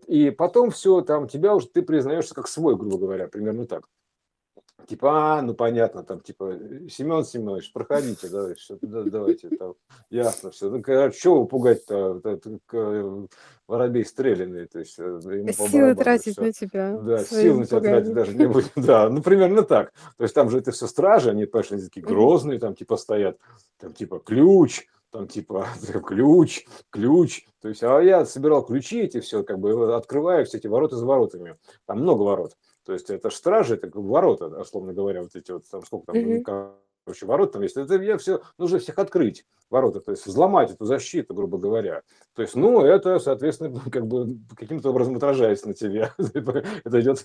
и 0.07 0.31
потом 0.31 0.70
все, 0.70 1.03
там 1.03 1.29
тебя 1.29 1.55
уже, 1.55 1.68
ты 1.68 1.83
признаешься 1.83 2.35
как 2.35 2.49
свой, 2.49 2.76
грубо 2.76 2.99
говоря, 2.99 3.29
примерно 3.29 3.66
так. 3.66 3.85
Типа, 4.89 5.36
а, 5.36 5.43
ну 5.43 5.53
понятно, 5.53 6.03
там, 6.03 6.20
типа, 6.20 6.55
Семен 6.89 7.22
Семенович, 7.22 7.74
проходите, 7.74 8.30
давай, 8.30 8.55
все, 8.55 8.78
да, 8.80 9.03
давайте, 9.03 9.51
там, 9.51 9.74
ясно 10.09 10.51
все. 10.51 10.70
Ну, 10.70 10.82
чего 10.82 11.45
пугать-то, 11.45 12.22
воробей 13.66 14.07
стрелянный, 14.07 14.66
то 14.66 14.78
есть, 14.78 14.99
э, 14.99 15.03
ему 15.03 15.53
Силы 15.53 15.95
тратить 15.95 16.39
на 16.39 16.55
тебя. 16.55 16.97
Да, 16.97 17.18
сил 17.18 17.26
своим 17.26 17.61
на 17.61 17.66
тебя 17.66 17.80
тратить 17.80 18.14
даже 18.14 18.34
не 18.34 18.47
будем, 18.47 18.70
да, 18.76 19.11
ну, 19.11 19.20
примерно 19.20 19.62
так. 19.62 19.93
То 20.16 20.22
есть, 20.22 20.34
там 20.34 20.49
же 20.49 20.57
это 20.57 20.72
все 20.72 20.86
стражи, 20.86 21.28
они, 21.28 21.47
они 21.53 21.82
такие 21.82 22.07
грозные, 22.07 22.59
там, 22.59 22.74
типа, 22.74 22.97
стоят, 22.97 23.36
там, 23.78 23.93
типа, 23.93 24.20
ключ, 24.20 24.86
там, 25.11 25.28
типа, 25.28 25.66
ключ, 26.07 26.64
ключ. 26.89 27.45
То 27.61 27.68
есть, 27.68 27.82
а 27.82 28.01
я 28.01 28.24
собирал 28.24 28.64
ключи 28.64 29.01
эти 29.01 29.20
все, 29.20 29.43
как 29.43 29.59
бы, 29.59 29.95
открываю 29.95 30.47
все 30.47 30.57
эти 30.57 30.66
ворота 30.66 30.97
за 30.97 31.05
воротами. 31.05 31.57
Там 31.84 32.01
много 32.01 32.22
ворот. 32.22 32.57
То 32.89 32.95
есть 32.95 33.11
это 33.11 33.28
ж 33.28 33.34
стражи, 33.34 33.74
это 33.74 33.91
ворота, 33.93 34.47
условно 34.47 34.95
говоря, 34.95 35.20
вот 35.20 35.36
эти 35.36 35.51
вот, 35.51 35.68
там 35.68 35.84
сколько 35.84 36.11
там, 36.11 36.22
ну, 36.22 36.43
короче, 37.05 37.26
ворот 37.26 37.53
там 37.53 37.61
есть. 37.61 37.76
Это 37.76 37.97
я 37.97 38.16
все, 38.16 38.41
нужно 38.57 38.78
всех 38.78 38.99
открыть, 38.99 39.45
ворота, 39.71 40.01
то 40.01 40.11
есть 40.11 40.27
взломать 40.27 40.71
эту 40.71 40.85
защиту, 40.85 41.35
грубо 41.35 41.59
говоря. 41.59 42.03
То 42.35 42.43
есть, 42.43 42.55
ну, 42.55 42.83
это, 42.83 43.19
соответственно, 43.19 43.81
как 43.91 44.07
бы 44.07 44.39
каким-то 44.57 44.91
образом 44.91 45.16
отражается 45.16 45.69
на 45.69 45.75
тебе. 45.75 46.12
Это 46.19 47.01
идет 47.01 47.25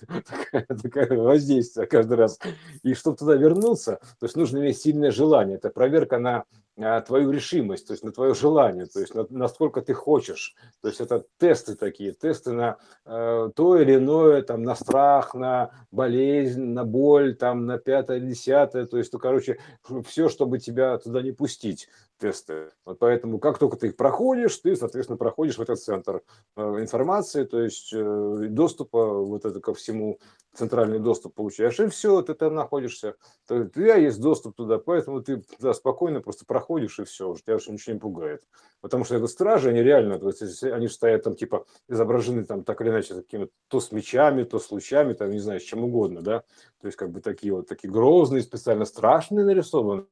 такое, 0.50 0.66
такое 0.66 1.18
воздействие 1.18 1.86
каждый 1.86 2.16
раз. 2.16 2.38
И 2.82 2.94
чтобы 2.94 3.16
туда 3.16 3.34
вернуться, 3.34 4.00
то 4.18 4.26
есть 4.26 4.36
нужно 4.36 4.58
иметь 4.58 4.78
сильное 4.78 5.10
желание. 5.10 5.56
Это 5.56 5.70
проверка 5.70 6.18
на 6.18 6.44
а, 6.76 7.00
твою 7.02 7.30
решимость, 7.30 7.86
то 7.86 7.92
есть 7.92 8.02
на 8.02 8.10
твое 8.10 8.34
желание, 8.34 8.86
то 8.86 8.98
есть 8.98 9.14
на, 9.14 9.24
насколько 9.30 9.80
ты 9.80 9.94
хочешь. 9.94 10.56
То 10.82 10.88
есть 10.88 11.00
это 11.00 11.24
тесты 11.38 11.76
такие, 11.76 12.12
тесты 12.12 12.50
на 12.50 12.78
э, 13.04 13.50
то 13.54 13.78
или 13.78 13.94
иное, 13.94 14.42
там, 14.42 14.64
на 14.64 14.74
страх, 14.74 15.34
на 15.34 15.70
болезнь, 15.92 16.64
на 16.64 16.84
боль, 16.84 17.36
там, 17.36 17.66
на 17.66 17.78
пятое, 17.78 18.18
десятое, 18.18 18.86
то 18.86 18.98
есть, 18.98 19.12
ну, 19.12 19.20
короче, 19.20 19.58
все, 20.04 20.28
чтобы 20.28 20.58
тебя 20.58 20.98
туда 20.98 21.22
не 21.22 21.30
пустить, 21.30 21.88
тесты. 22.18 22.70
Вот 22.84 22.98
поэтому, 22.98 23.38
как 23.38 23.58
только 23.58 23.76
ты 23.76 23.88
их 23.88 23.96
проходишь, 23.96 24.56
ты, 24.58 24.76
соответственно, 24.76 25.16
проходишь 25.16 25.58
в 25.58 25.62
этот 25.62 25.80
центр 25.80 26.22
э, 26.56 26.62
информации, 26.80 27.44
то 27.44 27.60
есть 27.60 27.92
э, 27.92 28.46
доступа 28.50 29.18
вот 29.18 29.44
это 29.44 29.60
ко 29.60 29.74
всему, 29.74 30.18
центральный 30.54 31.00
доступ 31.00 31.34
получаешь, 31.34 31.80
и 31.80 31.88
все, 31.88 32.22
ты 32.22 32.34
там 32.34 32.54
находишься. 32.54 33.16
То 33.46 33.56
У 33.56 33.68
тебя 33.68 33.96
есть 33.96 34.20
доступ 34.20 34.56
туда, 34.56 34.78
поэтому 34.78 35.20
ты 35.22 35.38
туда 35.38 35.74
спокойно 35.74 36.20
просто 36.20 36.44
проходишь, 36.46 36.98
и 37.00 37.04
все, 37.04 37.34
тебя 37.34 37.56
уже 37.56 37.72
ничего 37.72 37.94
не 37.94 38.00
пугает. 38.00 38.42
Потому 38.80 39.04
что 39.04 39.16
это 39.16 39.26
стражи, 39.26 39.70
они 39.70 39.82
реально, 39.82 40.18
то 40.18 40.28
есть, 40.28 40.62
они 40.62 40.88
стоят 40.88 41.24
там, 41.24 41.34
типа, 41.34 41.66
изображены 41.88 42.44
там 42.44 42.64
так 42.64 42.80
или 42.80 42.90
иначе 42.90 43.14
такими, 43.14 43.48
то 43.68 43.80
с 43.80 43.92
мечами, 43.92 44.44
то 44.44 44.58
с 44.58 44.70
лучами, 44.70 45.12
там, 45.14 45.30
не 45.30 45.40
знаю, 45.40 45.60
с 45.60 45.64
чем 45.64 45.84
угодно, 45.84 46.22
да, 46.22 46.40
то 46.80 46.86
есть, 46.86 46.96
как 46.96 47.10
бы 47.10 47.20
такие 47.20 47.52
вот, 47.52 47.68
такие 47.68 47.90
грозные, 47.90 48.42
специально 48.42 48.84
страшные 48.84 49.44
нарисованные. 49.44 50.06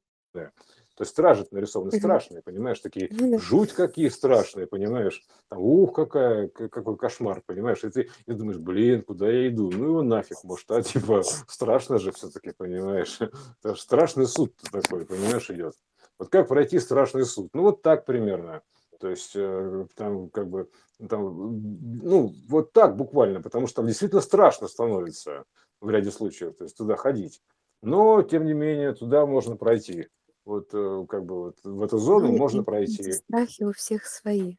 То 0.95 1.03
есть 1.03 1.12
стражи 1.12 1.47
нарисованы 1.51 1.90
страшные, 1.93 2.43
понимаешь, 2.43 2.80
такие 2.80 3.09
Ну 3.11 3.38
жуть 3.38 3.72
какие 3.72 4.09
страшные, 4.09 4.66
понимаешь, 4.66 5.22
там, 5.49 5.61
ух, 5.61 5.95
какая, 5.95 6.49
какой 6.49 6.97
кошмар, 6.97 7.43
понимаешь, 7.47 7.82
и 7.84 7.90
ты, 7.90 8.11
и 8.26 8.32
думаешь, 8.32 8.59
блин, 8.59 9.03
куда 9.03 9.30
я 9.30 9.49
иду, 9.49 9.70
ну 9.70 9.86
его 9.86 10.03
нафиг, 10.03 10.45
может, 10.45 10.70
а, 10.70 10.82
типа, 10.82 11.22
страшно 11.49 11.99
же 11.99 12.12
все-таки, 12.12 12.53
понимаешь, 12.53 13.18
Это 13.62 13.74
страшный 13.74 14.26
суд 14.26 14.55
такой, 14.70 15.07
понимаешь, 15.07 15.51
идет. 15.51 15.74
Вот 16.18 16.28
как 16.28 16.49
пройти 16.49 16.78
страшный 16.78 17.24
суд? 17.24 17.51
Ну, 17.55 17.62
вот 17.62 17.82
так 17.82 18.05
примерно. 18.05 18.62
То 19.01 19.09
есть, 19.09 19.32
э, 19.34 19.86
там, 19.97 20.28
как 20.30 20.49
бы, 20.49 20.68
там, 21.09 21.61
ну, 22.03 22.32
вот 22.49 22.72
так 22.72 22.97
буквально, 22.97 23.43
потому 23.43 23.66
что 23.66 23.76
там 23.76 23.86
действительно 23.86 24.20
страшно 24.20 24.68
становится 24.68 25.45
в 25.80 25.90
ряде 25.90 26.12
случаев, 26.12 26.57
то 26.57 26.64
есть 26.64 26.76
туда 26.76 26.97
ходить. 26.97 27.43
но, 27.82 28.22
тем 28.22 28.45
не 28.45 28.53
менее, 28.53 28.95
туда 28.95 29.26
можно 29.26 29.57
пройти. 29.57 30.07
Вот 30.45 30.70
э, 30.72 31.07
как 31.09 31.24
бы 31.24 31.34
вот 31.45 31.59
в 31.62 31.82
эту 31.82 31.99
зону 31.99 32.28
Ну, 32.32 32.36
можно 32.36 32.64
пройти. 32.64 33.12
страхи 33.12 33.62
у 33.62 33.72
всех 33.72 34.05
свои. 34.07 34.57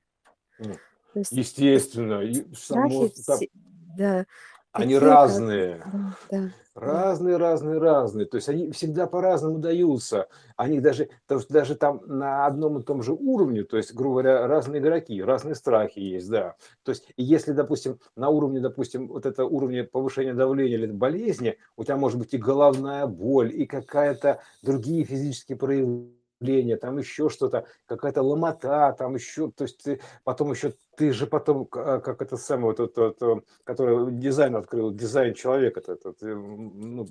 Есть 1.13 1.31
Естественно, 1.31 2.21
само, 2.55 3.07
страхи 3.07 3.23
там, 3.25 3.37
все, 3.37 3.49
да, 3.97 4.25
они 4.73 4.95
как, 4.95 5.03
разные. 5.03 5.83
да, 5.85 6.15
да. 6.31 6.49
Разные, 6.75 7.37
разные, 7.37 7.77
разные. 7.77 8.25
То 8.25 8.37
есть 8.37 8.49
они 8.49 8.71
всегда 8.71 9.05
по-разному 9.05 9.59
даются. 9.59 10.27
Они 10.57 10.79
даже, 10.79 11.09
потому 11.27 11.41
что 11.41 11.53
даже 11.53 11.75
там 11.75 12.01
на 12.07 12.47
одном 12.47 12.79
и 12.79 12.83
том 12.83 13.03
же 13.03 13.13
уровне, 13.13 13.63
то 13.63 13.77
есть, 13.77 13.93
грубо 13.93 14.21
говоря, 14.21 14.47
разные 14.47 14.81
игроки, 14.81 15.21
разные 15.21 15.53
страхи 15.53 15.99
есть, 15.99 16.27
да. 16.31 16.55
То 16.81 16.89
есть 16.89 17.05
если, 17.15 17.51
допустим, 17.51 17.99
на 18.15 18.29
уровне, 18.29 18.59
допустим, 18.59 19.07
вот 19.07 19.27
это 19.27 19.45
уровне 19.45 19.83
повышения 19.83 20.33
давления 20.33 20.77
или 20.77 20.87
болезни, 20.87 21.57
у 21.77 21.83
тебя 21.83 21.97
может 21.97 22.17
быть 22.17 22.33
и 22.33 22.39
головная 22.39 23.05
боль, 23.05 23.53
и 23.53 23.67
какая-то 23.67 24.39
другие 24.63 25.05
физические 25.05 25.59
проявления 25.59 26.22
давление, 26.43 26.77
там 26.77 26.97
еще 26.97 27.29
что-то, 27.29 27.65
какая-то 27.85 28.21
ломота, 28.21 28.93
там 28.97 29.15
еще, 29.15 29.51
то 29.51 29.63
есть 29.63 29.83
ты 29.83 30.01
потом 30.23 30.51
еще, 30.51 30.73
ты 30.97 31.11
же 31.13 31.25
потом, 31.25 31.67
а, 31.71 31.99
как 31.99 32.21
это 32.21 32.37
самое, 32.37 32.75
вот 32.77 32.79
это, 32.79 33.25
вот, 33.25 33.45
который 33.63 34.11
дизайн 34.11 34.55
открыл, 34.55 34.91
дизайн 34.91 35.33
человека, 35.33 35.79
этот, 35.79 36.05
этот, 36.05 36.21
ну, 36.21 37.07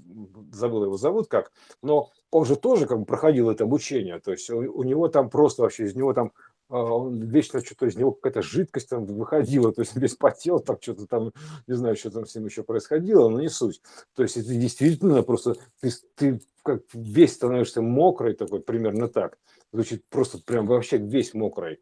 забыл 0.53 0.85
его 0.85 0.97
зовут 0.97 1.29
как, 1.29 1.53
но 1.83 2.11
он 2.31 2.45
же 2.45 2.57
тоже 2.57 2.87
как 2.87 2.99
бы 2.99 3.05
проходил 3.05 3.51
это 3.51 3.65
обучение, 3.65 4.21
то 4.21 4.33
есть 4.33 4.51
у, 4.51 4.59
у 4.59 4.83
него 4.83 5.09
там 5.09 5.31
просто 5.31 5.63
вообще, 5.63 5.85
из 5.85 5.95
него 5.95 6.13
там 6.13 6.33
он 6.73 7.21
вечно 7.21 7.65
что-то 7.65 7.87
из 7.87 7.97
него 7.97 8.13
какая-то 8.13 8.43
жидкость 8.43 8.89
там 8.89 9.05
выходила, 9.05 9.73
то 9.73 9.83
есть 9.83 9.95
весь 9.97 10.17
потел, 10.17 10.61
там 10.61 10.79
что-то 10.81 11.07
там, 11.07 11.33
не 11.67 11.75
знаю, 11.75 11.97
что 11.97 12.11
там 12.11 12.27
с 12.27 12.35
ним 12.35 12.47
еще 12.47 12.63
происходило, 12.63 13.29
но 13.29 13.41
не 13.41 13.49
суть. 13.49 13.83
То 14.15 14.23
есть 14.23 14.37
это 14.37 14.49
действительно 14.49 15.23
просто, 15.23 15.57
ты, 15.81 15.91
ты 16.15 16.41
как 16.63 16.83
весь 16.95 17.35
становишься 17.35 17.83
мокрый 17.83 18.35
такой, 18.35 18.61
примерно 18.61 19.09
так. 19.09 19.39
Звучит 19.73 20.05
просто 20.09 20.39
прям 20.39 20.67
вообще 20.67 20.99
весь 20.99 21.35
мокрый. 21.35 21.81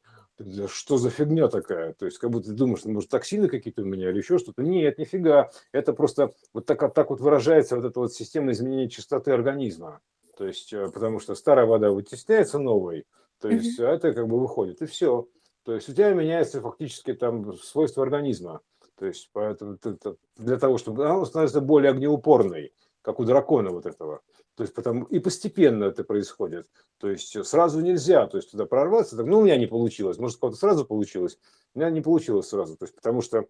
Что 0.69 0.97
за 0.97 1.11
фигня 1.11 1.49
такая? 1.49 1.93
То 1.93 2.07
есть, 2.07 2.19
как 2.19 2.31
будто 2.31 2.49
ты 2.49 2.55
думаешь, 2.55 2.85
может, 2.85 3.11
токсины 3.11 3.49
какие-то 3.49 3.83
у 3.83 3.85
меня 3.85 4.09
или 4.09 4.19
еще 4.19 4.39
что-то. 4.39 4.63
Нет, 4.63 4.97
нифига. 4.97 5.51
Это 5.71 5.93
просто 5.93 6.33
вот 6.55 6.65
так, 6.65 6.95
так 6.95 7.11
вот 7.11 7.21
выражается 7.21 7.77
вот 7.77 7.85
эта 7.85 8.01
вот 8.01 8.15
система 8.15 8.53
изменения 8.53 8.89
частоты 8.89 9.33
организма. 9.33 10.01
То 10.39 10.47
есть, 10.47 10.73
э, 10.73 10.89
потому 10.89 11.21
что 11.21 11.35
старая 11.35 11.67
вода 11.67 11.91
вытесняется 11.91 12.59
новой, 12.59 13.05
то 13.41 13.49
есть 13.49 13.81
mm-hmm. 13.81 13.87
это 13.87 14.13
как 14.13 14.29
бы 14.29 14.39
выходит, 14.39 14.83
и 14.83 14.87
все. 14.87 15.29
То 15.65 15.75
есть 15.75 15.89
у 15.89 15.93
тебя 15.93 16.13
меняется 16.13 16.61
фактически 16.61 17.13
там 17.15 17.57
свойства 17.57 18.03
организма. 18.03 18.61
То 18.99 19.07
есть 19.07 19.31
поэтому 19.33 19.79
для 20.37 20.59
того, 20.59 20.79
чтобы 20.79 21.05
он 21.05 21.25
становится 21.25 21.61
более 21.61 21.91
огнеупорной, 21.91 22.75
как 23.03 23.19
у 23.19 23.25
дракона 23.25 23.71
вот 23.71 23.87
этого. 23.87 24.21
То 24.57 24.65
есть 24.65 24.75
потому 24.75 25.05
и 25.05 25.19
постепенно 25.21 25.85
это 25.85 26.05
происходит. 26.05 26.67
То 26.99 27.09
есть 27.09 27.47
сразу 27.47 27.81
нельзя, 27.81 28.27
то 28.27 28.37
есть 28.37 28.51
туда 28.51 28.67
прорваться. 28.67 29.17
Так, 29.17 29.25
ну, 29.25 29.39
у 29.39 29.45
меня 29.45 29.57
не 29.57 29.67
получилось. 29.67 30.19
Может, 30.19 30.39
кого-то 30.39 30.59
сразу 30.59 30.85
получилось. 30.85 31.39
У 31.75 31.79
меня 31.79 31.91
не 31.91 32.03
получилось 32.03 32.49
сразу. 32.49 32.77
То 32.77 32.85
есть 32.85 32.95
потому 32.95 33.23
что 33.23 33.47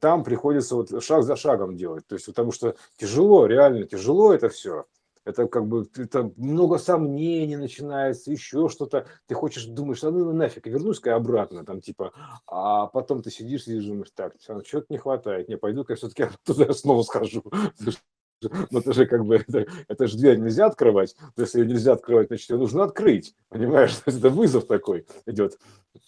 там 0.00 0.24
приходится 0.24 0.76
вот 0.76 1.02
шаг 1.02 1.22
за 1.22 1.36
шагом 1.36 1.76
делать. 1.76 2.06
То 2.06 2.14
есть 2.14 2.24
потому 2.26 2.50
что 2.50 2.76
тяжело, 2.96 3.44
реально 3.46 3.86
тяжело 3.86 4.32
это 4.32 4.48
все 4.48 4.86
это 5.24 5.46
как 5.46 5.66
бы 5.66 5.88
это 5.96 6.32
много 6.36 6.78
сомнений 6.78 7.56
начинается, 7.56 8.30
еще 8.30 8.68
что-то. 8.68 9.06
Ты 9.26 9.34
хочешь, 9.34 9.64
думаешь, 9.66 10.04
а 10.04 10.10
ну 10.10 10.32
нафиг, 10.32 10.66
вернусь-ка 10.66 11.14
обратно, 11.14 11.64
там 11.64 11.80
типа, 11.80 12.12
а 12.46 12.86
потом 12.86 13.22
ты 13.22 13.30
сидишь 13.30 13.66
и 13.66 13.80
думаешь, 13.80 14.10
так, 14.14 14.34
что-то 14.40 14.86
не 14.90 14.98
хватает, 14.98 15.48
не, 15.48 15.56
пойду-ка 15.56 15.94
все-таки 15.94 16.28
туда 16.44 16.72
снова 16.72 17.02
схожу. 17.02 17.44
Но 18.70 18.80
это 18.80 18.92
же 18.92 19.06
как 19.06 19.24
бы, 19.24 19.36
это, 19.36 19.66
это 19.88 20.06
же 20.06 20.18
дверь 20.18 20.38
нельзя 20.38 20.66
открывать. 20.66 21.16
Если 21.36 21.60
ее 21.60 21.66
нельзя 21.66 21.92
открывать, 21.92 22.28
значит, 22.28 22.50
ее 22.50 22.58
нужно 22.58 22.84
открыть. 22.84 23.34
Понимаешь, 23.48 23.98
это 24.06 24.28
вызов 24.28 24.66
такой 24.66 25.06
идет. 25.26 25.58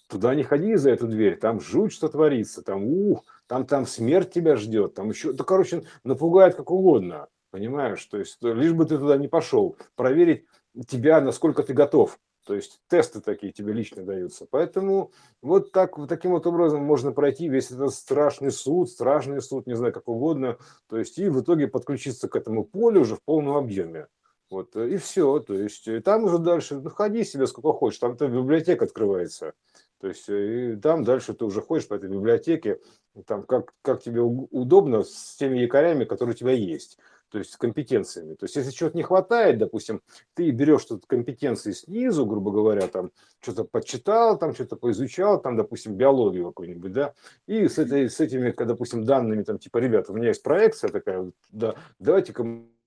Туда 0.09 0.35
не 0.35 0.43
ходи 0.43 0.77
за 0.77 0.91
эту 0.91 1.07
дверь, 1.09 1.39
там 1.39 1.61
жуть, 1.61 1.93
что 1.93 2.09
творится, 2.09 2.63
там 2.63 2.85
ух, 2.85 3.25
там, 3.47 3.67
там 3.67 3.87
смерть 3.87 4.33
тебя 4.33 4.57
ждет, 4.57 4.95
там 4.95 5.11
еще, 5.11 5.33
да, 5.33 5.45
короче, 5.45 5.85
напугает 6.05 6.55
как 6.55 6.71
угодно. 6.71 7.29
Понимаешь? 7.57 8.05
То 8.05 8.19
есть 8.19 8.37
лишь 8.43 8.75
бы 8.75 8.85
ты 8.85 8.99
туда 8.99 9.17
не 9.17 9.29
пошел, 9.29 9.79
проверить 9.95 10.45
тебя, 10.87 11.23
насколько 11.23 11.63
ты 11.63 11.73
готов. 11.73 12.19
То 12.45 12.53
есть 12.53 12.83
тесты 12.87 13.23
такие 13.23 13.51
тебе 13.51 13.73
лично 13.73 14.03
даются. 14.03 14.47
Поэтому 14.51 15.11
вот 15.41 15.73
так, 15.73 15.97
вот 15.97 16.11
таким 16.11 16.33
вот 16.33 16.47
образом 16.47 16.85
можно 16.85 17.13
пройти 17.13 17.49
весь 17.49 17.71
этот 17.71 17.95
страшный 17.95 18.51
суд, 18.51 18.91
страшный 18.91 19.41
суд, 19.41 19.67
не 19.67 19.75
знаю, 19.75 19.95
как 19.95 20.07
угодно. 20.07 20.59
То 20.87 20.99
есть 20.99 21.19
и 21.19 21.31
в 21.31 21.41
итоге 21.41 21.67
подключиться 21.67 22.29
к 22.29 22.37
этому 22.37 22.63
полю 22.63 23.01
уже 23.01 23.17
в 23.17 23.23
полном 23.23 23.57
объеме. 23.57 24.09
Вот, 24.51 24.77
э, 24.77 24.91
и 24.91 24.97
все. 24.99 25.39
То 25.39 25.55
есть 25.55 25.89
и 25.89 26.01
там 26.01 26.25
уже 26.25 26.37
дальше, 26.37 26.75
ну, 26.75 26.91
ходи 26.91 27.25
себе 27.25 27.47
сколько 27.47 27.73
хочешь, 27.73 28.01
там 28.01 28.19
то 28.19 28.29
библиотека 28.29 28.85
открывается. 28.85 29.55
То 29.99 30.09
есть 30.09 30.29
э, 30.29 30.75
и 30.75 30.77
там 30.77 31.05
дальше 31.05 31.33
ты 31.33 31.47
уже 31.47 31.63
ходишь 31.63 31.89
по 31.89 31.95
этой 31.95 32.11
библиотеке, 32.11 32.81
там 33.27 33.45
как, 33.45 33.73
как 33.81 34.03
тебе 34.03 34.21
удобно 34.21 35.05
с 35.05 35.37
теми 35.37 35.59
якорями, 35.59 36.05
которые 36.05 36.35
у 36.35 36.37
тебя 36.37 36.53
есть 36.53 36.99
то 37.37 37.41
есть 37.41 37.53
с 37.53 37.57
компетенциями. 37.59 38.33
То 38.33 38.45
есть 38.45 38.57
если 38.57 38.71
чего-то 38.71 38.97
не 38.97 39.03
хватает, 39.03 39.59
допустим, 39.59 40.01
ты 40.33 40.51
берешь 40.53 40.87
тут 40.87 41.05
компетенции 41.05 41.73
снизу, 41.73 42.25
грубо 42.25 42.51
говоря, 42.51 42.89
там 42.89 43.11
что-то 43.41 43.65
почитал, 43.65 44.39
там 44.39 44.55
что-то 44.55 44.77
поизучал, 44.77 45.39
там, 45.39 45.55
допустим, 45.55 45.97
биологию 45.97 46.47
какую-нибудь, 46.47 46.93
да, 46.93 47.13
и 47.47 47.69
с, 47.69 47.79
этой, 47.79 48.09
с 48.09 48.21
этими, 48.21 48.55
допустим, 48.57 49.05
данными, 49.05 49.43
там, 49.43 49.59
типа, 49.59 49.77
ребята, 49.77 50.13
у 50.13 50.17
меня 50.17 50.29
есть 50.29 50.43
проекция 50.43 50.89
такая, 50.89 51.31
да, 51.51 51.75
давайте-ка 51.99 52.43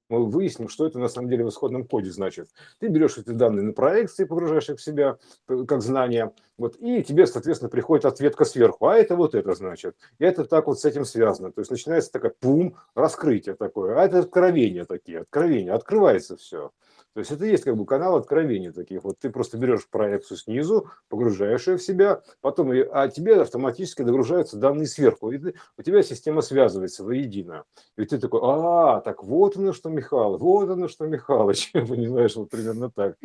мы 0.10 0.26
выясним, 0.26 0.68
что 0.70 0.86
это 0.86 0.99
на 0.99 1.07
самом 1.07 1.30
деле 1.30 1.45
в 1.45 1.49
исходном 1.49 1.86
коде 1.86 2.12
значит. 2.12 2.49
Ты 2.80 2.88
берешь 2.88 3.18
эти 3.18 3.30
данные 3.30 3.64
на 3.64 3.74
проекции, 3.74 4.26
погружаешь 4.26 4.70
их 4.70 4.80
в 4.80 4.84
себя 4.84 5.18
как 5.47 5.82
знания, 5.82 6.34
вот, 6.57 6.76
и 6.80 7.03
тебе, 7.03 7.26
соответственно, 7.26 7.70
приходит 7.70 8.05
ответка 8.05 8.43
сверху, 8.43 8.88
а 8.88 8.95
это 8.95 9.16
вот 9.16 9.36
это 9.36 9.53
значит. 9.53 9.95
И 10.18 10.26
это 10.26 10.43
так 10.45 10.68
вот 10.68 10.80
с 10.80 10.86
этим 10.86 11.05
связано. 11.05 11.51
То 11.51 11.62
есть 11.62 11.72
начинается 11.72 12.12
такое 12.12 12.34
пум, 12.38 12.76
раскрытие 12.95 13.55
такое, 13.55 13.95
а 13.97 14.05
это 14.05 14.20
откровения 14.20 14.84
такие, 14.86 15.20
откровения, 15.20 15.74
открывается 15.74 16.36
все. 16.36 16.72
То 17.14 17.22
есть 17.22 17.32
это 17.32 17.45
есть 17.45 17.64
как 17.64 17.76
бы 17.76 17.86
канал 17.86 18.16
откровений 18.16 18.72
таких. 18.72 19.03
Вот 19.03 19.18
ты 19.20 19.30
просто 19.30 19.57
берешь 19.57 19.88
проекцию 19.89 20.38
снизу, 20.38 20.89
погружаешь 21.10 21.68
ее 21.68 21.78
в 21.78 21.82
себя, 21.82 22.22
потом 22.41 22.72
а 22.91 23.07
тебе 23.07 23.41
автоматически 23.41 24.03
догружаются 24.03 24.57
данные 24.57 24.88
сверху. 24.88 25.32
И 25.32 25.38
ты, 25.39 25.55
у 25.78 25.82
тебя 25.82 26.03
система 26.03 26.41
связывается 26.41 27.03
воедино. 27.03 27.64
И 27.97 28.05
ты 28.05 28.20
такой, 28.20 28.41
а, 28.43 29.01
так 29.01 29.24
вот 29.24 29.57
оно 29.57 29.74
что, 29.74 29.89
Михайлович, 29.89 30.41
вот 30.41 30.70
оно 30.70 30.88
что, 30.88 31.07
Михайлович. 31.07 31.72
Понимаешь, 31.74 32.36
вот 32.36 32.49
примерно 32.49 32.91
так. 32.91 33.16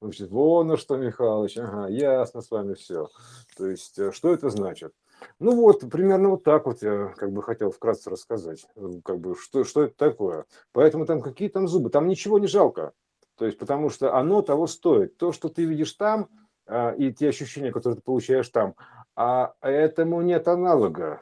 Значит, 0.00 0.30
вот 0.30 0.60
оно 0.62 0.76
что, 0.76 0.96
Михайлович, 0.96 1.58
ага, 1.58 1.88
ясно 1.88 2.40
с 2.40 2.50
вами 2.50 2.74
все. 2.74 3.08
То 3.56 3.66
есть, 3.66 3.98
э, 3.98 4.10
что 4.10 4.32
это 4.32 4.48
значит? 4.48 4.92
Ну 5.38 5.54
вот, 5.56 5.88
примерно 5.90 6.30
вот 6.30 6.44
так 6.44 6.66
вот 6.66 6.82
я 6.82 7.12
как 7.16 7.32
бы 7.32 7.42
хотел 7.42 7.70
вкратце 7.70 8.10
рассказать, 8.10 8.66
э, 8.76 9.00
как 9.04 9.18
бы 9.20 9.36
что, 9.36 9.64
что 9.64 9.84
это 9.84 9.96
такое. 9.96 10.44
Поэтому 10.72 11.06
там 11.06 11.20
какие 11.20 11.48
там 11.48 11.68
зубы, 11.68 11.90
там 11.90 12.08
ничего 12.08 12.38
не 12.38 12.46
жалко. 12.46 12.92
То 13.36 13.46
есть, 13.46 13.58
потому 13.58 13.90
что 13.90 14.16
оно 14.16 14.42
того 14.42 14.66
стоит. 14.66 15.16
То, 15.16 15.32
что 15.32 15.48
ты 15.48 15.64
видишь 15.64 15.92
там, 15.92 16.28
а, 16.66 16.92
и 16.92 17.12
те 17.12 17.28
ощущения, 17.28 17.72
которые 17.72 17.96
ты 17.96 18.02
получаешь 18.02 18.48
там, 18.48 18.74
а 19.16 19.54
этому 19.60 20.22
нет 20.22 20.48
аналога. 20.48 21.20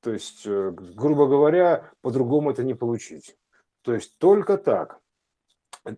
То 0.00 0.12
есть, 0.12 0.46
э, 0.46 0.70
грубо 0.70 1.26
говоря, 1.26 1.90
по-другому 2.02 2.50
это 2.50 2.62
не 2.62 2.74
получить. 2.74 3.36
То 3.82 3.94
есть 3.94 4.16
только 4.18 4.56
так. 4.56 5.00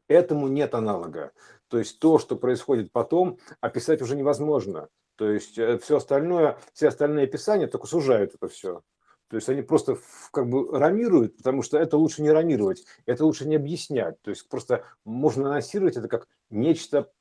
Этому 0.09 0.49
нет 0.49 0.75
аналога. 0.75 1.33
То 1.69 1.79
есть 1.79 2.01
то, 2.01 2.19
что 2.19 2.37
происходит 2.37 2.93
потом, 2.93 3.39
описать 3.61 4.01
уже 4.03 4.17
невозможно. 4.17 4.89
То 5.17 5.31
есть 5.31 5.59
э, 5.59 5.79
все 5.79 5.99
остальное, 5.99 6.59
все 6.73 6.89
остальные 6.89 7.25
описания 7.25 7.67
только 7.67 7.87
сужают 7.87 8.35
это 8.35 8.49
все. 8.49 8.83
То 9.31 9.37
есть 9.37 9.49
они 9.49 9.63
просто 9.63 9.97
как 10.33 10.49
бы 10.49 10.77
рамируют, 10.77 11.37
потому 11.37 11.63
что 11.63 11.79
это 11.79 11.97
лучше 11.97 12.21
не 12.21 12.33
рамировать, 12.33 12.85
это 13.07 13.25
лучше 13.25 13.47
не 13.47 13.55
объяснять. 13.55 14.21
То 14.23 14.31
есть 14.31 14.49
просто 14.49 14.85
можно 15.05 15.51
анонсировать 15.51 15.97
это 15.97 16.09
как 16.09 16.27
нечто 16.51 17.13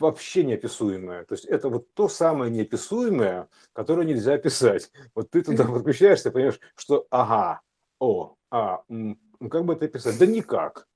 вообще 0.00 0.42
неописуемое. 0.42 1.24
То 1.24 1.34
есть 1.34 1.44
это 1.44 1.68
вот 1.68 1.94
то 1.94 2.08
самое 2.08 2.50
неописуемое, 2.50 3.48
которое 3.72 4.04
нельзя 4.04 4.34
описать. 4.34 4.90
Вот 5.14 5.30
ты 5.30 5.42
туда 5.42 5.64
подключаешься, 5.64 6.32
понимаешь, 6.32 6.58
что 6.74 7.06
ага, 7.10 7.60
о, 8.00 8.34
а, 8.50 8.82
ну 8.88 9.16
как 9.48 9.64
бы 9.64 9.74
это 9.74 9.84
описать? 9.84 10.18
Да 10.18 10.26
никак. 10.26 10.88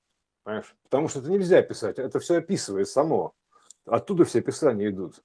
Понимаешь? 0.43 0.75
Потому 0.83 1.07
что 1.07 1.19
это 1.19 1.31
нельзя 1.31 1.61
писать, 1.61 1.97
это 1.97 2.19
все 2.19 2.39
описывает 2.39 2.89
само. 2.89 3.33
Оттуда 3.85 4.25
все 4.25 4.39
описания 4.39 4.89
идут. 4.89 5.23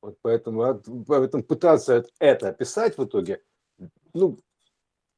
Вот 0.00 0.16
поэтому, 0.22 0.80
поэтому 1.06 1.44
пытаться 1.44 2.06
это 2.18 2.48
описать 2.48 2.96
в 2.96 3.04
итоге 3.04 3.42
ну, 4.14 4.38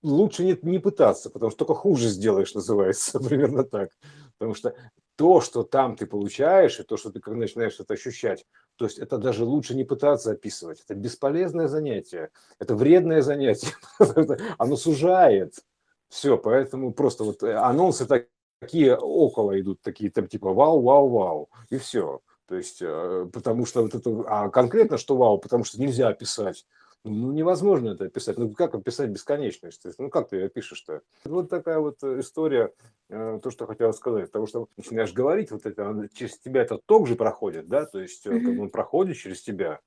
лучше 0.03 0.45
не, 0.45 0.59
не 0.63 0.79
пытаться, 0.79 1.31
потому 1.31 1.51
что 1.51 1.59
только 1.59 1.75
хуже 1.75 2.09
сделаешь, 2.09 2.55
называется, 2.55 3.21
примерно 3.29 3.65
так. 3.65 3.91
Потому 4.39 4.55
что 4.55 4.75
то, 5.17 5.41
что 5.41 5.63
там 5.63 5.97
ты 5.97 6.07
получаешь, 6.07 6.79
и 6.79 6.83
то, 6.83 6.97
что 6.97 7.11
ты 7.11 7.21
как 7.21 7.35
начинаешь 7.35 7.81
это 7.81 7.95
ощущать, 7.95 8.45
то 8.77 8.85
есть 8.85 8.99
это 8.99 9.19
даже 9.19 9.45
лучше 9.45 9.75
не 9.75 9.85
пытаться 9.85 10.33
описывать. 10.33 10.83
Это 10.83 10.95
бесполезное 10.95 11.69
занятие, 11.69 12.31
это 12.59 12.75
вредное 12.75 13.23
занятие, 13.23 13.73
оно 14.59 14.77
сужает. 14.77 15.55
Все, 16.09 16.39
поэтому 16.39 16.93
просто 16.93 17.25
вот 17.25 17.43
э, 17.43 17.55
анонсы 17.55 18.07
так 18.07 18.29
какие 18.61 18.91
около 18.91 19.59
идут, 19.61 19.83
такие 19.83 20.11
там 20.11 20.29
типа 20.29 20.53
вау, 20.53 20.81
вау, 20.81 21.09
вау, 21.09 21.51
и 21.69 21.79
все. 21.79 22.21
То 22.47 22.55
есть, 22.55 22.79
э, 22.81 23.29
потому 23.33 23.67
что 23.67 23.83
вот 23.83 23.95
это, 23.95 24.25
а 24.29 24.49
конкретно 24.51 24.99
что 24.99 25.17
вау, 25.17 25.39
потому 25.39 25.65
что 25.65 25.81
нельзя 25.81 26.09
описать. 26.09 26.65
Ну, 27.07 27.31
невозможно 27.31 27.91
это 27.91 28.07
описать. 28.07 28.37
Ну, 28.37 28.51
как 28.51 28.75
описать 28.75 29.11
бесконечность? 29.11 29.81
То 29.81 29.89
есть, 29.89 29.99
ну, 30.01 30.11
как 30.11 30.29
ты 30.29 30.37
ее 30.37 30.47
опишешь-то? 30.47 31.03
Вот 31.25 31.49
такая 31.49 31.79
вот 31.79 32.03
э, 32.03 32.19
история, 32.19 32.73
э, 33.09 33.39
то, 33.41 33.51
что 33.51 33.67
хотел 33.67 33.93
сказать. 33.93 34.27
Потому 34.27 34.49
что 34.49 34.67
начинаешь 34.77 35.13
говорить, 35.13 35.53
вот 35.53 35.67
это, 35.67 36.09
через 36.13 36.39
тебя 36.39 36.63
этот 36.63 36.85
ток 36.85 37.07
же 37.07 37.15
проходит, 37.15 37.69
да, 37.69 37.87
то 37.87 38.01
есть, 38.01 38.27
mm-hmm. 38.27 38.41
как 38.41 38.61
он 38.61 38.71
проходит 38.71 39.17
через 39.17 39.41
тебя. 39.41 39.79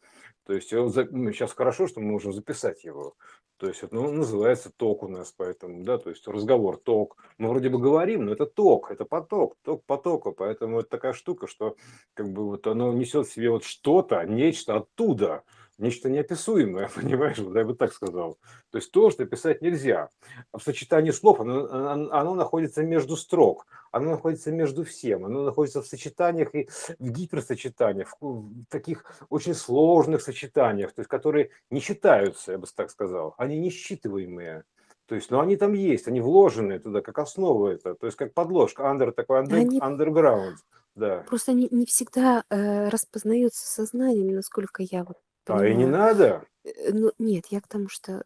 То 0.46 0.54
есть, 0.54 0.72
ну, 0.72 0.90
сейчас 1.34 1.52
хорошо, 1.52 1.88
что 1.88 2.00
мы 2.00 2.12
можем 2.12 2.32
записать 2.32 2.86
его. 2.86 3.16
То 3.58 3.68
есть, 3.68 3.84
это 3.84 3.94
ну, 3.94 4.10
называется 4.14 4.72
ток 4.76 5.04
у 5.04 5.10
нас, 5.10 5.34
поэтому, 5.36 5.84
да, 5.84 5.98
то 5.98 6.10
есть 6.10 6.26
разговор, 6.26 6.78
ток. 6.78 7.18
Мы 7.38 7.50
вроде 7.50 7.68
бы 7.68 7.80
говорим, 7.80 8.26
но 8.26 8.32
это 8.32 8.46
ток, 8.46 8.92
это 8.92 9.04
поток, 9.04 9.58
ток 9.62 9.84
потока. 9.84 10.32
Поэтому 10.32 10.80
это 10.80 10.90
такая 10.90 11.12
штука, 11.12 11.48
что 11.48 11.76
как 12.14 12.32
бы 12.32 12.46
вот 12.46 12.66
оно 12.66 12.94
несет 12.94 13.28
в 13.28 13.34
себе 13.34 13.50
вот 13.50 13.66
что-то, 13.66 14.24
нечто 14.24 14.78
оттуда 14.78 15.44
нечто 15.80 16.10
неописуемое, 16.10 16.90
понимаешь, 16.96 17.40
вот 17.40 17.56
я 17.56 17.64
бы 17.64 17.74
так 17.74 17.94
сказал. 17.94 18.38
То 18.72 18.78
есть 18.78 18.92
то, 18.92 19.10
что 19.10 19.26
писать 19.26 19.62
нельзя. 19.62 20.10
В 20.54 20.62
сочетании 20.62 21.12
слов 21.12 21.40
оно, 21.40 22.12
оно 22.12 22.36
находится 22.36 22.84
между 22.84 23.16
строк, 23.16 23.66
оно 23.92 24.12
находится 24.12 24.52
между 24.52 24.84
всем, 24.84 25.26
оно 25.26 25.44
находится 25.44 25.82
в 25.82 25.88
сочетаниях 25.88 26.54
и 26.54 26.70
в 27.00 27.10
гиперсочетаниях, 27.10 28.16
в 28.20 28.66
таких 28.70 29.06
очень 29.30 29.56
сложных 29.56 30.22
сочетаниях, 30.22 30.94
то 30.94 31.02
есть 31.02 31.10
которые 31.10 31.50
не 31.70 31.82
читаются, 31.82 32.52
я 32.52 32.58
бы 32.58 32.68
так 32.76 32.92
сказал, 32.92 33.34
они 33.38 33.58
несчитываемые. 33.58 34.64
То 35.08 35.16
есть, 35.16 35.32
но 35.32 35.38
ну, 35.38 35.44
они 35.44 35.58
там 35.58 35.74
есть, 35.74 36.08
они 36.08 36.22
вложены 36.22 36.78
туда, 36.78 37.02
как 37.02 37.18
основа 37.18 37.70
это, 37.70 37.96
то 37.96 38.06
есть 38.06 38.16
как 38.16 38.36
подложка, 38.36 38.84
under 38.84 39.12
такой 39.12 39.42
under, 39.42 39.56
они... 39.56 39.80
underground. 39.80 40.58
Да. 40.94 41.24
Просто 41.28 41.54
не, 41.54 41.68
не 41.72 41.86
всегда 41.86 42.44
э, 42.50 42.90
распознаются 42.90 43.66
сознанием, 43.66 44.36
насколько 44.36 44.84
я 44.84 45.04
вот 45.04 45.18
а 45.58 45.66
и 45.68 45.76
не 45.76 45.86
надо. 45.86 46.44
Э, 46.64 46.92
ну, 46.94 47.12
нет, 47.20 47.46
я 47.50 47.62
к 47.62 47.68
тому, 47.68 47.88
что 47.90 48.24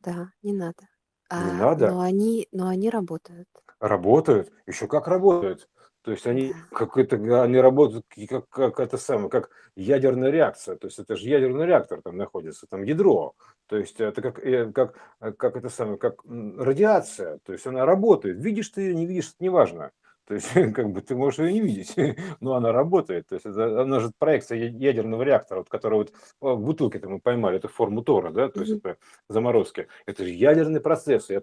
да, 0.00 0.32
не 0.42 0.52
надо. 0.52 0.88
Не 1.30 1.50
А, 1.50 1.54
надо. 1.54 1.90
но 1.90 2.00
они, 2.00 2.48
но 2.52 2.68
они 2.68 2.90
работают. 2.90 3.48
Работают, 3.80 4.52
еще 4.66 4.86
как 4.86 5.08
работают. 5.08 5.68
То 6.02 6.10
есть 6.10 6.26
они 6.26 6.52
Да. 6.52 6.76
как 6.76 6.96
это, 6.98 7.16
они 7.44 7.58
работают 7.58 8.04
как, 8.28 8.48
как 8.48 8.80
это 8.80 8.98
самое, 8.98 9.30
как 9.30 9.50
ядерная 9.76 10.30
реакция. 10.30 10.76
То 10.76 10.88
есть 10.88 10.98
это 10.98 11.16
же 11.16 11.28
ядерный 11.28 11.64
реактор 11.64 12.02
там 12.02 12.16
находится, 12.16 12.66
там 12.66 12.82
ядро. 12.82 13.34
То 13.66 13.76
есть 13.78 14.00
это 14.00 14.20
как, 14.20 14.38
э, 14.44 14.72
как, 14.72 14.96
э, 15.20 15.32
как 15.32 15.56
это 15.56 15.68
самое, 15.68 15.98
как 15.98 16.22
радиация. 16.24 17.38
То 17.44 17.52
есть 17.52 17.66
она 17.66 17.86
работает. 17.86 18.38
Видишь 18.38 18.68
ты 18.70 18.82
ее, 18.82 18.94
не 18.94 19.06
видишь, 19.06 19.28
это 19.34 19.44
неважно. 19.44 19.92
То 20.26 20.34
есть, 20.34 20.48
как 20.74 20.90
бы 20.90 21.00
ты 21.00 21.14
можешь 21.14 21.40
ее 21.40 21.52
не 21.52 21.60
видеть, 21.60 21.94
но 22.40 22.54
она 22.54 22.72
работает. 22.72 23.28
То 23.28 23.34
есть, 23.34 23.46
это, 23.46 23.82
она 23.82 24.00
же 24.00 24.12
проекция 24.18 24.58
ядерного 24.58 25.22
реактора, 25.22 25.60
вот, 25.60 25.68
который 25.68 25.98
вот 25.98 26.12
в 26.40 26.56
бутылке 26.56 27.00
мы 27.04 27.20
поймали, 27.20 27.56
эту 27.56 27.68
форму 27.68 28.02
Тора, 28.02 28.30
да, 28.30 28.48
то 28.48 28.60
есть 28.60 28.72
это 28.72 28.96
заморозки. 29.28 29.88
Это 30.06 30.24
же 30.24 30.30
ядерный 30.30 30.80
процесс. 30.80 31.30
Я 31.30 31.42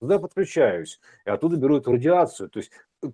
туда 0.00 0.18
подключаюсь, 0.18 1.00
и 1.24 1.30
оттуда 1.30 1.56
беру 1.56 1.78
эту 1.78 1.92
радиацию. 1.92 2.50
То 2.50 2.58
есть 2.58 2.72
э, 3.02 3.08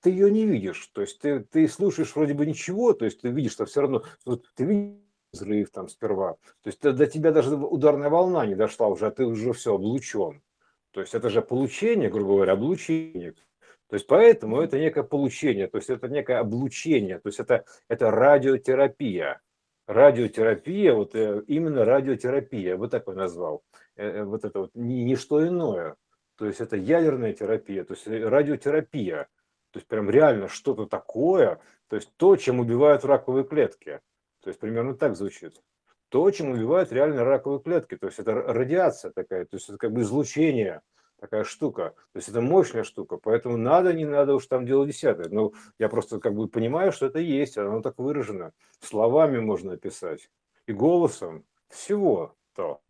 ты 0.00 0.10
ее 0.10 0.30
не 0.30 0.46
видишь. 0.46 0.86
То 0.92 1.00
есть 1.00 1.18
ты, 1.20 1.40
ты 1.40 1.68
слушаешь 1.68 2.14
вроде 2.14 2.34
бы 2.34 2.46
ничего, 2.46 2.92
то 2.92 3.04
есть 3.04 3.20
ты 3.20 3.28
видишь, 3.28 3.52
что 3.52 3.66
все 3.66 3.82
равно 3.82 4.02
вот, 4.24 4.46
ты 4.54 4.64
видишь 4.64 5.00
взрыв 5.32 5.70
там 5.70 5.88
сперва. 5.88 6.34
То 6.62 6.68
есть 6.68 6.80
до 6.80 7.06
тебя 7.06 7.32
даже 7.32 7.54
ударная 7.54 8.10
волна 8.10 8.46
не 8.46 8.54
дошла 8.54 8.88
уже, 8.88 9.06
а 9.06 9.10
ты 9.10 9.24
уже 9.24 9.52
все 9.52 9.74
облучен. 9.74 10.42
То 10.92 11.00
есть 11.00 11.14
это 11.14 11.28
же 11.28 11.42
получение, 11.42 12.08
грубо 12.08 12.36
говоря, 12.36 12.52
облучение. 12.54 13.34
То 13.88 13.94
есть 13.94 14.06
поэтому 14.06 14.60
это 14.60 14.78
некое 14.78 15.04
получение, 15.04 15.68
то 15.68 15.78
есть 15.78 15.90
это 15.90 16.08
некое 16.08 16.38
облучение, 16.38 17.20
то 17.20 17.28
есть 17.28 17.38
это, 17.38 17.64
это 17.88 18.10
радиотерапия. 18.10 19.40
Радиотерапия, 19.86 20.92
вот 20.94 21.14
э, 21.14 21.42
именно 21.46 21.84
радиотерапия, 21.84 22.76
вот 22.76 22.90
так 22.90 23.04
я 23.06 23.12
назвал. 23.12 23.62
Э, 23.94 24.08
э, 24.08 24.24
вот 24.24 24.44
это 24.44 24.60
вот 24.60 24.70
не, 24.74 25.04
не 25.04 25.14
что 25.14 25.46
иное. 25.46 25.94
То 26.36 26.46
есть 26.46 26.60
это 26.60 26.76
ядерная 26.76 27.32
терапия, 27.32 27.84
то 27.84 27.94
есть 27.94 28.08
радиотерапия. 28.08 29.28
То 29.70 29.78
есть 29.78 29.86
прям 29.86 30.10
реально 30.10 30.48
что-то 30.48 30.86
такое, 30.86 31.60
то 31.88 31.94
есть 31.94 32.10
то, 32.16 32.34
чем 32.36 32.58
убивают 32.58 33.04
раковые 33.04 33.44
клетки. 33.44 34.00
То 34.42 34.50
есть 34.50 34.58
примерно 34.58 34.96
так 34.96 35.14
звучит. 35.14 35.62
То, 36.08 36.28
чем 36.32 36.50
убивают 36.50 36.90
реально 36.90 37.24
раковые 37.24 37.60
клетки. 37.60 37.96
То 37.96 38.06
есть 38.06 38.18
это 38.18 38.32
радиация 38.34 39.12
такая, 39.12 39.44
то 39.44 39.56
есть 39.56 39.68
это 39.68 39.78
как 39.78 39.92
бы 39.92 40.00
излучение– 40.00 40.80
такая 41.18 41.44
штука. 41.44 41.94
То 42.12 42.18
есть 42.18 42.28
это 42.28 42.40
мощная 42.40 42.84
штука, 42.84 43.16
поэтому 43.16 43.56
надо, 43.56 43.92
не 43.92 44.04
надо 44.04 44.34
уж 44.34 44.46
там 44.46 44.66
дело 44.66 44.86
десятое. 44.86 45.28
Но 45.30 45.52
я 45.78 45.88
просто 45.88 46.20
как 46.20 46.34
бы 46.34 46.48
понимаю, 46.48 46.92
что 46.92 47.06
это 47.06 47.18
есть, 47.18 47.58
оно 47.58 47.80
так 47.80 47.98
выражено. 47.98 48.52
Словами 48.80 49.38
можно 49.38 49.72
описать 49.72 50.30
и 50.66 50.72
голосом 50.72 51.44
всего 51.68 52.34
то. 52.54 52.80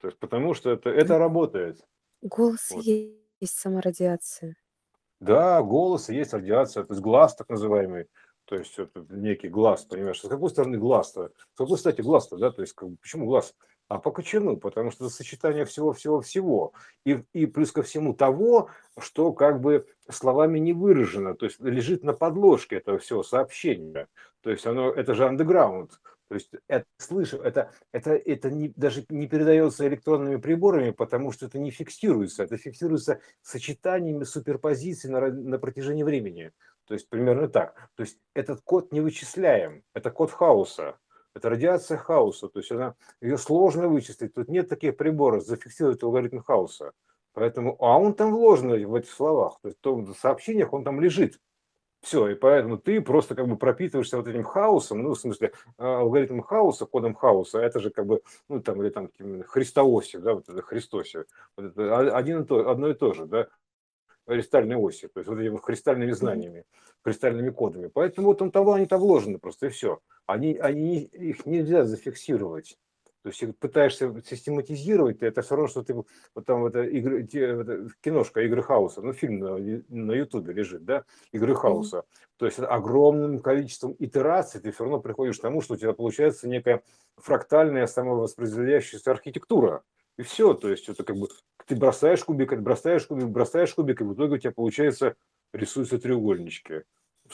То 0.00 0.08
есть 0.08 0.18
потому 0.18 0.54
что 0.54 0.70
это, 0.70 0.90
это 0.90 1.18
работает. 1.18 1.84
Голос 2.22 2.70
вот. 2.70 2.84
есть 2.84 3.58
саморадиация. 3.58 4.56
Да, 5.20 5.62
голос 5.62 6.08
есть 6.08 6.34
радиация, 6.34 6.84
то 6.84 6.92
есть 6.92 7.02
глаз 7.02 7.34
так 7.34 7.48
называемый. 7.48 8.06
То 8.44 8.54
есть 8.54 8.78
это 8.78 9.04
некий 9.10 9.48
глаз, 9.48 9.84
понимаешь? 9.84 10.20
С 10.20 10.28
какой 10.28 10.50
стороны 10.50 10.78
глаз-то? 10.78 11.32
С 11.54 11.56
какой, 11.56 11.76
кстати, 11.76 12.00
глаз-то, 12.00 12.36
да? 12.36 12.52
То 12.52 12.62
есть 12.62 12.74
как, 12.74 12.88
почему 13.00 13.26
глаз? 13.26 13.54
А 13.88 13.98
по 13.98 14.10
кочану, 14.10 14.56
потому 14.56 14.90
что 14.90 15.08
сочетание 15.08 15.64
всего-всего-всего. 15.64 16.72
И, 17.04 17.22
и 17.32 17.46
плюс 17.46 17.70
ко 17.70 17.82
всему 17.82 18.14
того, 18.14 18.68
что 18.98 19.32
как 19.32 19.60
бы 19.60 19.86
словами 20.10 20.58
не 20.58 20.72
выражено, 20.72 21.34
то 21.34 21.46
есть 21.46 21.60
лежит 21.60 22.02
на 22.02 22.12
подложке 22.12 22.76
этого 22.76 22.98
всего 22.98 23.22
сообщения. 23.22 24.08
То 24.42 24.50
есть 24.50 24.66
оно, 24.66 24.90
это 24.90 25.14
же 25.14 25.26
андеграунд. 25.26 26.00
То 26.28 26.34
есть 26.34 26.50
это 26.66 26.86
слышу, 26.98 27.36
это, 27.38 27.70
это, 27.92 28.14
это 28.14 28.50
не, 28.50 28.72
даже 28.74 29.04
не 29.08 29.28
передается 29.28 29.86
электронными 29.86 30.36
приборами, 30.36 30.90
потому 30.90 31.30
что 31.30 31.46
это 31.46 31.60
не 31.60 31.70
фиксируется. 31.70 32.42
Это 32.42 32.56
фиксируется 32.56 33.20
сочетаниями 33.42 34.24
суперпозиций 34.24 35.10
на, 35.10 35.20
на 35.28 35.58
протяжении 35.58 36.02
времени. 36.02 36.50
То 36.86 36.94
есть 36.94 37.08
примерно 37.08 37.48
так. 37.48 37.90
То 37.94 38.02
есть 38.02 38.18
этот 38.34 38.60
код 38.62 38.92
не 38.92 39.00
вычисляем, 39.00 39.84
это 39.94 40.10
код 40.10 40.32
хаоса. 40.32 40.98
Это 41.36 41.50
радиация 41.50 41.98
хаоса, 41.98 42.48
то 42.48 42.60
есть 42.60 42.72
она, 42.72 42.94
ее 43.20 43.36
сложно 43.36 43.88
вычислить. 43.88 44.32
Тут 44.32 44.48
нет 44.48 44.70
таких 44.70 44.96
приборов, 44.96 45.44
зафиксировать 45.44 46.02
алгоритм 46.02 46.38
хаоса. 46.38 46.92
Поэтому, 47.34 47.76
а 47.78 47.98
он 47.98 48.14
там 48.14 48.32
вложен 48.32 48.70
в 48.70 48.94
этих 48.94 49.10
словах, 49.10 49.58
то 49.60 49.68
есть 49.68 49.78
в 49.78 49.82
том 49.82 50.14
сообщениях 50.14 50.72
он 50.72 50.82
там 50.82 50.98
лежит. 50.98 51.38
Все, 52.00 52.28
и 52.28 52.34
поэтому 52.34 52.78
ты 52.78 53.02
просто 53.02 53.34
как 53.34 53.48
бы 53.48 53.58
пропитываешься 53.58 54.16
вот 54.16 54.28
этим 54.28 54.44
хаосом, 54.44 55.02
ну, 55.02 55.10
в 55.12 55.18
смысле, 55.18 55.52
а, 55.76 56.00
алгоритм 56.00 56.40
хаоса, 56.40 56.86
кодом 56.86 57.14
хаоса, 57.14 57.58
это 57.58 57.80
же 57.80 57.90
как 57.90 58.06
бы, 58.06 58.22
ну, 58.48 58.62
там, 58.62 58.80
или 58.80 58.88
там, 58.88 59.10
христоосев, 59.46 60.22
да, 60.22 60.34
вот 60.34 60.48
это 60.48 60.62
христосев, 60.62 61.26
вот 61.58 61.66
это 61.66 62.16
один 62.16 62.44
и 62.44 62.46
то, 62.46 62.70
одно 62.70 62.88
и 62.88 62.94
то 62.94 63.12
же, 63.12 63.26
да, 63.26 63.48
кристальной 64.26 64.76
оси, 64.76 65.08
то 65.08 65.20
есть 65.20 65.28
вот 65.28 65.38
этими 65.38 65.56
христальными 65.56 66.12
знаниями, 66.12 66.64
кристальными 67.02 67.50
кодами. 67.50 67.88
Поэтому 67.88 68.28
вот 68.28 68.42
он 68.42 68.50
того, 68.50 68.74
они 68.74 68.86
там 68.86 69.00
вложены 69.00 69.38
просто, 69.38 69.66
и 69.66 69.68
все. 69.70 70.00
Они, 70.26 70.56
они, 70.56 71.02
их 71.02 71.46
нельзя 71.46 71.84
зафиксировать. 71.84 72.76
То 73.22 73.30
есть 73.30 73.58
пытаешься 73.58 74.14
систематизировать, 74.24 75.20
это 75.20 75.42
все 75.42 75.56
равно, 75.56 75.66
что 75.66 75.82
ты 75.82 75.94
вот 75.94 76.06
там 76.44 76.60
вот 76.60 76.76
игры, 76.76 77.24
те, 77.24 77.56
вот, 77.56 77.92
киношка 78.00 78.42
«Игры 78.42 78.62
хаоса», 78.62 79.02
ну 79.02 79.12
фильм 79.12 79.40
на, 79.40 79.56
на 79.88 80.12
Ютубе 80.12 80.52
лежит, 80.52 80.84
да, 80.84 81.02
«Игры 81.32 81.56
хаоса». 81.56 81.96
Mm-hmm. 81.96 82.26
То 82.36 82.46
есть 82.46 82.60
огромным 82.60 83.40
количеством 83.40 83.96
итераций 83.98 84.60
ты 84.60 84.70
все 84.70 84.84
равно 84.84 85.00
приходишь 85.00 85.38
к 85.38 85.42
тому, 85.42 85.60
что 85.60 85.74
у 85.74 85.76
тебя 85.76 85.92
получается 85.92 86.48
некая 86.48 86.82
фрактальная 87.16 87.88
самовоспроизводящаяся 87.88 89.10
архитектура. 89.10 89.82
И 90.18 90.22
все, 90.22 90.54
то 90.54 90.68
есть 90.68 90.88
это 90.88 91.04
как 91.04 91.16
бы 91.16 91.28
ты 91.66 91.76
бросаешь 91.76 92.24
кубик, 92.24 92.58
бросаешь 92.60 93.06
кубик, 93.06 93.26
бросаешь 93.26 93.74
кубик, 93.74 94.00
и 94.00 94.04
в 94.04 94.14
итоге 94.14 94.34
у 94.34 94.38
тебя 94.38 94.52
получается 94.52 95.14
рисуются 95.52 95.98
треугольнички, 95.98 96.84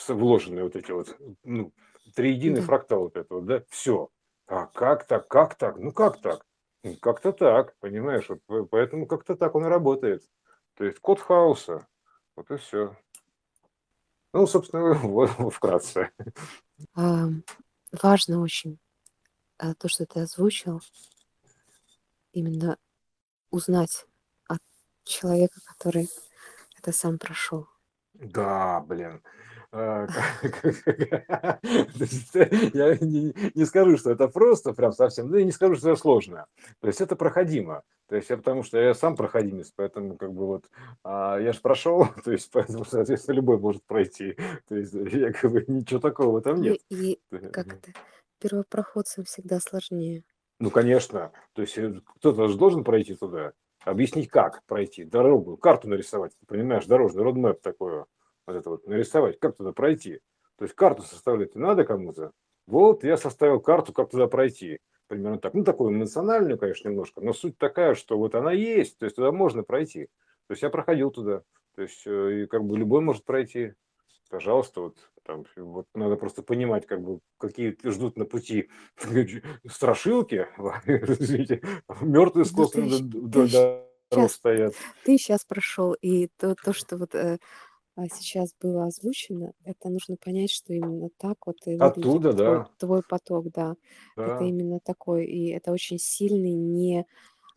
вложенные 0.07 0.63
вот 0.63 0.75
эти 0.75 0.91
вот, 0.91 1.17
ну, 1.43 1.71
триединый 2.15 2.61
да. 2.61 2.65
фрактал 2.65 3.01
вот 3.01 3.17
этого, 3.17 3.41
да, 3.41 3.63
все. 3.69 4.09
А 4.47 4.67
как 4.67 5.07
так, 5.07 5.27
как 5.27 5.55
так, 5.55 5.77
ну 5.77 5.91
как 5.91 6.21
так? 6.21 6.45
Ну, 6.83 6.97
как-то 6.97 7.31
так, 7.31 7.75
понимаешь, 7.79 8.27
вот, 8.47 8.69
поэтому 8.69 9.07
как-то 9.07 9.35
так 9.35 9.55
он 9.55 9.65
и 9.65 9.69
работает. 9.69 10.23
То 10.75 10.83
есть 10.83 10.99
код 10.99 11.21
хаоса, 11.21 11.87
вот 12.35 12.51
и 12.51 12.57
все. 12.57 12.97
Ну, 14.33 14.47
собственно, 14.47 14.93
вот, 15.03 15.29
вкратце. 15.53 16.11
А, 16.95 17.27
важно 18.01 18.41
очень 18.41 18.79
а, 19.57 19.75
то, 19.75 19.87
что 19.87 20.05
ты 20.05 20.21
озвучил, 20.21 20.81
именно 22.33 22.77
узнать 23.51 24.05
от 24.47 24.59
человека, 25.03 25.59
который 25.65 26.09
это 26.77 26.91
сам 26.91 27.17
прошел. 27.17 27.67
Да, 28.13 28.81
блин. 28.81 29.21
А, 29.71 30.05
я 32.73 32.97
не 32.99 33.65
скажу, 33.65 33.97
что 33.97 34.11
это 34.11 34.27
просто, 34.27 34.73
прям 34.73 34.91
совсем, 34.91 35.31
да 35.31 35.39
и 35.39 35.45
не 35.45 35.51
скажу, 35.51 35.75
что 35.75 35.91
это 35.91 35.99
сложно. 35.99 36.45
То 36.79 36.87
есть 36.87 37.01
это 37.01 37.15
проходимо. 37.15 37.81
То 38.07 38.17
есть 38.17 38.29
я 38.29 38.37
потому 38.37 38.61
что 38.63 38.77
я 38.77 38.93
сам 38.93 39.15
проходимец, 39.15 39.71
поэтому 39.75 40.17
как 40.17 40.33
бы 40.33 40.45
вот 40.45 40.69
а, 41.03 41.39
я 41.39 41.53
же 41.53 41.61
прошел, 41.61 42.07
то 42.23 42.31
есть 42.31 42.51
поэтому, 42.51 42.85
соответственно, 42.85 43.35
любой 43.35 43.57
может 43.57 43.83
пройти. 43.85 44.37
То 44.67 44.75
есть 44.75 44.93
я 44.93 45.31
как 45.31 45.51
бы 45.51 45.65
ничего 45.67 45.99
такого 45.99 46.41
Ну 46.45 46.55
нет. 46.57 46.77
и 46.89 47.19
как 47.51 47.73
это? 47.73 47.93
Первопроходцам 48.39 49.23
всегда 49.23 49.59
сложнее. 49.59 50.23
Ну, 50.63 50.71
конечно. 50.71 51.33
То 51.51 51.61
есть 51.61 51.77
э, 51.77 51.99
кто-то 52.15 52.47
же 52.47 52.57
должен 52.57 52.85
пройти 52.85 53.15
туда, 53.15 53.51
объяснить, 53.81 54.29
как 54.29 54.63
пройти, 54.65 55.03
дорогу, 55.03 55.57
карту 55.57 55.89
нарисовать, 55.89 56.31
понимаешь, 56.47 56.85
дорожный 56.85 57.21
родмэп 57.21 57.59
такое, 57.61 58.05
вот 58.47 58.55
это 58.55 58.69
вот 58.69 58.87
нарисовать, 58.87 59.37
как 59.39 59.57
туда 59.57 59.73
пройти. 59.73 60.21
То 60.57 60.63
есть 60.63 60.73
карту 60.73 61.01
составлять 61.01 61.53
надо 61.55 61.83
кому-то. 61.83 62.31
Вот 62.65 63.03
я 63.03 63.17
составил 63.17 63.59
карту, 63.59 63.91
как 63.91 64.09
туда 64.09 64.27
пройти. 64.27 64.79
Примерно 65.07 65.37
так. 65.37 65.53
Ну, 65.53 65.65
такую 65.65 65.91
эмоциональную, 65.91 66.57
конечно, 66.57 66.87
немножко, 66.87 67.19
но 67.19 67.33
суть 67.33 67.57
такая, 67.57 67.93
что 67.93 68.17
вот 68.17 68.33
она 68.33 68.53
есть, 68.53 68.97
то 68.97 69.03
есть 69.03 69.17
туда 69.17 69.33
можно 69.33 69.63
пройти. 69.63 70.05
То 70.47 70.53
есть 70.53 70.63
я 70.63 70.69
проходил 70.69 71.11
туда. 71.11 71.41
То 71.75 71.81
есть 71.81 72.07
э, 72.07 72.43
и 72.43 72.45
как 72.45 72.63
бы 72.63 72.77
любой 72.77 73.01
может 73.01 73.25
пройти. 73.25 73.73
Пожалуйста, 74.33 74.81
вот 74.81 74.97
там 75.21 75.45
вот 75.55 75.85
надо 75.93 76.15
просто 76.15 76.41
понимать, 76.41 76.87
как 76.87 77.03
бы, 77.03 77.19
какие 77.37 77.77
ждут 77.87 78.17
на 78.17 78.25
пути 78.25 78.67
страшилки, 79.69 80.47
извините, 80.87 81.61
мертвые 82.01 82.45
с 82.45 82.51
дорог 84.09 84.31
стоят. 84.31 84.73
ты 85.05 85.19
сейчас 85.19 85.45
прошел, 85.45 85.93
и 85.93 86.29
то, 86.39 86.55
то, 86.55 86.73
что 86.73 86.97
вот 86.97 87.13
э, 87.13 87.37
а, 87.95 88.07
сейчас 88.07 88.55
было 88.59 88.85
озвучено, 88.85 89.53
это 89.65 89.89
нужно 89.89 90.17
понять, 90.17 90.49
что 90.49 90.73
именно 90.73 91.09
так 91.17 91.37
вот 91.45 91.57
и 91.67 91.77
Оттуда, 91.77 92.33
твой, 92.33 92.45
да, 92.45 92.69
твой 92.79 93.03
поток, 93.07 93.51
да. 93.51 93.75
Это 94.17 94.39
да. 94.39 94.45
именно 94.47 94.79
такой, 94.79 95.25
и 95.25 95.51
это 95.51 95.71
очень 95.71 95.99
сильный, 95.99 96.53
не, 96.53 97.05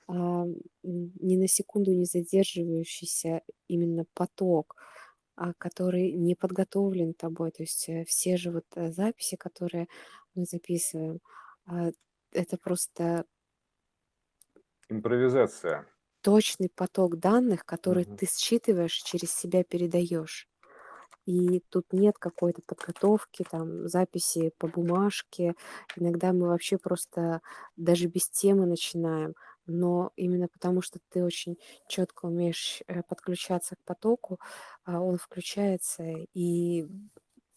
а, 0.08 0.44
ни 0.82 1.36
на 1.36 1.48
секунду 1.48 1.94
не 1.94 2.04
задерживающийся 2.04 3.40
именно 3.66 4.04
поток, 4.12 4.76
который 5.58 6.12
не 6.12 6.34
подготовлен 6.34 7.14
тобой. 7.14 7.50
То 7.52 7.62
есть 7.62 7.88
э, 7.88 8.04
все 8.06 8.36
же 8.36 8.50
вот 8.52 8.64
э, 8.76 8.92
записи, 8.92 9.36
которые 9.36 9.88
мы 10.34 10.44
записываем, 10.46 11.20
а, 11.66 11.90
это 12.32 12.58
просто 12.58 13.24
Импровизация. 14.88 15.86
точный 16.22 16.68
поток 16.74 17.16
данных, 17.18 17.64
который 17.64 18.04
Мгм. 18.04 18.16
ты 18.16 18.26
считываешь, 18.26 18.94
через 18.94 19.32
себя 19.32 19.62
передаешь. 19.64 20.48
И 21.26 21.60
тут 21.70 21.92
нет 21.92 22.16
какой-то 22.18 22.62
подготовки, 22.66 23.44
там, 23.50 23.88
записи 23.88 24.52
по 24.58 24.68
бумажке. 24.68 25.54
Иногда 25.96 26.32
мы 26.32 26.48
вообще 26.48 26.78
просто 26.78 27.42
даже 27.76 28.08
без 28.08 28.30
темы 28.30 28.66
начинаем. 28.66 29.34
Но 29.66 30.12
именно 30.16 30.48
потому, 30.48 30.82
что 30.82 30.98
ты 31.10 31.24
очень 31.24 31.58
четко 31.88 32.26
умеешь 32.26 32.82
э, 32.86 33.02
подключаться 33.02 33.76
к 33.76 33.84
потоку, 33.84 34.38
а, 34.84 35.00
он 35.00 35.18
включается 35.18 36.04
и 36.34 36.86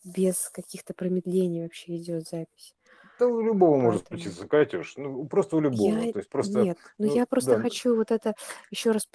без 0.03 0.49
каких-то 0.49 0.93
промедлений 0.93 1.64
вообще 1.64 1.97
идет 1.97 2.28
запись. 2.28 2.74
Да 3.20 3.28
у 3.28 3.41
любого 3.41 3.78
может 3.78 4.03
Поэтому 4.03 4.20
включиться, 4.22 4.47
Катюш. 4.47 4.93
Ну, 4.95 5.26
просто 5.26 5.57
у 5.57 5.60
любого. 5.60 5.99
я 5.99 6.14
То 6.14 6.20
есть 6.20 6.30
просто, 6.30 6.62
нет, 6.62 6.78
но 6.97 7.07
ну, 7.07 7.16
я 7.16 7.26
просто 7.26 7.55
да, 7.57 7.62
хочу 7.62 7.95
вот 7.95 8.12
это 8.12 8.34
еще 8.72 8.91
раз 8.91 9.10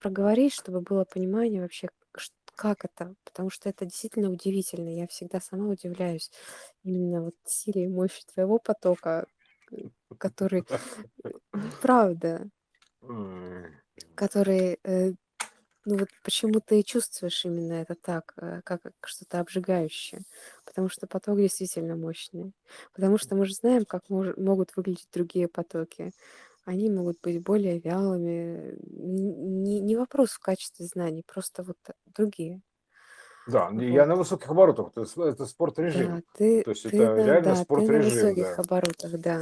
проговорить, 0.00 0.52
чтобы 0.52 0.80
было 0.80 1.04
понимание 1.04 1.62
вообще, 1.62 1.88
как 2.56 2.84
это, 2.84 3.14
потому 3.24 3.50
что 3.50 3.68
это 3.68 3.84
действительно 3.84 4.30
удивительно. 4.30 4.88
Я 4.88 5.06
всегда 5.06 5.40
сама 5.40 5.66
удивляюсь 5.66 6.30
именно 6.82 7.22
вот 7.22 7.34
силе 7.44 7.84
и 7.84 7.88
мощи 7.88 8.22
твоего 8.32 8.58
потока, 8.58 9.26
который, 10.18 10.66
правда, 11.80 12.48
который, 14.14 14.78
э, 14.84 15.12
ну 15.86 15.98
вот 15.98 16.10
почему 16.24 16.60
ты 16.60 16.80
и 16.80 16.84
чувствуешь 16.84 17.44
именно 17.46 17.74
это 17.74 17.94
так, 17.96 18.34
э, 18.38 18.62
как 18.64 18.82
что-то 19.06 19.40
обжигающее, 19.40 20.22
потому 20.66 20.88
что 20.90 21.06
поток 21.08 21.38
действительно 21.38 21.96
мощный, 21.96 22.54
потому 22.94 23.18
что 23.18 23.36
мы 23.36 23.46
же 23.46 23.54
знаем, 23.54 23.84
как 23.86 24.04
мож- 24.10 24.40
могут 24.40 24.76
выглядеть 24.76 25.08
другие 25.14 25.48
потоки. 25.48 26.12
Они 26.66 26.90
могут 26.90 27.20
быть 27.22 27.42
более 27.42 27.80
вялыми. 27.80 28.76
Не, 28.82 29.80
не 29.80 29.96
вопрос 29.96 30.30
в 30.32 30.40
качестве 30.40 30.86
знаний, 30.86 31.24
просто 31.26 31.64
вот 31.64 31.78
другие. 32.06 32.62
Да, 33.46 33.70
Вот. 33.70 33.82
я 33.82 34.06
на 34.06 34.16
высоких 34.16 34.48
оборотах. 34.50 34.92
Это, 34.96 35.22
это 35.24 35.46
спорт-режим. 35.46 36.16
Да, 36.16 36.22
ты, 36.34 36.62
То 36.62 36.70
есть 36.70 36.84
ты 36.88 36.96
это 36.96 37.14
на, 37.14 37.16
реально 37.22 37.54
да, 37.54 37.54
ты 37.66 37.82
на 37.82 37.90
спорт-режим, 37.90 38.04
высоких 38.04 38.56
да. 38.56 38.62
оборотах, 38.62 39.12
да. 39.20 39.40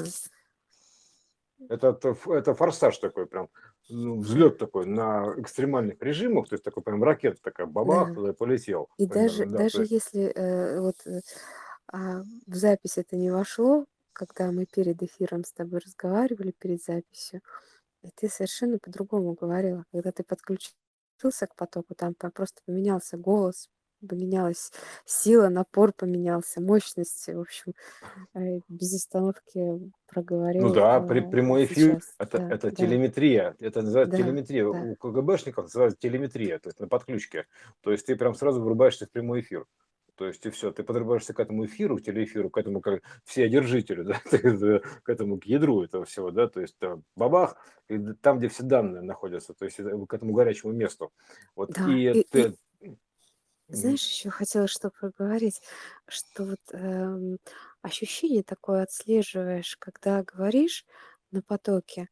Это, 1.69 1.89
это, 1.89 2.17
это 2.33 2.55
форсаж 2.55 2.99
такой 2.99 3.27
прям, 3.27 3.49
ну, 3.89 4.19
взлет 4.21 4.59
такой 4.59 4.87
на 4.87 5.33
экстремальных 5.39 6.03
режимах, 6.03 6.49
то 6.49 6.55
есть 6.55 6.65
такой 6.65 6.83
прям 6.83 7.03
ракета 7.05 7.41
такая, 7.41 7.67
бабах, 7.67 8.09
Да. 8.09 8.15
туда 8.15 8.31
и 8.31 8.35
полетел. 8.35 8.89
И 8.99 9.07
Примерно, 9.07 9.29
даже, 9.29 9.47
да, 9.47 9.59
даже 9.59 9.83
есть, 9.83 9.91
если 9.91 10.25
э, 10.35 10.81
вот 10.81 10.97
э, 11.07 11.21
а, 11.89 12.23
в 12.47 12.55
запись 12.57 12.99
это 12.99 13.17
не 13.17 13.31
вошло, 13.31 13.87
когда 14.13 14.53
мы 14.53 14.67
перед 14.67 15.03
эфиром 15.03 15.45
с 15.45 15.53
тобой 15.53 15.81
разговаривали, 15.85 16.53
перед 16.59 16.83
записью, 16.83 17.43
и 18.03 18.11
ты 18.15 18.29
совершенно 18.29 18.79
по-другому 18.79 19.35
говорила. 19.35 19.85
Когда 19.93 20.13
ты 20.13 20.25
подключился 20.25 21.47
к 21.49 21.55
потоку, 21.57 21.95
там 21.95 22.15
просто 22.15 22.63
поменялся 22.67 23.17
голос, 23.17 23.69
поменялась 24.09 24.73
сила, 25.05 25.49
напор 25.49 25.93
поменялся, 25.93 26.61
мощность. 26.61 27.27
В 27.29 27.41
общем, 27.41 27.75
э, 28.35 28.61
без 28.69 28.95
остановки 28.95 29.93
ну 30.57 30.69
проговорил 30.69 30.71
да, 30.71 31.01
при, 31.01 31.21
э, 31.21 31.23
прямой 31.23 31.65
эфир, 31.65 31.99
сейчас. 31.99 32.19
это, 32.19 32.39
Да, 32.39 32.49
это 32.49 32.71
да, 32.71 32.73
телеметрия, 32.73 33.57
это 33.59 33.83
называется 33.83 34.13
да, 34.13 34.19
телеметрия. 34.23 34.67
да. 34.71 34.91
У 34.91 34.97
КГБшников 34.97 35.65
называется 35.65 35.99
телеметрия, 35.99 36.59
то 36.59 36.69
есть 36.69 36.79
на 36.81 36.89
подключке. 36.89 37.47
То 37.81 37.91
есть 37.91 38.07
ты 38.07 38.17
прям 38.17 38.35
сразу 38.35 38.61
врубаешься 38.63 39.07
в 39.07 39.11
прямой 39.11 39.41
эфир. 39.41 39.67
То 40.15 40.27
есть 40.27 40.45
и 40.45 40.51
все, 40.51 40.71
ты 40.73 40.85
подрываешься 40.85 41.33
к 41.33 41.41
этому 41.41 41.65
эфиру, 41.65 41.97
к 41.97 42.03
телеэфиру, 42.03 42.51
к 42.51 42.59
этому 42.59 42.83
как 42.83 43.03
все 43.25 43.45
одержителю, 43.45 44.05
да, 44.05 44.21
к 45.03 45.09
этому 45.09 45.41
к 45.41 45.47
ядру 45.47 45.83
этого 45.83 46.05
всего, 46.05 46.31
да, 46.31 46.49
то 46.49 46.61
есть 46.61 46.77
там 46.79 47.03
бабах, 47.17 47.57
и 47.89 47.99
там, 48.21 48.39
где 48.39 48.49
все 48.49 48.63
данные 48.63 49.03
находятся, 49.03 49.55
то 49.55 49.65
есть 49.65 49.79
к 49.79 50.15
этому 50.15 50.35
горячему 50.35 50.73
месту. 50.73 51.13
Вот 51.57 51.73
Да, 51.77 51.89
и 52.11 52.13
и, 52.13 52.21
и 52.21 52.25
ты, 52.31 52.41
Мгм. 52.49 52.57
Знаешь, 53.77 54.07
еще 54.09 54.31
хотела 54.31 54.67
что 54.69 54.91
проговорить, 54.91 55.63
что 56.09 56.45
вот 56.45 56.61
эм, 56.73 57.39
ощущение 57.83 58.43
такое 58.43 58.83
отслеживаешь, 58.83 59.77
когда 59.79 60.23
говоришь 60.23 60.85
на 61.31 61.43
потоке, 61.43 62.09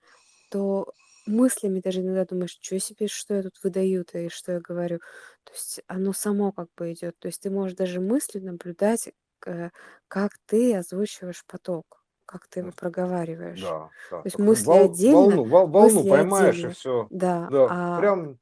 то 0.51 0.93
мыслями 1.27 1.81
даже 1.81 2.01
иногда 2.01 2.25
думаешь, 2.25 2.59
что 2.61 2.79
себе, 2.81 3.09
что 3.09 3.35
я 3.35 3.43
тут 3.43 3.63
выдаю-то 3.63 4.19
и 4.19 4.29
что 4.29 4.53
я 4.53 4.61
говорю. 4.61 4.99
То 5.45 5.53
есть 5.53 5.81
оно 5.87 6.13
само 6.13 6.53
как 6.53 6.69
бы 6.77 6.93
идет. 6.93 7.19
То 7.19 7.29
есть 7.29 7.41
ты 7.43 7.51
можешь 7.51 7.77
даже 7.77 8.01
мысли 8.01 8.39
наблюдать, 8.41 9.11
э, 9.47 9.71
как 10.09 10.33
ты 10.47 10.75
озвучиваешь 10.77 11.45
поток, 11.47 12.05
как 12.27 12.49
ты 12.49 12.61
его 12.61 12.73
проговариваешь. 12.73 13.77
да, 13.77 13.93
да, 14.11 14.21
То 14.23 14.27
есть 14.27 14.39
мысли 14.39 14.75
вол- 14.75 14.75
отдельно, 14.75 15.39
волну, 15.39 15.45
вол- 15.47 15.69
волну 15.69 16.05
мысли 16.07 16.07
поймаешь 16.07 16.65
и 16.65 16.69
отдельно, 16.69 16.77
все, 16.77 17.11
да, 17.11 17.53
да, 17.53 17.69
а, 17.69 17.95
прям, 17.95 18.39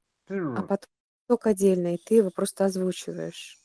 а 0.54 0.62
поток 1.28 1.46
отдельно, 1.46 1.94
и 1.94 1.98
ты 1.98 2.16
его 2.16 2.30
просто 2.30 2.64
озвучиваешь. 2.66 3.58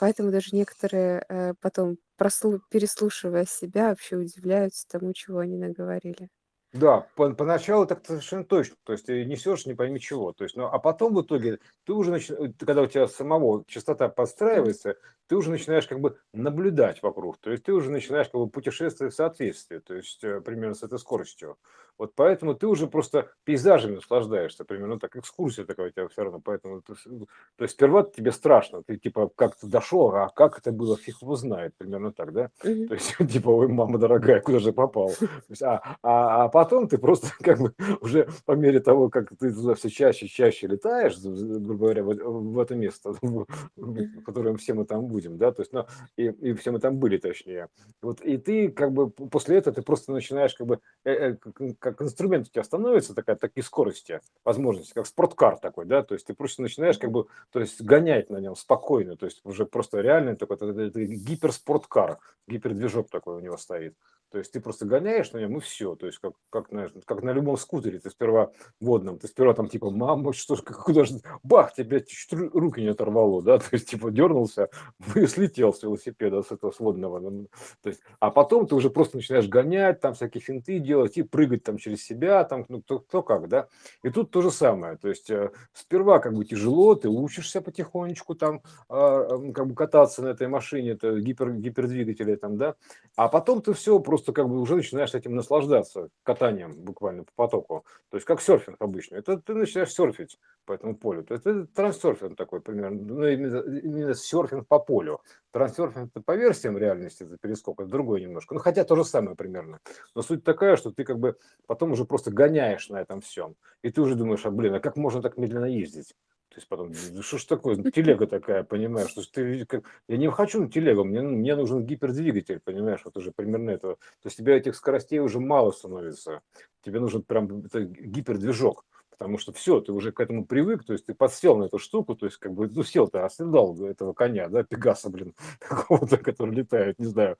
Поэтому 0.00 0.30
даже 0.32 0.56
некоторые 0.56 1.24
э, 1.28 1.54
потом, 1.60 1.98
прослу- 2.18 2.60
переслушивая 2.70 3.46
себя, 3.46 3.90
вообще 3.90 4.16
удивляются 4.16 4.88
тому, 4.88 5.12
чего 5.14 5.40
они 5.40 5.56
наговорили. 5.58 6.30
Да, 6.72 7.06
по- 7.16 7.32
поначалу 7.32 7.84
так 7.86 8.06
совершенно 8.06 8.44
точно. 8.44 8.76
То 8.84 8.92
есть 8.92 9.06
ты 9.06 9.24
несешь 9.24 9.66
не 9.66 9.74
пойми 9.74 9.98
чего. 9.98 10.32
То 10.32 10.44
есть, 10.44 10.56
ну, 10.56 10.66
а 10.66 10.78
потом 10.78 11.14
в 11.14 11.22
итоге 11.22 11.58
ты 11.84 11.92
уже 11.92 12.10
начинаешь, 12.12 12.54
когда 12.58 12.82
у 12.82 12.86
тебя 12.86 13.08
самого 13.08 13.64
частота 13.66 14.08
подстраивается, 14.08 14.96
ты 15.26 15.36
уже 15.36 15.50
начинаешь 15.50 15.86
как 15.86 16.00
бы 16.00 16.18
наблюдать 16.32 17.02
вокруг. 17.02 17.38
То 17.38 17.50
есть 17.50 17.64
ты 17.64 17.72
уже 17.72 17.90
начинаешь 17.90 18.28
как 18.28 18.40
бы 18.40 18.48
путешествовать 18.48 19.14
в 19.14 19.16
соответствии, 19.16 19.78
то 19.78 19.94
есть 19.94 20.22
э, 20.24 20.40
примерно 20.40 20.74
с 20.74 20.82
этой 20.82 20.98
скоростью. 20.98 21.56
Вот 21.98 22.14
поэтому 22.14 22.54
ты 22.54 22.66
уже 22.66 22.86
просто 22.86 23.30
пейзажами 23.44 23.96
наслаждаешься, 23.96 24.64
примерно 24.64 24.98
так, 24.98 25.16
экскурсия 25.16 25.64
такая 25.66 25.88
у 25.88 25.90
тебя 25.90 26.08
все 26.08 26.22
равно. 26.22 26.40
Поэтому, 26.42 26.80
ты 26.82 26.94
с- 26.94 27.04
то 27.04 27.62
есть 27.62 27.74
сперва 27.74 28.04
тебе 28.04 28.32
страшно, 28.32 28.82
ты 28.82 28.96
типа 28.96 29.30
как-то 29.36 29.66
дошел, 29.66 30.08
а 30.14 30.30
как 30.30 30.58
это 30.58 30.72
было, 30.72 30.96
фиг 30.96 31.20
его 31.20 31.36
знает, 31.36 31.74
примерно 31.76 32.10
так, 32.12 32.32
да? 32.32 32.50
Мгм. 32.64 32.88
То 32.88 32.94
есть 32.94 33.16
типа, 33.30 33.50
ой, 33.50 33.68
мама 33.68 33.98
дорогая, 33.98 34.40
куда 34.40 34.58
же 34.60 34.72
попал? 34.72 35.10
То 35.10 35.28
есть, 35.50 35.62
а, 35.62 35.96
а, 36.02 36.44
а 36.44 36.48
потом 36.60 36.88
ты 36.88 36.98
просто 36.98 37.28
как 37.40 37.58
бы 37.58 37.74
уже 38.02 38.28
по 38.44 38.52
мере 38.52 38.80
того, 38.80 39.08
как 39.08 39.30
ты 39.38 39.50
туда 39.52 39.74
все 39.74 39.88
чаще 39.88 40.26
и 40.26 40.28
чаще 40.28 40.66
летаешь, 40.66 41.18
грубо 41.18 41.86
говоря, 41.86 42.02
в, 42.04 42.52
в 42.52 42.58
это 42.58 42.74
место, 42.74 43.14
в 43.76 44.22
котором 44.24 44.58
все 44.58 44.74
мы 44.74 44.84
там 44.84 45.06
будем, 45.06 45.38
да, 45.38 45.52
то 45.52 45.62
есть, 45.62 45.72
ну, 45.72 45.86
и, 46.18 46.26
и 46.26 46.52
все 46.52 46.70
мы 46.70 46.78
там 46.78 46.98
были, 46.98 47.16
точнее. 47.16 47.68
Вот, 48.02 48.20
и 48.20 48.36
ты 48.36 48.68
как 48.68 48.92
бы 48.92 49.08
после 49.08 49.56
этого 49.56 49.74
ты 49.74 49.80
просто 49.80 50.12
начинаешь 50.12 50.54
как 50.54 50.66
бы, 50.66 50.80
э, 51.04 51.10
э, 51.32 51.36
как, 51.78 52.02
инструмент 52.02 52.48
у 52.48 52.50
тебя 52.50 52.64
становится 52.64 53.14
такая, 53.14 53.36
такие 53.36 53.64
скорости, 53.64 54.20
возможности, 54.44 54.92
как 54.92 55.06
спорткар 55.06 55.58
такой, 55.58 55.86
да, 55.86 56.02
то 56.02 56.14
есть 56.14 56.26
ты 56.26 56.34
просто 56.34 56.60
начинаешь 56.60 56.98
как 56.98 57.10
бы, 57.10 57.26
то 57.52 57.60
есть 57.60 57.80
гонять 57.80 58.28
на 58.28 58.36
нем 58.36 58.54
спокойно, 58.54 59.16
то 59.16 59.24
есть 59.24 59.40
уже 59.44 59.64
просто 59.64 60.02
реальный 60.02 60.36
такой, 60.36 60.56
это, 60.56 60.66
это, 60.66 60.80
это 60.82 61.04
гиперспорткар, 61.04 62.18
гипердвижок 62.46 63.08
такой 63.08 63.36
у 63.36 63.40
него 63.40 63.56
стоит. 63.56 63.94
То 64.30 64.38
есть 64.38 64.52
ты 64.52 64.60
просто 64.60 64.86
гоняешь 64.86 65.32
на 65.32 65.38
нем 65.38 65.56
и 65.56 65.60
все. 65.60 65.96
То 65.96 66.06
есть 66.06 66.18
как, 66.18 66.34
как, 66.50 66.68
знаешь, 66.70 66.90
как 67.04 67.22
на 67.22 67.30
любом 67.30 67.56
скутере. 67.56 67.98
Ты 67.98 68.10
сперва 68.10 68.52
водном, 68.80 69.18
ты 69.18 69.26
сперва 69.26 69.54
там 69.54 69.68
типа, 69.68 69.90
мама, 69.90 70.32
что 70.32 70.54
ж, 70.54 70.62
куда 70.62 71.04
же, 71.04 71.16
бах, 71.42 71.72
тебе 71.74 72.00
чуть 72.00 72.32
руки 72.32 72.80
не 72.80 72.88
оторвало, 72.88 73.42
да, 73.42 73.58
то 73.58 73.68
есть 73.72 73.90
типа 73.90 74.10
дернулся 74.10 74.68
и 75.14 75.26
слетел 75.26 75.74
с 75.74 75.82
велосипеда, 75.82 76.42
с 76.42 76.52
этого 76.52 76.70
сводного. 76.70 77.18
Ну, 77.18 77.48
то 77.82 77.88
есть, 77.88 78.00
а 78.20 78.30
потом 78.30 78.66
ты 78.66 78.74
уже 78.74 78.90
просто 78.90 79.16
начинаешь 79.16 79.48
гонять, 79.48 80.00
там 80.00 80.14
всякие 80.14 80.40
финты 80.40 80.78
делать 80.78 81.16
и 81.16 81.22
прыгать 81.22 81.64
там 81.64 81.78
через 81.78 82.04
себя, 82.04 82.44
там, 82.44 82.64
ну, 82.68 82.82
кто, 82.82 83.00
кто 83.00 83.22
как, 83.22 83.48
да. 83.48 83.66
И 84.02 84.10
тут 84.10 84.30
то 84.30 84.42
же 84.42 84.50
самое. 84.50 84.96
То 84.96 85.08
есть 85.08 85.30
э, 85.30 85.50
сперва 85.72 86.20
как 86.20 86.34
бы 86.34 86.44
тяжело, 86.44 86.94
ты 86.94 87.08
учишься 87.08 87.60
потихонечку 87.60 88.34
там 88.34 88.62
э, 88.88 89.52
как 89.54 89.66
бы 89.66 89.74
кататься 89.74 90.22
на 90.22 90.28
этой 90.28 90.46
машине, 90.46 90.90
это 90.90 91.18
гипер, 91.18 91.52
гипердвигателе 91.52 92.36
там, 92.36 92.56
да, 92.56 92.76
а 93.16 93.28
потом 93.28 93.60
ты 93.62 93.72
все 93.72 93.98
просто 93.98 94.19
просто 94.20 94.32
как 94.34 94.48
бы 94.48 94.60
уже 94.60 94.76
начинаешь 94.76 95.14
этим 95.14 95.34
наслаждаться, 95.34 96.10
катанием 96.24 96.72
буквально 96.76 97.24
по 97.24 97.32
потоку. 97.36 97.86
То 98.10 98.18
есть 98.18 98.26
как 98.26 98.42
серфинг 98.42 98.76
обычно. 98.80 99.16
Это 99.16 99.38
ты 99.38 99.54
начинаешь 99.54 99.92
серфить 99.92 100.38
по 100.66 100.74
этому 100.74 100.94
полю. 100.94 101.24
То 101.24 101.34
есть 101.34 101.46
это 101.46 101.66
трансерфинг 101.66 102.36
такой 102.36 102.60
примерно. 102.60 103.00
Ну, 103.00 103.26
именно, 103.26 103.78
именно 103.80 104.14
серфинг 104.14 104.68
по 104.68 104.78
полю. 104.78 105.20
Трансерфинг 105.52 106.10
это 106.14 106.22
по 106.22 106.36
версиям 106.36 106.76
реальности, 106.76 107.22
это 107.22 107.38
перескок, 107.38 107.80
это 107.80 107.88
другое 107.88 108.20
немножко. 108.20 108.54
Ну, 108.54 108.60
хотя 108.60 108.84
то 108.84 108.94
же 108.94 109.04
самое 109.04 109.36
примерно. 109.36 109.80
Но 110.14 110.20
суть 110.20 110.44
такая, 110.44 110.76
что 110.76 110.90
ты 110.90 111.04
как 111.04 111.18
бы 111.18 111.36
потом 111.66 111.92
уже 111.92 112.04
просто 112.04 112.30
гоняешь 112.30 112.90
на 112.90 113.00
этом 113.00 113.22
всем. 113.22 113.56
И 113.82 113.90
ты 113.90 114.02
уже 114.02 114.16
думаешь, 114.16 114.44
а 114.44 114.50
блин, 114.50 114.74
а 114.74 114.80
как 114.80 114.96
можно 114.96 115.22
так 115.22 115.38
медленно 115.38 115.64
ездить? 115.64 116.14
То 116.50 116.56
есть 116.56 116.66
потом, 116.66 116.92
что 116.94 117.38
ж 117.38 117.44
такое, 117.44 117.76
телега 117.76 118.26
такая, 118.26 118.64
понимаешь, 118.64 119.10
что 119.10 119.22
ты, 119.22 119.64
как, 119.66 119.84
я 120.08 120.16
не 120.16 120.28
хочу 120.32 120.60
на 120.60 120.68
телегу, 120.68 121.04
мне, 121.04 121.22
мне 121.22 121.54
нужен 121.54 121.86
гипердвигатель, 121.86 122.58
понимаешь, 122.58 123.02
вот 123.04 123.16
уже 123.16 123.30
примерно 123.30 123.70
это. 123.70 123.94
То 123.94 124.26
есть 124.26 124.40
у 124.40 124.42
тебя 124.42 124.56
этих 124.56 124.74
скоростей 124.74 125.20
уже 125.20 125.38
мало 125.38 125.70
становится, 125.70 126.42
тебе 126.84 126.98
нужен 126.98 127.22
прям 127.22 127.64
это 127.64 127.84
гипердвижок 127.84 128.84
потому 129.20 129.36
что 129.36 129.52
все, 129.52 129.82
ты 129.82 129.92
уже 129.92 130.12
к 130.12 130.20
этому 130.20 130.46
привык, 130.46 130.82
то 130.82 130.94
есть 130.94 131.04
ты 131.04 131.12
подсел 131.12 131.58
на 131.58 131.64
эту 131.64 131.78
штуку, 131.78 132.14
то 132.16 132.24
есть 132.24 132.38
как 132.38 132.54
бы, 132.54 132.70
ну, 132.70 132.82
сел 132.82 133.06
ты, 133.06 133.18
оседал 133.18 133.78
этого 133.84 134.14
коня, 134.14 134.48
да, 134.48 134.62
Пегаса, 134.62 135.10
блин, 135.10 135.34
какого-то, 135.60 136.16
который 136.16 136.54
летает, 136.54 136.98
не 136.98 137.04
знаю, 137.04 137.36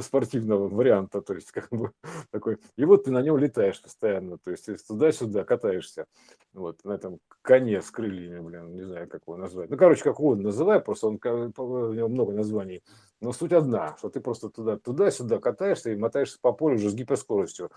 спортивного 0.00 0.68
варианта, 0.68 1.22
то 1.22 1.34
есть 1.34 1.50
как 1.50 1.68
бы 1.70 1.90
такой, 2.30 2.58
и 2.76 2.84
вот 2.84 3.04
ты 3.04 3.10
на 3.10 3.22
нем 3.22 3.38
летаешь 3.38 3.82
постоянно, 3.82 4.38
то 4.38 4.52
есть 4.52 4.68
туда-сюда 4.86 5.42
катаешься, 5.42 6.06
вот, 6.54 6.84
на 6.84 6.92
этом 6.92 7.18
коне 7.42 7.82
с 7.82 7.90
крыльями, 7.90 8.38
блин, 8.38 8.76
не 8.76 8.84
знаю, 8.84 9.08
как 9.08 9.22
его 9.26 9.36
назвать, 9.36 9.68
ну, 9.68 9.76
короче, 9.76 10.04
как 10.04 10.20
угодно 10.20 10.44
называй, 10.44 10.78
просто 10.78 11.08
он, 11.08 11.18
у 11.24 11.92
него 11.92 12.06
много 12.06 12.34
названий, 12.34 12.84
но 13.20 13.32
суть 13.32 13.52
одна, 13.52 13.96
что 13.98 14.10
ты 14.10 14.20
просто 14.20 14.48
туда, 14.48 14.78
туда-сюда 14.78 15.40
катаешься 15.40 15.90
и 15.90 15.96
мотаешься 15.96 16.38
по 16.40 16.52
полю 16.52 16.76
уже 16.76 16.88
с 16.88 16.94
гиперскоростью, 16.94 17.72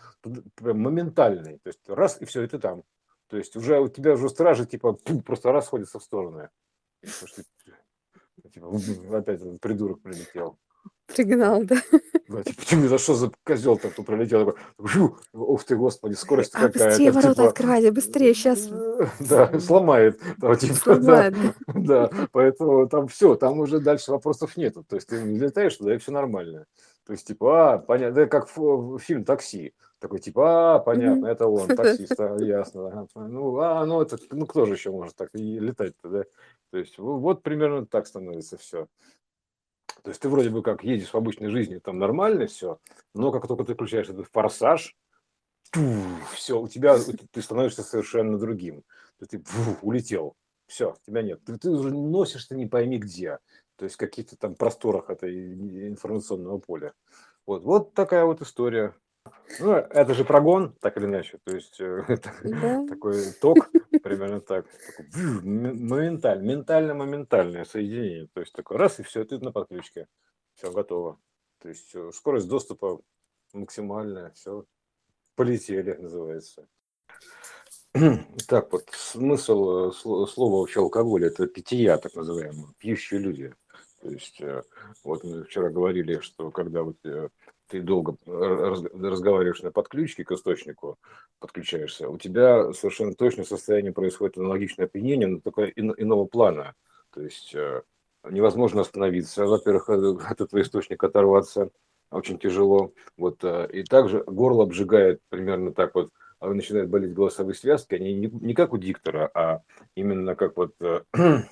прям 0.53 0.81
моментальный, 0.81 1.57
то 1.63 1.69
есть 1.69 1.79
раз, 1.87 2.21
и 2.21 2.25
все, 2.25 2.43
и 2.43 2.47
ты 2.47 2.59
там. 2.59 2.83
То 3.29 3.37
есть 3.37 3.55
уже 3.55 3.79
у 3.79 3.87
тебя 3.87 4.13
уже 4.13 4.29
стражи 4.29 4.65
типа 4.65 4.97
просто 5.25 5.51
расходятся 5.51 5.99
в 5.99 6.03
стороны. 6.03 6.49
Что, 7.05 7.43
типа, 8.51 8.67
опять 9.17 9.41
этот 9.41 9.61
придурок 9.61 10.01
прилетел. 10.01 10.57
Пригнал, 11.07 11.63
да. 11.63 11.77
Да, 12.27 12.43
типа, 12.43 12.61
ты 12.69 12.87
за 12.87 12.97
что 12.99 13.15
за 13.15 13.31
козел 13.43 13.77
так 13.77 13.95
тут 13.95 14.05
пролетел? 14.05 14.45
Такой, 14.45 14.61
Жу! 14.77 15.17
Ух 15.33 15.63
ты, 15.63 15.75
господи, 15.75 16.13
скорость 16.13 16.53
а, 16.53 16.67
какая. 16.67 16.89
Быстрее 16.89 17.11
ворота 17.11 17.35
типа, 17.35 17.47
открывайте, 17.47 17.91
быстрее, 17.91 18.33
сейчас. 18.35 18.69
Да, 19.19 19.59
сломает. 19.59 20.21
Там, 20.39 20.55
типа, 20.55 20.73
Сломает, 20.75 21.35
да, 21.67 22.09
да, 22.09 22.27
поэтому 22.31 22.87
там 22.87 23.07
все, 23.07 23.35
там 23.35 23.59
уже 23.59 23.79
дальше 23.79 24.11
вопросов 24.11 24.55
нету. 24.57 24.83
То 24.87 24.97
есть 24.97 25.07
ты 25.07 25.17
летаешь 25.17 25.75
туда, 25.75 25.95
и 25.95 25.97
все 25.97 26.11
нормально. 26.11 26.67
То 27.09 27.13
есть, 27.13 27.25
типа, 27.25 27.73
а, 27.73 27.77
понятно, 27.79 28.27
как 28.27 28.49
фильм 29.01 29.25
«Такси». 29.25 29.73
Такой, 29.97 30.19
типа, 30.19 30.75
а, 30.75 30.79
понятно, 30.79 31.25
это 31.25 31.47
он, 31.47 31.67
таксист, 31.67 32.13
а, 32.19 32.37
ясно. 32.37 33.07
Ну, 33.15 33.57
а, 33.57 33.83
ну, 33.83 33.99
это, 33.99 34.19
ну, 34.29 34.45
кто 34.45 34.67
же 34.67 34.73
еще 34.73 34.91
может 34.91 35.15
так 35.15 35.31
летать-то, 35.33 36.07
да? 36.07 36.23
То 36.69 36.77
есть, 36.77 36.99
вот 36.99 37.41
примерно 37.41 37.87
так 37.87 38.05
становится 38.05 38.57
все. 38.57 38.85
То 40.03 40.11
есть, 40.11 40.21
ты 40.21 40.29
вроде 40.29 40.51
бы 40.51 40.61
как 40.61 40.83
едешь 40.83 41.09
в 41.09 41.15
обычной 41.15 41.49
жизни, 41.49 41.79
там 41.79 41.97
нормально 41.97 42.45
все, 42.45 42.77
но 43.15 43.31
как 43.31 43.47
только 43.47 43.63
ты 43.63 43.73
включаешь 43.73 44.09
этот 44.09 44.27
форсаж, 44.31 44.95
все, 46.31 46.61
у 46.61 46.67
тебя, 46.67 46.95
ты 47.31 47.41
становишься 47.41 47.81
совершенно 47.81 48.37
другим. 48.37 48.83
Ты, 49.27 49.41
фу, 49.43 49.77
улетел, 49.81 50.35
все, 50.67 50.95
тебя 51.07 51.23
нет. 51.23 51.43
Ты, 51.43 51.57
ты 51.57 51.71
уже 51.71 51.91
носишься 51.91 52.55
не 52.55 52.67
пойми 52.67 52.99
где 52.99 53.39
то 53.79 53.85
есть 53.85 53.95
в 53.95 53.97
каких-то 53.97 54.35
там 54.35 54.55
просторах 54.55 55.09
этой 55.09 55.87
информационного 55.87 56.57
поля. 56.57 56.93
Вот, 57.45 57.63
вот 57.63 57.93
такая 57.93 58.25
вот 58.25 58.41
история. 58.41 58.93
Ну, 59.59 59.71
это 59.71 60.13
же 60.13 60.25
прогон, 60.25 60.75
так 60.81 60.97
или 60.97 61.05
иначе. 61.05 61.39
То 61.45 61.55
есть 61.55 61.79
э, 61.79 62.03
да. 62.43 62.85
такой 62.87 63.31
ток, 63.41 63.69
примерно 64.03 64.41
так. 64.41 64.65
Моментально, 65.15 66.43
ментально-моментальное 66.43 67.63
соединение. 67.63 68.27
То 68.33 68.41
есть 68.41 68.51
такой 68.51 68.75
раз, 68.75 68.99
и 68.99 69.03
все, 69.03 69.23
ты 69.23 69.39
на 69.39 69.53
подключке. 69.53 70.07
Все, 70.55 70.71
готово. 70.71 71.17
То 71.59 71.69
есть 71.69 71.95
э, 71.95 72.11
скорость 72.13 72.49
доступа 72.49 72.99
максимальная, 73.53 74.31
все, 74.31 74.65
полетели, 75.35 75.93
называется. 75.93 76.67
Так 78.47 78.71
вот, 78.71 78.89
смысл 78.91 79.89
э, 79.89 79.91
слова 79.93 80.59
вообще 80.59 80.81
алкоголя– 80.81 81.27
это 81.29 81.47
питья, 81.47 81.97
так 81.97 82.13
называемые, 82.15 82.67
пьющие 82.77 83.19
люди. 83.19 83.53
То 84.01 84.09
есть, 84.09 84.39
э, 84.41 84.61
вот 85.03 85.23
мы 85.23 85.43
вчера 85.43 85.69
говорили, 85.69 86.19
что 86.19 86.51
когда 86.51 86.83
вот 86.83 86.95
э, 87.05 87.29
ты 87.67 87.81
долго 87.81 88.15
разговариваешь 88.25 89.61
на 89.61 89.71
подключке 89.71 90.23
к 90.23 90.31
источнику, 90.31 90.97
подключаешься, 91.39 92.09
у 92.09 92.17
тебя 92.17 92.73
совершенно 92.73 93.13
точно 93.13 93.43
состояние 93.43 93.93
происходит 93.93 94.37
аналогичное 94.37 94.85
опьянение, 94.85 95.27
но 95.27 95.39
только 95.39 95.65
иного 95.65 96.25
плана. 96.25 96.73
То 97.11 97.21
есть 97.21 97.55
невозможно 98.27 98.81
остановиться, 98.81 99.45
во-первых, 99.45 99.89
от 99.89 100.41
этого 100.41 100.61
источника 100.61 101.07
оторваться 101.07 101.69
очень 102.09 102.39
тяжело. 102.39 102.91
Вот, 103.17 103.43
и 103.43 103.83
также 103.83 104.23
горло 104.25 104.63
обжигает 104.63 105.21
примерно 105.29 105.71
так 105.71 105.93
вот, 105.93 106.09
а 106.39 106.47
начинают 106.53 106.89
болеть 106.89 107.13
голосовые 107.13 107.53
связки, 107.53 107.95
они 107.95 108.13
не, 108.13 108.27
не 108.27 108.53
как 108.53 108.73
у 108.73 108.77
диктора, 108.77 109.29
а 109.33 109.61
именно 109.95 110.35
как 110.35 110.55
вот, 110.55 110.73
э, 110.79 111.01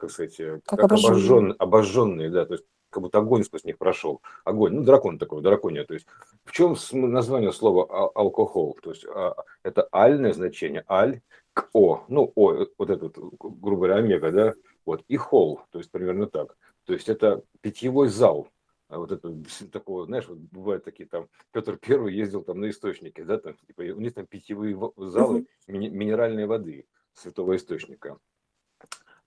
как 0.00 0.10
сказать, 0.10 0.40
э, 0.40 0.60
как, 0.64 0.80
как 0.80 0.92
обожженные. 0.92 1.54
обожженные, 1.58 2.30
да, 2.30 2.46
то 2.46 2.54
есть 2.54 2.64
как 2.90 3.02
будто 3.02 3.18
огонь 3.18 3.44
сквозь 3.44 3.64
них 3.64 3.78
прошел. 3.78 4.20
Огонь, 4.44 4.72
ну, 4.72 4.82
дракон 4.82 5.18
такой, 5.18 5.42
дракония. 5.42 5.84
То 5.84 5.94
есть 5.94 6.06
в 6.44 6.52
чем 6.52 6.74
название 6.92 7.52
слова 7.52 7.86
а, 7.88 8.10
алкохол? 8.14 8.76
То 8.82 8.90
есть 8.90 9.06
а, 9.06 9.36
это 9.62 9.88
альное 9.92 10.32
значение, 10.32 10.84
аль 10.88 11.20
к 11.52 11.68
о, 11.72 12.04
ну, 12.08 12.32
о, 12.34 12.66
вот 12.78 12.90
этот, 12.90 13.16
грубо 13.38 13.76
говоря, 13.76 13.96
омега, 13.96 14.30
да, 14.30 14.54
вот, 14.86 15.04
и 15.08 15.16
хол, 15.16 15.60
то 15.70 15.78
есть 15.78 15.90
примерно 15.90 16.26
так. 16.26 16.56
То 16.84 16.92
есть 16.92 17.08
это 17.08 17.42
питьевой 17.60 18.08
зал, 18.08 18.48
а 18.88 18.98
вот 18.98 19.12
это 19.12 19.36
такого, 19.72 20.06
знаешь, 20.06 20.26
вот 20.26 20.38
бывают 20.38 20.84
такие 20.84 21.08
там, 21.08 21.28
Петр 21.52 21.76
Первый 21.76 22.14
ездил 22.14 22.42
там 22.42 22.60
на 22.60 22.70
источнике, 22.70 23.24
да, 23.24 23.38
там, 23.38 23.54
типа, 23.66 23.82
у 23.82 24.00
них 24.00 24.14
там 24.14 24.26
питьевые 24.26 24.76
залы 24.96 25.46
ми- 25.66 25.90
минеральной 25.90 26.46
воды 26.46 26.86
святого 27.14 27.56
источника. 27.56 28.18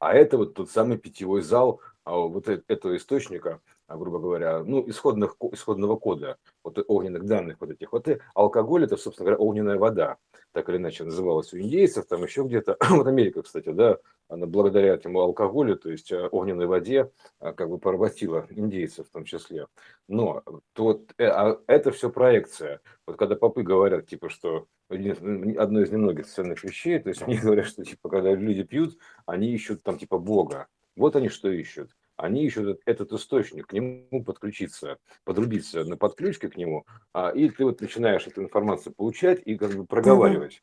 А 0.03 0.13
это 0.13 0.37
вот 0.37 0.53
тот 0.53 0.69
самый 0.69 0.97
питьевой 0.97 1.41
зал 1.41 1.79
а 2.03 2.17
вот 2.17 2.49
этого 2.49 2.97
источника, 2.97 3.61
грубо 3.97 4.19
говоря, 4.19 4.63
ну, 4.63 4.83
исходных, 4.87 5.35
исходного 5.51 5.95
кода, 5.95 6.37
вот 6.63 6.83
огненных 6.87 7.25
данных 7.25 7.57
вот 7.59 7.71
этих. 7.71 7.91
Вот 7.91 8.07
и 8.07 8.19
алкоголь 8.33 8.85
это, 8.85 8.97
собственно 8.97 9.25
говоря, 9.25 9.43
огненная 9.43 9.77
вода, 9.77 10.17
так 10.51 10.69
или 10.69 10.77
иначе 10.77 11.03
называлась 11.03 11.53
у 11.53 11.57
индейцев, 11.57 12.05
там 12.05 12.23
еще 12.23 12.43
где-то, 12.43 12.77
вот 12.89 13.07
Америка, 13.07 13.41
кстати, 13.41 13.69
да, 13.69 13.97
она 14.29 14.47
благодаря 14.47 14.93
этому 14.93 15.19
алкоголю, 15.19 15.75
то 15.77 15.91
есть 15.91 16.11
э, 16.11 16.27
огненной 16.27 16.65
воде, 16.65 17.11
а, 17.39 17.53
как 17.53 17.69
бы 17.69 17.77
поработила 17.77 18.47
индейцев 18.49 19.07
в 19.07 19.11
том 19.11 19.25
числе. 19.25 19.67
Но 20.07 20.43
то, 20.73 21.03
э, 21.17 21.25
а 21.25 21.59
это 21.67 21.91
все 21.91 22.09
проекция. 22.09 22.81
Вот 23.05 23.17
когда 23.17 23.35
попы 23.35 23.63
говорят, 23.63 24.07
типа, 24.07 24.29
что 24.29 24.67
одно 24.89 25.81
из 25.81 25.91
немногих 25.91 26.27
ценных 26.27 26.63
вещей, 26.63 26.99
то 26.99 27.09
есть 27.09 27.21
они 27.21 27.37
говорят, 27.43 27.65
что, 27.65 27.83
типа, 27.83 28.09
когда 28.09 28.33
люди 28.33 28.63
пьют, 28.63 28.97
они 29.25 29.51
ищут 29.51 29.83
там, 29.83 29.97
типа, 29.97 30.17
Бога. 30.17 30.67
Вот 30.95 31.15
они 31.15 31.29
что 31.29 31.49
ищут. 31.49 31.89
Они 32.15 32.45
ищут 32.45 32.79
этот 32.85 33.11
источник, 33.11 33.67
к 33.67 33.73
нему 33.73 34.23
подключиться, 34.23 34.97
подрубиться 35.23 35.83
на 35.83 35.97
подключке 35.97 36.49
к 36.49 36.57
нему, 36.57 36.85
а, 37.13 37.29
и 37.29 37.49
ты 37.49 37.65
вот 37.65 37.81
начинаешь 37.81 38.27
эту 38.27 38.43
информацию 38.43 38.93
получать 38.93 39.41
и 39.45 39.57
как 39.57 39.73
бы 39.75 39.85
проговаривать. 39.85 40.61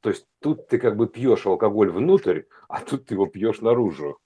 То 0.00 0.10
есть 0.10 0.26
тут 0.40 0.68
ты 0.68 0.78
как 0.78 0.96
бы 0.96 1.06
пьешь 1.06 1.46
алкоголь 1.46 1.90
внутрь, 1.90 2.42
а 2.68 2.80
тут 2.80 3.06
ты 3.06 3.14
его 3.14 3.26
пьешь 3.26 3.60
наружу. 3.60 4.18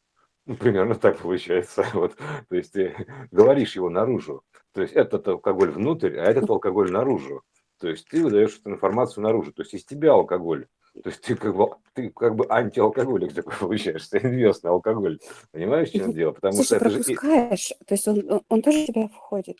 Ну, 0.46 0.56
примерно 0.56 0.94
так 0.94 1.18
получается. 1.18 1.84
Вот. 1.94 2.16
То 2.48 2.56
есть 2.56 2.72
ты 2.72 2.94
говоришь 3.30 3.76
его 3.76 3.90
наружу. 3.90 4.42
То 4.72 4.82
есть 4.82 4.94
этот 4.94 5.26
алкоголь 5.26 5.70
внутрь, 5.70 6.18
а 6.18 6.24
этот 6.24 6.48
алкоголь 6.50 6.90
наружу. 6.90 7.42
То 7.80 7.88
есть 7.88 8.06
ты 8.08 8.22
выдаешь 8.22 8.58
эту 8.58 8.70
информацию 8.70 9.24
наружу. 9.24 9.52
То 9.52 9.62
есть 9.62 9.74
из 9.74 9.84
тебя 9.84 10.12
алкоголь. 10.12 10.66
То 11.02 11.10
есть 11.10 11.22
ты 11.22 11.34
как 11.34 11.56
бы, 11.56 11.70
ты 11.92 12.10
как 12.10 12.36
бы 12.36 12.46
антиалкоголик 12.48 13.34
такой 13.34 13.54
получаешься, 13.60 14.18
инвестный 14.18 14.70
алкоголь. 14.70 15.18
Понимаешь, 15.50 15.90
в 15.90 15.92
чем 15.92 16.12
дело? 16.12 16.32
Потому 16.32 16.58
ты 16.58 16.64
что 16.64 16.76
это 16.76 16.84
пропускаешь, 16.84 17.68
же... 17.68 17.74
то 17.84 17.94
есть 17.94 18.08
он, 18.08 18.42
он 18.48 18.62
тоже 18.62 18.84
в 18.84 18.86
тебя 18.86 19.08
входит. 19.08 19.58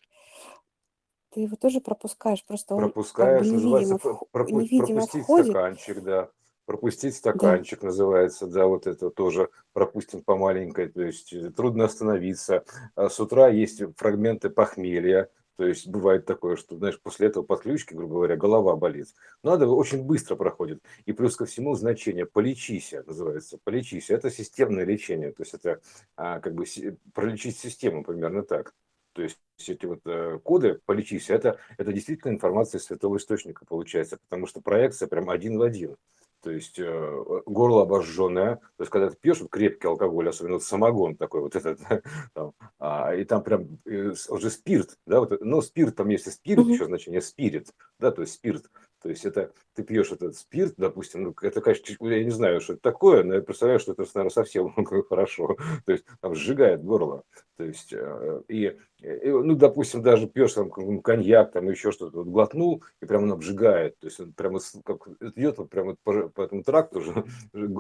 Ты 1.32 1.40
его 1.40 1.56
тоже 1.56 1.80
пропускаешь, 1.80 2.44
просто 2.44 2.76
он 2.76 2.82
пропускаешь, 2.82 3.46
как 3.46 3.56
бы 3.56 3.62
невидимо, 3.62 3.98
пропу- 4.32 4.52
невидимо 4.52 4.98
пропустить 4.98 5.22
входит. 5.22 5.46
стаканчик, 5.46 6.02
да. 6.02 6.28
Пропустить 6.66 7.16
стаканчик 7.16 7.80
да. 7.80 7.86
называется, 7.88 8.46
да, 8.46 8.66
вот 8.66 8.86
это 8.86 9.10
тоже 9.10 9.50
пропустим 9.72 10.22
по 10.22 10.36
маленькой, 10.36 10.88
то 10.88 11.02
есть 11.02 11.32
э, 11.32 11.50
трудно 11.50 11.86
остановиться. 11.86 12.64
А 12.94 13.10
с 13.10 13.18
утра 13.18 13.48
есть 13.48 13.82
фрагменты 13.96 14.48
похмелья, 14.48 15.28
то 15.56 15.66
есть 15.66 15.86
бывает 15.86 16.26
такое, 16.26 16.56
что, 16.56 16.76
знаешь, 16.76 17.00
после 17.00 17.28
этого 17.28 17.44
подключки, 17.44 17.94
грубо 17.94 18.14
говоря, 18.14 18.36
голова 18.36 18.74
болит. 18.76 19.08
Надо, 19.42 19.68
очень 19.68 20.02
быстро 20.02 20.34
проходит. 20.34 20.82
И 21.04 21.12
плюс 21.12 21.36
ко 21.36 21.44
всему 21.44 21.74
значение 21.74 22.26
«полечись» 22.26 22.92
называется. 23.06 23.58
«Полечись»– 23.62 24.08
это 24.10 24.30
системное 24.30 24.84
лечение. 24.84 25.32
То 25.32 25.42
есть 25.42 25.54
это 25.54 25.80
а, 26.16 26.40
как 26.40 26.54
бы 26.54 26.64
пролечить 27.12 27.56
систему, 27.56 28.02
примерно 28.02 28.42
так. 28.42 28.74
То 29.12 29.22
есть 29.22 29.38
эти 29.68 29.86
вот 29.86 30.00
э, 30.06 30.40
коды 30.42 30.80
«полечись» 30.86 31.30
это, 31.30 31.60
это 31.78 31.92
действительно 31.92 32.32
информация 32.32 32.80
из 32.80 32.86
святого 32.86 33.18
источника 33.18 33.64
получается, 33.64 34.18
потому 34.28 34.46
что 34.48 34.60
проекция 34.60 35.06
прям 35.06 35.30
один 35.30 35.56
в 35.56 35.62
один 35.62 35.96
то 36.44 36.50
есть 36.50 36.78
э, 36.78 37.24
горло 37.46 37.82
обожженное, 37.82 38.56
то 38.56 38.80
есть 38.80 38.90
когда 38.90 39.08
ты 39.08 39.16
пьешь 39.16 39.40
вот 39.40 39.50
крепкий 39.50 39.88
алкоголь, 39.88 40.28
особенно 40.28 40.54
вот 40.54 40.62
самогон 40.62 41.16
такой 41.16 41.40
вот 41.40 41.56
этот, 41.56 41.80
там, 42.34 42.52
а, 42.78 43.14
и 43.14 43.24
там 43.24 43.42
прям 43.42 43.78
э, 43.86 44.12
уже 44.28 44.50
спирт, 44.50 44.98
да, 45.06 45.20
вот, 45.20 45.40
ну 45.40 45.62
спирт, 45.62 45.96
там 45.96 46.08
есть 46.08 46.26
и 46.26 46.30
спирит, 46.30 46.66
еще 46.66 46.84
значение 46.84 47.22
спирит, 47.22 47.70
да, 47.98 48.10
то 48.10 48.20
есть 48.20 48.34
спирт, 48.34 48.66
то 49.04 49.10
есть 49.10 49.26
это 49.26 49.52
ты 49.74 49.82
пьешь 49.82 50.12
этот 50.12 50.34
спирт, 50.34 50.74
допустим, 50.78 51.24
ну, 51.24 51.34
это, 51.42 51.60
конечно, 51.60 51.94
я 52.08 52.24
не 52.24 52.30
знаю, 52.30 52.62
что 52.62 52.72
это 52.72 52.80
такое, 52.80 53.22
но 53.22 53.34
я 53.34 53.42
представляю, 53.42 53.78
что 53.78 53.92
это, 53.92 54.04
наверное, 54.14 54.30
совсем 54.30 54.72
хорошо. 55.08 55.58
То 55.84 55.92
есть 55.92 56.06
там 56.22 56.34
сжигает 56.34 56.82
горло. 56.82 57.22
То 57.58 57.64
есть, 57.64 57.92
э, 57.92 58.40
и, 58.48 58.78
и 59.02 59.28
ну, 59.28 59.56
допустим, 59.56 60.00
даже 60.00 60.26
пьешь 60.26 60.54
там 60.54 60.70
коньяк, 61.02 61.52
там 61.52 61.68
еще 61.68 61.92
что-то, 61.92 62.16
вот, 62.16 62.28
глотнул, 62.28 62.82
и 63.02 63.04
прямо 63.04 63.24
он 63.24 63.32
обжигает. 63.32 63.98
То 63.98 64.06
есть 64.06 64.18
он 64.20 64.32
прямо 64.32 64.58
как, 64.82 65.06
идет 65.20 65.58
вот 65.58 65.68
прямо 65.68 65.96
по, 66.02 66.30
по 66.30 66.40
этому 66.40 66.62
тракту 66.62 67.00
уже 67.00 67.24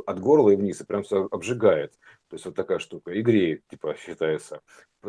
от 0.04 0.20
горла 0.20 0.50
и 0.50 0.56
вниз, 0.56 0.82
и 0.82 0.84
прям 0.84 1.04
все 1.04 1.26
обжигает. 1.30 1.94
То 2.28 2.36
есть 2.36 2.44
вот 2.44 2.54
такая 2.54 2.80
штука. 2.80 3.12
И 3.12 3.22
греет, 3.22 3.62
типа, 3.70 3.96
считается 3.96 4.60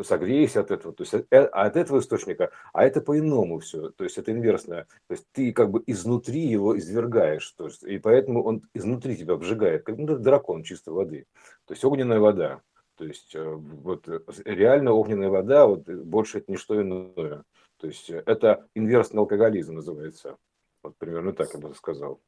согрейся 0.02 0.60
от 0.60 0.70
этого, 0.70 0.94
то 0.94 1.02
есть 1.02 1.14
э, 1.14 1.36
от 1.36 1.76
этого 1.76 2.00
источника, 2.00 2.50
а 2.72 2.84
это 2.84 3.00
по-иному 3.00 3.60
все, 3.60 3.90
то 3.90 4.04
есть 4.04 4.18
это 4.18 4.32
инверсное, 4.32 4.86
то 5.08 5.12
есть 5.12 5.26
ты 5.32 5.52
как 5.52 5.70
бы 5.70 5.82
изнутри 6.06 6.40
его 6.40 6.78
извергаешь, 6.78 7.50
то 7.52 7.66
есть, 7.66 7.82
и 7.82 7.98
поэтому 7.98 8.42
он 8.44 8.62
изнутри 8.74 9.16
тебя 9.16 9.34
обжигает, 9.34 9.82
как 9.82 9.98
ну, 9.98 10.16
дракон 10.16 10.62
чистой 10.62 10.94
воды, 10.94 11.26
то 11.66 11.74
есть 11.74 11.84
огненная 11.84 12.20
вода, 12.20 12.62
то 12.96 13.04
есть 13.04 13.34
э, 13.34 13.54
вот 13.54 14.08
э, 14.08 14.20
реально 14.44 14.92
огненная 14.92 15.28
вода, 15.28 15.66
вот 15.66 15.88
больше 15.88 16.38
это 16.38 16.52
не 16.52 16.56
что 16.56 16.80
иное, 16.80 17.42
то 17.78 17.86
есть 17.88 18.08
это 18.08 18.68
инверсный 18.74 19.18
алкоголизм 19.18 19.74
называется, 19.74 20.36
вот 20.82 20.96
примерно 20.96 21.32
так 21.32 21.52
я 21.54 21.60
бы 21.60 21.74
сказал. 21.74 22.20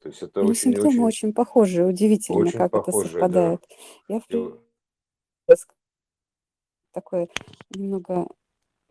То 0.00 0.08
есть 0.08 0.20
это 0.20 0.42
ну, 0.42 0.48
очень, 0.48 0.72
симптомы 0.72 0.88
очень, 0.88 1.04
очень 1.04 1.32
похожие, 1.32 1.86
удивительно, 1.86 2.38
очень 2.38 2.58
как 2.58 2.72
похожие, 2.72 3.02
это 3.02 3.12
совпадает. 3.12 3.60
Да. 4.08 4.14
Я 4.14 4.20
в 4.20 5.66
такое 6.90 7.28
немного 7.70 8.26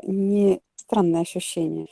не 0.01 0.61
странное 0.75 1.21
ощущение. 1.21 1.87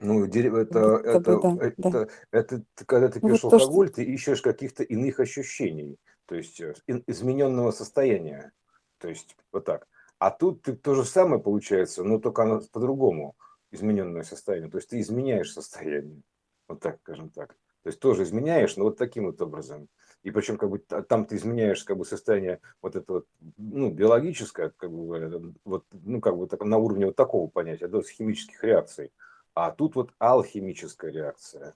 Ну, 0.00 0.26
дерево 0.26 0.58
это, 0.58 1.00
это, 1.04 1.18
бы, 1.18 1.40
да, 1.42 1.66
это, 1.66 1.90
да. 1.90 2.06
это, 2.30 2.62
это 2.62 2.84
когда 2.86 3.08
ты 3.08 3.18
ну, 3.20 3.28
пьешь 3.28 3.42
вот 3.42 3.52
алкоголь, 3.54 3.88
что... 3.88 3.96
ты 3.96 4.04
ищешь 4.04 4.42
каких-то 4.42 4.84
иных 4.84 5.18
ощущений, 5.18 5.98
то 6.26 6.36
есть 6.36 6.60
э, 6.60 6.74
измененного 7.06 7.72
состояния. 7.72 8.52
То 8.98 9.08
есть 9.08 9.36
вот 9.52 9.64
так. 9.64 9.86
А 10.18 10.30
тут 10.30 10.62
ты 10.62 10.74
то 10.74 10.94
же 10.94 11.04
самое 11.04 11.42
получается, 11.42 12.04
но 12.04 12.18
только 12.18 12.42
оно 12.42 12.60
по-другому 12.72 13.36
измененное 13.70 14.22
состояние. 14.22 14.70
То 14.70 14.78
есть 14.78 14.90
ты 14.90 15.00
изменяешь 15.00 15.52
состояние. 15.52 16.22
Вот 16.68 16.80
так, 16.80 16.98
скажем 17.02 17.30
так. 17.30 17.56
То 17.82 17.90
есть 17.90 18.00
тоже 18.00 18.22
изменяешь, 18.22 18.76
но 18.76 18.84
вот 18.84 18.98
таким 18.98 19.26
вот 19.26 19.40
образом 19.40 19.88
и 20.22 20.30
причем 20.30 20.56
как 20.56 20.70
бы 20.70 20.78
там 20.78 21.26
ты 21.26 21.36
изменяешь 21.36 21.84
как 21.84 21.96
бы 21.96 22.04
состояние 22.04 22.60
вот 22.82 22.96
это 22.96 23.12
вот, 23.12 23.26
ну, 23.56 23.90
биологическое, 23.90 24.72
как 24.76 24.90
бы, 24.90 25.54
вот, 25.64 25.84
ну, 25.92 26.20
как 26.20 26.36
бы 26.36 26.46
так, 26.46 26.62
на 26.64 26.76
уровне 26.78 27.06
вот 27.06 27.16
такого 27.16 27.48
понятия, 27.48 27.88
с 27.88 28.08
химических 28.08 28.62
реакций. 28.64 29.12
А 29.60 29.72
тут 29.72 29.96
вот 29.96 30.12
алхимическая 30.20 31.10
реакция, 31.10 31.74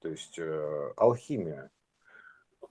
то 0.00 0.08
есть 0.08 0.38
э, 0.38 0.92
алхимия. 0.96 1.70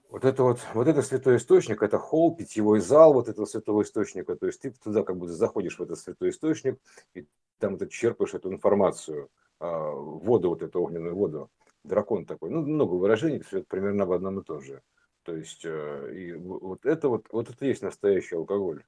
Вот 0.08 0.24
это 0.24 0.42
вот, 0.42 0.58
вот 0.74 0.88
это 0.88 1.00
святой 1.02 1.36
источник, 1.36 1.80
это 1.80 1.96
холл, 2.00 2.34
питьевой 2.34 2.80
зал 2.80 3.12
вот 3.12 3.28
этого 3.28 3.46
святого 3.46 3.82
источника. 3.82 4.34
То 4.34 4.46
есть 4.46 4.60
ты 4.60 4.72
туда 4.72 5.04
как 5.04 5.16
бы 5.16 5.28
заходишь 5.28 5.78
в 5.78 5.82
этот 5.84 6.00
святой 6.00 6.30
источник, 6.30 6.80
и 7.14 7.28
там 7.60 7.78
ты 7.78 7.86
черпаешь 7.86 8.34
эту 8.34 8.52
информацию, 8.52 9.30
э, 9.60 9.64
воду, 9.64 10.48
вот 10.48 10.62
эту 10.62 10.82
огненную 10.82 11.14
воду 11.14 11.48
дракон 11.84 12.26
такой. 12.26 12.50
Ну, 12.50 12.62
много 12.62 12.94
выражений, 12.94 13.42
все 13.42 13.58
это 13.58 13.68
примерно 13.68 14.06
в 14.06 14.12
одном 14.12 14.40
и 14.40 14.42
том 14.42 14.60
же. 14.60 14.82
То 15.22 15.36
есть, 15.36 15.64
э, 15.64 16.14
и 16.16 16.32
вот 16.32 16.84
это 16.84 17.08
вот, 17.08 17.28
вот 17.30 17.48
это 17.48 17.64
и 17.64 17.68
есть 17.68 17.82
настоящий 17.82 18.34
алкоголь. 18.34 18.82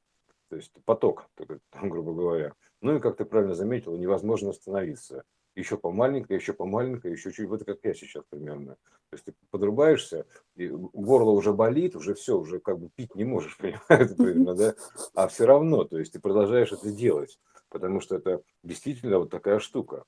То 0.48 0.56
есть 0.56 0.72
поток, 0.84 1.30
грубо 1.80 2.12
говоря. 2.12 2.54
Ну 2.80 2.96
и, 2.96 3.00
как 3.00 3.16
ты 3.16 3.24
правильно 3.24 3.54
заметил, 3.54 3.96
невозможно 3.96 4.50
остановиться. 4.50 5.22
Еще 5.54 5.76
по 5.76 5.92
маленькой, 5.92 6.36
еще 6.36 6.52
по 6.52 6.66
маленькой, 6.66 7.12
еще 7.12 7.32
чуть, 7.32 7.48
вот 7.48 7.64
как 7.64 7.78
я 7.84 7.94
сейчас 7.94 8.24
примерно. 8.28 8.74
То 9.10 9.14
есть 9.16 9.24
ты 9.24 9.34
подрубаешься, 9.50 10.26
и 10.56 10.68
горло 10.68 11.30
уже 11.30 11.52
болит, 11.52 11.94
уже 11.94 12.14
все, 12.14 12.36
уже 12.36 12.58
как 12.58 12.78
бы 12.80 12.88
пить 12.88 13.14
не 13.14 13.24
можешь, 13.24 13.56
понимаешь, 13.58 14.16
примерно, 14.16 14.54
да? 14.54 14.74
А 15.14 15.28
все 15.28 15.46
равно, 15.46 15.84
то 15.84 15.98
есть 15.98 16.12
ты 16.12 16.20
продолжаешь 16.20 16.72
это 16.72 16.90
делать, 16.90 17.38
потому 17.68 18.00
что 18.00 18.16
это 18.16 18.42
действительно 18.64 19.18
вот 19.18 19.30
такая 19.30 19.60
штука. 19.60 20.04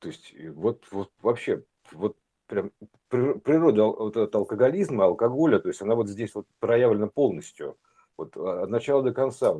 То 0.00 0.08
есть 0.08 0.34
вот, 0.50 0.84
вот 0.90 1.10
вообще, 1.22 1.64
вот 1.92 2.16
прям 2.46 2.70
природа 3.08 3.84
вот 3.84 4.16
от 4.16 4.34
алкоголизма, 4.34 5.04
алкоголя, 5.04 5.58
то 5.58 5.68
есть 5.68 5.80
она 5.80 5.94
вот 5.94 6.08
здесь 6.08 6.34
вот 6.34 6.46
проявлена 6.58 7.06
полностью, 7.06 7.78
вот 8.18 8.36
от 8.36 8.68
начала 8.68 9.02
до 9.02 9.14
конца, 9.14 9.56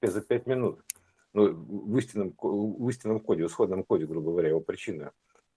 за 0.00 0.20
пять 0.20 0.46
минут. 0.46 0.80
Ну, 1.34 1.52
в 1.52 1.96
истинном, 1.98 2.34
в 2.40 2.88
истинном 2.88 3.20
коде, 3.20 3.44
в 3.44 3.46
исходном 3.46 3.84
коде, 3.84 4.06
грубо 4.06 4.32
говоря, 4.32 4.50
его 4.50 4.60
причина. 4.60 5.12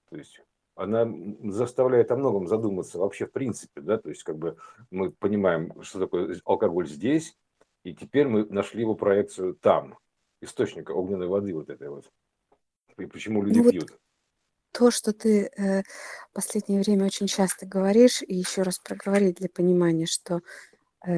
То 0.10 0.18
есть 0.18 0.42
она 0.76 1.08
заставляет 1.52 2.12
о 2.12 2.18
многом 2.18 2.48
задуматься 2.48 3.00
вообще 3.00 3.26
в 3.26 3.32
принципе, 3.32 3.82
да, 3.82 3.98
то 3.98 4.10
есть 4.10 4.24
как 4.24 4.38
бы 4.38 4.58
мы 4.92 5.12
понимаем, 5.12 5.82
что 5.84 6.00
такое 6.00 6.40
алкоголь 6.46 6.88
здесь, 6.88 7.38
и 7.84 7.94
теперь 7.94 8.28
мы 8.28 8.46
нашли 8.46 8.82
его 8.82 8.96
проекцию 8.96 9.56
там, 9.56 9.98
источника 10.42 10.92
огненной 10.92 11.28
воды 11.28 11.54
вот 11.54 11.70
этой 11.70 11.90
вот. 11.90 12.12
И 12.98 13.06
почему 13.06 13.42
люди 13.44 13.60
ну, 13.60 13.70
пьют. 13.70 13.92
Вот 13.92 14.00
то, 14.76 14.92
что 14.92 15.14
ты 15.14 15.50
э, 15.58 15.84
последнее 16.34 16.82
время 16.82 17.06
очень 17.06 17.28
часто 17.28 17.66
говоришь, 17.66 18.22
и 18.22 18.36
еще 18.36 18.62
раз 18.62 18.78
проговорить 18.78 19.38
для 19.38 19.48
понимания, 19.48 20.06
что 20.06 20.42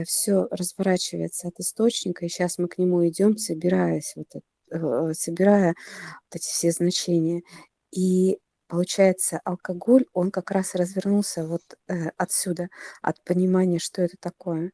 все 0.06 0.48
разворачивается 0.52 1.48
от 1.50 1.60
источника, 1.60 2.26
и 2.26 2.30
сейчас 2.30 2.58
мы 2.58 2.68
к 2.68 2.78
нему 2.78 3.08
идем, 3.08 3.38
собираясь, 3.38 4.14
вот, 4.16 4.28
э, 4.72 5.14
собирая 5.14 5.70
вот 5.70 6.36
эти 6.36 6.46
все 6.48 6.72
значения. 6.72 7.44
И 7.92 8.40
получается, 8.68 9.40
алкоголь, 9.46 10.06
он 10.14 10.32
как 10.32 10.52
раз 10.52 10.76
развернулся 10.76 11.48
вот 11.48 11.64
э, 11.88 12.10
отсюда, 12.18 12.70
от 13.02 13.24
понимания, 13.24 13.80
что 13.80 14.02
это 14.02 14.18
такое. 14.20 14.72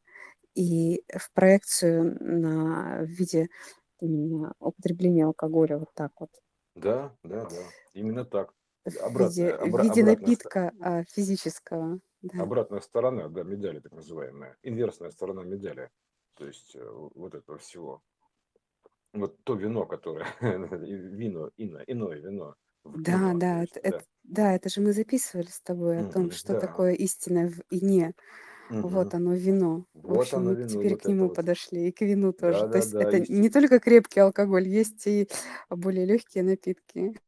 И 0.54 1.02
в 1.14 1.32
проекцию 1.32 2.16
на 2.20 3.00
в 3.02 3.06
виде 3.06 3.48
употребления 4.00 5.26
алкоголя 5.26 5.78
вот 5.78 5.90
так 5.94 6.12
вот. 6.20 6.30
Да, 6.76 7.16
да, 7.22 7.44
да, 7.44 7.62
именно 7.94 8.24
так 8.24 8.54
в 8.84 9.18
виде, 9.18 9.48
обра- 9.48 9.58
в 9.58 9.80
виде 9.80 10.02
обратная, 10.02 10.04
напитка 10.04 10.72
а, 10.80 11.04
физического. 11.04 12.00
Да. 12.32 12.44
Обратная 12.44 12.80
сторона, 12.80 13.28
да, 13.28 13.42
медали 13.44 13.80
так 13.80 13.92
называемая, 13.92 14.56
инверсная 14.62 15.10
сторона 15.10 15.44
медали, 15.44 15.90
то 16.34 16.46
есть 16.46 16.74
э, 16.76 16.84
вот 17.14 17.34
этого 17.34 17.58
всего. 17.58 18.02
Вот 19.12 19.42
то 19.44 19.54
вино, 19.54 19.86
которое, 19.86 20.26
вино, 20.40 21.50
ино, 21.56 21.78
иное 21.86 22.18
вино. 22.18 22.54
Да, 22.92 23.34
вино, 23.34 23.34
да, 23.34 23.62
есть, 23.62 23.64
это, 23.64 23.80
да. 23.82 23.98
Это, 23.98 24.04
да, 24.22 24.54
это 24.54 24.68
же 24.68 24.80
мы 24.80 24.92
записывали 24.92 25.46
с 25.46 25.60
тобой 25.60 26.00
о 26.00 26.04
том, 26.04 26.30
что 26.30 26.54
да. 26.54 26.60
такое 26.60 26.92
истина 26.92 27.48
в 27.48 27.60
ине. 27.70 28.14
Вот 28.82 29.14
Мгм. 29.14 29.14
оно 29.14 29.34
вино. 29.34 29.86
В 29.94 30.12
Вот 30.12 30.14
общем, 30.14 30.42
оно 30.42 30.52
мы 30.52 30.56
вино, 30.56 30.82
теперь 30.82 30.96
вот 30.96 31.02
к 31.02 31.06
нему 31.06 31.30
вот. 31.30 31.30
подошли, 31.30 31.88
и 31.88 31.92
к 31.92 32.02
вину 32.02 32.32
тоже. 32.32 32.66
То 32.66 32.78
есть 32.78 32.94
Да-да-да, 32.94 33.00
это 33.00 33.20
есте 33.20 33.32
не 33.32 33.50
только 33.50 33.80
крепкий 33.80 34.20
алкоголь, 34.20 34.68
есть 34.68 35.06
и 35.06 35.28
более 35.70 36.06
легкие 36.06 36.44
напитки, 36.44 37.18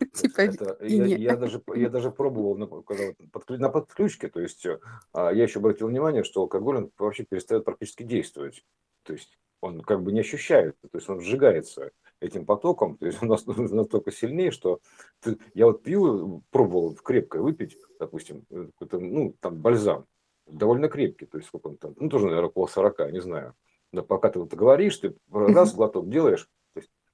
типа 0.14 0.40
это 0.40 0.76
я 0.80 1.04
я 1.04 1.36
даже 1.36 1.62
я 1.74 1.88
даже 1.88 2.10
пробовал, 2.10 2.56
на 2.56 2.66
подклю 2.66 3.58
на 3.58 3.68
подключке, 3.68 4.28
то 4.28 4.40
есть, 4.40 4.64
э, 4.66 4.80
а, 5.12 5.30
я 5.32 5.44
еще 5.44 5.58
обратил 5.58 5.88
внимание, 5.88 6.24
что 6.24 6.42
алкоголь, 6.42 6.76
он 6.76 6.90
вообще 6.98 7.24
перестает 7.24 7.64
практически 7.64 8.02
действовать. 8.02 8.64
То 9.02 9.12
есть 9.12 9.38
он 9.60 9.82
как 9.82 10.02
бы 10.02 10.12
не 10.12 10.20
ощущается, 10.20 10.88
то 10.88 10.98
есть 10.98 11.08
он 11.08 11.20
сжигается 11.20 11.90
этим 12.20 12.46
потоком, 12.46 12.96
то 12.96 13.06
есть 13.06 13.22
он 13.22 13.28
нас 13.28 13.46
настолько 13.46 14.10
сильнее, 14.10 14.50
что 14.50 14.80
ты 15.20 15.38
я 15.54 15.66
вот 15.66 15.82
пью, 15.82 16.42
пробовал 16.50 16.94
крепкое 16.94 17.42
выпить, 17.42 17.76
допустим, 17.98 18.44
э, 18.50 18.68
какой-то, 18.78 18.98
ну, 18.98 19.34
там 19.40 19.56
бальзам, 19.56 20.06
довольно 20.46 20.88
крепкий, 20.88 21.26
то 21.26 21.38
есть 21.38 21.48
сколько 21.48 21.68
он 21.68 21.76
там, 21.76 21.94
ну, 21.96 22.08
тоже, 22.08 22.26
наверно, 22.26 22.48
около 22.48 22.66
40, 22.66 23.12
не 23.12 23.20
знаю. 23.20 23.54
Но 23.92 24.02
пока 24.02 24.30
ты 24.30 24.38
вот 24.38 24.54
говоришь, 24.54 24.98
ты 24.98 25.16
раз 25.30 25.74
глоток 25.74 26.08
делаешь, 26.08 26.48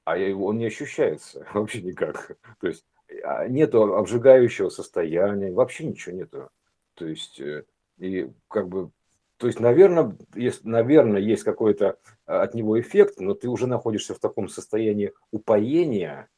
а 0.06 0.16
он 0.16 0.56
не 0.58 0.66
ощущается 0.66 1.46
вообще 1.54 1.82
никак. 1.82 2.38
То 2.60 2.68
есть, 2.68 2.86
а, 3.24 3.46
нету 3.48 3.94
обжигающего 3.96 4.70
состояния, 4.70 5.52
вообще 5.52 5.84
ничего 5.84 6.16
нету. 6.16 6.48
То 6.94 7.06
есть, 7.06 7.40
э, 7.40 7.64
и 7.98 8.30
как 8.48 8.68
бы, 8.68 8.90
то 9.36 9.48
есть, 9.48 9.60
наверно, 9.60 10.16
есть 10.34 10.64
наверно, 10.64 11.18
есть 11.18 11.42
какой-то, 11.42 11.98
а, 12.24 12.42
от 12.42 12.54
него 12.54 12.80
эффект, 12.80 13.18
но 13.18 13.34
ты 13.34 13.48
уже 13.48 13.66
находишься 13.66 14.14
в 14.14 14.20
таком 14.20 14.48
состоянии 14.48 15.12
упоения, 15.32 16.28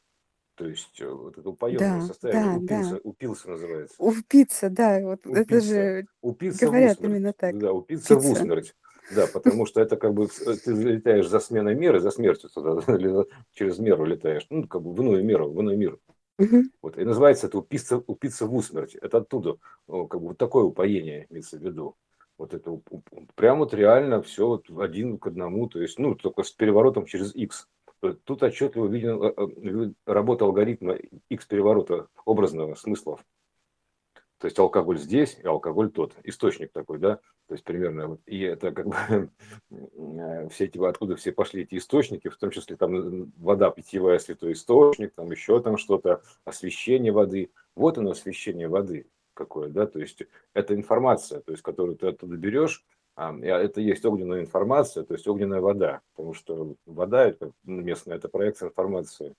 то 0.55 0.67
есть, 0.67 0.99
э, 0.99 1.07
вот 1.07 1.37
это 1.37 1.47
упоенное 1.49 2.01
Да, 2.01 2.01
состояние, 2.01 2.59
да, 2.61 2.75
упился 2.75 2.95
да. 2.95 3.01
упился 3.03 3.49
называется. 3.51 3.95
Упиться, 3.99 4.69
да, 4.71 4.99
вот 5.01 5.19
это 5.25 5.41
Упиться, 5.41 5.61
же 5.61 6.05
упиться 6.21 6.65
в 6.67 6.69
говорят 6.69 6.97
усмерть. 6.97 7.13
именно 7.13 7.33
так. 7.33 7.57
Да, 7.59 7.71
упиться 7.71 8.15
в 8.15 8.17
Упиться. 8.17 8.41
усмерть. 8.41 8.75
Да, 9.15 9.27
потому 9.33 9.65
что 9.65 9.81
это 9.81 9.97
как 9.97 10.13
бы 10.13 10.25
э, 10.25 10.53
ты 10.55 10.75
залетаешь 10.75 11.27
за 11.27 11.39
сменой 11.39 11.75
меры, 11.75 11.99
за 11.99 12.11
смертью 12.11 12.49
туда, 12.49 12.81
через 13.53 13.79
меру 13.79 14.05
летаешь, 14.05 14.45
ну, 14.49 14.67
как 14.67 14.81
бы 14.81 14.93
в 14.93 15.01
иную 15.01 15.23
меру, 15.23 15.51
в 15.51 15.59
иной 15.61 15.77
мир. 15.77 15.97
Вот, 16.81 16.97
и 16.97 17.03
называется 17.03 17.47
это 17.47 17.57
упиться 17.57 17.97
упиться 17.97 18.45
в 18.45 18.55
усмерть. 18.55 18.95
Это 18.95 19.17
оттуда, 19.17 19.57
как 19.87 20.21
бы 20.21 20.29
вот 20.29 20.37
такое 20.37 20.63
упоение 20.63 21.27
имеется 21.29 21.57
в 21.57 21.61
виду. 21.61 21.95
Вот 22.37 22.53
это 22.53 22.71
уп 22.71 22.87
уп 22.91 23.09
прям 23.35 23.59
вот 23.59 23.73
реально 23.73 24.21
всё 24.21 24.47
вот 24.47 24.69
один 24.79 25.17
к 25.17 25.27
одному, 25.27 25.67
то 25.67 25.81
есть, 25.81 25.99
ну, 25.99 26.15
только 26.15 26.43
с 26.43 26.51
переворотом 26.51 27.05
через. 27.05 27.35
Э, 28.01 28.13
тут 28.23 28.43
отчетливо 28.43 28.87
виден, 28.87 29.21
э, 29.21 29.33
э, 29.37 29.91
работа 30.05 30.45
алгоритма 30.45 30.97
икс-переворота 31.29 32.07
образного 32.25 32.75
смыслов. 32.75 33.25
То 34.39 34.45
есть 34.45 34.57
алкоголь 34.57 34.97
здесь 34.97 35.37
и 35.43 35.45
алкоголь 35.45 35.91
тот. 35.91 36.15
Источник 36.23 36.71
такой, 36.71 36.97
да. 36.97 37.17
То 37.47 37.55
есть 37.55 37.63
примерно. 37.63 38.17
И 38.25 38.39
это 38.41 38.71
как 38.71 38.87
бы, 38.87 39.29
э, 39.71 40.49
все 40.49 40.65
эти, 40.65 40.77
откуда 40.83 41.17
все 41.17 41.31
пошли 41.33 41.63
эти 41.63 41.75
источники, 41.75 42.29
в 42.29 42.37
том 42.37 42.49
числе 42.49 42.77
там, 42.77 42.95
э, 42.95 43.27
вода 43.37 43.69
питьевая, 43.69 44.17
святой 44.19 44.53
источник, 44.53 45.13
там 45.13 45.29
еще 45.29 45.61
там 45.61 45.77
что-то, 45.77 46.23
освещение 46.45 47.11
воды. 47.11 47.51
Вот 47.75 47.97
оно, 47.97 48.11
освещение 48.11 48.69
воды 48.69 49.07
какое, 49.33 49.69
да. 49.69 49.87
То 49.87 49.99
есть 49.99 50.23
это 50.53 50.73
информация, 50.73 51.41
то 51.41 51.51
есть 51.51 51.63
которую 51.63 51.97
ты 51.97 52.07
оттуда 52.07 52.35
берешь, 52.35 52.85
а, 53.15 53.37
это 53.37 53.81
есть 53.81 54.05
огненная 54.05 54.41
информация, 54.41 55.03
то 55.03 55.13
есть 55.13 55.27
огненная 55.27 55.59
вода. 55.59 56.01
Потому 56.15 56.33
что 56.33 56.75
вода 56.85 57.25
это 57.25 57.51
местная, 57.63 58.15
это 58.15 58.29
проекция 58.29 58.69
информации, 58.69 59.35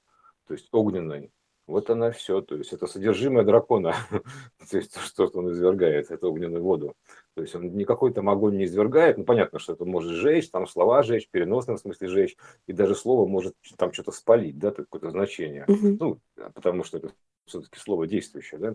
то 0.46 0.55
есть 0.55 0.68
огненной. 0.72 1.30
Вот 1.70 1.88
она 1.88 2.10
всё, 2.10 2.40
то 2.40 2.56
есть 2.56 2.72
это 2.72 2.86
содержимое 2.86 3.44
дракона, 3.44 3.94
то 4.70 4.76
есть 4.76 4.94
то, 4.94 5.26
что 5.26 5.38
он 5.38 5.50
извергает, 5.52 6.10
эту 6.10 6.28
огненную 6.30 6.62
воду. 6.62 6.94
То 7.34 7.42
есть 7.42 7.54
он 7.54 7.74
никакой 7.76 8.12
там 8.12 8.28
огонь 8.28 8.56
не 8.56 8.64
извергает, 8.64 9.18
ну, 9.18 9.24
понятно, 9.24 9.58
что 9.58 9.72
это 9.74 9.84
может 9.84 10.12
жечь, 10.12 10.50
там 10.50 10.66
слова 10.66 11.02
жечь, 11.02 11.28
в 11.28 11.30
переносном 11.30 11.78
смысле 11.78 12.08
жечь, 12.08 12.36
и 12.66 12.72
даже 12.72 12.94
слово 12.94 13.26
может 13.26 13.54
там 13.76 13.92
чё-то 13.92 14.10
спалить, 14.12 14.58
да, 14.58 14.72
какое-то 14.72 15.10
значение. 15.10 15.64
Ну, 16.00 16.18
потому 16.54 16.82
что 16.84 16.98
это 16.98 17.12
всё-таки 17.46 17.78
слово 17.78 18.06
действующее, 18.06 18.58
да. 18.60 18.74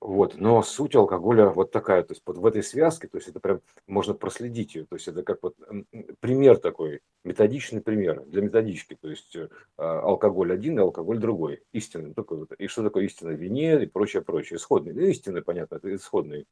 Вот, 0.00 0.36
но 0.36 0.62
суть 0.62 0.94
алкоголя 0.94 1.48
вот 1.48 1.72
такая, 1.72 2.02
то 2.02 2.12
есть 2.12 2.22
вот 2.26 2.36
в 2.36 2.44
этой 2.44 2.62
связке, 2.62 3.08
то 3.08 3.16
есть 3.16 3.28
это 3.28 3.40
прям 3.40 3.60
можно 3.86 4.12
проследить 4.12 4.74
ее, 4.74 4.84
то 4.84 4.96
есть 4.96 5.08
это 5.08 5.22
как 5.22 5.42
вот, 5.42 5.56
пример 6.20 6.58
такой, 6.58 7.00
методичный 7.24 7.80
пример 7.80 8.22
для 8.26 8.42
методички, 8.42 8.94
то 8.94 9.08
есть, 9.08 9.34
э, 9.34 9.48
алкоголь 9.76 10.52
один 10.52 10.78
и 10.78 10.82
алкоголь 10.82 11.18
другой, 11.18 11.62
истинный 11.72 12.12
такой 12.12 12.38
вот. 12.38 12.52
И 12.52 12.66
что 12.66 12.82
такое 12.82 13.04
истина 13.04 13.30
в 13.30 13.40
вине 13.40 13.82
и 13.82 13.86
прочее, 13.86 14.22
прочее. 14.22 14.58
Исходный, 14.58 14.92
ну, 14.92 15.00
истинный, 15.00 15.42
понятно, 15.42 15.76
это 15.76 15.94
исходный. 15.94 16.46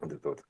Вот 0.00 0.12
это 0.12 0.28
вот, 0.30 0.42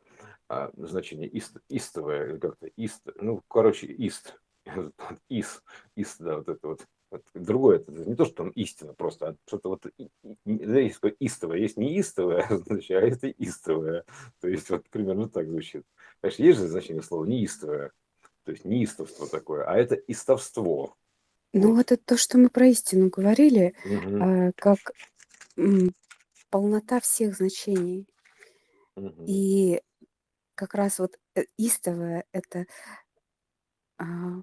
а, 0.48 0.70
значение 0.76 1.28
ист 1.28 1.56
истовое 1.68 2.38
как-то 2.38 2.68
ист, 2.68 3.02
ну, 3.16 3.42
короче, 3.48 3.86
ист, 3.86 4.40
ис 5.28 5.62
ис, 5.96 6.16
да, 6.18 6.36
вот 6.36 6.48
это 6.48 6.68
вот. 6.68 6.86
Вот 7.10 7.24
другое, 7.34 7.78
это 7.78 7.90
не 7.92 8.14
то, 8.14 8.26
что 8.26 8.34
там 8.34 8.50
истина 8.50 8.92
просто, 8.92 9.28
а 9.28 9.36
что-то 9.46 9.70
вот 9.70 9.86
и 9.96 10.10
и 10.44 10.64
да, 10.66 10.78
есть 10.78 10.96
такое 10.96 11.16
истовое, 11.20 12.46
значит, 12.66 12.90
а 12.90 13.06
есть 13.06 13.24
истовое. 13.38 14.04
То 14.40 14.48
есть 14.48 14.68
вот 14.68 14.88
примерно 14.90 15.28
так 15.28 15.48
звучит. 15.48 15.86
Конечно, 16.20 16.42
есть 16.42 16.58
же 16.58 16.68
значение 16.68 17.02
слова 17.02 17.24
неистовое, 17.24 17.92
то 18.44 18.52
есть 18.52 18.64
неистовство 18.64 19.26
такое, 19.26 19.64
а 19.64 19.76
это 19.76 19.94
истовство. 19.94 20.96
Ну, 21.54 21.74
Вот. 21.74 21.80
это 21.80 21.96
то, 21.96 22.18
что 22.18 22.36
мы 22.36 22.50
про 22.50 22.66
истину 22.66 23.08
говорили, 23.08 23.74
а, 24.20 24.52
как, 24.56 24.78
полнота 26.50 27.00
всех 27.00 27.36
значений. 27.36 28.06
Мгм. 28.96 29.24
И 29.26 29.80
как 30.54 30.74
раз 30.74 30.98
вот, 30.98 31.18
э, 31.34 31.44
истовое- 31.56 32.24
это 32.32 32.66
а, 33.98 34.42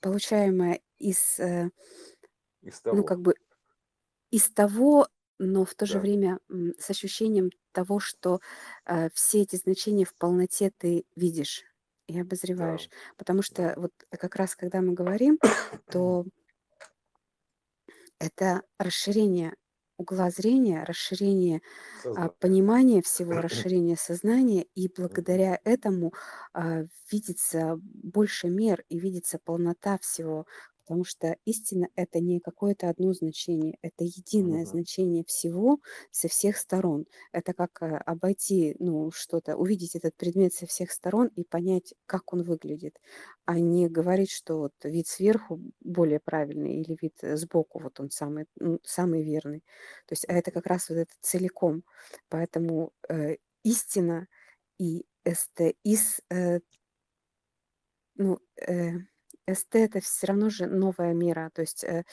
получаемое 0.00 0.80
из, 1.10 1.38
э 1.40 1.70
Из 2.62 2.80
ну, 2.90 3.04
того. 3.04 3.04
как 3.04 3.20
бы 3.20 3.34
из 4.30 4.50
того, 4.50 5.08
но 5.38 5.64
в 5.64 5.74
то 5.74 5.86
же 5.86 5.98
Да. 5.98 6.00
время, 6.00 6.40
с 6.78 6.90
ощущением 6.90 7.50
того, 7.72 8.00
что, 8.00 8.40
э, 8.86 9.10
все 9.14 9.42
эти 9.42 9.56
значения 9.56 10.04
в 10.04 10.14
полноте 10.16 10.72
ты 10.76 11.06
видишь 11.16 11.64
и 12.08 12.20
Да. 12.56 12.86
обозреваешь. 12.86 12.88
Потому 13.18 13.42
Да. 13.48 13.66
что 13.66 13.74
вот 13.78 13.92
как 14.10 14.36
раз 14.36 14.56
когда 14.56 14.80
мы 14.82 14.92
говорим, 14.94 15.40
то 15.90 16.26
это 18.18 18.62
расширение 18.78 19.54
угла 19.96 20.28
зрения, 20.30 20.82
расширение, 20.84 21.60
а, 22.14 22.30
понимания 22.30 23.02
всего, 23.02 23.40
расширение 23.40 23.96
сознания, 23.96 24.66
и 24.74 24.88
благодаря 24.88 25.60
этому, 25.64 26.14
а, 26.54 26.84
видится 27.12 27.76
больше 27.82 28.48
мер 28.48 28.84
и 28.88 28.98
видится 29.00 29.38
полнота 29.44 29.98
всего. 29.98 30.46
Потому 30.84 31.04
что 31.04 31.36
истина- 31.46 31.88
это 31.96 32.20
не 32.20 32.40
какое-то 32.40 32.88
одно 32.90 33.12
значение, 33.14 33.78
это 33.82 34.04
единое 34.04 34.64
Мгм. 34.64 34.66
значение 34.66 35.24
всего 35.26 35.80
со 36.10 36.28
всех 36.28 36.56
сторон. 36.58 37.06
Это 37.32 37.54
как, 37.54 37.82
э, 37.82 37.96
обойти, 37.96 38.76
ну, 38.78 39.10
что-то, 39.10 39.56
увидеть 39.56 39.96
этот 39.96 40.16
предмет 40.16 40.54
со 40.54 40.66
всех 40.66 40.92
сторон 40.92 41.28
и 41.36 41.44
понять, 41.44 41.94
как 42.06 42.32
он 42.32 42.42
выглядит, 42.42 43.00
а 43.46 43.58
не 43.58 43.88
говорить, 43.88 44.30
что 44.30 44.58
вот 44.58 44.72
вид 44.84 45.06
сверху 45.08 45.60
более 45.80 46.20
правильный 46.20 46.80
или 46.80 46.96
вид, 47.00 47.14
э, 47.22 47.36
сбоку, 47.36 47.78
вот 47.80 48.00
он 48.00 48.10
самый, 48.10 48.46
м, 48.60 48.78
самый 48.84 49.22
верный. 49.22 49.60
То 50.06 50.12
есть, 50.12 50.24
а 50.28 50.32
это 50.34 50.50
как 50.50 50.66
раз 50.66 50.88
вот 50.88 50.96
это 50.98 51.12
целиком. 51.20 51.84
Поэтому, 52.28 52.92
э, 53.08 53.36
истина 53.64 54.28
и 54.78 55.06
эстеис, 55.24 56.20
э 56.30 56.60
ну, 58.16 58.38
э, 58.56 58.92
эсте- 59.48 59.84
это 59.84 60.00
всё 60.00 60.28
равно 60.28 60.50
же 60.50 60.66
новая 60.66 61.14
мера, 61.14 61.50
то 61.54 61.62
есть, 61.62 61.84
э, 61.84 62.04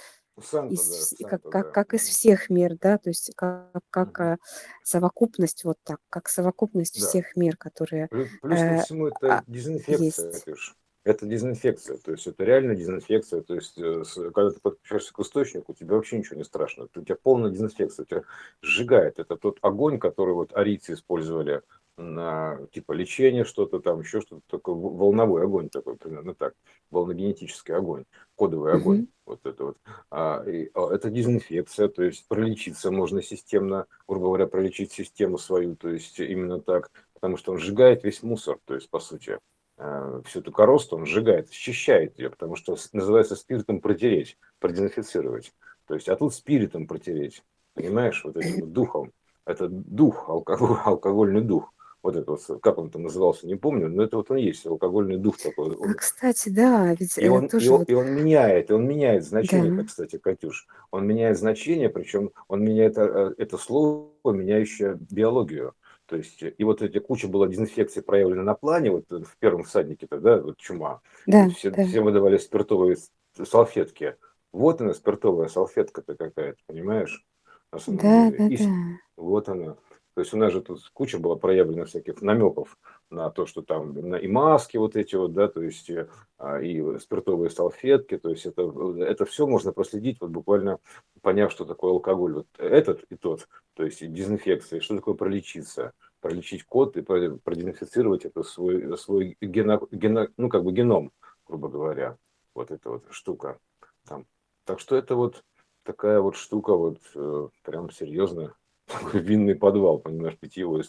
из 0.68 0.80
Санта, 0.80 0.84
да, 0.86 1.08
вс 1.08 1.16
как 1.24 1.42
как 1.50 1.72
да. 1.72 1.72
как 1.72 1.94
из 1.96 2.04
всех 2.04 2.50
мер, 2.52 2.78
да, 2.80 2.98
то 3.00 3.10
есть 3.12 3.32
как 3.38 3.72
как, 3.92 4.20
а, 4.22 4.38
совокупность, 4.84 5.64
вот 5.66 5.78
так, 5.84 6.00
как 6.10 6.30
совокупность 6.30 6.96
Да. 6.96 7.16
всех 7.16 7.36
мер, 7.38 7.58
которые, 7.58 8.10
Плю 8.12 8.30
плюс 8.42 8.64
ко 8.64 8.76
э, 8.76 8.76
всему 8.76 9.08
это 9.08 9.30
а, 9.30 9.44
дезинфекция, 9.48 10.42
есть. 10.48 10.76
Это 11.06 11.26
дезинфекция, 11.28 11.98
то 11.98 12.12
есть 12.12 12.28
это 12.28 12.44
реально 12.44 12.76
дезинфекция. 12.76 13.42
То 13.42 13.56
есть, 13.56 13.78
э, 13.80 14.04
когда 14.34 14.52
ты 14.52 14.60
подключаешься 14.62 15.14
к 15.14 15.20
источнику, 15.20 15.74
тебе 15.74 15.96
вообще 15.96 16.18
ничего 16.20 16.38
не 16.38 16.44
страшно. 16.46 16.88
У 16.96 17.02
тебя 17.04 17.18
полная 17.22 17.52
дезинфекция, 17.52 18.06
тебя 18.06 18.24
сжигает. 18.62 19.20
Это 19.20 19.38
тот 19.38 19.60
огонь, 19.62 20.00
который 20.00 20.34
вот 20.36 20.54
арийцы 20.56 20.94
использовали 20.94 21.62
на 22.02 22.60
типа 22.72 22.92
лечение, 22.94 23.46
что-то 23.46 23.80
там, 23.80 24.02
еще 24.02 24.22
что-то 24.22 24.60
в 24.74 24.98
волновой 24.98 25.44
огонь 25.44 25.70
такой, 25.70 25.96
примерно 25.96 26.36
так, 26.36 26.54
волногенетический 26.90 27.74
огонь, 27.74 28.06
кодовый 28.36 28.74
огонь. 28.74 28.98
Мгм. 28.98 29.08
Вот 29.26 29.46
это 29.46 29.64
вот. 29.66 29.78
А, 30.10 30.44
и, 30.46 30.70
а, 30.74 30.94
это 30.94 31.10
дезинфекция, 31.10 31.88
то 31.88 32.04
есть 32.04 32.28
пролечиться 32.28 32.92
можно 32.92 33.22
системно, 33.22 33.86
грубо 34.08 34.26
говоря, 34.28 34.48
пролечить 34.48 34.92
систему 34.92 35.38
свою, 35.38 35.76
то 35.76 35.90
есть 35.90 36.20
именно 36.20 36.60
так, 36.60 36.92
потому 37.14 37.38
что 37.38 37.54
он 37.54 37.60
сжигает 37.60 38.04
весь 38.04 38.24
мусор, 38.24 38.60
то 38.66 38.76
есть 38.76 38.90
по 38.90 39.00
сути. 39.00 39.38
Э, 39.78 40.22
всю 40.26 40.42
эту 40.42 40.52
коросту 40.52 40.96
он 40.96 41.08
сжигает, 41.08 41.52
счищает 41.52 42.20
ее, 42.20 42.30
потому 42.30 42.56
что 42.56 42.78
называется 42.94 43.36
спиртом 43.36 43.82
протереть, 43.82 44.38
продезинфицировать. 44.60 45.54
То 45.88 45.96
есть, 45.96 46.08
а 46.08 46.16
тут 46.16 46.36
спиритом 46.36 46.86
протереть, 46.86 47.44
понимаешь, 47.74 48.24
вот 48.24 48.38
этим 48.38 48.72
духом. 48.72 49.12
Это 49.46 49.68
дух, 49.68 50.30
алкоголь 50.30 50.78
алкогольный 50.86 51.42
дух. 51.42 51.74
Вот 52.04 52.16
это 52.16 52.32
вот, 52.32 52.62
как 52.62 52.78
он 52.78 52.90
там 52.90 53.04
назывался, 53.04 53.48
не 53.48 53.56
помню, 53.56 53.88
но 53.88 54.04
это 54.04 54.18
вот 54.18 54.32
он 54.32 54.38
есть, 54.38 54.66
алкогольный 54.66 55.18
дух 55.18 55.38
такой. 55.38 55.76
А, 55.76 55.94
кстати, 55.94 56.50
да, 56.50 56.96
ведь 57.00 57.18
и 57.18 57.26
э, 57.26 57.30
он, 57.30 57.46
и 57.46 57.50
тоже 57.50 57.72
он, 57.72 57.80
вот, 57.80 57.90
и 57.90 57.94
он 57.94 58.12
меняет, 58.12 58.70
и 58.70 58.74
он 58.74 58.88
меняет 58.88 59.24
значение, 59.24 59.72
да, 59.72 59.84
кстати, 59.84 60.18
Катюш, 60.18 60.68
он 60.90 61.06
меняет 61.06 61.38
значение, 61.38 61.90
причем 61.90 62.32
он 62.48 62.64
меняет 62.64 62.98
э, 62.98 63.02
э, 63.02 63.34
это 63.38 63.58
слово, 63.58 64.12
меняющее 64.26 64.98
биологию. 65.12 65.74
То 66.08 66.18
есть, 66.18 66.44
и 66.44 66.64
вот 66.64 66.82
эти 66.82 67.00
куча 67.00 67.30
была 67.30 67.48
дезинфекции 67.48 68.02
проявлена 68.02 68.44
на 68.44 68.54
плане, 68.54 68.92
вот 68.92 69.06
в 69.10 69.38
первом 69.40 69.64
всаднике 69.64 70.08
тогда, 70.08 70.42
вот 70.42 70.58
чума. 70.58 71.02
Да, 71.26 71.50
все, 71.50 71.72
да, 71.72 71.86
всем 71.86 72.04
выдавали 72.04 72.38
спиртовые 72.38 72.98
салфетки. 73.42 74.18
Вот 74.52 74.82
она, 74.82 74.94
спиртовая 74.94 75.48
салфетка-то 75.48 76.16
какая-то, 76.16 76.58
понимаешь? 76.68 77.26
На 77.72 77.80
самом 77.80 78.00
да, 78.00 78.30
деле. 78.30 78.38
да, 78.38 78.48
И 78.48 78.58
да, 78.58 78.74
вот 79.16 79.48
она. 79.48 79.78
То 80.14 80.22
есть 80.22 80.34
у 80.34 80.38
нас 80.38 80.52
же 80.52 80.62
тут 80.62 80.82
куча 80.94 81.20
была 81.20 81.36
проявлена 81.36 81.86
всяких 81.86 82.22
намеков 82.22 82.78
на 83.10 83.30
то, 83.30 83.46
что 83.46 83.62
там 83.62 83.94
на 83.94 84.16
и 84.16 84.28
маски 84.28 84.78
вот 84.78 84.96
эти 84.96 85.16
вот, 85.16 85.34
да, 85.34 85.48
то 85.48 85.62
есть 85.62 85.90
э, 85.90 86.10
а, 86.38 86.60
и 86.62 87.00
спиртовые 87.00 87.50
салфетки, 87.50 88.18
то 88.18 88.30
есть 88.30 88.46
это, 88.46 88.64
это 89.00 89.26
все 89.26 89.48
можно 89.48 89.72
проследить, 89.72 90.20
вот 90.20 90.32
буквально 90.32 90.80
поняв, 91.22 91.52
что 91.52 91.66
такое 91.66 91.92
алкоголь, 91.92 92.34
вот 92.34 92.48
этот 92.58 93.04
и 93.10 93.16
тот, 93.16 93.48
то 93.74 93.84
есть 93.84 94.02
и 94.02 94.08
дезинфекция, 94.08 94.82
что 94.82 94.96
такое 94.96 95.16
пролечиться, 95.16 95.94
пролечить 96.20 96.66
код 96.66 96.98
и 96.98 97.02
про- 97.02 97.38
продезинфицировать 97.38 98.26
это 98.26 98.44
свой, 98.44 98.98
свой 98.98 99.38
гено, 99.42 99.80
гено- 99.92 100.30
ну, 100.38 100.50
как 100.50 100.64
бы 100.64 100.74
геном, 100.74 101.12
грубо 101.46 101.70
говоря, 101.70 102.18
вот 102.54 102.72
эта 102.72 102.90
вот 102.90 103.06
штука. 103.12 103.60
Там. 104.06 104.26
Так 104.66 104.80
что 104.80 104.96
это 104.96 105.16
вот 105.16 105.44
такая 105.84 106.20
вот 106.22 106.36
штука, 106.36 106.76
вот 106.76 107.00
э, 107.16 107.48
прям 107.64 107.90
серьезно, 107.92 108.56
такой 108.92 109.22
винный 109.22 109.56
подвал, 109.56 110.00
понимаешь, 110.00 110.38
питьевой 110.38 110.82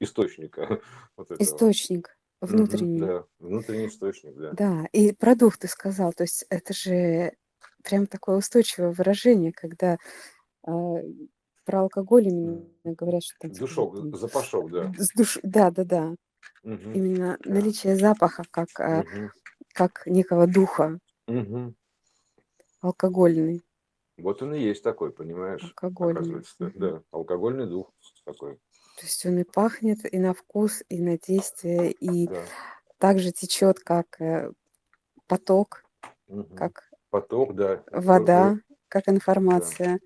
источника 0.00 0.80
вот 1.16 1.30
этого. 1.30 1.42
источник 1.42 2.16
внутренний, 2.40 3.00
да, 3.00 3.24
внутренний 3.38 3.86
источник, 3.86 4.34
да. 4.36 4.52
да, 4.52 4.86
и 4.92 5.12
продукт 5.12 5.60
ты 5.60 5.68
сказал, 5.68 6.12
то 6.12 6.24
есть 6.24 6.44
это 6.50 6.72
же 6.72 7.32
прям 7.84 8.06
такое 8.06 8.36
устойчивое 8.36 8.92
выражение, 8.92 9.52
когда 9.52 9.98
а, 10.66 10.96
про 11.64 11.82
алкоголь 11.82 12.28
именно 12.28 12.66
говорят, 12.84 13.22
что 13.22 13.36
там, 13.40 13.50
типа, 13.52 13.66
Душок, 13.66 13.96
там 13.96 14.14
запашок, 14.16 14.70
да. 14.70 14.92
с 14.98 15.12
душ, 15.12 15.38
да, 15.42 15.70
да, 15.70 15.84
да, 15.84 16.14
Мгм, 16.62 16.92
именно 16.94 17.38
да. 17.44 17.50
наличие 17.50 17.96
запаха 17.96 18.44
как, 18.50 18.68
Мгм, 18.78 19.30
как 19.72 20.06
некого 20.06 20.46
духа 20.46 20.98
мгм. 21.26 21.74
алкогольный, 22.80 23.62
Вот 24.20 24.42
он 24.42 24.54
и 24.54 24.60
есть 24.60 24.82
такой, 24.82 25.12
понимаешь, 25.12 25.62
алкогольный. 25.62 26.44
Мгм. 26.58 26.72
Да, 26.78 27.02
алкогольный 27.10 27.66
дух 27.66 27.92
такой. 28.24 28.56
То 28.98 29.06
есть 29.06 29.24
он 29.26 29.38
и 29.38 29.44
пахнет, 29.44 30.12
и 30.12 30.18
на 30.18 30.34
вкус, 30.34 30.82
и 30.88 31.00
на 31.00 31.18
действие, 31.18 31.92
и 31.92 32.26
Да. 32.26 32.42
также 32.98 33.32
течет 33.32 33.80
как 33.80 34.20
э, 34.20 34.52
поток, 35.26 35.84
Мгм. 36.28 36.56
как 36.56 36.90
Поток, 37.10 37.54
да. 37.54 37.82
вода, 37.92 38.58
как 38.88 39.08
Да. 39.08 39.12
информация. 39.12 40.00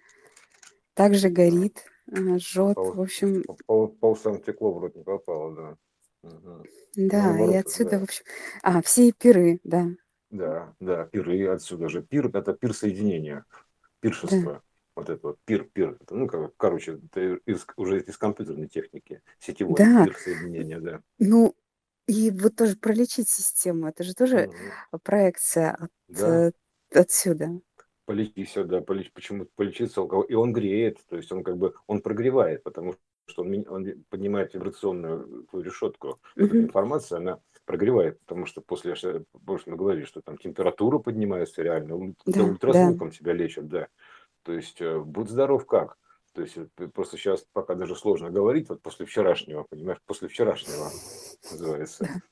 Также 0.94 1.28
горит, 1.28 1.84
э, 2.12 2.38
жжет. 2.38 2.76
Пол, 2.76 2.92
В 2.92 3.00
общем, 3.00 3.42
пол, 3.66 3.88
пол 3.88 4.16
сам 4.16 4.40
текло 4.40 4.72
в 4.72 4.78
рот 4.78 4.94
не 4.94 5.02
попало, 5.02 5.54
да. 5.54 5.76
Мгм. 6.22 6.62
да, 6.96 7.38
и 7.40 7.42
Наоборот, 7.42 7.56
отсюда, 7.56 7.90
в 7.90 7.98
да. 7.98 8.04
общем... 8.04 8.24
А, 8.62 8.80
все 8.82 9.12
пиры, 9.12 9.60
да, 9.64 9.88
Да, 10.30 10.74
да, 10.80 11.04
пиры 11.06 11.46
отсюда 11.48 11.88
же. 11.88 12.02
Пир 12.02 12.28
это 12.34 12.52
пир 12.54 12.74
соединения, 12.74 13.44
да, 14.04 14.10
пиршество. 14.10 14.62
Вот 14.96 15.08
это 15.10 15.26
вот 15.26 15.38
пир, 15.44 15.64
пир. 15.64 15.96
Это, 16.00 16.14
ну, 16.14 16.28
как, 16.28 16.56
короче, 16.56 17.00
это 17.04 17.34
из, 17.46 17.66
уже 17.76 18.00
из 18.00 18.16
компьютерной 18.16 18.68
техники, 18.68 19.22
сетевой 19.40 19.80
да. 19.80 20.04
пир 20.04 20.16
соединения, 20.16 20.78
да. 20.80 21.00
Ну, 21.18 21.54
и 22.06 22.30
вот 22.30 22.56
тоже 22.56 22.76
пролечить 22.76 23.28
систему, 23.28 23.88
это 23.88 24.04
же 24.04 24.14
тоже 24.14 24.48
Мгм. 24.48 25.00
проекция 25.02 25.72
от, 25.72 25.90
Да, 26.08 26.20
э, 26.20 26.52
отсюда. 26.92 27.60
полечись, 28.04 28.54
да, 28.54 28.80
полеч, 28.80 29.10
почему 29.12 29.46
полечиться 29.56 30.00
алкоголь. 30.00 30.26
И 30.28 30.34
он 30.34 30.52
греет, 30.52 30.98
то 31.08 31.16
есть 31.16 31.32
он 31.32 31.42
как 31.42 31.56
бы, 31.56 31.74
он 31.86 32.02
прогревает, 32.02 32.62
потому 32.62 32.94
что 33.26 33.42
он, 33.42 33.64
он 33.68 34.04
поднимает 34.10 34.54
вибрационную 34.54 35.44
твою 35.50 35.64
решетку. 35.64 36.20
Мгм. 36.36 36.66
информация, 36.66 37.18
она 37.18 37.40
прогревает, 37.64 38.20
потому 38.20 38.46
что 38.46 38.60
после, 38.60 38.94
ш- 38.94 39.22
помнишь, 39.46 39.66
мы 39.66 39.76
говорили, 39.76 40.04
что 40.04 40.20
там 40.20 40.38
температура 40.38 40.98
поднимается 40.98 41.62
реально, 41.62 41.98
да, 41.98 42.14
Да, 42.26 42.32
да, 42.40 42.44
ультразвуком 42.44 43.10
тебя 43.10 43.32
лечат, 43.32 43.68
да. 43.68 43.88
То 44.42 44.52
есть 44.52 44.80
э, 44.80 44.98
будь 44.98 45.30
здоров 45.30 45.66
как. 45.66 45.96
То 46.34 46.42
есть 46.42 46.56
э, 46.56 46.88
просто 46.88 47.16
сейчас 47.16 47.46
пока 47.52 47.74
даже 47.74 47.96
сложно 47.96 48.30
говорить, 48.30 48.68
вот 48.68 48.82
после 48.82 49.06
вчерашнего, 49.06 49.64
понимаешь, 49.64 50.00
после 50.04 50.28
вчерашнего 50.28 50.90
называется. 51.50 52.22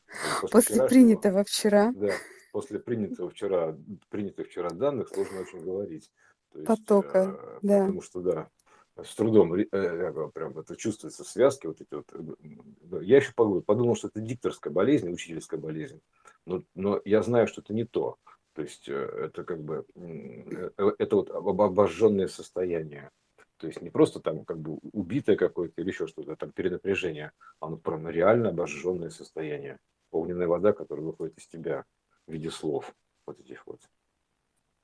После 0.40 0.50
После 0.50 0.60
вчерашнего, 0.60 0.88
принятого 0.88 1.44
вчера 1.44 1.92
да, 1.94 2.12
после 2.52 2.78
принятого 2.78 3.30
вчера, 3.30 3.76
принятых 4.10 4.48
вчера 4.48 4.70
данных 4.70 5.08
сложно 5.08 5.40
очень 5.40 5.64
говорить. 5.64 6.10
То 6.52 6.58
есть, 6.58 6.68
потока, 6.68 7.38
э, 7.40 7.58
да. 7.62 7.80
потому 7.80 8.02
что, 8.02 8.20
да, 8.20 8.50
с 8.96 9.14
трудом, 9.14 9.54
э, 9.54 9.64
говорю, 9.70 10.30
прям 10.30 10.58
это 10.58 10.76
чувствуется, 10.76 11.24
связки 11.24 11.66
вот 11.66 11.80
эти 11.80 11.94
вот. 11.94 12.06
э, 12.12 12.34
да. 12.82 13.00
Я 13.00 13.16
еще 13.16 13.32
подумал, 13.32 13.96
что 13.96 14.08
это 14.08 14.20
дикторская 14.20 14.72
болезнь, 14.72 15.10
учительская 15.10 15.58
болезнь, 15.58 16.00
но, 16.46 16.62
но 16.74 17.00
я 17.04 17.22
знаю, 17.22 17.46
что 17.46 17.62
это 17.62 17.72
не 17.72 17.84
то. 17.84 18.18
То 18.54 18.62
есть 18.62 18.88
э, 18.88 18.92
это 18.92 19.44
как 19.44 19.62
бы, 19.62 19.86
э, 19.94 20.70
э, 20.76 20.90
это 20.98 21.16
вот 21.16 21.30
об- 21.30 21.60
обожженное 21.60 22.28
состояние. 22.28 23.10
То 23.56 23.66
есть 23.66 23.80
не 23.80 23.90
просто 23.90 24.20
там 24.20 24.44
как 24.44 24.58
бы 24.58 24.78
убитое 24.92 25.36
какое-то 25.36 25.80
или 25.80 25.88
еще 25.88 26.06
что-то, 26.06 26.36
там 26.36 26.50
перенапряжение, 26.52 27.32
а 27.60 27.68
ну 27.68 27.78
прям 27.78 28.08
реально 28.08 28.50
обожженное 28.50 29.10
состояние. 29.10 29.78
Огненная 30.10 30.48
вода, 30.48 30.72
которая 30.72 31.06
выходит 31.06 31.38
из 31.38 31.46
тебя 31.46 31.84
в 32.26 32.32
виде 32.32 32.50
слов 32.50 32.92
вот 33.26 33.40
этих 33.40 33.66
вот. 33.66 33.80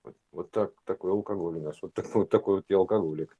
Вот, 0.05 0.17
вот 0.33 0.51
так, 0.51 0.73
такой 0.85 1.11
алкоголь 1.11 1.57
у 1.57 1.63
нас. 1.63 1.83
Вот 1.83 1.93
такой 1.93 2.23
вот, 2.23 2.31
такой 2.31 2.57
вот 2.57 2.65
я 2.69 2.77
алкоголик. 2.77 3.37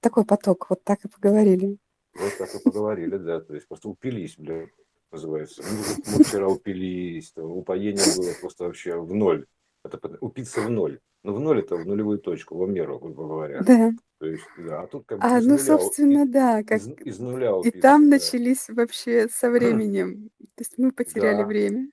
Такой 0.00 0.24
поток, 0.24 0.70
вот 0.70 0.82
так 0.84 1.04
и 1.04 1.08
поговорили. 1.08 1.78
вот 2.14 2.38
так 2.38 2.54
и 2.54 2.58
поговорили, 2.64 3.16
да. 3.16 3.40
То 3.40 3.54
есть 3.54 3.68
просто 3.68 3.88
упились, 3.88 4.36
бля, 4.36 4.66
называется. 5.12 5.62
Мы, 5.62 6.16
мы 6.16 6.24
вчера 6.24 6.48
упились, 6.48 7.32
там, 7.32 7.46
упоение 7.46 8.04
было 8.16 8.32
просто 8.40 8.64
вообще 8.64 8.96
в 8.98 9.14
ноль. 9.14 9.46
Это 9.84 9.98
упиться 10.20 10.60
в 10.62 10.70
ноль. 10.70 11.00
Ну, 11.22 11.34
в 11.34 11.40
ноль 11.40 11.60
это 11.60 11.76
в 11.76 11.86
нулевую 11.86 12.18
точку, 12.18 12.56
в 12.64 12.68
меру, 12.68 12.98
грубо 12.98 13.26
говоря. 13.26 13.60
Да. 13.62 13.90
То 14.18 14.26
есть, 14.26 14.44
да, 14.58 14.82
а 14.82 14.86
тут 14.86 15.04
как 15.06 15.18
бы 15.18 15.24
А, 15.26 15.38
из 15.38 15.44
ну, 15.44 15.50
нуля, 15.52 15.64
собственно, 15.64 16.22
и- 16.24 16.28
да, 16.28 16.62
как 16.62 16.78
из, 16.80 16.88
из 17.04 17.18
нуля 17.18 17.52
и 17.64 17.70
там 17.70 18.04
да. 18.04 18.16
начались 18.16 18.68
вообще 18.68 19.28
со 19.28 19.50
временем. 19.50 20.30
То 20.38 20.60
есть 20.62 20.78
мы 20.78 20.92
потеряли 20.92 21.38
Да, 21.42 21.46
время. 21.46 21.88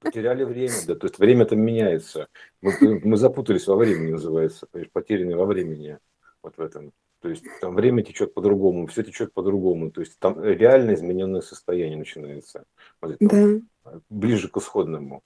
потеряли 0.00 0.44
время, 0.44 0.74
да, 0.86 0.94
то 0.94 1.06
есть 1.06 1.18
время-то 1.18 1.56
меняется. 1.56 2.28
Мы, 2.62 3.00
мы 3.02 3.16
запутались 3.16 3.66
во 3.66 3.76
времени, 3.76 4.12
называется, 4.12 4.66
понимаешь, 4.70 4.90
потеряны 4.92 5.36
во 5.36 5.46
времени, 5.46 5.98
вот 6.42 6.56
в 6.56 6.60
этом. 6.60 6.92
То 7.20 7.30
есть 7.30 7.44
там 7.62 7.74
время 7.74 8.02
течет 8.02 8.34
по-другому, 8.34 8.86
все 8.86 9.02
течет 9.02 9.32
по-другому, 9.32 9.90
то 9.90 10.02
есть 10.02 10.18
там 10.18 10.42
реально 10.44 10.92
измененное 10.94 11.40
состояние 11.40 11.96
начинается, 11.96 12.64
вот 13.00 13.12
это 13.12 13.24
вот, 13.36 13.62
Да. 13.84 14.00
ближе 14.10 14.48
к 14.48 14.56
исходному. 14.58 15.22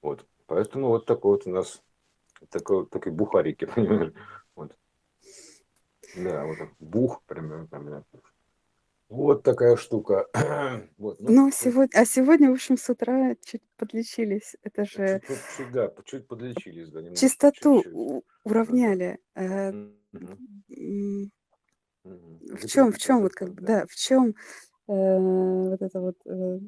Вот. 0.00 0.24
Поэтому 0.46 0.88
вот 0.88 1.04
такой 1.04 1.32
вот 1.32 1.46
у 1.46 1.50
нас 1.50 1.82
такой, 2.50 2.86
такой 2.86 3.12
бухарики, 3.12 3.64
понимаешь? 3.74 4.12
Вот. 4.56 4.76
Да, 6.16 6.44
вот 6.44 6.58
бух, 6.78 7.22
прям, 7.24 7.68
прям, 7.68 8.04
вот 9.12 9.42
такая 9.42 9.76
штука. 9.76 10.26
Вот, 10.96 11.20
ну, 11.20 11.30
Ну, 11.30 11.46
есть 11.46 11.58
сегодня, 11.58 12.00
а 12.00 12.04
сегодня, 12.06 12.48
в 12.50 12.54
общем, 12.54 12.76
с 12.78 12.88
утра 12.88 13.34
чуть 13.44 13.62
подлечились. 13.76 14.56
Это 14.62 14.84
же 14.84 15.20
чуть, 15.26 15.36
чуть, 15.36 15.56
чуть, 15.56 15.72
да, 15.72 15.92
чуть 16.04 16.26
подлечились, 16.26 16.90
да, 16.90 17.00
немножко, 17.02 17.20
чистоту 17.26 17.82
чуть-чуть. 17.82 17.92
у- 17.94 18.20
Да, 18.20 18.50
уравняли. 18.50 19.18
Э. 19.34 19.70
В 22.04 22.66
чем, 22.66 22.92
в 22.92 22.98
чем 22.98 23.22
вот 23.22 23.32
как 23.34 23.52
бы, 23.52 23.60
да. 23.60 23.80
да, 23.80 23.86
в 23.86 23.94
чем 23.94 24.34
вот 24.86 25.82
это 25.82 26.00
вот 26.00 26.16
э, 26.26 26.58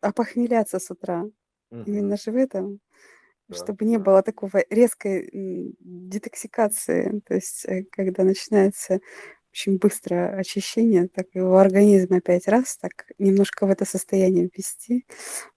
опохмеляться 0.00 0.78
с 0.78 0.90
утра? 0.90 1.24
Именно 1.70 2.16
же 2.16 2.32
в 2.32 2.36
этом, 2.36 2.80
Да, 3.48 3.56
чтобы 3.56 3.84
не 3.84 3.98
да. 3.98 4.04
было 4.04 4.22
такого 4.22 4.64
резкой 4.70 5.30
детоксикации, 5.80 7.20
то 7.26 7.34
есть 7.34 7.64
э, 7.66 7.84
когда 7.92 8.24
начинается 8.24 9.00
очень 9.52 9.78
быстро 9.78 10.36
очищение, 10.36 11.08
так 11.08 11.28
его 11.34 11.56
организм 11.58 12.14
опять 12.14 12.48
раз, 12.48 12.76
так 12.78 13.06
немножко 13.18 13.66
в 13.66 13.70
это 13.70 13.84
состояние 13.84 14.50
ввести, 14.54 15.06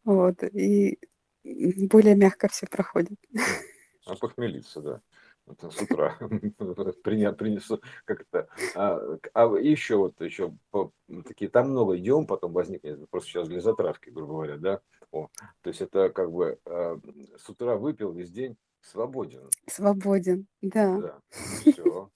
вот, 0.06 0.44
и 0.44 1.00
более 1.44 2.16
мягко 2.16 2.48
все 2.50 2.68
проходит. 2.68 3.18
А 4.06 4.16
похмелиться, 4.16 4.82
да. 4.82 5.02
Это 5.50 5.72
с 5.72 5.82
утра 5.82 6.18
приня, 7.04 7.34
принесу 7.34 7.82
как 8.06 8.22
это. 8.22 8.48
А, 8.76 9.18
а 9.34 9.56
еще 9.58 9.98
вот 9.98 10.22
еще 10.22 10.54
по- 10.72 10.92
такие 11.26 11.50
там 11.50 11.72
много 11.72 11.98
идем, 11.98 12.28
потом 12.28 12.54
возникнет 12.54 13.10
просто 13.10 13.30
сейчас 13.30 13.48
для 13.48 13.62
затравки, 13.62 14.10
грубо 14.10 14.34
говоря, 14.34 14.58
да. 14.58 14.82
О, 15.12 15.28
то 15.62 15.70
есть 15.70 15.82
это 15.82 16.10
как 16.10 16.32
бы 16.32 16.60
а, 16.66 17.00
с 17.38 17.50
утра 17.50 17.76
выпил 17.78 18.12
весь 18.12 18.32
день 18.32 18.58
свободен, 18.82 19.50
Свободен, 19.68 20.48
да. 20.62 21.00
да. 21.00 21.22
Все. 21.72 22.10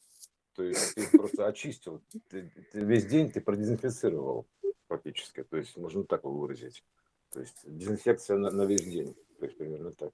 То 0.55 0.64
есть 0.64 0.95
ты 0.95 1.18
просто 1.18 1.47
очистил. 1.47 2.01
Ты, 2.30 2.51
ты 2.72 2.80
весь 2.80 3.05
день 3.05 3.31
ты 3.31 3.41
продезинфицировал 3.41 4.47
фактически. 4.88 5.43
То 5.43 5.57
есть 5.57 5.76
можно 5.77 6.03
так 6.03 6.23
выразить. 6.26 6.84
То 7.31 7.39
есть 7.39 7.57
дезинфекция 7.65 8.38
на, 8.38 8.51
на 8.51 8.64
весь 8.65 8.84
день. 8.84 9.15
То 9.39 9.45
есть 9.45 9.57
примерно 9.57 9.91
так. 9.93 10.11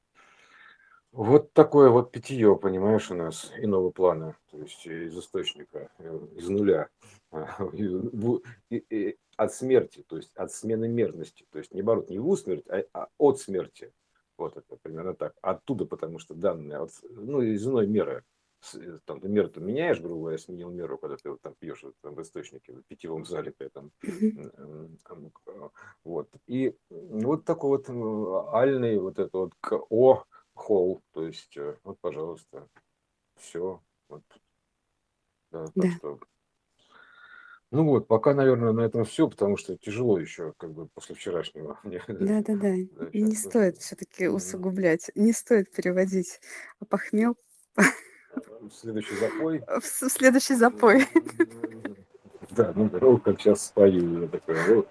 Вот 1.11 1.53
такое 1.53 1.89
вот 1.89 2.11
питье, 2.11 2.55
понимаешь, 2.55 3.09
у 3.09 3.15
нас 3.15 3.51
иного 3.57 3.89
плана, 3.89 4.35
то 4.51 4.59
есть 4.59 4.85
из 4.85 5.17
источника, 5.17 5.89
э, 5.97 6.19
из 6.35 6.47
нуля, 6.49 6.89
от 9.37 9.53
смерти, 9.53 10.05
то 10.07 10.17
есть 10.17 10.31
от 10.35 10.51
смены 10.51 10.87
мерности, 10.87 11.47
то 11.51 11.57
есть 11.57 11.73
не 11.73 11.81
наоборот, 11.81 12.09
не 12.11 12.19
в 12.19 12.29
усмерть, 12.29 12.67
а, 12.67 12.83
а 12.93 13.07
от 13.17 13.39
смерти. 13.39 13.91
Вот 14.37 14.55
это 14.55 14.75
примерно 14.75 15.15
так. 15.15 15.33
Оттуда, 15.41 15.85
потому 15.85 16.19
что 16.19 16.35
данные, 16.35 16.77
от, 16.77 16.91
ну, 17.09 17.41
из 17.41 17.65
иной 17.65 17.87
меры, 17.87 18.23
э, 18.75 18.99
там 19.05 19.19
ты 19.19 19.29
меру 19.29 19.49
ты 19.49 19.61
меняешь, 19.61 19.99
грубо 19.99 20.21
говоря, 20.21 20.37
сменил 20.37 20.69
меру, 20.69 20.99
когда 20.99 21.17
ты 21.17 21.31
вот, 21.31 21.41
там 21.41 21.55
пьешь 21.57 21.83
там, 22.01 22.13
в 22.13 22.21
источнике, 22.21 22.73
в 22.73 22.83
питьевом 22.83 23.25
зале, 23.25 23.51
ты, 23.57 23.69
там, 23.69 23.89
вот. 26.03 26.29
И 26.45 26.75
вот 26.89 27.45
такой 27.45 27.79
вот 27.79 28.53
альный 28.53 28.99
вот 28.99 29.17
это 29.17 29.37
вот 29.37 29.53
о 29.89 30.23
холл, 30.59 31.01
то 31.13 31.25
есть 31.25 31.57
э, 31.57 31.75
вот, 31.83 31.99
пожалуйста, 31.99 32.67
все. 33.35 33.81
Вот. 34.09 34.23
Да, 35.51 35.65
так 35.65 35.73
да. 35.75 35.91
что 35.91 36.19
ну 37.71 37.83
вот, 37.85 38.07
пока, 38.07 38.33
наверное, 38.33 38.71
на 38.71 38.81
этом 38.81 39.05
все, 39.05 39.29
потому 39.29 39.55
что 39.55 39.77
тяжело 39.77 40.19
еще, 40.19 40.53
как 40.57 40.71
бы 40.71 40.87
после 40.87 41.13
вчерашнего. 41.13 41.79
Да, 41.83 42.41
да, 42.41 42.55
да. 42.55 42.75
Не 43.13 43.35
стоит 43.35 43.77
все-таки 43.77 44.27
усугублять, 44.27 45.11
не 45.13 45.33
стоит 45.33 45.71
переводить 45.71 46.41
похмел 46.89 47.37
в 47.75 48.71
следующий 48.73 49.15
запой. 49.15 49.63
в 49.79 49.85
следующий 49.85 50.55
запой. 50.55 51.05
Да, 52.51 52.73
ну 52.75 52.87
здорово, 52.87 53.19
как 53.19 53.39
сейчас 53.39 53.67
спою, 53.67 54.23
я 54.23 54.27
такой, 54.27 54.55
вот, 54.75 54.89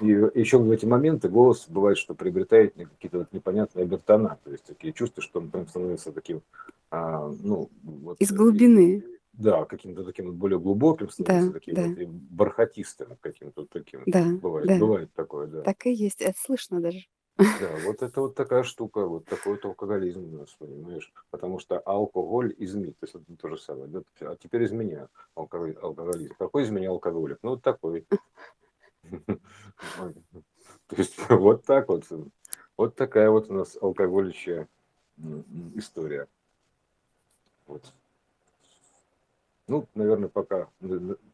И 0.00 0.06
еще 0.06 0.58
в 0.58 0.70
эти 0.70 0.84
моменты 0.86 1.28
голос 1.28 1.66
бывает, 1.68 1.98
что 1.98 2.14
приобретает 2.14 2.74
какие-то 2.74 3.18
вот 3.18 3.32
непонятные 3.32 3.84
обертона, 3.84 4.38
то 4.44 4.50
есть 4.50 4.64
такие 4.64 4.92
чувства, 4.92 5.22
что 5.22 5.40
он 5.40 5.50
прям 5.50 5.66
становится 5.68 6.12
таким, 6.12 6.42
а, 6.90 7.28
ну, 7.42 7.70
вот, 7.82 8.20
Из 8.20 8.32
глубины 8.32 9.04
да, 9.32 9.64
каким-то 9.66 10.02
таким 10.04 10.32
более 10.32 10.58
глубоким, 10.58 11.10
становится 11.10 11.52
да, 11.52 11.58
таким 11.58 11.74
да. 11.74 11.82
вот, 11.88 12.08
бархатистым 12.08 13.16
каким-то 13.20 13.66
таким. 13.66 14.02
Да, 14.06 14.24
бывает, 14.24 14.66
да. 14.66 14.78
бывает 14.78 15.12
такое, 15.14 15.46
да. 15.46 15.62
Так 15.62 15.86
и 15.86 15.92
есть, 15.92 16.22
это 16.22 16.38
слышно 16.38 16.80
даже. 16.80 17.00
Да, 17.36 17.70
вот 17.84 18.00
это 18.00 18.22
вот 18.22 18.34
такая 18.34 18.62
штука, 18.62 19.04
вот 19.06 19.26
такой 19.26 19.54
вот 19.54 19.64
алкоголизм 19.66 20.24
у 20.34 20.38
нас, 20.38 20.56
понимаешь? 20.58 21.12
Потому 21.30 21.58
что 21.58 21.78
алкоголь 21.78 22.54
изменит, 22.56 22.98
то 22.98 23.04
есть 23.04 23.14
это 23.14 23.24
то 23.36 23.48
же 23.48 23.58
самое. 23.58 23.88
Да? 23.88 24.02
А 24.20 24.36
теперь 24.36 24.62
из 24.62 24.72
меня 24.72 25.08
алкоголизм. 25.34 26.34
Какой 26.38 26.62
из 26.62 26.70
меня 26.70 26.88
алкоголик? 26.88 27.38
Ну, 27.42 27.50
вот 27.50 27.62
такой. 27.62 28.06
То 30.88 30.96
есть 30.96 31.16
вот 31.28 31.64
так 31.64 31.88
вот. 31.88 32.04
Вот 32.76 32.94
такая 32.94 33.30
вот 33.30 33.50
у 33.50 33.54
нас 33.54 33.76
алкоголичья 33.80 34.68
история. 35.74 36.28
Вот. 37.66 37.92
Ну, 39.68 39.88
наверное, 39.94 40.28
пока 40.28 40.68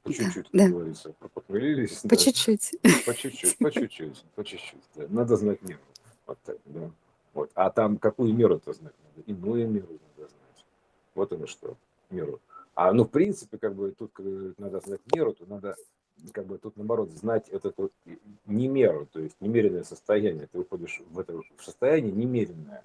по 0.03 0.12
чуть-чуть, 0.12 0.49
да. 0.53 0.65
как 0.65 0.73
говорится, 0.73 1.12
похмелились. 1.35 1.99
По 2.09 2.16
чуть-чуть. 2.16 2.73
По 3.07 3.15
чуть-чуть, 3.15 3.59
по 3.59 3.70
чуть-чуть, 3.70 4.24
по 4.35 4.44
чуть-чуть. 4.44 4.82
Да. 4.94 5.07
Надо 5.11 5.36
знать 5.36 5.61
меру. 5.62 5.81
Вот 6.27 6.39
так, 6.43 6.57
да. 6.65 6.90
Вот. 7.35 7.51
А 7.55 7.69
там 7.70 7.99
какую 7.99 8.32
меру-то 8.32 8.73
знать 8.73 8.94
надо? 9.05 9.31
Иную 9.31 9.69
меру 9.69 9.99
надо 10.16 10.31
знать. 10.31 10.65
Вот 11.15 11.32
оно 11.32 11.47
что, 11.47 11.77
меру. 12.09 12.40
А 12.74 12.93
ну, 12.94 13.05
в 13.05 13.09
принципе, 13.09 13.59
как 13.59 13.74
бы 13.74 13.93
тут 13.93 14.12
надо 14.59 14.81
знать 14.81 15.01
меру, 15.15 15.35
то 15.35 15.44
надо 15.47 15.77
как 16.32 16.47
бы 16.47 16.59
тут 16.59 16.77
наоборот 16.77 17.11
знать 17.12 17.51
вот 17.77 17.93
не 18.47 18.69
меру, 18.69 19.07
то 19.07 19.20
есть 19.20 19.36
немеренное 19.40 19.85
состояние. 19.85 20.47
Ты 20.47 20.59
выходишь 20.59 21.03
в 21.11 21.19
это 21.19 21.36
в 21.36 21.65
состояние 21.65 22.12
немеренное, 22.12 22.85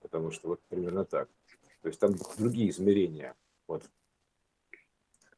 потому 0.00 0.30
что 0.30 0.48
вот 0.48 0.60
примерно 0.68 1.04
так. 1.04 1.28
То 1.82 1.88
есть 1.88 2.00
там 2.00 2.14
другие 2.38 2.70
измерения. 2.70 3.34
Вот 3.66 3.82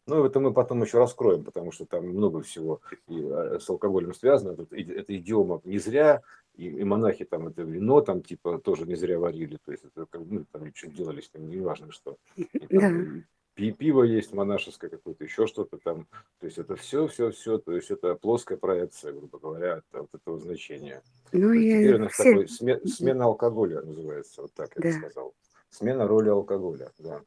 ну, 0.07 0.25
это 0.25 0.41
мы 0.41 0.53
потом 0.53 0.83
еще 0.83 0.99
раскроем, 0.99 1.45
потому 1.45 1.71
что 1.71 1.85
там 1.85 2.09
много 2.09 2.43
всего 2.43 2.81
и 3.07 3.21
э, 3.21 3.61
с 3.61 3.71
алкоголем 3.71 4.13
связано. 4.13 4.57
Тут, 4.57 4.73
это 4.73 5.17
идиома 5.17 5.61
не 5.65 5.79
зря, 5.79 6.23
и, 6.57 6.67
и 6.67 6.85
монахи 6.85 7.25
там 7.25 7.47
это 7.47 7.63
вино 7.63 8.01
там 8.01 8.23
типа 8.23 8.59
тоже 8.59 8.87
не 8.87 8.97
зря 8.97 9.19
варили, 9.21 9.59
то 9.65 9.71
есть 9.71 9.85
это 9.85 10.07
как 10.07 10.23
ну, 10.27 10.45
там 10.51 10.75
что 10.75 10.89
делали, 10.89 11.23
там, 11.33 11.49
не 11.49 11.61
важно 11.61 11.93
что. 11.93 12.17
И, 12.37 12.45
там. 12.67 13.25
Пиво 13.71 14.03
есть 14.03 14.33
монашеское 14.33 14.89
какое-то, 14.91 15.25
еще 15.25 15.47
что-то 15.47 15.77
там. 15.77 16.07
То 16.39 16.47
есть 16.47 16.59
это 16.59 16.77
все, 16.77 17.07
все, 17.09 17.31
все, 17.31 17.59
то 17.59 17.73
есть 17.77 17.91
это 17.91 18.15
плоская 18.15 18.57
проекция, 18.57 19.13
грубо 19.13 19.39
говоря, 19.39 19.75
от, 19.75 19.95
от 19.95 20.15
этого 20.15 20.39
значения. 20.39 21.03
Ну, 21.33 21.53
и 21.53 21.69
теперь 21.69 21.95
у 21.97 21.99
нас 21.99 22.13
все... 22.13 22.25
такой 22.25 22.49
смена, 22.49 22.87
смена 22.87 23.25
алкоголя 23.27 23.83
называется, 23.83 24.43
вот 24.43 24.55
так 24.55 24.71
да. 24.77 24.89
я 24.89 24.95
бы 24.95 25.01
сказал. 25.01 25.35
Смена 25.69 26.09
роли 26.09 26.31
алкоголя, 26.31 26.91
да. 26.99 27.23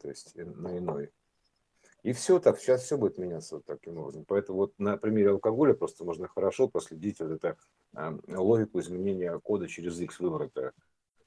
То 0.00 0.08
есть 0.08 0.36
на 0.36 0.78
иной. 0.78 1.10
И 2.06 2.12
все 2.12 2.38
так, 2.38 2.60
сейчас 2.60 2.84
все 2.84 2.96
будет 2.96 3.18
меняться 3.18 3.56
вот 3.56 3.64
таким 3.64 3.98
образом. 3.98 4.24
Поэтому 4.28 4.58
вот 4.58 4.74
на 4.78 4.96
примере 4.96 5.30
алкоголя 5.30 5.74
просто 5.74 6.04
можно 6.04 6.28
хорошо 6.28 6.68
проследить 6.68 7.18
вот 7.18 7.32
это 7.32 7.56
э, 7.96 8.18
логику 8.28 8.78
изменения 8.78 9.36
кода 9.40 9.66
через 9.66 9.98
X 9.98 10.20
выворота. 10.20 10.72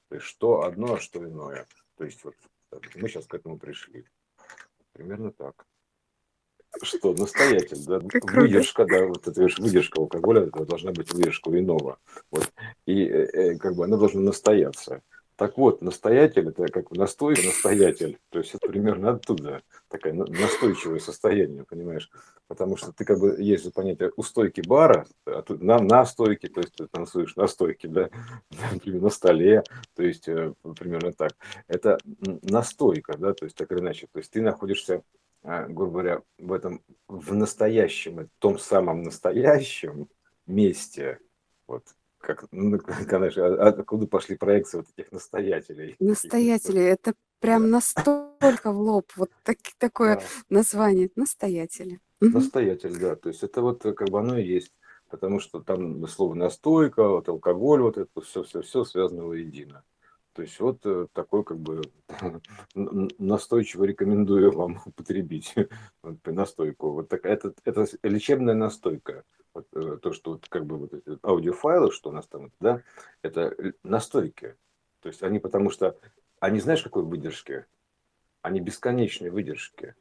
То 0.08 0.14
есть 0.14 0.26
что 0.26 0.62
одно, 0.62 0.94
а 0.94 0.98
что 0.98 1.22
иное. 1.22 1.66
То 1.96 2.04
есть 2.04 2.24
вот 2.24 2.34
мы 2.94 3.08
сейчас 3.08 3.26
к 3.26 3.34
этому 3.34 3.58
пришли. 3.58 4.06
Примерно 5.00 5.32
так. 5.32 5.64
Что, 6.82 7.14
настоятель, 7.14 7.82
да? 7.86 8.00
Выдержка, 8.34 8.84
да, 8.84 9.06
вот 9.06 9.26
это 9.26 9.40
выдержка 9.40 9.98
алкоголя, 9.98 10.42
это 10.42 10.66
должна 10.66 10.92
быть 10.92 11.10
выдержка 11.14 11.58
иного. 11.58 11.98
Вот. 12.30 12.52
И 12.84 13.06
э, 13.06 13.24
э, 13.32 13.56
как 13.56 13.76
бы 13.76 13.84
она 13.84 13.96
должна 13.96 14.20
настояться. 14.20 15.02
Так 15.40 15.56
вот, 15.56 15.80
настоятель, 15.80 16.50
это 16.50 16.66
как 16.66 16.90
настойка, 16.90 17.46
настоятель, 17.46 18.18
то 18.28 18.40
есть 18.40 18.54
это 18.54 18.68
примерно 18.68 19.12
оттуда, 19.12 19.62
такое 19.88 20.12
настойчивое 20.12 20.98
состояние, 20.98 21.64
понимаешь, 21.64 22.10
потому 22.46 22.76
что 22.76 22.92
ты 22.92 23.06
как 23.06 23.18
бы, 23.18 23.36
есть 23.38 23.64
же 23.64 23.70
понятие 23.70 24.12
у 24.16 24.22
стойки 24.22 24.60
бара, 24.60 25.06
а 25.24 25.40
тут 25.40 25.62
на, 25.62 25.78
на 25.78 26.04
стойке, 26.04 26.48
то 26.48 26.60
есть 26.60 26.74
ты 26.74 26.86
танцуешь 26.88 27.36
на 27.36 27.46
стойке, 27.46 27.88
да, 27.88 28.10
например, 28.70 29.00
на 29.00 29.08
столе, 29.08 29.62
то 29.96 30.02
есть 30.02 30.28
э, 30.28 30.52
примерно 30.78 31.14
так. 31.14 31.32
Это 31.68 31.96
настойка, 32.42 33.16
да, 33.16 33.32
то 33.32 33.46
есть 33.46 33.56
так 33.56 33.72
или 33.72 33.78
иначе, 33.80 34.08
то 34.12 34.18
есть 34.18 34.30
ты 34.30 34.42
находишься 34.42 35.02
а, 35.42 35.66
грубо 35.68 35.92
говоря, 35.92 36.22
в 36.36 36.52
этом, 36.52 36.82
в 37.08 37.34
настоящем, 37.34 38.26
в 38.26 38.28
том 38.40 38.58
самом 38.58 39.04
настоящем 39.04 40.06
месте, 40.46 41.18
вот, 41.66 41.86
как, 42.20 42.44
ну, 42.52 42.78
конечно, 43.08 43.46
а, 43.46 43.68
откуда 43.68 44.06
пошли 44.06 44.36
проекции 44.36 44.78
вот 44.78 44.86
этих 44.96 45.12
настоятелей? 45.12 45.96
Настоятели, 45.98 46.82
это 46.82 47.14
прям 47.40 47.70
настолько 47.70 48.72
в 48.72 48.80
лоб, 48.80 49.10
вот 49.16 49.30
так, 49.42 49.58
такое 49.78 50.16
да. 50.16 50.22
название, 50.48 51.10
настоятели. 51.16 52.00
Настоятель, 52.20 52.98
да, 52.98 53.16
то 53.16 53.30
есть 53.30 53.42
это 53.42 53.62
вот 53.62 53.82
как 53.82 54.10
бы 54.10 54.20
оно 54.20 54.36
и 54.36 54.46
есть, 54.46 54.72
потому 55.08 55.40
что 55.40 55.60
там 55.60 56.06
слово 56.06 56.34
настойка, 56.34 57.08
вот 57.08 57.28
алкоголь, 57.28 57.80
вот 57.80 57.96
это 57.96 58.20
все-все-все 58.20 58.84
связано 58.84 59.24
воедино. 59.24 59.82
То 60.32 60.42
есть 60.42 60.60
вот 60.60 60.80
э, 60.84 61.06
такой 61.12 61.44
как 61.44 61.58
бы 61.58 61.82
настойчиво 63.18 63.84
рекомендую 63.84 64.52
вам 64.52 64.80
употребить 64.86 65.54
настойку. 66.24 66.92
Вот 66.92 67.08
такая, 67.08 67.34
это, 67.34 67.52
это 67.64 67.86
лечебная 68.02 68.54
настойка 68.54 69.24
э, 69.38 69.39
то, 69.52 70.12
что 70.12 70.32
вот, 70.32 70.48
как 70.48 70.66
бы 70.66 70.78
вот 70.78 70.94
эти 70.94 71.18
аудиофайлы, 71.22 71.90
что 71.90 72.10
у 72.10 72.12
нас 72.12 72.26
там, 72.26 72.52
да, 72.60 72.82
это 73.22 73.54
настойки. 73.82 74.56
То 75.00 75.08
есть 75.08 75.22
они 75.22 75.38
потому 75.38 75.70
что, 75.70 75.98
они 76.38 76.60
знаешь, 76.60 76.82
какой 76.82 77.02
выдержки? 77.02 77.66
Они 78.42 78.60
бесконечные 78.60 79.30
выдержки. 79.30 79.94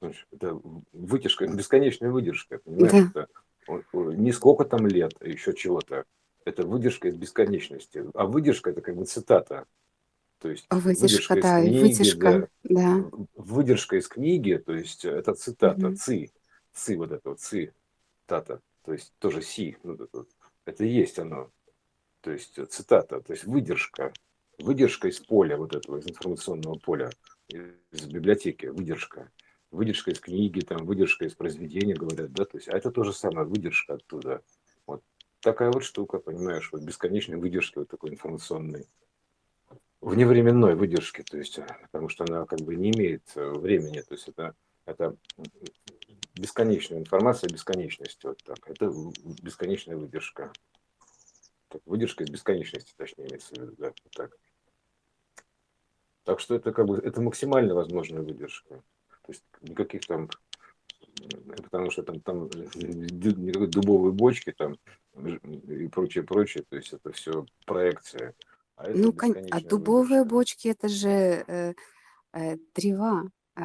Это 0.00 0.58
вытяжка, 0.92 1.46
бесконечная 1.46 2.10
выдержка, 2.10 2.58
понимаешь? 2.58 3.10
Да. 3.14 3.26
Это, 3.66 3.78
не 3.92 4.32
сколько 4.32 4.64
там 4.64 4.86
лет, 4.86 5.14
а 5.20 5.28
еще 5.28 5.54
чего-то. 5.54 6.04
Это 6.44 6.66
выдержка 6.66 7.08
из 7.08 7.16
бесконечности. 7.16 8.04
А 8.14 8.26
выдержка 8.26 8.70
это 8.70 8.80
как 8.80 8.96
бы 8.96 9.04
цитата. 9.04 9.66
То 10.40 10.48
есть 10.48 10.64
а 10.70 10.78
выдержка, 10.78 11.34
выдержка 11.34 11.40
да, 11.42 11.60
из 11.60 11.68
книги, 11.68 11.82
выдержка, 11.82 12.48
да. 12.64 12.98
да. 12.98 13.10
Выдержка 13.34 13.96
из 13.96 14.08
книги, 14.08 14.54
то 14.54 14.72
есть 14.72 15.04
это 15.04 15.34
цитата, 15.34 15.88
угу. 15.88 15.96
ци, 15.96 16.32
ци 16.72 16.96
вот 16.96 17.12
это 17.12 17.28
вот, 17.28 17.40
ци, 17.40 17.74
цитата, 18.30 18.60
то 18.84 18.92
есть 18.92 19.12
тоже 19.18 19.42
си, 19.42 19.76
ну, 19.82 19.98
это 20.64 20.84
и 20.84 20.88
есть 20.88 21.18
оно, 21.18 21.50
то 22.20 22.30
есть 22.30 22.60
цитата, 22.70 23.20
то 23.20 23.32
есть 23.32 23.44
выдержка, 23.44 24.12
выдержка 24.58 25.08
из 25.08 25.18
поля 25.18 25.56
вот 25.56 25.74
этого, 25.74 25.98
из 25.98 26.08
информационного 26.08 26.78
поля, 26.78 27.10
из 27.48 28.06
библиотеки, 28.06 28.66
выдержка, 28.66 29.32
выдержка 29.72 30.12
из 30.12 30.20
книги, 30.20 30.60
там, 30.60 30.86
выдержка 30.86 31.24
из 31.24 31.34
произведения, 31.34 31.94
говорят, 31.94 32.32
да, 32.32 32.44
то 32.44 32.56
есть, 32.56 32.68
а 32.68 32.76
это 32.76 32.92
то 32.92 33.02
же 33.02 33.12
самое, 33.12 33.48
выдержка 33.48 33.94
оттуда. 33.94 34.42
Вот 34.86 35.02
такая 35.40 35.72
вот 35.72 35.82
штука, 35.82 36.20
понимаешь, 36.20 36.70
вот 36.70 36.82
бесконечной 36.82 37.36
выдержки 37.36 37.78
вот 37.78 37.88
такой 37.88 38.10
информационной. 38.10 38.86
вневременной 40.00 40.76
выдержки, 40.76 41.22
то 41.22 41.36
есть, 41.36 41.58
потому 41.82 42.08
что 42.08 42.24
она 42.28 42.46
как 42.46 42.60
бы 42.60 42.76
не 42.76 42.90
имеет 42.90 43.24
времени, 43.34 44.00
то 44.02 44.14
есть 44.14 44.28
это, 44.28 44.54
это 44.84 45.16
бесконечная 46.34 46.98
информация 46.98 47.48
бесконечности, 47.50 48.26
вот 48.26 48.42
так. 48.44 48.58
Это 48.68 48.92
бесконечная 49.42 49.96
выдержка. 49.96 50.52
Так, 51.68 51.82
выдержка 51.86 52.24
из 52.24 52.30
бесконечности, 52.30 52.92
точнее, 52.96 53.28
имеется 53.28 53.54
в 53.54 53.58
виду, 53.58 53.74
да, 53.78 53.92
так. 54.12 54.36
Так 56.24 56.40
что 56.40 56.54
это 56.54 56.72
как 56.72 56.86
бы 56.86 56.98
это 56.98 57.20
максимально 57.20 57.74
возможная 57.74 58.22
выдержка. 58.22 58.82
То 59.22 59.32
есть 59.32 59.44
никаких 59.62 60.06
там 60.06 60.28
потому 61.62 61.90
что 61.90 62.02
там, 62.02 62.20
там 62.20 62.44
никакой 62.44 63.68
дубовой 63.68 64.12
бочки 64.12 64.52
там 64.52 64.76
и 65.68 65.88
прочее, 65.88 66.24
прочее, 66.24 66.64
то 66.68 66.76
есть 66.76 66.92
это 66.92 67.12
все 67.12 67.44
проекция. 67.66 68.34
А, 68.76 68.88
это 68.88 68.98
ну, 68.98 69.14
а 69.50 69.60
дубовые 69.60 70.22
выдержка. 70.22 70.34
бочки 70.34 70.68
это 70.68 70.88
же 70.88 71.08
э, 71.08 71.74
э, 72.32 72.56
древа, 72.74 73.30
э, 73.56 73.62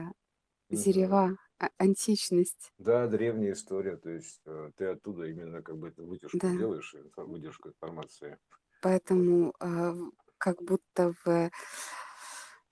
дерева, 0.69 1.38
а, 1.60 1.69
античность. 1.77 2.73
Да, 2.77 3.07
древняя 3.07 3.53
история, 3.53 3.98
то 3.98 4.10
есть 4.10 4.41
э, 4.45 4.72
ты 4.76 4.86
оттуда 4.86 5.26
именно 5.26 5.61
как 5.61 5.77
бы 5.77 5.90
эту 5.90 6.06
вытяжку 6.06 6.38
да. 6.40 6.56
делаешь, 6.56 6.95
выдержку 7.15 7.69
информации. 7.69 8.38
Поэтому 8.82 9.53
э, 9.60 9.95
как 10.38 10.61
будто 10.61 11.14
в 11.23 11.52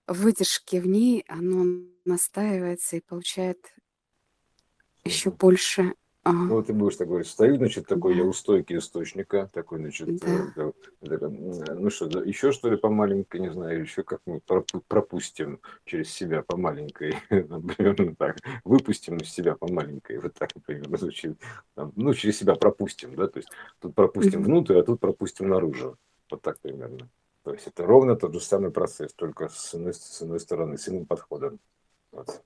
выдержке 0.07 0.81
в 0.81 0.87
ней 0.87 1.23
оно 1.27 1.65
настаивается 2.05 2.97
и 2.97 3.01
получает 3.01 3.73
еще 5.03 5.31
больше 5.31 5.95
ну, 6.31 6.55
вот 6.55 6.67
ты 6.67 6.73
будешь 6.73 6.95
так 6.95 7.07
говорить, 7.07 7.27
стою, 7.27 7.57
значит, 7.57 7.85
такой 7.85 8.15
я 8.15 8.23
у 8.23 8.31
стойки 8.31 8.77
источника, 8.77 9.49
такой, 9.51 9.79
значит, 9.79 10.07
да. 10.17 10.47
э, 10.55 10.71
э, 11.01 11.73
ну 11.73 11.89
что, 11.89 12.07
да, 12.07 12.21
еще 12.21 12.53
что 12.53 12.69
ли 12.69 12.77
по 12.77 12.89
маленькой, 12.89 13.41
не 13.41 13.51
знаю, 13.51 13.81
еще 13.81 14.03
как 14.03 14.21
мы 14.25 14.39
пропустим 14.87 15.59
через 15.83 16.09
себя 16.09 16.41
по 16.41 16.55
маленькой, 16.55 17.17
примерно 17.29 18.15
так, 18.15 18.37
выпустим 18.63 19.17
из 19.17 19.29
себя 19.29 19.55
по 19.55 19.69
маленькой, 19.69 20.19
вот 20.19 20.33
так 20.33 20.51
примерно 20.65 20.97
звучит, 21.03 21.37
ну, 21.75 22.13
через 22.13 22.37
себя 22.37 22.55
пропустим, 22.55 23.15
да, 23.15 23.27
то 23.27 23.39
есть 23.39 23.49
тут 23.79 23.93
пропустим 23.93 24.43
внутрь, 24.43 24.77
а 24.79 24.83
тут 24.83 25.01
пропустим 25.01 25.49
наружу, 25.49 25.97
вот 26.31 26.41
так 26.41 26.57
примерно. 26.59 27.09
То 27.43 27.51
есть 27.51 27.67
это 27.67 27.85
ровно 27.85 28.15
тот 28.15 28.33
же 28.33 28.39
самый 28.39 28.71
процесс, 28.71 29.13
только 29.13 29.49
с 29.49 29.75
иной, 29.75 29.93
с 29.93 30.21
иной 30.21 30.39
стороны, 30.39 30.77
с 30.77 30.87
иным 30.87 31.05
подходом. 31.05 31.59
Вот. 32.13 32.41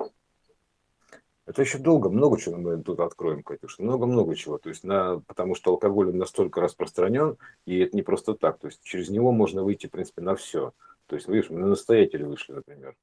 Это 1.47 1.61
еще 1.61 1.77
долго, 1.77 2.09
много 2.09 2.37
чего 2.37 2.57
мы 2.57 2.83
тут 2.83 2.99
откроем, 2.99 3.41
Катюш, 3.41 3.79
много-много 3.79 4.35
чего. 4.35 4.57
То 4.57 4.67
есть 4.67 4.83
на, 4.83 5.21
потому 5.21 5.55
что 5.55 5.71
алкоголь 5.71 6.13
настолько 6.13 6.59
распространен, 6.59 7.37
и 7.65 7.79
это 7.79 7.95
не 7.95 8.03
просто 8.03 8.33
так. 8.33 8.59
То 8.59 8.67
есть 8.67 8.83
через 8.83 9.09
него 9.09 9.31
можно 9.31 9.63
выйти, 9.63 9.87
в 9.87 9.91
принципе, 9.91 10.21
на 10.21 10.35
все. 10.35 10.73
То 11.05 11.15
есть, 11.15 11.29
видишь, 11.29 11.49
мы 11.49 11.59
на 11.59 11.67
настоятеле 11.67 12.25
вышли, 12.25 12.51
например. 12.51 12.97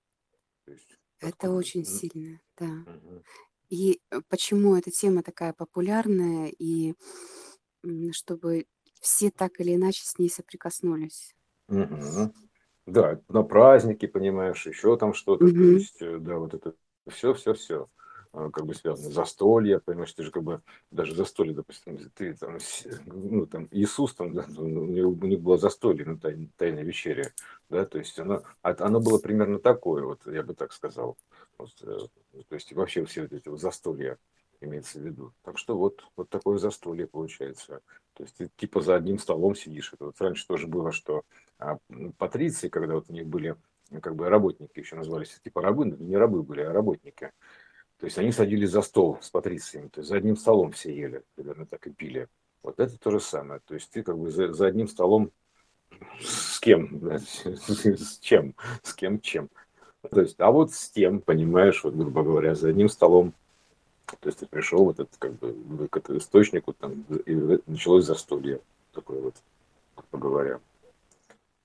есть, 0.66 0.98
это 1.20 1.50
очень 1.50 1.86
сильно, 1.86 2.38
да. 2.58 2.66
Угу. 2.66 3.22
И 3.70 4.00
э, 4.10 4.20
почему 4.28 4.76
эта 4.76 4.90
тема 4.90 5.22
такая 5.22 5.54
популярная, 5.54 6.52
и 6.58 6.94
чтобы 8.12 8.66
все 9.00 9.30
так 9.30 9.58
или 9.58 9.74
иначе 9.74 10.04
с 10.04 10.18
ней 10.18 10.28
соприкоснулись. 10.28 11.34
Угу. 11.68 12.32
Да, 12.86 13.20
на 13.28 13.42
праздники, 13.42 14.06
понимаешь, 14.06 14.66
еще 14.66 14.98
там 14.98 15.14
что-то. 15.14 15.46
Угу. 15.46 15.54
То 15.54 15.62
есть, 15.62 16.02
э, 16.02 16.18
да, 16.18 16.36
вот 16.36 16.52
это 16.52 16.74
все, 17.08 17.32
все, 17.32 17.54
все. 17.54 17.84
А, 17.84 18.03
как 18.34 18.66
бы 18.66 18.74
связано. 18.74 19.10
Застолье, 19.10 19.80
понимаешь, 19.80 20.12
ты 20.12 20.24
же 20.24 20.30
как 20.30 20.42
бы 20.42 20.60
даже 20.90 21.14
застолье, 21.14 21.54
допустим, 21.54 21.98
ты 22.14 22.34
там, 22.34 22.58
ну, 23.06 23.46
там, 23.46 23.68
Иисус, 23.70 24.14
там, 24.14 24.34
да, 24.34 24.44
у, 24.56 24.66
него, 24.66 25.10
у 25.10 25.26
них 25.26 25.40
было 25.40 25.56
застолье, 25.56 26.04
ну, 26.04 26.18
тайная, 26.18 26.48
тайная 26.56 26.82
вечеря, 26.82 27.32
да, 27.70 27.84
то 27.84 27.98
есть 27.98 28.18
оно, 28.18 28.42
оно 28.62 29.00
было 29.00 29.18
примерно 29.18 29.58
такое, 29.58 30.04
вот, 30.04 30.26
я 30.26 30.42
бы 30.42 30.54
так 30.54 30.72
сказал, 30.72 31.16
вот, 31.58 31.70
э, 31.82 31.98
то 32.48 32.54
есть 32.54 32.72
вообще 32.72 33.04
все 33.04 33.22
вот 33.22 33.32
эти 33.32 33.48
вот 33.48 33.60
застолья 33.60 34.18
имеется 34.60 34.98
в 34.98 35.02
виду. 35.02 35.32
Так 35.42 35.58
что 35.58 35.76
вот, 35.76 36.04
вот 36.16 36.28
такое 36.28 36.58
застолье 36.58 37.06
получается. 37.06 37.80
То 38.14 38.22
есть 38.22 38.36
ты 38.36 38.50
типа 38.56 38.80
за 38.80 38.96
одним 38.96 39.18
столом 39.18 39.54
сидишь. 39.54 39.92
Это 39.92 40.06
вот 40.06 40.20
раньше 40.20 40.46
тоже 40.46 40.66
было, 40.66 40.92
что 40.92 41.22
а, 41.58 41.78
патриции, 42.18 42.68
когда 42.68 42.94
вот 42.94 43.06
у 43.08 43.12
них 43.12 43.26
были 43.26 43.56
как 44.00 44.16
бы 44.16 44.28
работники 44.28 44.78
еще 44.78 44.96
назывались, 44.96 45.38
типа 45.42 45.62
рабы, 45.62 45.86
не 45.86 46.16
рабы 46.16 46.42
были, 46.42 46.62
а 46.62 46.72
работники. 46.72 47.32
То 48.04 48.08
есть 48.08 48.18
они 48.18 48.32
садились 48.32 48.68
за 48.68 48.82
стол 48.82 49.16
с 49.22 49.30
патрициями, 49.30 49.88
то 49.88 50.00
есть 50.00 50.10
за 50.10 50.18
одним 50.18 50.36
столом 50.36 50.72
все 50.72 50.94
ели, 50.94 51.22
примерно 51.36 51.64
так 51.64 51.86
и 51.86 51.90
пили. 51.90 52.28
Вот 52.62 52.78
это 52.78 52.98
то 52.98 53.10
же 53.10 53.18
самое. 53.18 53.62
То 53.64 53.72
есть 53.72 53.88
ты 53.88 54.02
как 54.02 54.18
бы 54.18 54.30
за, 54.30 54.52
за 54.52 54.66
одним 54.66 54.88
столом 54.88 55.30
с 56.20 56.60
кем? 56.60 57.00
С 57.16 58.18
чем? 58.18 58.54
С 58.82 58.92
кем 58.92 59.20
чем? 59.20 59.48
То 60.10 60.20
есть, 60.20 60.38
а 60.38 60.50
вот 60.50 60.74
с 60.74 60.90
тем, 60.90 61.22
понимаешь, 61.22 61.82
вот, 61.82 61.94
грубо 61.94 62.22
говоря, 62.22 62.54
за 62.54 62.68
одним 62.68 62.90
столом. 62.90 63.32
То 64.20 64.28
есть 64.28 64.40
ты 64.40 64.46
пришел 64.46 64.84
вот 64.84 65.00
этот, 65.00 65.16
как 65.16 65.38
бы, 65.38 65.88
к 65.88 65.96
этому 65.96 66.18
источнику, 66.18 66.74
там, 66.74 67.06
и 67.24 67.58
началось 67.66 68.04
застолье. 68.04 68.60
Такое 68.92 69.18
вот, 69.22 69.34
грубо 69.96 70.28
говоря 70.28 70.60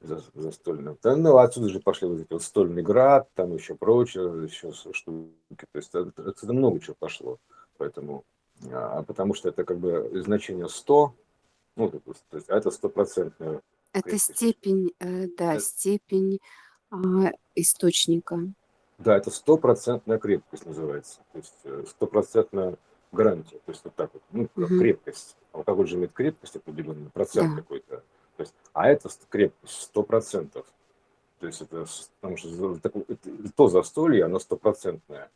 за, 0.02 0.22
застольным. 0.34 0.98
Да, 1.02 1.16
ну, 1.16 1.38
отсюда 1.38 1.70
же 1.70 1.80
пошли 1.80 2.08
вот 2.08 2.22
эти 2.22 2.32
вот 2.32 2.44
стольный 2.44 2.82
град, 2.82 3.30
там 3.36 3.54
еще 3.54 3.76
прочее, 3.76 4.46
еще 4.46 4.72
штуки. 4.72 5.66
То 5.72 5.78
есть 5.78 5.94
отсюда 5.94 6.54
много 6.54 6.80
чего 6.80 6.96
пошло. 6.98 7.38
Поэтому, 7.78 8.24
а, 8.72 9.00
а 9.00 9.04
потому 9.04 9.34
что 9.34 9.50
это 9.50 9.64
как 9.64 9.80
бы 9.80 10.10
значение 10.24 10.70
100, 10.70 11.14
ну, 11.76 11.90
то 11.90 12.02
есть, 12.34 12.50
а 12.50 12.58
это 12.58 12.72
стопроцентная 12.72 13.62
Это 13.94 14.18
степень, 14.18 14.92
э, 15.00 15.28
да, 15.38 15.54
это, 15.54 15.62
степень 15.64 16.40
э, 16.92 16.96
источника. 17.56 18.40
Да, 18.98 19.16
это 19.16 19.32
стопроцентная 19.32 20.18
крепкость 20.18 20.66
называется. 20.66 21.20
То 21.32 21.38
есть 21.38 21.56
э, 21.64 21.86
стопроцентная 21.88 22.78
гарантия. 23.12 23.60
То 23.66 23.72
есть 23.72 23.82
вот 23.84 23.96
так 23.96 24.12
вот, 24.14 24.24
ну, 24.32 24.50
угу. 24.56 24.68
крепкость. 24.68 25.38
Алкоголь 25.54 25.88
же 25.88 25.96
имеет 25.96 26.12
крепкость 26.12 26.58
определенный, 26.58 27.10
процент 27.10 27.56
да. 27.56 27.62
какой-то. 27.62 28.04
То 28.40 28.44
есть, 28.44 28.56
а 28.72 28.88
это 28.88 29.10
крепкость 29.30 29.82
сто 29.82 30.02
процентов. 30.02 30.66
То 31.40 31.48
есть 31.48 31.62
это 31.62 31.86
потому 32.22 32.38
что 32.38 32.80
то 33.54 33.68
застолье, 33.68 34.24
оно 34.24 34.40
стопроцентное, 34.40 35.30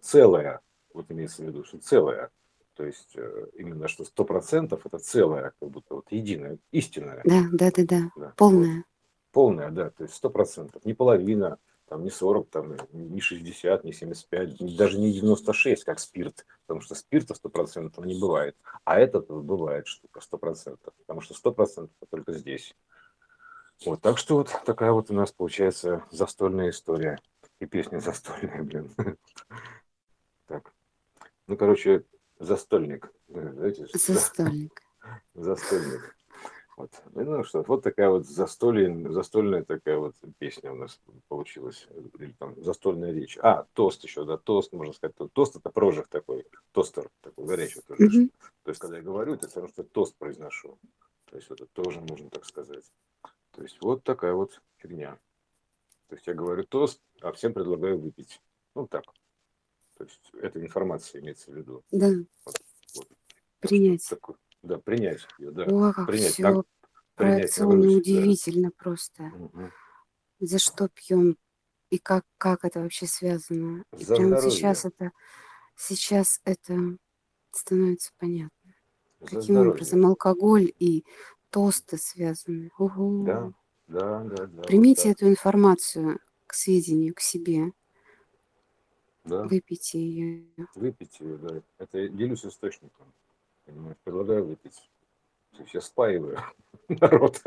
целое, 0.00 0.62
вот 0.94 1.04
имеется 1.10 1.42
в 1.42 1.44
виду, 1.44 1.62
что 1.64 1.76
целое. 1.76 2.30
То 2.74 2.86
есть 2.86 3.10
э, 3.16 3.48
именно 3.52 3.86
что 3.86 4.06
сто 4.06 4.24
процентов 4.24 4.86
это 4.86 4.98
целое, 4.98 5.52
как 5.60 5.68
будто 5.68 5.96
вот 5.96 6.06
единое, 6.08 6.56
истинное. 6.72 7.20
Да, 7.26 7.42
да, 7.52 7.70
да, 7.70 7.84
да, 7.84 8.10
да. 8.16 8.32
полное. 8.34 8.76
Вот. 8.76 8.84
Полное, 9.32 9.70
да, 9.70 9.90
то 9.90 10.04
есть 10.04 10.14
сто 10.14 10.30
процентов, 10.30 10.86
не 10.86 10.94
половина, 10.94 11.58
там 11.88 12.04
не 12.04 12.10
40, 12.10 12.50
там 12.50 12.76
не 12.92 13.20
60, 13.20 13.84
не 13.84 13.92
75, 13.92 14.76
даже 14.76 14.98
не 14.98 15.12
96, 15.12 15.84
как 15.84 15.98
спирт, 15.98 16.46
потому 16.66 16.80
что 16.80 16.94
спирта 16.94 17.34
100% 17.34 18.04
не 18.06 18.20
бывает, 18.20 18.56
а 18.84 18.98
этот 18.98 19.28
бывает 19.28 19.86
штука 19.86 20.20
100%, 20.20 20.78
потому 21.06 21.20
что 21.20 21.34
100% 21.34 21.88
только 22.10 22.32
здесь. 22.32 22.76
Вот, 23.84 24.02
так 24.02 24.18
что 24.18 24.36
вот 24.36 24.54
такая 24.64 24.92
вот 24.92 25.10
у 25.10 25.14
нас 25.14 25.32
получается 25.32 26.04
застольная 26.10 26.70
история. 26.70 27.18
И 27.60 27.66
песня 27.66 27.98
застольная, 27.98 28.62
блин. 28.62 28.90
Так. 30.46 30.72
Ну, 31.46 31.58
короче, 31.58 32.04
застольник. 32.38 33.12
Знаете, 33.28 33.86
Застольник. 33.92 34.82
Застольник. 35.34 36.16
Вот. 36.78 36.92
Ну 37.12 37.42
что, 37.42 37.64
вот 37.66 37.82
такая 37.82 38.08
вот 38.08 38.24
застолье, 38.24 39.10
застольная 39.10 39.64
такая 39.64 39.98
вот 39.98 40.14
песня 40.38 40.70
у 40.70 40.76
нас 40.76 41.00
получилась. 41.26 41.88
Или 42.20 42.30
там 42.38 42.54
застольная 42.62 43.12
речь. 43.12 43.36
А, 43.42 43.66
тост 43.72 44.04
еще, 44.04 44.24
да, 44.24 44.36
тост, 44.36 44.72
можно 44.72 44.92
сказать. 44.92 45.16
Тост 45.32 45.56
это 45.56 45.70
прожиг 45.70 46.06
такой, 46.06 46.46
тостер 46.70 47.10
такой 47.20 47.46
горячий 47.46 47.80
тоже. 47.80 48.04
Mm-hmm. 48.04 48.32
То 48.62 48.70
есть, 48.70 48.80
когда 48.80 48.98
я 48.98 49.02
говорю, 49.02 49.34
это 49.34 49.48
все 49.48 49.56
равно, 49.56 49.72
что 49.72 49.82
тост 49.82 50.16
произношу. 50.18 50.78
То 51.24 51.36
есть, 51.36 51.50
это 51.50 51.66
тоже 51.66 52.00
можно 52.00 52.30
так 52.30 52.44
сказать. 52.44 52.84
То 53.50 53.62
есть, 53.62 53.78
вот 53.80 54.04
такая 54.04 54.34
вот 54.34 54.62
фигня. 54.76 55.18
То 56.06 56.14
есть, 56.14 56.28
я 56.28 56.34
говорю 56.34 56.62
тост, 56.62 57.02
а 57.20 57.32
всем 57.32 57.54
предлагаю 57.54 57.98
выпить. 57.98 58.40
Ну, 58.76 58.86
так. 58.86 59.02
То 59.96 60.04
есть, 60.04 60.30
эта 60.40 60.60
информация 60.60 61.20
имеется 61.20 61.50
в 61.50 61.56
виду. 61.56 61.82
Да. 61.90 62.12
Вот, 62.44 62.54
вот. 62.94 63.08
Принять. 63.58 64.08
Такой, 64.08 64.36
да, 64.62 64.78
принять 64.78 65.26
ее, 65.38 65.50
да. 65.50 65.64
О, 65.64 65.92
как 65.92 66.06
принять. 66.08 66.32
все 66.32 66.42
как, 66.42 66.66
проекционно 67.14 67.82
принять, 67.82 67.96
удивительно 67.98 68.68
да. 68.68 68.74
просто. 68.76 69.22
Угу. 69.24 69.70
За 70.40 70.58
что 70.58 70.88
пьем 70.88 71.36
и 71.90 71.98
как, 71.98 72.24
как 72.38 72.64
это 72.64 72.80
вообще 72.80 73.06
связано. 73.06 73.84
И 73.96 74.04
За 74.04 74.16
прямо 74.16 74.28
здоровье. 74.38 74.50
сейчас 74.50 74.84
это, 74.84 75.12
сейчас 75.76 76.40
это 76.44 76.98
становится 77.50 78.12
понятно. 78.18 78.74
За 79.20 79.26
Каким 79.26 79.42
здоровье. 79.42 79.72
образом 79.72 80.06
алкоголь 80.06 80.72
и 80.78 81.04
тосты 81.50 81.96
связаны. 81.96 82.70
Угу. 82.78 83.24
Да, 83.24 83.52
да, 83.86 84.24
да, 84.24 84.46
да. 84.46 84.62
Примите 84.62 85.04
да. 85.04 85.10
эту 85.10 85.28
информацию 85.28 86.20
к 86.46 86.54
сведению, 86.54 87.14
к 87.14 87.20
себе. 87.20 87.72
Да. 89.24 89.44
Выпейте 89.44 89.98
ее. 89.98 90.46
Выпейте 90.74 91.24
ее, 91.24 91.36
да. 91.38 91.62
Это 91.78 92.08
делюсь 92.08 92.44
источником 92.44 93.12
понимаешь, 93.68 93.96
предлагаю 94.04 94.44
выпить. 94.46 94.90
Я 95.72 95.80
спаиваю 95.80 96.38
народ. 96.88 97.40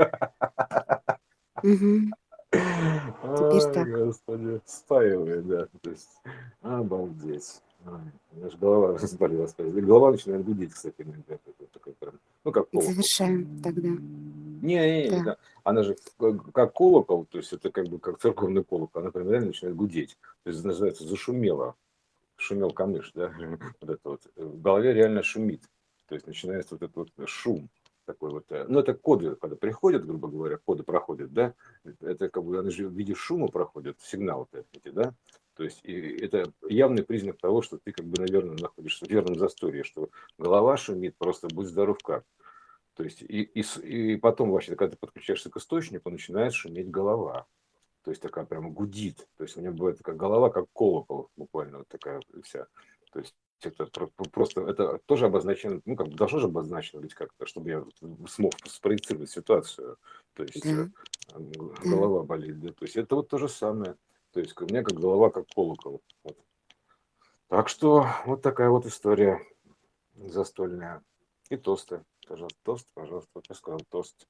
Теперь 1.61 2.10
Ай, 2.52 3.73
так. 3.73 3.88
господи, 3.88 4.61
спаивает, 4.65 5.48
да. 5.48 5.68
То 5.81 5.89
есть, 5.91 6.10
обалдеть. 6.61 7.61
Ай, 7.85 8.02
у 8.31 8.35
меня 8.35 8.48
аж 8.48 8.56
голова 8.57 8.98
разболелась. 9.02 9.56
Голова 9.57 10.11
начинает 10.11 10.43
гудеть, 10.43 10.73
кстати, 10.73 10.95
иногда. 11.02 11.38
Такой 11.72 11.93
прям, 11.93 12.19
ну, 12.43 12.52
как 12.52 12.69
колокол. 12.69 12.91
Завершаем 12.91 13.61
тогда. 13.61 13.88
Не, 13.89 14.60
не, 14.61 15.03
не, 15.03 15.10
Да. 15.10 15.23
да. 15.23 15.38
Она 15.64 15.84
же 15.84 15.95
как- 16.18 16.52
как 16.52 16.73
колокол, 16.73 17.26
то 17.26 17.38
есть 17.38 17.53
это 17.53 17.72
как 17.72 17.88
бы 17.88 17.99
как 17.99 18.19
церковный 18.19 18.64
колокол, 18.64 19.02
она 19.02 19.11
прям 19.11 19.30
реально 19.30 19.48
начинает 19.48 19.76
гудеть. 19.76 20.18
То 20.43 20.49
есть 20.52 20.64
называется 20.64 21.07
зашумело. 21.07 21.76
Шумел 22.35 22.72
камыш, 22.72 23.11
да, 23.15 23.31
вот 23.81 23.89
это 23.89 24.10
вот. 24.10 24.22
В 24.35 24.61
голове 24.61 24.93
реально 24.93 25.23
шумит. 25.23 25.61
То 26.11 26.15
есть 26.15 26.27
начинается 26.27 26.75
вот 26.75 26.81
этот 26.81 26.95
вот 27.17 27.29
шум 27.29 27.69
такой 28.03 28.31
вот. 28.31 28.51
э, 28.51 28.65
Ну, 28.67 28.79
это 28.79 28.93
коды, 28.93 29.38
когда 29.38 29.55
приходят, 29.55 30.05
грубо 30.05 30.27
говоря, 30.27 30.57
коды 30.57 30.83
проходят, 30.83 31.31
да, 31.31 31.53
это- 32.01 32.27
как 32.27 32.43
бы 32.43 32.59
они 32.59 32.69
же 32.69 32.89
в 32.89 32.91
виде 32.91 33.15
шума 33.15 33.47
проходят, 33.47 33.97
сигналы 34.01 34.45
эти, 34.51 34.89
да, 34.89 35.13
то 35.53 35.63
есть 35.63 35.79
и 35.83 36.17
это 36.17 36.51
явный 36.67 37.03
признак 37.03 37.38
того, 37.38 37.61
что 37.61 37.77
ты 37.77 37.93
как 37.93 38.05
бы, 38.05 38.19
наверное, 38.19 38.57
находишься 38.57 39.05
в 39.05 39.09
верном 39.09 39.39
застолье, 39.39 39.85
что 39.85 40.09
голова 40.38 40.75
шумит, 40.75 41.15
просто 41.15 41.47
будь 41.47 41.67
здоров 41.67 41.97
как. 42.03 42.25
То 42.95 43.05
есть 43.05 43.21
и, 43.21 43.43
и, 43.43 43.61
и 43.61 44.17
потом 44.17 44.51
вообще, 44.51 44.75
когда 44.75 44.91
ты 44.91 44.97
подключаешься 44.97 45.49
к 45.49 45.55
источнику, 45.55 46.09
начинает 46.09 46.51
шуметь 46.53 46.91
голова. 46.91 47.45
То 48.03 48.11
есть 48.11 48.21
такая 48.21 48.43
прям 48.43 48.73
гудит. 48.73 49.29
То 49.38 49.45
есть 49.45 49.55
у 49.55 49.61
меня 49.61 49.71
бывает 49.71 49.97
такая 49.97 50.17
голова, 50.17 50.49
как 50.49 50.65
колокол, 50.73 51.29
буквально 51.38 51.77
вот 51.77 51.88
такая 51.88 52.19
вся. 52.43 52.67
То 53.13 53.19
есть 53.19 53.33
про- 53.69 54.07
просто, 54.31 54.61
это 54.61 54.99
тоже 55.05 55.27
обозначено, 55.27 55.81
ну, 55.85 55.95
как 55.95 56.07
бы 56.07 56.15
должно 56.15 56.39
же 56.39 56.47
обозначено 56.47 57.01
быть 57.01 57.13
как-то, 57.13 57.45
чтобы 57.45 57.69
я 57.69 57.85
смог 58.27 58.53
спроецировать 58.65 59.29
ситуацию. 59.29 59.97
То 60.33 60.43
есть 60.43 60.65
г- 60.65 61.73
голова 61.83 62.23
болит, 62.23 62.59
да. 62.59 62.71
То 62.71 62.85
есть 62.85 62.97
это 62.97 63.15
вот 63.15 63.29
то 63.29 63.38
же 63.38 63.47
самое. 63.47 63.95
То 64.31 64.39
есть 64.39 64.59
у 64.59 64.65
меня 64.65 64.83
как 64.83 64.99
голова, 64.99 65.29
как 65.29 65.47
колокол. 65.47 66.01
Вот. 66.23 66.38
Так 67.47 67.69
что 67.69 68.07
вот 68.25 68.41
такая 68.41 68.69
вот 68.69 68.85
история 68.85 69.45
застольная. 70.15 71.03
И 71.49 71.57
тосты. 71.57 72.03
Пожалуйста, 72.27 72.59
тост, 72.63 72.88
пожалуйста. 72.93 73.29
Вот 73.33 73.45
я 73.49 73.55
сказал 73.55 73.81
тост. 73.89 74.25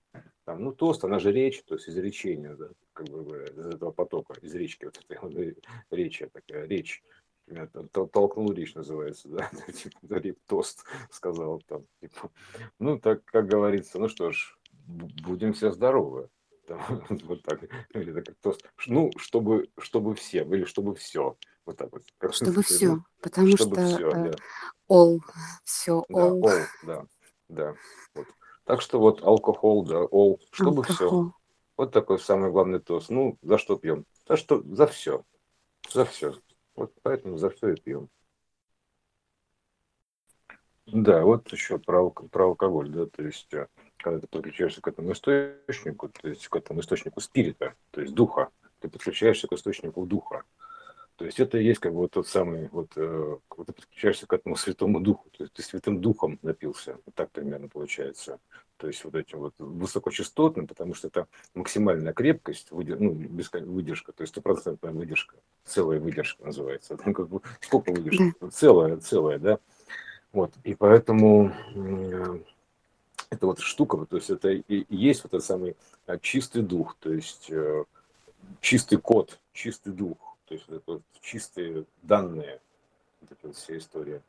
Там, 0.45 0.63
ну, 0.63 0.71
тост, 0.71 1.03
она 1.03 1.19
же 1.19 1.31
речь, 1.31 1.61
то 1.63 1.75
есть 1.75 1.87
изречение, 1.87 2.55
да, 2.55 2.69
как 2.93 3.07
бы 3.09 3.45
из 3.45 3.75
этого 3.75 3.91
потока, 3.91 4.33
из 4.41 4.55
речки, 4.55 4.85
вот 4.85 4.97
этой 4.97 5.55
речи, 5.91 6.27
такая 6.33 6.65
речь. 6.65 7.03
Толкнул 8.11 8.51
речь 8.53 8.75
называется, 8.75 9.27
да, 9.27 9.49
типа, 9.73 10.37
тост 10.47 10.85
сказал 11.09 11.61
там, 11.67 11.85
типа. 11.99 12.31
Ну, 12.79 12.99
так, 12.99 13.25
как 13.25 13.47
говорится, 13.47 13.99
ну 13.99 14.07
что 14.07 14.31
ж, 14.31 14.57
бу- 14.87 15.11
будем 15.23 15.53
все 15.53 15.71
здоровы. 15.71 16.29
Там, 16.67 17.03
вот 17.23 17.41
так, 17.43 17.63
или 17.93 18.11
это 18.11 18.21
как 18.21 18.35
тост, 18.39 18.63
ну, 18.85 19.11
чтобы, 19.17 19.69
чтобы 19.79 20.15
все, 20.15 20.43
или 20.43 20.63
чтобы 20.63 20.95
все, 20.95 21.35
вот 21.65 21.75
так 21.75 21.91
вот. 21.91 22.03
Как 22.17 22.33
Чтобы 22.33 22.53
ну, 22.57 22.61
все. 22.61 23.03
Потому 23.21 23.57
чтобы 23.57 23.75
что 23.75 23.85
все, 23.87 24.09
э, 24.11 24.31
да. 24.31 24.37
all, 24.89 25.19
все, 25.65 26.05
Да, 26.07 26.29
all, 26.29 26.39
all, 26.39 26.65
да, 26.83 27.05
да. 27.49 27.75
Вот. 28.13 28.27
Так 28.63 28.81
что 28.81 28.99
вот 28.99 29.23
алкоголь, 29.23 29.87
да, 29.87 30.03
all, 30.03 30.39
чтобы 30.51 30.83
все. 30.83 31.05
алкоголь. 31.05 31.31
Вот 31.77 31.91
такой 31.91 32.19
самый 32.19 32.51
главный 32.51 32.79
тост. 32.79 33.09
Ну, 33.09 33.37
за 33.41 33.57
что 33.57 33.75
пьем? 33.75 34.05
За 34.27 34.37
что? 34.37 34.61
За 34.63 34.85
все. 34.85 35.25
За 35.91 36.05
все. 36.05 36.35
Вот 36.81 36.93
поэтому 37.03 37.37
за 37.37 37.51
все 37.51 37.73
и 37.73 37.79
пьем. 37.79 38.09
Да, 40.87 41.23
вот 41.23 41.51
еще 41.53 41.77
про, 41.77 42.09
про 42.09 42.45
алкоголь, 42.47 42.89
да, 42.89 43.05
то 43.05 43.23
есть, 43.23 43.53
э, 43.53 43.67
когда 43.97 44.19
ты 44.19 44.27
подключаешься 44.27 44.81
к 44.81 44.87
этому 44.87 45.13
источнику, 45.13 46.09
то 46.09 46.27
есть 46.27 46.47
к 46.47 46.55
этому 46.55 46.81
источнику 46.81 47.21
спирита, 47.21 47.75
то 47.91 48.01
есть 48.01 48.13
духа, 48.13 48.49
ты 48.79 48.89
подключаешься 48.89 49.47
к 49.47 49.53
источнику 49.53 50.05
духа. 50.05 50.43
То 51.21 51.25
есть 51.27 51.39
это 51.39 51.59
и 51.59 51.63
есть 51.63 51.79
как 51.79 51.93
бы 51.93 51.99
вот 51.99 52.11
тот 52.13 52.27
самый, 52.27 52.67
вот, 52.71 52.93
э, 52.95 53.37
вот 53.55 53.67
ты 53.67 53.73
подключаешься 53.73 54.25
к 54.25 54.33
этому 54.33 54.55
святому 54.55 54.99
духу, 54.99 55.29
то 55.29 55.43
есть 55.43 55.53
ты 55.53 55.61
святым 55.61 56.01
духом 56.01 56.39
напился, 56.41 56.97
вот 57.05 57.13
так 57.13 57.29
примерно 57.29 57.69
получается. 57.69 58.39
То 58.77 58.87
есть 58.87 59.03
вот 59.03 59.13
этим 59.13 59.37
вот 59.37 59.53
высокочастотным, 59.59 60.65
потому 60.65 60.95
что 60.95 61.09
это 61.09 61.27
максимальная 61.53 62.13
крепкость, 62.13 62.71
выдер- 62.71 62.97
ну, 62.99 63.11
бескон- 63.13 63.65
выдержка, 63.65 64.13
то 64.13 64.23
есть 64.23 64.33
стопроцентная 64.33 64.93
выдержка, 64.93 65.35
целая 65.63 65.99
выдержка 65.99 66.43
называется. 66.43 66.97
Ну, 67.05 67.13
как 67.13 67.29
бы, 67.29 67.41
сколько 67.59 67.91
выдержка? 67.91 68.49
Целая, 68.49 68.97
целая, 68.97 69.37
да. 69.37 69.59
Вот, 70.33 70.53
и 70.63 70.73
поэтому 70.73 71.53
это 73.29 73.45
вот 73.45 73.59
штука, 73.59 74.07
то 74.07 74.15
есть 74.15 74.31
это 74.31 74.49
и 74.49 74.63
и 74.67 74.95
есть 74.95 75.23
вот 75.23 75.35
этот 75.35 75.45
самый 75.45 75.75
а, 76.07 76.17
чистый 76.17 76.63
дух, 76.63 76.97
то 76.99 77.13
есть 77.13 77.51
э, 77.51 77.83
чистый 78.59 78.97
код, 78.97 79.37
чистый 79.53 79.93
дух, 79.93 80.30
то 80.51 80.55
есть 80.55 80.67
это 80.69 81.01
чистые 81.21 81.85
данные, 82.01 82.59
вот 83.21 83.31
эта 83.31 83.53
вся 83.53 83.77
история. 83.77 84.21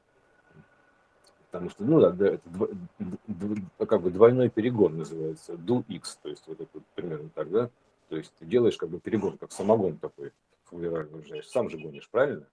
Потому 1.50 1.68
что, 1.70 1.82
ну 1.82 2.00
да, 2.00 2.10
да, 2.10 2.28
это 2.28 2.48
дво- 2.48 3.86
как 3.86 4.02
бы 4.02 4.12
двойной 4.12 4.48
перегон 4.48 4.98
называется, 4.98 5.54
do 5.54 5.84
X, 5.88 6.20
то 6.22 6.28
есть 6.28 6.46
вот 6.46 6.60
это 6.60 6.70
вот 6.74 6.84
примерно 6.94 7.28
так, 7.30 7.50
да? 7.50 7.70
То 8.08 8.16
есть 8.16 8.32
ты 8.38 8.46
делаешь 8.46 8.76
как 8.76 8.88
бы 8.88 9.00
перегон, 9.00 9.36
как 9.36 9.50
самогон 9.50 9.98
такой, 9.98 10.30
фугеральный, 10.64 11.42
сам 11.42 11.68
же 11.68 11.76
гонишь, 11.78 12.08
правильно? 12.08 12.46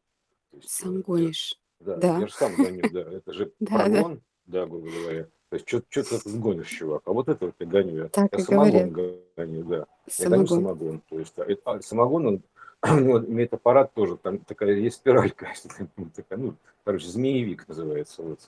Есть, 0.51 0.71
Сам 0.71 0.97
э, 0.97 1.01
гонишь. 1.01 1.59
да, 1.79 1.97
Да. 1.97 2.17
я 2.17 2.25
же 2.27 2.33
сам 2.33 2.55
гоню, 2.55 2.89
да. 2.89 3.01
Это 3.01 3.33
же 3.33 3.51
прогон, 3.67 4.19
да, 4.47 4.65
грубо 4.65 4.89
говоря. 4.89 5.25
То 5.49 5.55
есть, 5.57 5.69
что 5.69 5.81
ты 6.03 6.37
гонишь, 6.39 6.69
чувак? 6.69 7.03
А 7.05 7.11
вот 7.11 7.29
это 7.29 7.45
вот 7.45 7.55
я 7.59 7.65
гоню. 7.67 7.95
Я, 7.95 8.09
Так 8.09 8.33
я 8.33 8.39
и 8.39 8.41
самогон 8.41 8.91
гоню, 8.91 9.63
да. 9.65 9.85
Я 10.17 10.29
гоню 10.29 10.47
Самогон. 10.47 11.01
То 11.07 11.19
есть, 11.19 11.37
а, 11.37 11.45
а 11.65 11.81
самогон, 11.81 12.25
он, 12.27 12.43
у 12.83 12.99
него 12.99 13.19
имеет 13.19 13.53
аппарат 13.53 13.93
тоже, 13.93 14.17
там 14.17 14.39
такая 14.39 14.73
есть 14.73 14.97
спиралька, 14.97 15.49
такая, 16.15 16.39
ну, 16.39 16.55
короче, 16.83 17.07
змеевик 17.07 17.67
называется. 17.67 18.21
Вот. 18.23 18.39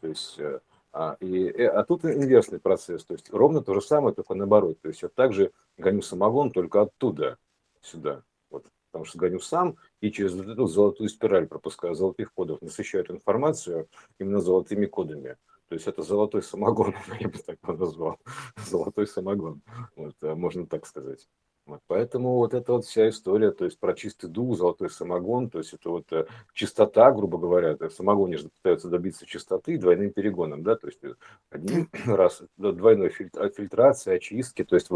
То 0.00 0.08
есть, 0.08 0.38
э, 0.38 0.60
а, 0.92 1.16
и, 1.20 1.48
э, 1.48 1.66
а 1.66 1.84
тут 1.84 2.04
инверсный 2.04 2.60
процесс, 2.60 3.04
то 3.04 3.12
есть 3.12 3.30
ровно 3.30 3.62
то 3.62 3.74
же 3.74 3.80
самое, 3.80 4.14
только 4.14 4.34
наоборот. 4.34 4.80
То 4.80 4.88
есть 4.88 5.02
я 5.02 5.08
также 5.08 5.52
гоню 5.76 6.02
самогон, 6.02 6.50
только 6.50 6.82
оттуда 6.82 7.36
сюда. 7.82 8.22
Вот, 8.50 8.64
потому 8.90 9.04
что 9.04 9.18
гоню 9.18 9.40
сам 9.40 9.76
и 10.00 10.10
через 10.10 10.34
эту 10.40 10.66
золотую 10.66 11.08
спираль 11.08 11.46
пропускаю 11.46 11.94
золотых 11.94 12.32
кодов, 12.32 12.62
насыщают 12.62 13.10
информацию 13.10 13.88
именно 14.18 14.40
золотыми 14.40 14.86
кодами. 14.86 15.36
То 15.68 15.74
есть 15.74 15.86
это 15.86 16.02
золотой 16.02 16.42
самогон, 16.42 16.94
я 17.20 17.28
бы 17.28 17.38
так 17.38 17.58
его 17.62 17.74
назвал. 17.74 18.18
Золотой 18.66 19.06
самогон. 19.06 19.60
Вот, 19.96 20.14
э, 20.22 20.34
можно 20.34 20.66
так 20.66 20.86
сказать. 20.86 21.28
Вот, 21.68 21.82
поэтому 21.86 22.36
вот 22.36 22.54
эта 22.54 22.72
вот 22.72 22.86
вся 22.86 23.10
история, 23.10 23.50
то 23.50 23.66
есть 23.66 23.78
про 23.78 23.92
чистый 23.92 24.30
дух, 24.30 24.56
золотой 24.56 24.88
самогон, 24.88 25.50
то 25.50 25.58
есть 25.58 25.74
это 25.74 25.90
вот 25.90 26.10
э, 26.12 26.24
чистота, 26.54 27.12
грубо 27.12 27.36
говоря, 27.36 27.76
в 27.76 27.90
самогоне 27.90 28.38
же 28.38 28.48
пытаются 28.48 28.88
добиться 28.88 29.26
чистоты 29.26 29.76
двойным 29.76 30.10
перегоном, 30.10 30.62
да, 30.62 30.76
то 30.76 30.86
есть 30.86 31.04
э, 31.04 31.12
один 31.50 31.90
раз 32.06 32.42
двойной 32.56 33.10
фильтр, 33.10 33.50
фильтрация, 33.54 34.16
очистки, 34.16 34.64
то 34.64 34.76
есть 34.76 34.88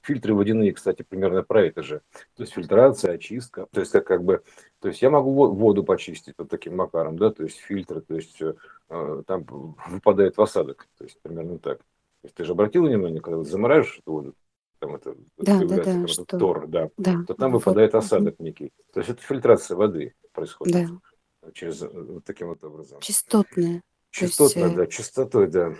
фильтры 0.00 0.34
водяные, 0.34 0.72
кстати, 0.72 1.02
примерно 1.08 1.44
про 1.44 1.66
это 1.66 1.84
же, 1.84 2.02
то 2.34 2.42
есть 2.42 2.52
фильтрация, 2.52 3.12
очистка, 3.12 3.68
то 3.70 3.78
есть 3.78 3.92
как, 3.92 4.04
как 4.04 4.24
бы, 4.24 4.42
то 4.80 4.88
есть 4.88 5.02
я 5.02 5.10
могу 5.10 5.32
во- 5.32 5.52
воду 5.52 5.84
почистить 5.84 6.34
вот 6.36 6.48
таким 6.48 6.74
макаром, 6.74 7.16
да, 7.16 7.30
то 7.30 7.44
есть 7.44 7.58
фильтры, 7.58 8.00
то 8.00 8.16
есть 8.16 8.42
э, 8.42 8.54
э, 8.88 9.22
там 9.24 9.44
выпадает 9.86 10.36
в 10.36 10.42
осадок, 10.42 10.88
то 10.98 11.04
есть 11.04 11.20
примерно 11.22 11.60
так. 11.60 11.78
То 11.78 12.26
есть 12.26 12.34
ты 12.36 12.44
же 12.44 12.52
обратил 12.52 12.86
внимание, 12.86 13.20
когда 13.20 13.36
вот 13.36 13.48
замораживаешь 13.48 13.98
эту 13.98 14.12
воду, 14.12 14.34
там 14.82 14.96
это 14.96 15.14
Да, 15.38 15.60
да, 15.60 15.76
да, 15.76 15.82
там 15.84 16.08
что- 16.08 16.24
тор, 16.24 16.66
да, 16.66 16.90
Да. 16.96 17.22
то 17.26 17.34
там 17.34 17.52
вот, 17.52 17.58
выпадает 17.58 17.92
мгм. 17.92 17.98
осадок 18.00 18.40
некий. 18.40 18.72
То 18.92 19.00
есть 19.00 19.10
это 19.10 19.22
фильтрация 19.22 19.76
воды 19.76 20.14
происходит 20.32 20.88
Да. 21.42 21.50
через 21.52 21.82
э, 21.82 21.88
вот 21.88 22.24
таким 22.24 22.48
вот 22.48 22.62
образом. 22.64 23.00
Частотные. 23.00 23.82
То 24.12 24.24
есть, 24.26 24.56
э, 24.56 24.74
да, 24.76 24.86
частотой, 24.86 25.46
да. 25.46 25.72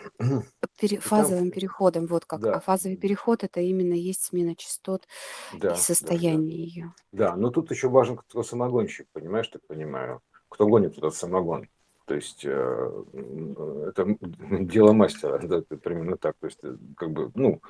пере- 0.80 0.96
там- 0.98 1.02
фазовым 1.02 1.50
переходом, 1.50 2.06
вот 2.06 2.24
как. 2.26 2.40
Да. 2.40 2.54
А 2.54 2.60
фазовый 2.60 2.96
переход 2.96 3.42
это 3.44 3.60
именно 3.60 3.92
есть 3.94 4.22
смена 4.24 4.54
частот 4.54 5.06
Да, 5.52 5.56
и 5.56 5.60
да, 5.60 5.68
да. 5.70 5.74
состояние 5.76 6.64
ее. 6.64 6.94
Да, 7.12 7.34
но 7.36 7.50
тут 7.50 7.70
еще 7.72 7.88
важен 7.88 8.16
кто 8.16 8.42
самогонщик, 8.44 9.06
понимаешь, 9.12 9.48
так 9.48 9.60
понимаю. 9.66 10.20
Кто 10.48 10.66
гонит 10.66 10.96
этот 10.96 11.14
самогон. 11.14 11.68
То 12.06 12.14
есть 12.14 12.44
э, 12.44 12.50
м, 13.12 13.52
это 13.88 14.06
дело 14.64 14.92
мастера, 14.92 15.38
да, 15.38 15.60
примерно 15.76 16.16
так. 16.16 16.36
То 16.40 16.46
есть, 16.46 16.58
э, 16.62 16.76
как 16.96 17.10
бы, 17.10 17.30
ну, 17.34 17.60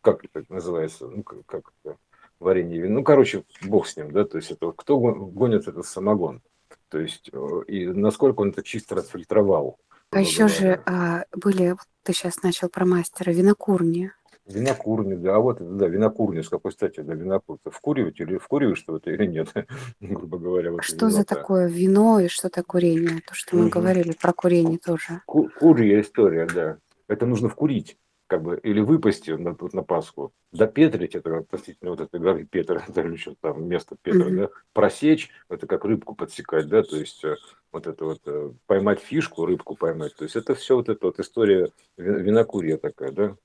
как 0.00 0.24
это 0.24 0.44
называется, 0.48 1.06
ну, 1.08 1.22
как, 1.22 1.44
как 1.46 1.96
варенье 2.40 2.80
вина. 2.80 2.94
Ну, 2.96 3.04
короче, 3.04 3.44
бог 3.64 3.86
с 3.86 3.96
ним, 3.96 4.10
да, 4.10 4.24
то 4.24 4.36
есть 4.38 4.50
это 4.50 4.72
кто 4.72 4.98
гон- 4.98 5.30
гонит 5.30 5.68
этот 5.68 5.86
самогон. 5.86 6.42
То 6.88 6.98
есть, 6.98 7.30
э, 7.32 7.62
и 7.68 7.86
насколько 7.86 8.40
он 8.40 8.50
это 8.50 8.62
чисто 8.62 8.96
отфильтровал. 8.96 9.78
А 10.10 10.20
еще 10.20 10.48
же 10.48 10.60
говоря. 10.62 10.82
а, 10.86 11.24
были, 11.36 11.74
ты 12.02 12.12
сейчас 12.12 12.42
начал 12.42 12.68
про 12.68 12.84
мастера, 12.84 13.30
винокурни. 13.32 14.12
Винокурни, 14.44 15.14
да, 15.14 15.36
а 15.36 15.38
вот 15.38 15.60
это, 15.60 15.70
да, 15.70 15.86
винокурни, 15.86 16.40
с 16.42 16.48
какой 16.48 16.72
стати, 16.72 17.00
да, 17.00 17.14
винокур. 17.14 17.58
Ты 17.62 17.70
вкуривать 17.70 18.18
или 18.20 18.36
вкуриваешь 18.36 18.78
что 18.78 18.96
это 18.96 19.10
или 19.10 19.24
нет, 19.26 19.48
грубо 20.00 20.38
говоря. 20.38 20.72
Вот 20.72 20.82
Что 20.82 21.08
за 21.08 21.18
вино-то. 21.18 21.34
такое 21.36 21.68
вино 21.68 22.20
и 22.20 22.28
что 22.28 22.48
такое 22.50 22.82
курение? 22.82 23.20
То, 23.26 23.34
что 23.34 23.56
мы 23.56 23.62
Мгм. 23.62 23.70
говорили 23.70 24.12
про 24.20 24.32
курение 24.32 24.78
тоже. 24.78 25.22
Ку- 25.26 25.48
Курья 25.58 26.00
история, 26.00 26.46
да. 26.52 26.78
Это 27.08 27.24
нужно 27.24 27.48
вкурить. 27.48 27.96
Как 28.32 28.42
бы, 28.42 28.58
или 28.62 28.80
выпасть 28.80 29.28
на, 29.28 29.54
на 29.74 29.82
Пасху, 29.82 30.32
допетрить, 30.52 31.14
это 31.14 31.36
относительно 31.36 31.90
вот 31.90 32.00
этой 32.00 32.18
горы 32.18 32.46
Петра, 32.46 32.82
это 32.88 33.14
что 33.18 33.34
там, 33.42 33.68
место 33.68 33.94
Петра, 34.00 34.30
mm-hmm. 34.30 34.36
да, 34.36 34.48
просечь, 34.72 35.28
это 35.50 35.66
как 35.66 35.84
рыбку 35.84 36.14
подсекать, 36.14 36.66
да, 36.66 36.82
то 36.82 36.96
есть 36.96 37.22
э, 37.24 37.36
вот 37.72 37.86
это 37.86 38.06
вот 38.06 38.22
э, 38.24 38.52
поймать 38.64 39.00
фишку, 39.00 39.44
рыбку 39.44 39.76
поймать, 39.76 40.16
то 40.16 40.24
есть 40.24 40.34
это 40.34 40.54
все 40.54 40.76
вот 40.76 40.88
эта 40.88 41.04
вот 41.04 41.20
история 41.20 41.72
винокурия 41.98 42.78
такая, 42.78 43.12
да, 43.12 43.36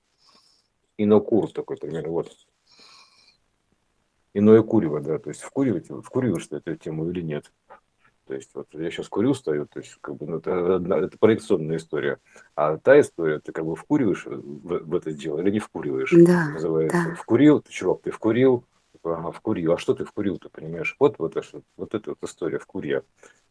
инокур 0.97 1.51
такой 1.51 1.75
примерно, 1.75 2.13
вот. 2.13 2.31
Иное 4.33 4.61
курево, 4.61 5.01
да, 5.01 5.19
то 5.19 5.31
есть 5.31 5.41
вкуривать, 5.41 5.89
вкуриваешь 5.89 6.47
ты 6.47 6.55
эту 6.55 6.77
тему 6.77 7.09
или 7.09 7.19
нет. 7.19 7.51
То 8.27 8.35
есть 8.35 8.49
вот 8.53 8.67
я 8.73 8.91
сейчас 8.91 9.07
курю, 9.07 9.33
стою, 9.33 9.65
то 9.65 9.79
есть 9.79 9.97
как 10.01 10.15
бы 10.17 10.27
ну, 10.27 10.37
это, 10.37 10.51
это 10.95 11.17
проекционная 11.17 11.77
история. 11.77 12.17
А 12.55 12.77
та 12.77 12.99
история, 12.99 13.39
ты 13.39 13.53
как 13.53 13.65
бы 13.65 13.75
вкуриваешь 13.75 14.25
в, 14.25 14.79
в 14.83 14.95
это 14.95 15.11
дело 15.13 15.39
или 15.39 15.51
не 15.51 15.59
вкуриваешь, 15.59 16.11
да, 16.11 16.49
называется. 16.49 17.05
Да. 17.09 17.15
Вкурил, 17.15 17.61
ты 17.61 17.71
чувак, 17.71 18.01
ты 18.01 18.11
вкурил, 18.11 18.65
ага, 19.13 19.31
вкурил. 19.31 19.73
А 19.73 19.77
что 19.77 19.93
ты 19.93 20.05
вкурил, 20.05 20.37
ты 20.37 20.49
понимаешь? 20.49 20.95
Вот, 20.99 21.17
вот, 21.19 21.35
вот, 21.77 21.93
эта 21.95 22.11
вот 22.11 22.17
история 22.23 22.59
вкурья. 22.59 23.03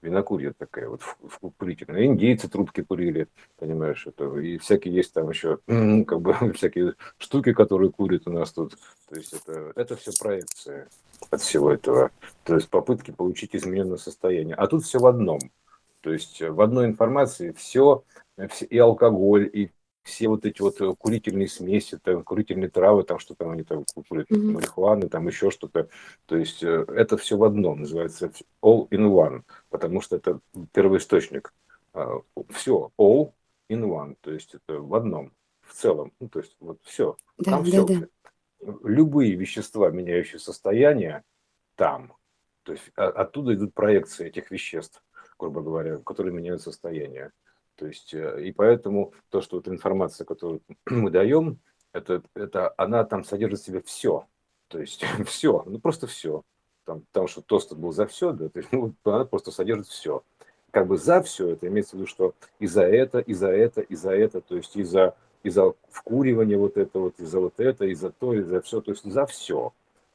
Винокурья 0.03 0.53
такая 0.57 0.89
вот 0.89 1.03
вкурительная. 1.03 2.05
Индейцы 2.05 2.49
трубки 2.49 2.83
курили, 2.83 3.29
понимаешь, 3.59 4.07
это. 4.07 4.37
И 4.39 4.59
всякие 4.59 4.95
есть 4.95 5.13
там 5.13 5.31
еще, 5.31 5.59
как 5.67 6.21
бы, 6.21 6.35
всякие 6.55 6.95
штуки, 7.19 7.53
которые 7.53 7.91
курят 7.91 8.27
у 8.27 8.33
нас 8.33 8.53
тут. 8.53 8.77
То 9.09 9.17
есть 9.17 9.33
это, 9.33 9.73
это 9.75 9.97
все 9.97 10.13
проекция 10.19 10.89
от 11.31 11.41
всего 11.41 11.73
этого. 11.73 12.11
То 12.45 12.55
есть 12.55 12.69
попытки 12.69 13.11
получить 13.11 13.57
измененное 13.57 13.97
состояние. 13.97 14.55
А 14.55 14.67
тут 14.67 14.85
все 14.85 14.99
в 14.99 15.07
одном. 15.07 15.41
То 16.03 16.13
есть 16.13 16.41
в 16.41 16.61
одной 16.61 16.87
информации 16.87 17.53
все, 17.53 18.05
и 18.69 18.79
алкоголь, 18.79 19.51
и 19.53 19.71
все 20.07 20.29
вот 20.29 20.47
эти 20.47 20.63
вот 20.63 20.79
курительные 20.99 21.49
смеси, 21.49 21.99
там, 22.03 22.23
курительные 22.23 22.71
травы, 22.71 23.03
там 23.03 23.19
что 23.19 23.35
там 23.35 23.51
они 23.51 23.65
там 23.65 23.85
курят, 24.09 24.31
mm-hmm. 24.31 24.53
марихуаны, 24.53 25.09
там 25.09 25.27
еще 25.27 25.51
что-то. 25.51 25.89
То 26.27 26.37
есть 26.37 26.63
э, 26.63 26.87
это 26.89 27.17
все 27.17 27.37
в 27.37 27.45
одном, 27.45 27.81
называется 27.81 28.31
all 28.63 28.89
in 28.91 29.09
one, 29.09 29.43
потому 29.69 30.01
что 30.01 30.17
это 30.17 30.41
первоисточник. 30.73 31.53
А, 31.93 32.21
все, 32.51 32.91
all 32.99 33.33
in 33.69 33.83
one, 33.83 34.17
то 34.21 34.33
есть 34.33 34.55
это 34.55 34.81
в 34.81 34.95
одном, 34.95 35.33
в 35.61 35.75
целом. 35.75 36.13
Ну, 36.21 36.29
то 36.29 36.39
есть 36.39 36.57
вот 36.61 36.79
все, 36.85 37.17
да, 37.39 37.51
там 37.51 37.65
да, 37.65 37.69
все. 37.69 37.85
Да 37.85 38.09
любые 38.85 39.35
вещества, 39.35 39.91
меняющие 39.91 40.39
состояние, 40.39 41.23
там. 41.75 42.15
То 42.63 42.73
есть 42.73 42.91
оттуда 42.97 43.55
идут 43.55 43.75
проекции 43.75 44.27
этих 44.27 44.51
веществ, 44.51 45.03
грубо 45.39 45.63
говоря, 45.63 45.99
которые 45.99 46.35
меняют 46.35 46.63
состояние. 46.63 47.33
То 47.77 47.87
есть, 47.87 48.15
э, 48.15 48.43
и 48.43 48.53
поэтому 48.53 49.13
то, 49.31 49.41
что 49.41 49.57
вот 49.57 49.69
информация, 49.69 50.25
которую 50.25 50.63
мы 50.87 51.11
даем, 51.11 51.59
это, 51.93 52.23
это 52.35 52.75
она 52.77 53.05
там 53.05 53.25
содержит 53.25 53.61
в 53.61 53.65
себе 53.65 53.83
все. 53.83 54.27
То 54.69 54.81
есть 54.81 55.05
все, 55.27 55.63
ну 55.67 55.79
просто 55.79 56.07
все. 56.07 56.43
Там, 56.85 57.03
потому 57.13 57.27
что 57.27 57.43
тост 57.43 57.73
был 57.75 57.93
за 57.93 58.07
все, 58.07 58.33
да, 58.33 58.49
то 58.49 58.59
есть, 58.59 58.71
ну, 58.73 58.95
она 59.05 59.25
просто 59.25 59.51
содержит 59.51 59.89
все. 59.89 60.23
Как 60.71 60.87
бы 60.87 60.99
за 60.99 61.23
все 61.23 61.51
это 61.51 61.69
имеется 61.69 61.97
в 61.97 62.01
виду, 62.01 62.07
что 62.07 62.35
и 62.59 62.67
за 62.67 62.83
это, 62.83 63.19
и 63.19 63.33
за 63.33 63.49
это, 63.49 63.81
и 63.81 63.95
за 63.95 64.11
это, 64.11 64.41
то 64.41 64.57
есть 64.57 64.77
и 64.77 64.83
за 64.83 65.15
из-за 65.47 65.75
вкуривания 65.91 66.59
вот 66.59 66.77
это 66.77 66.99
вот, 66.99 67.21
из-за 67.21 67.39
вот 67.39 67.61
это, 67.61 67.85
из-за 67.87 68.11
то, 68.11 68.35
из-за 68.35 68.61
все, 68.61 68.81
то 68.81 68.91
есть 68.91 69.05
за 69.05 69.27
все. 69.27 69.73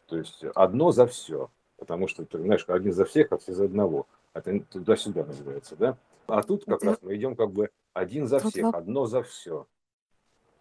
То 0.07 0.17
есть 0.17 0.43
одно 0.55 0.91
за 0.91 1.07
все. 1.07 1.49
Потому 1.77 2.07
что, 2.07 2.25
ты 2.25 2.37
знаешь, 2.37 2.65
один 2.67 2.91
за 2.91 3.05
всех, 3.05 3.31
а 3.31 3.37
все 3.37 3.53
за 3.53 3.65
одного. 3.65 4.07
Это 4.33 4.59
туда-сюда 4.59 5.25
называется, 5.25 5.75
да? 5.77 5.97
А 6.31 6.43
тут 6.43 6.63
как 6.65 6.83
раз 6.83 6.97
мы 7.01 7.15
идем 7.15 7.35
как 7.35 7.51
бы 7.51 7.69
один 7.93 8.27
за 8.27 8.39
всех, 8.39 8.73
одно 8.73 9.05
за 9.05 9.21
все. 9.23 9.67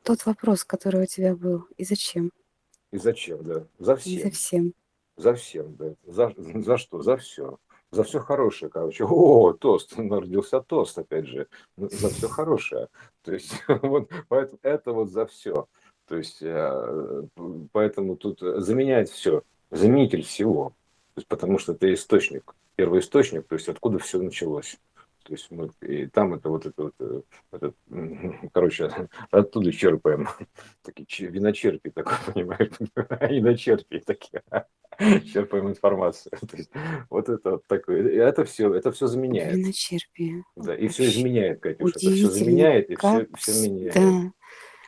Тот 0.03 0.27
вопрос, 0.27 0.65
который 0.65 1.05
у 1.05 1.07
тебя 1.07 1.37
был, 1.37 1.67
и 1.77 1.85
зачем? 1.85 2.33
И 2.91 2.99
зачем, 2.99 3.45
да. 3.45 3.67
За 3.79 3.95
всем. 3.95 4.13
И 4.19 4.23
за 4.23 4.31
всем. 4.31 4.75
За 5.17 5.35
всем, 5.35 5.77
да. 5.77 5.95
За, 6.07 6.35
за 6.37 6.77
что? 6.77 7.03
За 7.03 7.17
все 7.17 7.59
за 7.93 8.05
все 8.05 8.21
хорошее, 8.21 8.71
короче. 8.71 9.05
О, 9.05 9.53
тост, 9.53 9.95
родился 9.97 10.61
тост, 10.61 10.99
опять 10.99 11.27
же, 11.27 11.49
ну, 11.77 11.89
за 11.91 12.09
все 12.09 12.29
хорошее. 12.29 12.89
То 13.23 13.33
есть 13.33 13.53
вот 13.69 14.11
поэтому 14.29 14.59
это 14.63 14.93
вот 14.93 15.11
за 15.11 15.27
все. 15.27 15.69
То 16.07 16.17
есть 16.17 16.39
э, 16.41 17.23
поэтому 17.73 18.17
тут 18.17 18.41
заменяет 18.41 19.09
все, 19.09 19.43
заменитель 19.71 20.23
всего. 20.23 20.71
То 21.15 21.21
есть, 21.21 21.29
потому 21.29 21.59
что 21.59 21.73
это 21.73 21.93
источник, 21.93 22.55
первый 22.75 23.01
источник, 23.01 23.47
то 23.47 23.55
есть 23.55 23.69
откуда 23.69 23.99
все 23.99 24.21
началось. 24.21 24.79
То 25.31 25.35
есть 25.35 25.49
мы 25.53 25.71
и 25.83 26.07
там 26.09 26.35
это 26.35 26.49
вот 26.49 26.67
это 26.67 26.83
вот, 26.83 26.95
э, 26.99 27.23
это, 27.53 27.73
короче, 28.53 28.91
оттуда 29.31 29.71
черпаем. 29.71 30.29
Такие 30.83 31.31
виночерпи 31.31 31.91
такой, 31.91 32.15
понимаешь, 32.35 32.73
виночерпи 33.31 34.01
такие 34.01 34.43
черпаем 35.33 35.69
информацию. 35.69 36.33
То 36.33 36.57
есть, 36.57 36.73
вот 37.11 37.29
это 37.29 37.51
вот 37.53 37.67
такое. 37.69 38.11
Это 38.11 38.45
все, 38.45 38.75
это 38.75 38.91
все 38.91 39.07
заменяет. 39.07 39.55
Виночерпие. 39.55 40.43
Да, 40.57 40.75
и 40.75 40.89
все 40.89 41.05
изменяет, 41.05 41.61
Катюша. 41.61 41.91
Это 41.91 41.99
все 42.01 42.27
заменяет 42.29 42.91
и 42.91 42.97
все, 42.97 43.29
все 43.37 43.71
меняет. 43.71 43.95
Да. 43.95 44.33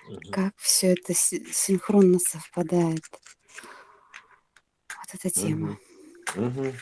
Угу. 0.08 0.32
Как 0.32 0.54
все 0.56 0.94
это 0.94 1.14
синхронно 1.14 2.18
совпадает. 2.18 3.04
Вот 4.88 5.14
эта 5.14 5.30
тема. 5.30 5.78
Угу. 6.34 6.46
Угу. 6.46 6.72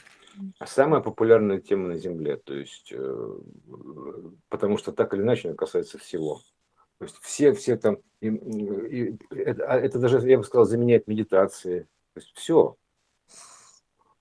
Самая 0.65 1.01
популярная 1.01 1.61
тема 1.61 1.89
на 1.89 1.97
Земле, 1.97 2.37
то 2.37 2.55
есть, 2.55 2.93
э, 2.93 3.39
потому 4.49 4.77
что 4.79 4.93
так 4.93 5.15
или 5.15 5.23
иначе 5.23 5.49
она 5.49 5.57
касается 5.57 5.99
всего. 5.99 6.41
То 6.99 7.05
есть 7.05 7.17
все, 7.23 7.53
все 7.53 7.77
там, 7.77 7.99
и, 8.21 8.29
и, 8.29 9.19
это, 9.31 9.67
а 9.67 9.77
это 9.79 9.99
даже, 9.99 10.19
я 10.29 10.39
бы 10.39 10.45
сказал, 10.45 10.67
заменяет 10.67 11.07
медитации. 11.09 11.89
То 12.13 12.21
есть 12.21 12.33
все, 12.35 12.77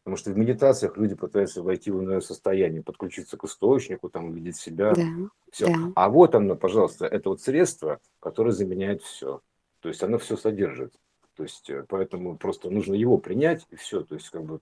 Потому 0.10 0.18
что 0.18 0.32
в 0.32 0.38
медитациях 0.38 0.98
люди 0.98 1.14
пытаются 1.14 1.62
войти 1.62 1.92
в 1.92 2.02
иное 2.02 2.20
состояние, 2.20 2.82
подключиться 2.82 3.38
к 3.38 3.44
источнику, 3.44 4.10
там 4.10 4.30
увидеть 4.30 4.56
себя. 4.56 4.94
Да, 4.96 5.04
все. 5.52 5.68
Да. 5.68 5.92
А 5.96 6.10
вот 6.10 6.34
оно, 6.34 6.56
пожалуйста, 6.56 7.06
это 7.06 7.30
вот 7.30 7.42
средство, 7.42 8.00
которое 8.20 8.52
заменяет 8.52 9.04
все. 9.04 9.42
То 9.82 9.90
есть 9.90 10.02
оно 10.02 10.18
все 10.18 10.36
содержит. 10.36 10.96
То 11.36 11.44
есть 11.44 11.70
э, 11.70 11.86
поэтому 11.88 12.38
просто 12.40 12.72
нужно 12.72 12.96
его 12.96 13.20
принять 13.20 13.68
и 13.70 13.76
все. 13.76 14.02
То 14.02 14.16
есть 14.16 14.32
как 14.32 14.46
бы 14.46 14.62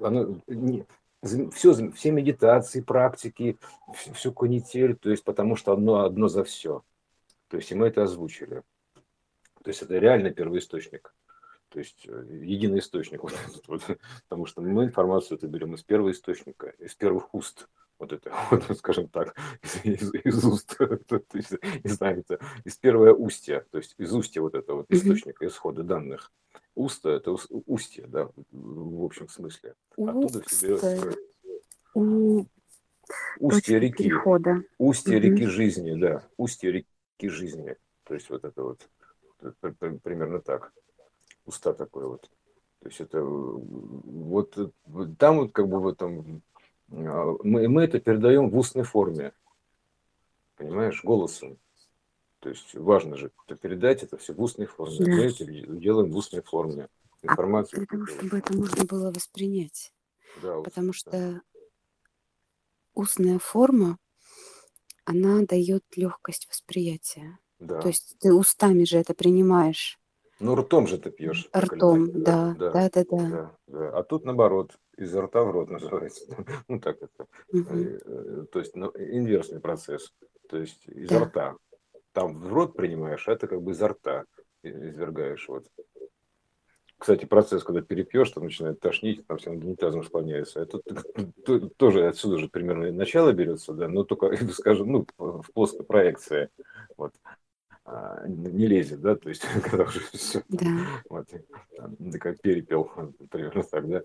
оно 0.00 0.40
не, 0.46 0.84
все, 1.22 1.92
все 1.92 2.10
медитации, 2.10 2.80
практики, 2.80 3.58
все 4.14 4.32
канитель, 4.32 4.96
то 4.96 5.10
есть 5.10 5.24
потому 5.24 5.56
что 5.56 5.72
одно, 5.72 6.04
одно 6.04 6.28
за 6.28 6.44
все. 6.44 6.82
То 7.48 7.56
есть 7.56 7.72
и 7.72 7.74
мы 7.74 7.88
это 7.88 8.02
озвучили. 8.02 8.62
То 9.62 9.70
есть 9.70 9.82
это 9.82 9.98
реально 9.98 10.30
первоисточник 10.30 11.12
то 11.68 11.78
есть 11.78 12.06
э, 12.08 12.24
единый 12.42 12.78
источник, 12.78 13.22
вот, 13.22 13.34
вот, 13.66 13.82
потому 14.28 14.46
что 14.46 14.60
мы 14.60 14.84
информацию 14.84 15.38
это 15.38 15.46
берем 15.46 15.74
из 15.74 15.82
первого 15.82 16.10
источника, 16.10 16.68
из 16.78 16.94
первых 16.94 17.34
уст, 17.34 17.68
вот 17.98 18.12
это, 18.12 18.32
вот, 18.50 18.78
скажем 18.78 19.08
так, 19.08 19.34
из, 19.84 20.14
из, 20.14 20.44
уст, 20.44 20.76
есть, 21.34 21.52
не 21.84 21.90
знаю, 21.90 22.20
это 22.20 22.38
из 22.64 22.76
первого 22.76 23.12
устья, 23.12 23.64
то 23.70 23.78
есть 23.78 23.94
из 23.98 24.12
устья 24.14 24.40
вот 24.40 24.54
этого 24.54 24.78
вот 24.78 24.86
источника, 24.90 25.46
исхода 25.46 25.82
данных. 25.82 26.32
Уста– 26.74 27.10
это 27.12 27.36
устье, 27.66 28.06
да, 28.06 28.30
в 28.52 29.04
общем 29.04 29.28
смысле. 29.28 29.74
Оттуда 29.96 30.42
берется 30.62 31.16
устье 33.38 33.80
реки, 33.80 34.04
перехода. 34.04 34.62
устье 34.78 35.18
угу. 35.18 35.26
реки 35.26 35.46
жизни, 35.46 35.98
да, 35.98 36.24
устье 36.36 36.70
реки 36.70 37.28
жизни. 37.28 37.76
То 38.04 38.14
есть 38.14 38.30
вот 38.30 38.44
это 38.44 38.62
вот 38.62 38.88
примерно 40.02 40.40
так 40.40 40.72
уста 41.44 41.72
такой 41.72 42.06
вот. 42.06 42.30
То 42.80 42.88
есть 42.88 43.00
это 43.00 43.22
вот 43.22 44.56
там 45.18 45.38
вот 45.38 45.52
как 45.52 45.68
бы 45.68 45.80
в 45.80 45.88
этом 45.88 46.42
мы, 46.88 47.68
мы 47.68 47.84
это 47.84 48.00
передаем 48.00 48.50
в 48.50 48.56
устной 48.56 48.84
форме, 48.84 49.32
понимаешь, 50.56 51.02
голосом. 51.04 51.58
То 52.40 52.50
есть 52.50 52.74
важно 52.74 53.16
же 53.16 53.30
это 53.46 53.56
передать 53.56 54.02
это 54.02 54.16
все 54.16 54.32
в 54.32 54.40
устной 54.40 54.66
форме. 54.66 54.98
Да. 54.98 55.10
Мы 55.10 55.24
это 55.24 55.44
делаем 55.44 56.10
в 56.10 56.16
устной 56.16 56.42
форме. 56.42 56.88
А 57.22 57.26
Информацию. 57.26 57.82
А 57.82 57.86
того, 57.86 58.06
чтобы 58.06 58.38
это 58.38 58.56
можно 58.56 58.84
было 58.84 59.10
воспринять. 59.10 59.92
Да, 60.40 60.60
Потому 60.60 60.92
что 60.92 61.10
да. 61.10 61.42
устная 62.94 63.38
форма, 63.38 63.98
она 65.04 65.42
дает 65.42 65.84
легкость 65.96 66.48
восприятия. 66.48 67.38
Да. 67.58 67.80
То 67.80 67.88
есть 67.88 68.16
ты 68.20 68.32
устами 68.32 68.84
же 68.84 68.98
это 68.98 69.14
принимаешь. 69.14 69.98
Ну, 70.38 70.54
ртом 70.54 70.86
же 70.86 70.98
ты 70.98 71.10
пьешь. 71.10 71.48
Ртом, 71.56 72.22
да, 72.22 72.54
да, 72.56 72.70
да, 72.70 72.90
да, 72.90 73.04
да. 73.04 73.56
да, 73.66 73.98
А 73.98 74.02
тут 74.04 74.24
наоборот, 74.24 74.78
изо 74.98 75.22
рта 75.22 75.42
в 75.42 75.50
рот 75.50 75.70
называется. 75.70 76.24
Ну, 76.68 76.80
так 76.80 76.98
это. 77.00 77.26
Угу. 77.52 78.46
То 78.52 78.58
есть 78.58 78.76
ну, 78.76 78.92
инверсный 78.96 79.60
процесс. 79.60 80.12
То 80.48 80.58
есть 80.58 80.86
изо 80.86 81.20
да. 81.20 81.24
рта. 81.24 81.56
Там 82.12 82.38
в 82.38 82.52
рот 82.52 82.76
принимаешь, 82.76 83.26
а 83.28 83.32
это 83.32 83.46
как 83.46 83.62
бы 83.62 83.72
изо 83.72 83.88
рта 83.88 84.24
извергаешь. 84.62 85.48
Вот. 85.48 85.66
Кстати, 86.98 87.26
процесс, 87.26 87.62
когда 87.62 87.80
перепьешь, 87.80 88.30
там 88.30 88.44
начинает 88.44 88.80
тошнить, 88.80 89.24
там 89.26 89.38
все 89.38 89.52
над 89.52 89.62
унитазом 89.62 90.02
склоняется. 90.02 90.60
Это 90.60 90.80
тоже 91.76 92.08
отсюда 92.08 92.38
же 92.38 92.48
примерно 92.48 92.90
начало 92.90 93.32
берется, 93.32 93.72
да, 93.72 93.88
но 93.88 94.02
только, 94.02 94.36
скажем, 94.52 94.92
ну, 94.92 95.06
в 95.16 95.52
плоской 95.54 95.86
проекции. 95.86 96.50
Вот. 96.96 97.14
А, 97.90 98.26
не 98.26 98.66
лезет, 98.66 99.00
да, 99.00 99.16
то 99.16 99.28
есть 99.28 99.42
когда 99.64 99.84
уже 99.84 100.00
все, 100.12 100.42
Да. 100.48 100.66
вот, 101.08 101.26
да, 101.78 102.18
как 102.18 102.40
перепел, 102.40 102.90
примерно 103.30 103.62
так, 103.62 103.88
да, 103.88 104.02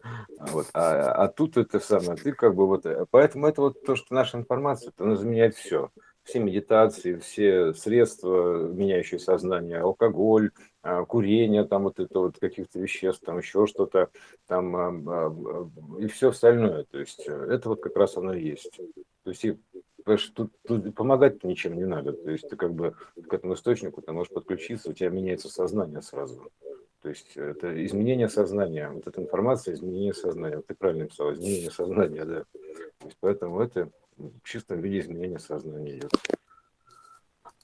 вот, 0.51 0.67
а, 0.73 1.11
а 1.11 1.27
тут 1.27 1.57
это 1.57 1.79
самое, 1.79 2.15
ты 2.15 2.31
как 2.31 2.55
бы 2.55 2.65
вот, 2.65 2.85
э, 2.85 3.05
поэтому 3.11 3.47
это 3.47 3.61
вот 3.61 3.83
то, 3.83 3.95
что 3.95 4.13
наша 4.13 4.37
информация, 4.37 4.93
она 4.97 5.15
заменяет 5.15 5.55
все, 5.55 5.89
все 6.23 6.39
медитации, 6.39 7.15
все 7.17 7.73
средства, 7.73 8.69
меняющие 8.69 9.19
сознание, 9.19 9.79
алкоголь, 9.79 10.51
а, 10.81 11.03
курение, 11.03 11.65
там 11.65 11.83
вот 11.83 11.99
это 11.99 12.19
вот 12.19 12.39
каких-то 12.39 12.79
веществ, 12.79 13.23
там 13.25 13.39
еще 13.39 13.67
что-то, 13.67 14.09
там 14.47 14.75
а, 15.09 15.35
и 15.99 16.07
все 16.07 16.29
остальное, 16.29 16.85
то 16.85 16.99
есть 16.99 17.27
э, 17.27 17.31
это 17.31 17.69
вот 17.69 17.81
как 17.81 17.95
раз 17.97 18.15
оно 18.15 18.33
и 18.33 18.43
есть. 18.43 18.79
То 19.23 19.29
есть 19.29 19.45
и 19.45 19.57
Потому 20.03 20.17
что 20.17 20.33
тут, 20.33 20.53
тут 20.67 20.95
помогать 20.95 21.43
ничем 21.43 21.75
не 21.77 21.85
надо. 21.85 22.13
То 22.13 22.31
есть 22.31 22.49
ты 22.49 22.55
как 22.55 22.73
бы 22.73 22.95
к 23.27 23.33
этому 23.33 23.53
источнику 23.53 24.01
ты 24.01 24.11
можешь 24.11 24.33
подключиться, 24.33 24.89
у 24.89 24.93
тебя 24.93 25.09
меняется 25.09 25.49
сознание 25.49 26.01
сразу. 26.01 26.51
То 27.01 27.09
есть 27.09 27.35
это 27.35 27.85
изменение 27.85 28.29
сознания, 28.29 28.89
вот 28.89 29.07
эта 29.07 29.21
информация, 29.21 29.73
изменение 29.73 30.13
сознания. 30.13 30.57
Вот 30.57 30.67
ты 30.67 30.75
правильно 30.75 31.03
написал, 31.03 31.33
изменение 31.33 31.71
сознания, 31.71 32.25
да. 32.25 32.43
То 32.99 33.05
есть 33.05 33.17
поэтому 33.19 33.61
это 33.61 33.89
в 34.17 34.41
чистом 34.43 34.81
виде 34.81 34.99
изменение 34.99 35.39
сознания 35.39 35.97
идет. 35.97 36.11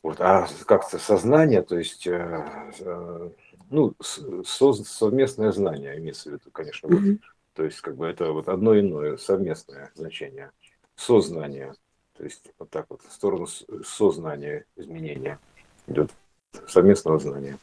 Вот, 0.01 0.21
а 0.21 0.47
как-то 0.65 0.97
сознание, 0.97 1.61
то 1.61 1.77
есть, 1.77 2.07
э, 2.07 2.71
э, 2.79 3.29
ну, 3.69 3.93
со, 3.99 4.73
совместное 4.73 5.51
знание 5.51 5.97
имеется 5.97 6.29
в 6.29 6.33
виду, 6.33 6.51
конечно. 6.51 6.87
Вот. 6.89 7.19
То 7.53 7.65
есть, 7.65 7.81
как 7.81 7.97
бы 7.97 8.07
это 8.07 8.31
вот 8.31 8.47
одно 8.47 8.79
иное, 8.79 9.17
совместное 9.17 9.91
значение. 9.95 10.51
Сознание. 10.95 11.73
То 12.19 12.25
есть 12.25 12.51
вот 12.59 12.69
так 12.69 12.85
вот 12.89 13.01
в 13.01 13.13
сторону 13.13 13.47
сознания 13.85 14.65
изменения 14.75 15.39
идет 15.87 16.11
совместного 16.67 17.17
знания. 17.17 17.57